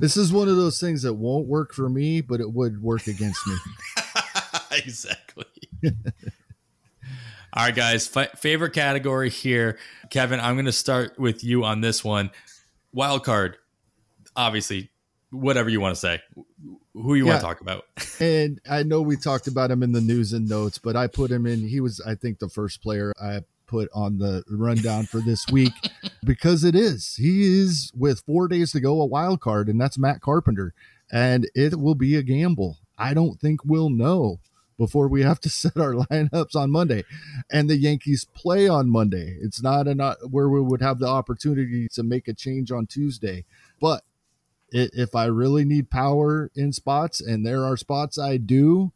This 0.00 0.16
is 0.16 0.32
one 0.32 0.48
of 0.48 0.56
those 0.56 0.80
things 0.80 1.02
that 1.02 1.14
won't 1.14 1.46
work 1.46 1.74
for 1.74 1.88
me, 1.88 2.22
but 2.22 2.40
it 2.40 2.50
would 2.50 2.82
work 2.82 3.06
against 3.06 3.46
me. 3.46 3.54
exactly. 4.72 5.44
All 7.54 7.66
right, 7.66 7.74
guys. 7.74 8.10
F- 8.16 8.40
favorite 8.40 8.72
category 8.72 9.28
here, 9.28 9.78
Kevin. 10.08 10.40
I'm 10.40 10.54
going 10.54 10.64
to 10.64 10.72
start 10.72 11.18
with 11.18 11.44
you 11.44 11.64
on 11.64 11.82
this 11.82 12.02
one 12.02 12.30
wild 12.92 13.24
card, 13.24 13.56
obviously, 14.36 14.90
whatever 15.30 15.68
you 15.68 15.80
want 15.80 15.94
to 15.94 16.00
say, 16.00 16.20
who 16.94 17.14
you 17.14 17.24
yeah. 17.24 17.32
want 17.32 17.40
to 17.40 17.46
talk 17.46 17.60
about. 17.60 17.84
and 18.20 18.60
I 18.68 18.82
know 18.82 19.02
we 19.02 19.16
talked 19.16 19.46
about 19.46 19.70
him 19.70 19.82
in 19.82 19.92
the 19.92 20.00
news 20.00 20.32
and 20.32 20.48
notes, 20.48 20.78
but 20.78 20.96
I 20.96 21.06
put 21.06 21.30
him 21.30 21.46
in. 21.46 21.66
He 21.66 21.80
was, 21.80 22.00
I 22.06 22.14
think, 22.14 22.38
the 22.38 22.48
first 22.48 22.82
player 22.82 23.12
I 23.20 23.40
put 23.66 23.88
on 23.94 24.18
the 24.18 24.44
rundown 24.50 25.06
for 25.06 25.20
this 25.20 25.46
week 25.50 25.72
because 26.24 26.62
it 26.62 26.74
is. 26.74 27.16
He 27.16 27.60
is 27.60 27.90
with 27.96 28.20
four 28.20 28.46
days 28.46 28.72
to 28.72 28.80
go 28.80 29.00
a 29.00 29.06
wild 29.06 29.40
card, 29.40 29.68
and 29.68 29.80
that's 29.80 29.98
Matt 29.98 30.20
Carpenter, 30.20 30.74
and 31.10 31.48
it 31.54 31.78
will 31.78 31.94
be 31.94 32.16
a 32.16 32.22
gamble. 32.22 32.78
I 32.98 33.14
don't 33.14 33.40
think 33.40 33.64
we'll 33.64 33.90
know 33.90 34.40
before 34.82 35.06
we 35.06 35.22
have 35.22 35.38
to 35.38 35.48
set 35.62 35.76
our 35.76 35.94
lineups 35.94 36.56
on 36.56 36.72
Monday. 36.72 37.04
And 37.52 37.70
the 37.70 37.76
Yankees 37.76 38.24
play 38.34 38.66
on 38.66 38.90
Monday. 38.90 39.38
It's 39.40 39.62
not 39.62 39.86
a 39.86 39.94
not 39.94 40.16
uh, 40.24 40.26
where 40.26 40.48
we 40.48 40.60
would 40.60 40.82
have 40.82 40.98
the 40.98 41.06
opportunity 41.06 41.86
to 41.92 42.02
make 42.02 42.26
a 42.26 42.34
change 42.34 42.72
on 42.72 42.86
Tuesday. 42.86 43.44
But 43.80 44.02
if 44.72 45.14
I 45.14 45.26
really 45.26 45.64
need 45.64 45.88
power 45.88 46.50
in 46.56 46.72
spots, 46.72 47.20
and 47.20 47.46
there 47.46 47.64
are 47.64 47.76
spots 47.76 48.18
I 48.18 48.38
do, 48.38 48.90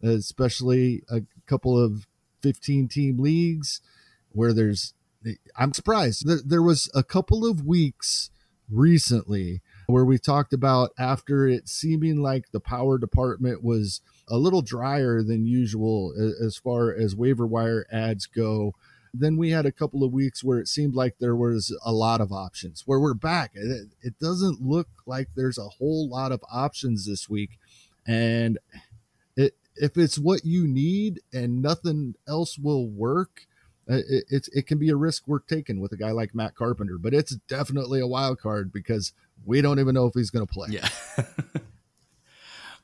especially 0.00 1.02
a 1.10 1.22
couple 1.46 1.76
of 1.82 2.06
15 2.42 2.86
team 2.86 3.18
leagues 3.18 3.80
where 4.30 4.52
there's, 4.52 4.94
I'm 5.56 5.72
surprised. 5.72 6.48
There 6.48 6.62
was 6.62 6.88
a 6.94 7.02
couple 7.02 7.44
of 7.44 7.66
weeks 7.66 8.30
recently 8.70 9.60
where 9.86 10.04
we 10.04 10.18
talked 10.18 10.52
about 10.52 10.92
after 10.98 11.48
it 11.48 11.68
seeming 11.68 12.22
like 12.22 12.52
the 12.52 12.60
power 12.60 12.96
department 12.96 13.64
was 13.64 14.02
a 14.32 14.38
little 14.38 14.62
drier 14.62 15.22
than 15.22 15.44
usual 15.46 16.14
as 16.42 16.56
far 16.56 16.90
as 16.90 17.14
waiver 17.14 17.46
wire 17.46 17.86
ads 17.92 18.24
go. 18.24 18.74
Then 19.12 19.36
we 19.36 19.50
had 19.50 19.66
a 19.66 19.72
couple 19.72 20.02
of 20.02 20.10
weeks 20.10 20.42
where 20.42 20.58
it 20.58 20.68
seemed 20.68 20.94
like 20.94 21.16
there 21.20 21.36
was 21.36 21.76
a 21.84 21.92
lot 21.92 22.22
of 22.22 22.32
options. 22.32 22.84
Where 22.86 22.98
we're 22.98 23.12
back, 23.12 23.50
it, 23.52 23.88
it 24.00 24.18
doesn't 24.18 24.62
look 24.62 24.88
like 25.04 25.28
there's 25.36 25.58
a 25.58 25.68
whole 25.68 26.08
lot 26.08 26.32
of 26.32 26.42
options 26.50 27.06
this 27.06 27.28
week. 27.28 27.58
And 28.06 28.58
it, 29.36 29.52
if 29.76 29.98
it's 29.98 30.18
what 30.18 30.46
you 30.46 30.66
need 30.66 31.20
and 31.30 31.60
nothing 31.60 32.14
else 32.26 32.58
will 32.58 32.88
work, 32.88 33.46
uh, 33.90 33.96
it, 33.96 34.24
it's 34.30 34.48
it 34.48 34.66
can 34.66 34.78
be 34.78 34.88
a 34.88 34.96
risk 34.96 35.28
worth 35.28 35.46
taking 35.46 35.78
with 35.78 35.92
a 35.92 35.96
guy 35.98 36.12
like 36.12 36.34
Matt 36.34 36.54
Carpenter, 36.54 36.96
but 36.98 37.12
it's 37.12 37.36
definitely 37.48 38.00
a 38.00 38.06
wild 38.06 38.40
card 38.40 38.72
because 38.72 39.12
we 39.44 39.60
don't 39.60 39.78
even 39.78 39.94
know 39.94 40.06
if 40.06 40.14
he's 40.14 40.30
going 40.30 40.46
to 40.46 40.52
play. 40.52 40.68
Yeah. 40.70 40.88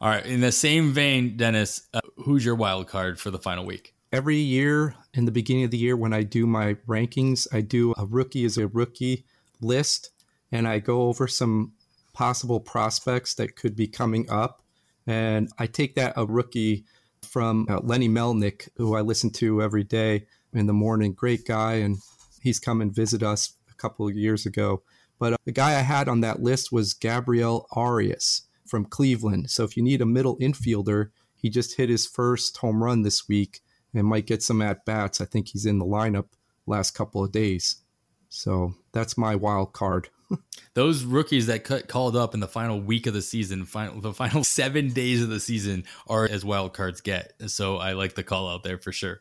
All 0.00 0.08
right. 0.08 0.24
In 0.24 0.40
the 0.40 0.52
same 0.52 0.92
vein, 0.92 1.36
Dennis, 1.36 1.88
uh, 1.92 2.00
who's 2.18 2.44
your 2.44 2.54
wild 2.54 2.86
card 2.86 3.18
for 3.18 3.32
the 3.32 3.38
final 3.38 3.66
week? 3.66 3.94
Every 4.12 4.36
year 4.36 4.94
in 5.12 5.24
the 5.24 5.32
beginning 5.32 5.64
of 5.64 5.72
the 5.72 5.76
year, 5.76 5.96
when 5.96 6.12
I 6.12 6.22
do 6.22 6.46
my 6.46 6.74
rankings, 6.86 7.48
I 7.52 7.62
do 7.62 7.94
a 7.98 8.06
rookie 8.06 8.44
as 8.44 8.56
a 8.56 8.68
rookie 8.68 9.24
list 9.60 10.10
and 10.52 10.68
I 10.68 10.78
go 10.78 11.02
over 11.02 11.26
some 11.26 11.72
possible 12.12 12.60
prospects 12.60 13.34
that 13.34 13.56
could 13.56 13.74
be 13.74 13.88
coming 13.88 14.30
up. 14.30 14.62
And 15.04 15.48
I 15.58 15.66
take 15.66 15.96
that 15.96 16.12
a 16.16 16.24
rookie 16.24 16.84
from 17.22 17.66
uh, 17.68 17.80
Lenny 17.80 18.08
Melnick, 18.08 18.68
who 18.76 18.94
I 18.94 19.00
listen 19.00 19.30
to 19.30 19.60
every 19.60 19.84
day 19.84 20.26
in 20.52 20.66
the 20.66 20.72
morning. 20.72 21.12
Great 21.12 21.44
guy. 21.44 21.74
And 21.74 21.98
he's 22.40 22.60
come 22.60 22.80
and 22.80 22.94
visit 22.94 23.24
us 23.24 23.54
a 23.68 23.74
couple 23.74 24.06
of 24.06 24.16
years 24.16 24.46
ago. 24.46 24.82
But 25.18 25.32
uh, 25.32 25.36
the 25.44 25.52
guy 25.52 25.70
I 25.70 25.82
had 25.82 26.08
on 26.08 26.20
that 26.20 26.40
list 26.40 26.70
was 26.70 26.94
Gabriel 26.94 27.66
Arias 27.72 28.42
from 28.68 28.84
Cleveland. 28.84 29.50
So 29.50 29.64
if 29.64 29.76
you 29.76 29.82
need 29.82 30.00
a 30.00 30.06
middle 30.06 30.38
infielder, 30.38 31.10
he 31.34 31.50
just 31.50 31.76
hit 31.76 31.88
his 31.88 32.06
first 32.06 32.56
home 32.58 32.82
run 32.82 33.02
this 33.02 33.28
week 33.28 33.60
and 33.94 34.06
might 34.06 34.26
get 34.26 34.42
some 34.42 34.62
at 34.62 34.84
bats. 34.84 35.20
I 35.20 35.24
think 35.24 35.48
he's 35.48 35.66
in 35.66 35.78
the 35.78 35.84
lineup 35.84 36.26
last 36.66 36.92
couple 36.92 37.24
of 37.24 37.32
days. 37.32 37.76
So 38.28 38.74
that's 38.92 39.16
my 39.16 39.34
wild 39.34 39.72
card. 39.72 40.10
Those 40.74 41.04
rookies 41.04 41.46
that 41.46 41.64
cut, 41.64 41.88
called 41.88 42.16
up 42.16 42.34
in 42.34 42.40
the 42.40 42.48
final 42.48 42.80
week 42.80 43.06
of 43.06 43.14
the 43.14 43.22
season, 43.22 43.64
final, 43.64 44.00
the 44.00 44.12
final 44.12 44.44
seven 44.44 44.92
days 44.92 45.22
of 45.22 45.30
the 45.30 45.40
season, 45.40 45.84
are 46.06 46.28
as 46.28 46.44
wild 46.44 46.74
cards 46.74 47.00
get. 47.00 47.32
So 47.46 47.76
I 47.76 47.92
like 47.92 48.14
the 48.14 48.22
call 48.22 48.48
out 48.48 48.62
there 48.62 48.78
for 48.78 48.92
sure. 48.92 49.20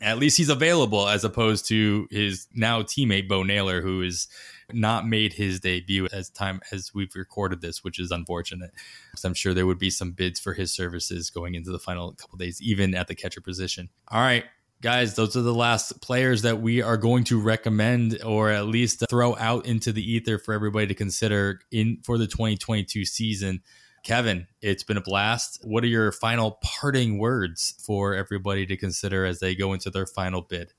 At 0.00 0.18
least 0.18 0.36
he's 0.36 0.48
available 0.48 1.08
as 1.08 1.24
opposed 1.24 1.66
to 1.68 2.06
his 2.10 2.46
now 2.54 2.82
teammate 2.82 3.28
Bo 3.28 3.42
Naylor, 3.42 3.82
who 3.82 4.02
is 4.02 4.28
not 4.72 5.06
made 5.06 5.34
his 5.34 5.60
debut 5.60 6.08
as 6.12 6.30
time 6.30 6.60
as 6.72 6.92
we've 6.94 7.14
recorded 7.14 7.60
this, 7.60 7.82
which 7.82 7.98
is 7.98 8.10
unfortunate. 8.10 8.70
So 9.16 9.28
I'm 9.28 9.34
sure 9.34 9.54
there 9.54 9.66
would 9.66 9.78
be 9.78 9.90
some 9.90 10.12
bids 10.12 10.38
for 10.40 10.54
his 10.54 10.72
services 10.72 11.30
going 11.30 11.54
into 11.54 11.70
the 11.70 11.78
final 11.78 12.12
couple 12.12 12.38
days, 12.38 12.60
even 12.60 12.94
at 12.94 13.08
the 13.08 13.14
catcher 13.14 13.40
position. 13.40 13.88
All 14.08 14.20
right, 14.20 14.44
guys, 14.80 15.14
those 15.14 15.36
are 15.36 15.42
the 15.42 15.54
last 15.54 16.00
players 16.00 16.42
that 16.42 16.60
we 16.60 16.82
are 16.82 16.96
going 16.96 17.24
to 17.24 17.40
recommend 17.40 18.22
or 18.22 18.50
at 18.50 18.66
least 18.66 19.04
throw 19.08 19.36
out 19.36 19.66
into 19.66 19.92
the 19.92 20.12
ether 20.12 20.38
for 20.38 20.54
everybody 20.54 20.86
to 20.86 20.94
consider 20.94 21.60
in 21.70 21.98
for 22.04 22.18
the 22.18 22.26
2022 22.26 23.04
season. 23.04 23.62
Kevin, 24.04 24.46
it's 24.62 24.84
been 24.84 24.96
a 24.96 25.02
blast. 25.02 25.58
What 25.62 25.82
are 25.84 25.88
your 25.88 26.12
final 26.12 26.58
parting 26.62 27.18
words 27.18 27.74
for 27.84 28.14
everybody 28.14 28.64
to 28.66 28.76
consider 28.76 29.24
as 29.24 29.40
they 29.40 29.54
go 29.54 29.72
into 29.72 29.90
their 29.90 30.06
final 30.06 30.42
bid? 30.42 30.72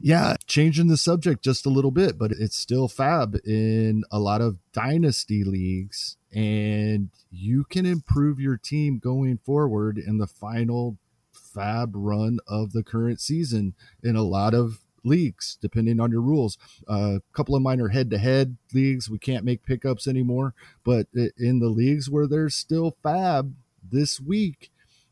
Yeah, 0.00 0.36
changing 0.46 0.88
the 0.88 0.96
subject 0.96 1.42
just 1.42 1.66
a 1.66 1.70
little 1.70 1.90
bit, 1.90 2.18
but 2.18 2.30
it's 2.30 2.56
still 2.56 2.88
FAAB 2.88 3.40
in 3.44 4.04
a 4.12 4.18
lot 4.18 4.40
of 4.40 4.58
dynasty 4.72 5.42
leagues. 5.42 6.16
And 6.32 7.10
you 7.30 7.64
can 7.64 7.84
improve 7.84 8.38
your 8.38 8.56
team 8.56 8.98
going 8.98 9.38
forward 9.38 9.98
in 9.98 10.18
the 10.18 10.26
final 10.26 10.98
FAAB 11.32 11.90
run 11.94 12.38
of 12.46 12.72
the 12.72 12.84
current 12.84 13.20
season 13.20 13.74
in 14.02 14.14
a 14.14 14.22
lot 14.22 14.54
of 14.54 14.84
leagues, 15.04 15.58
depending 15.60 15.98
on 15.98 16.12
your 16.12 16.20
rules. 16.20 16.58
A 16.88 16.92
uh, 16.92 17.18
couple 17.32 17.56
of 17.56 17.62
mine 17.62 17.80
are 17.80 17.88
head 17.88 18.10
to 18.10 18.18
head 18.18 18.56
leagues. 18.72 19.10
We 19.10 19.18
can't 19.18 19.44
make 19.44 19.66
pickups 19.66 20.06
anymore. 20.06 20.54
But 20.84 21.08
in 21.38 21.58
the 21.58 21.70
leagues 21.70 22.08
where 22.08 22.26
there's 22.28 22.54
still 22.54 22.96
FAAB 23.04 23.52
this 23.82 24.20
week, 24.20 24.70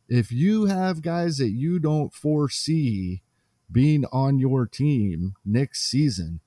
if 0.09 0.31
you 0.31 0.67
have 0.67 1.03
guys 1.03 1.39
that 1.39 1.51
you 1.51 1.81
don't 1.81 2.15
foresee 2.15 3.23
being 3.71 4.05
on 4.13 4.39
your 4.39 4.67
team 4.67 5.35
next 5.45 5.83
season, 5.83 6.41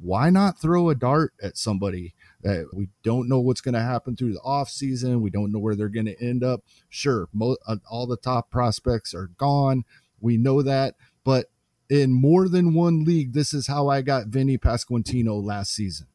why 0.00 0.30
not 0.30 0.60
throw 0.60 0.90
a 0.90 0.94
dart 0.94 1.32
at 1.42 1.56
somebody 1.56 2.14
that 2.42 2.68
we 2.74 2.88
don't 3.02 3.28
know 3.28 3.40
what's 3.40 3.60
going 3.60 3.74
to 3.74 3.80
happen 3.80 4.16
through 4.16 4.34
the 4.34 4.40
off 4.40 4.68
season? 4.68 5.22
We 5.22 5.30
don't 5.30 5.52
know 5.52 5.58
where 5.58 5.74
they're 5.74 5.88
going 5.88 6.06
to 6.06 6.22
end 6.22 6.42
up. 6.42 6.62
Sure, 6.88 7.28
mo- 7.32 7.56
uh, 7.66 7.76
all 7.90 8.06
the 8.06 8.16
top 8.16 8.50
prospects 8.50 9.14
are 9.14 9.30
gone. 9.38 9.84
We 10.20 10.36
know 10.36 10.62
that, 10.62 10.94
but 11.24 11.46
in 11.88 12.12
more 12.12 12.48
than 12.48 12.74
one 12.74 13.04
league, 13.04 13.32
this 13.32 13.54
is 13.54 13.66
how 13.66 13.88
I 13.88 14.02
got 14.02 14.26
Vinny 14.28 14.58
Pasquantino 14.58 15.42
last 15.42 15.72
season. 15.72 16.06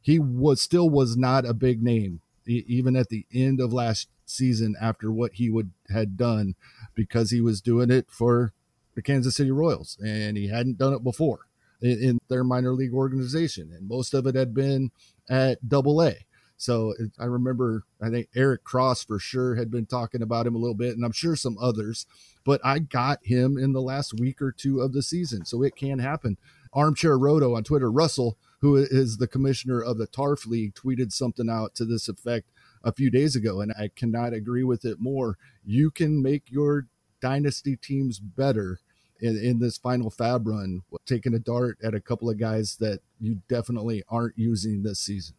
He 0.00 0.18
was 0.18 0.62
still 0.62 0.88
was 0.88 1.16
not 1.16 1.44
a 1.44 1.52
big 1.52 1.82
name 1.82 2.20
even 2.46 2.96
at 2.96 3.08
the 3.08 3.26
end 3.32 3.60
of 3.60 3.72
last 3.72 4.08
season 4.24 4.74
after 4.80 5.10
what 5.10 5.34
he 5.34 5.50
would 5.50 5.72
had 5.90 6.16
done 6.16 6.54
because 6.94 7.30
he 7.30 7.40
was 7.40 7.60
doing 7.60 7.90
it 7.90 8.06
for 8.08 8.52
the 8.96 9.02
Kansas 9.02 9.36
City 9.36 9.52
Royals, 9.52 9.96
and 10.04 10.36
he 10.36 10.48
hadn't 10.48 10.78
done 10.78 10.94
it 10.94 11.04
before 11.04 11.40
in, 11.80 12.02
in 12.02 12.18
their 12.28 12.42
minor 12.42 12.72
league 12.72 12.94
organization, 12.94 13.70
and 13.72 13.86
most 13.86 14.14
of 14.14 14.26
it 14.26 14.34
had 14.34 14.52
been 14.52 14.90
at 15.30 15.68
Double 15.68 16.02
A. 16.02 16.16
So 16.56 16.94
it, 16.98 17.12
I 17.18 17.26
remember, 17.26 17.84
I 18.00 18.08
think 18.08 18.28
Eric 18.34 18.64
Cross 18.64 19.04
for 19.04 19.18
sure 19.18 19.54
had 19.56 19.70
been 19.70 19.84
talking 19.84 20.22
about 20.22 20.46
him 20.46 20.54
a 20.54 20.58
little 20.58 20.74
bit, 20.74 20.96
and 20.96 21.04
I'm 21.04 21.12
sure 21.12 21.36
some 21.36 21.58
others. 21.60 22.06
But 22.44 22.60
I 22.64 22.78
got 22.78 23.18
him 23.22 23.58
in 23.58 23.72
the 23.72 23.82
last 23.82 24.14
week 24.14 24.40
or 24.40 24.52
two 24.52 24.80
of 24.80 24.92
the 24.92 25.02
season, 25.02 25.44
so 25.44 25.62
it 25.62 25.76
can 25.76 25.98
happen. 25.98 26.38
Armchair 26.72 27.18
Roto 27.18 27.54
on 27.54 27.64
Twitter, 27.64 27.90
Russell, 27.90 28.38
who 28.60 28.76
is 28.76 29.18
the 29.18 29.28
commissioner 29.28 29.82
of 29.82 29.98
the 29.98 30.06
TARF 30.06 30.46
League, 30.46 30.74
tweeted 30.74 31.12
something 31.12 31.50
out 31.50 31.74
to 31.74 31.84
this 31.84 32.08
effect 32.08 32.48
a 32.82 32.92
few 32.92 33.10
days 33.10 33.36
ago, 33.36 33.60
and 33.60 33.72
I 33.72 33.90
cannot 33.94 34.32
agree 34.32 34.64
with 34.64 34.86
it 34.86 34.98
more. 34.98 35.36
You 35.64 35.90
can 35.90 36.22
make 36.22 36.44
your 36.50 36.86
dynasty 37.20 37.76
teams 37.76 38.18
better 38.18 38.78
in, 39.20 39.36
in 39.38 39.58
this 39.58 39.78
final 39.78 40.10
FAAB 40.10 40.46
run, 40.46 40.82
taking 41.06 41.34
a 41.34 41.38
dart 41.38 41.78
at 41.82 41.94
a 41.94 42.00
couple 42.00 42.30
of 42.30 42.38
guys 42.38 42.76
that 42.76 43.00
you 43.20 43.40
definitely 43.48 44.02
aren't 44.08 44.38
using 44.38 44.82
this 44.82 45.00
season. 45.00 45.34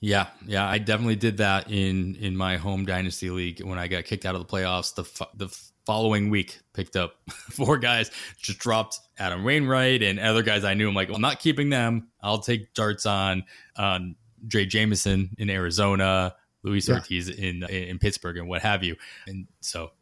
Yeah, 0.00 0.26
yeah, 0.46 0.68
I 0.68 0.78
definitely 0.78 1.16
did 1.16 1.38
that 1.38 1.70
in 1.70 2.16
in 2.16 2.36
my 2.36 2.58
home 2.58 2.84
dynasty 2.84 3.30
league 3.30 3.62
when 3.62 3.78
I 3.78 3.88
got 3.88 4.04
kicked 4.04 4.26
out 4.26 4.34
of 4.34 4.46
the 4.46 4.46
playoffs. 4.46 4.94
The 4.94 5.26
the 5.34 5.58
following 5.86 6.28
week, 6.28 6.60
picked 6.74 6.96
up 6.96 7.14
four 7.30 7.78
guys, 7.78 8.10
just 8.38 8.58
dropped 8.58 9.00
Adam 9.18 9.42
Wainwright 9.42 10.02
and 10.02 10.20
other 10.20 10.42
guys 10.42 10.64
I 10.64 10.74
knew. 10.74 10.88
I'm 10.88 10.94
like, 10.94 11.08
well, 11.08 11.16
I'm 11.16 11.22
not 11.22 11.38
keeping 11.38 11.70
them. 11.70 12.08
I'll 12.20 12.40
take 12.40 12.74
darts 12.74 13.06
on 13.06 13.44
on 13.76 14.16
Drey 14.46 14.68
Jameson 14.68 15.30
in 15.38 15.48
Arizona, 15.48 16.34
Luis 16.62 16.88
yeah. 16.88 16.96
Ortiz 16.96 17.30
in 17.30 17.62
in 17.64 17.98
Pittsburgh, 17.98 18.36
and 18.36 18.48
what 18.48 18.62
have 18.62 18.84
you. 18.84 18.96
And 19.26 19.46
so 19.60 19.92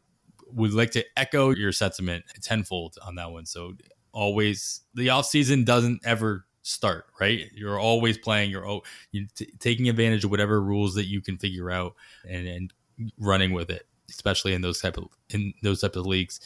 would 0.55 0.73
like 0.73 0.91
to 0.91 1.05
echo 1.17 1.51
your 1.51 1.71
sentiment 1.71 2.25
tenfold 2.41 2.97
on 3.05 3.15
that 3.15 3.31
one. 3.31 3.45
So 3.45 3.73
always 4.11 4.81
the 4.93 5.09
off 5.09 5.25
season 5.25 5.63
doesn't 5.65 6.01
ever 6.05 6.45
start, 6.61 7.05
right? 7.19 7.51
You're 7.53 7.79
always 7.79 8.17
playing. 8.17 8.49
You're 8.49 8.81
you 9.11 9.27
t- 9.35 9.51
taking 9.59 9.89
advantage 9.89 10.23
of 10.23 10.31
whatever 10.31 10.61
rules 10.61 10.95
that 10.95 11.05
you 11.05 11.21
can 11.21 11.37
figure 11.37 11.69
out 11.69 11.93
and, 12.27 12.47
and 12.47 12.73
running 13.19 13.53
with 13.53 13.69
it, 13.69 13.85
especially 14.09 14.53
in 14.53 14.61
those 14.61 14.81
type 14.81 14.97
of 14.97 15.05
in 15.29 15.53
those 15.61 15.81
type 15.81 15.95
of 15.95 16.05
leagues. 16.05 16.39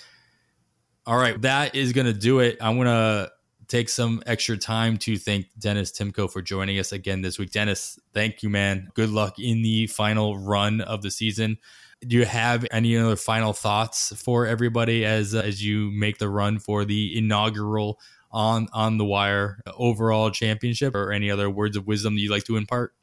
All 1.06 1.18
right, 1.18 1.40
that 1.42 1.76
is 1.76 1.94
going 1.94 2.08
to 2.08 2.14
do 2.14 2.40
it. 2.40 2.58
I'm 2.60 2.76
to 2.88 3.32
take 3.68 3.88
some 3.88 4.22
extra 4.26 4.58
time 4.58 4.98
to 4.98 5.18
thank 5.18 5.48
Dennis 5.58 5.92
Timko 5.92 6.30
for 6.30 6.42
joining 6.42 6.80
us 6.80 6.92
again 6.92 7.22
this 7.22 7.40
week. 7.40 7.52
Dennis, 7.52 8.00
thank 8.14 8.44
you, 8.44 8.50
man. 8.50 8.90
Good 8.96 9.10
luck 9.10 9.40
in 9.40 9.62
the 9.62 9.88
final 9.88 10.38
run 10.38 10.82
of 10.82 11.02
the 11.02 11.12
season 11.12 11.60
do 12.02 12.18
you 12.18 12.26
have 12.26 12.66
any 12.72 12.96
other 12.98 13.16
final 13.16 13.54
thoughts 13.54 14.14
for 14.22 14.46
everybody 14.46 15.06
as 15.06 15.36
uh, 15.36 15.40
as 15.40 15.64
you 15.64 15.92
make 15.92 16.18
the 16.18 16.30
run 16.30 16.60
for 16.60 16.86
the 16.86 17.18
inaugural 17.18 18.00
on 18.32 18.68
on 18.74 18.98
the 18.98 19.06
wire 19.06 19.60
overall 19.76 20.32
championship 20.32 20.96
or 20.96 21.12
any 21.12 21.30
other 21.30 21.50
words 21.50 21.76
of 21.76 21.88
wisdom 21.88 22.16
that 22.16 22.22
you'd 22.22 22.32
like 22.32 22.46
to 22.46 22.58
impart 22.58 22.94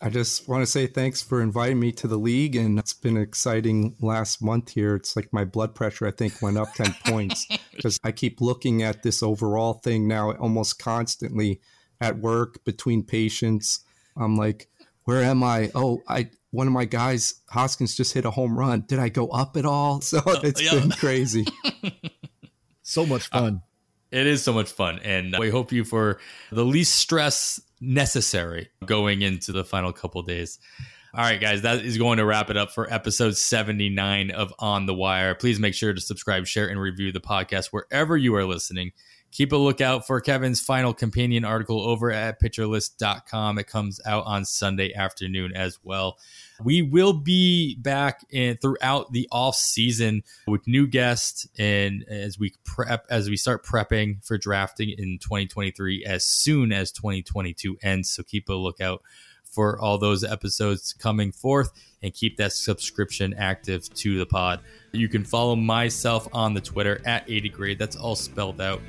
I 0.00 0.10
just 0.10 0.48
want 0.48 0.62
to 0.62 0.66
say 0.66 0.86
thanks 0.86 1.20
for 1.20 1.42
inviting 1.42 1.80
me 1.80 1.90
to 1.92 2.06
the 2.06 2.18
league, 2.18 2.54
and 2.54 2.78
it's 2.78 2.92
been 2.92 3.16
an 3.16 3.22
exciting 3.22 3.96
last 4.00 4.40
month 4.40 4.70
here. 4.70 4.94
It's 4.94 5.16
like 5.16 5.32
my 5.32 5.44
blood 5.44 5.74
pressure, 5.74 6.06
I 6.06 6.12
think, 6.12 6.40
went 6.40 6.56
up 6.56 6.72
10 6.74 6.94
points 7.06 7.48
because 7.74 7.98
I 8.04 8.12
keep 8.12 8.40
looking 8.40 8.84
at 8.84 9.02
this 9.02 9.24
overall 9.24 9.74
thing 9.74 10.06
now 10.06 10.32
almost 10.34 10.78
constantly 10.78 11.60
at 12.00 12.18
work 12.18 12.64
between 12.64 13.02
patients. 13.02 13.80
I'm 14.16 14.36
like, 14.36 14.68
where 15.02 15.22
am 15.22 15.42
I? 15.42 15.72
Oh, 15.74 16.00
I 16.06 16.30
one 16.50 16.66
of 16.66 16.72
my 16.72 16.84
guys, 16.84 17.40
Hoskins, 17.50 17.94
just 17.94 18.14
hit 18.14 18.24
a 18.24 18.30
home 18.30 18.58
run. 18.58 18.84
Did 18.86 18.98
I 18.98 19.08
go 19.08 19.28
up 19.28 19.56
at 19.56 19.64
all? 19.64 20.00
So 20.08 20.22
it's 20.26 20.62
yeah. 20.62 20.78
been 20.78 20.90
crazy. 20.90 21.46
so 22.82 23.04
much 23.04 23.28
uh, 23.32 23.40
fun. 23.40 23.54
Uh, 23.56 24.16
it 24.16 24.26
is 24.26 24.42
so 24.42 24.52
much 24.52 24.70
fun. 24.70 25.00
And 25.04 25.36
we 25.38 25.50
hope 25.50 25.70
you 25.72 25.84
for 25.84 26.18
the 26.50 26.64
least 26.64 26.96
stress 26.96 27.60
necessary 27.80 28.70
going 28.84 29.20
into 29.22 29.52
the 29.52 29.64
final 29.64 29.92
couple 29.92 30.22
days. 30.22 30.58
All 31.14 31.24
right, 31.24 31.40
guys, 31.40 31.62
that 31.62 31.84
is 31.84 31.98
going 31.98 32.18
to 32.18 32.24
wrap 32.24 32.48
it 32.48 32.56
up 32.56 32.70
for 32.70 32.92
episode 32.92 33.36
79 33.36 34.30
of 34.30 34.52
On 34.58 34.86
the 34.86 34.94
Wire. 34.94 35.34
Please 35.34 35.58
make 35.58 35.74
sure 35.74 35.92
to 35.92 36.00
subscribe, 36.00 36.46
share, 36.46 36.68
and 36.68 36.80
review 36.80 37.12
the 37.12 37.20
podcast 37.20 37.66
wherever 37.66 38.16
you 38.16 38.34
are 38.34 38.44
listening. 38.44 38.92
Keep 39.30 39.52
a 39.52 39.56
lookout 39.56 40.06
for 40.06 40.20
Kevin's 40.20 40.60
final 40.60 40.94
companion 40.94 41.44
article 41.44 41.80
over 41.80 42.10
at 42.10 42.40
pitcherlist.com. 42.40 43.58
It 43.58 43.66
comes 43.66 44.00
out 44.06 44.24
on 44.26 44.44
Sunday 44.44 44.94
afternoon 44.94 45.52
as 45.54 45.78
well. 45.82 46.18
We 46.64 46.82
will 46.82 47.12
be 47.12 47.76
back 47.76 48.24
in 48.30 48.56
throughout 48.56 49.12
the 49.12 49.28
off 49.30 49.54
season 49.54 50.22
with 50.46 50.66
new 50.66 50.86
guests 50.86 51.46
and 51.58 52.04
as 52.08 52.38
we 52.38 52.54
prep 52.64 53.06
as 53.10 53.28
we 53.28 53.36
start 53.36 53.64
prepping 53.64 54.24
for 54.24 54.38
drafting 54.38 54.90
in 54.90 55.18
2023 55.20 56.04
as 56.04 56.24
soon 56.26 56.72
as 56.72 56.90
2022 56.90 57.76
ends. 57.82 58.10
So 58.10 58.22
keep 58.22 58.48
a 58.48 58.54
lookout 58.54 59.02
for 59.44 59.78
all 59.78 59.98
those 59.98 60.24
episodes 60.24 60.92
coming 60.92 61.32
forth 61.32 61.70
and 62.02 62.12
keep 62.12 62.36
that 62.36 62.52
subscription 62.52 63.34
active 63.34 63.88
to 63.94 64.18
the 64.18 64.26
pod. 64.26 64.60
You 64.92 65.08
can 65.08 65.24
follow 65.24 65.56
myself 65.56 66.28
on 66.32 66.54
the 66.54 66.60
Twitter 66.60 67.00
at 67.04 67.28
80 67.28 67.48
grade. 67.50 67.78
That's 67.78 67.96
all 67.96 68.16
spelled 68.16 68.60
out. 68.60 68.80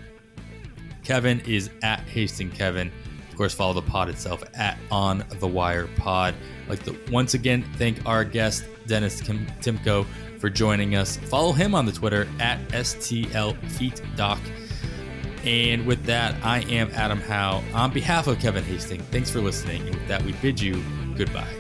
Kevin 1.09 1.39
is 1.39 1.71
at 1.81 2.01
Hasting 2.01 2.51
Kevin. 2.51 2.91
Of 3.31 3.35
course, 3.35 3.51
follow 3.51 3.73
the 3.73 3.81
pod 3.81 4.09
itself 4.09 4.43
at 4.53 4.77
On 4.91 5.25
the 5.39 5.47
Wire 5.47 5.87
Pod. 5.97 6.35
Like 6.67 6.83
to 6.83 6.95
once 7.11 7.33
again 7.33 7.65
thank 7.77 8.05
our 8.05 8.23
guest 8.23 8.63
Dennis 8.85 9.19
Kim- 9.19 9.47
Timko 9.59 10.05
for 10.37 10.51
joining 10.51 10.95
us. 10.95 11.17
Follow 11.17 11.51
him 11.51 11.73
on 11.73 11.87
the 11.87 11.91
Twitter 11.91 12.27
at 12.39 12.59
STL 12.69 13.57
Feet 13.71 14.03
Doc. 14.15 14.37
And 15.45 15.87
with 15.87 16.03
that, 16.03 16.35
I 16.45 16.59
am 16.71 16.91
Adam 16.93 17.21
Howe. 17.21 17.63
On 17.73 17.91
behalf 17.91 18.27
of 18.27 18.37
Kevin 18.37 18.63
Hastings, 18.63 19.01
thanks 19.05 19.31
for 19.31 19.41
listening. 19.41 19.81
And 19.87 19.95
with 19.95 20.07
that, 20.09 20.21
we 20.21 20.33
bid 20.33 20.61
you 20.61 20.83
goodbye. 21.17 21.58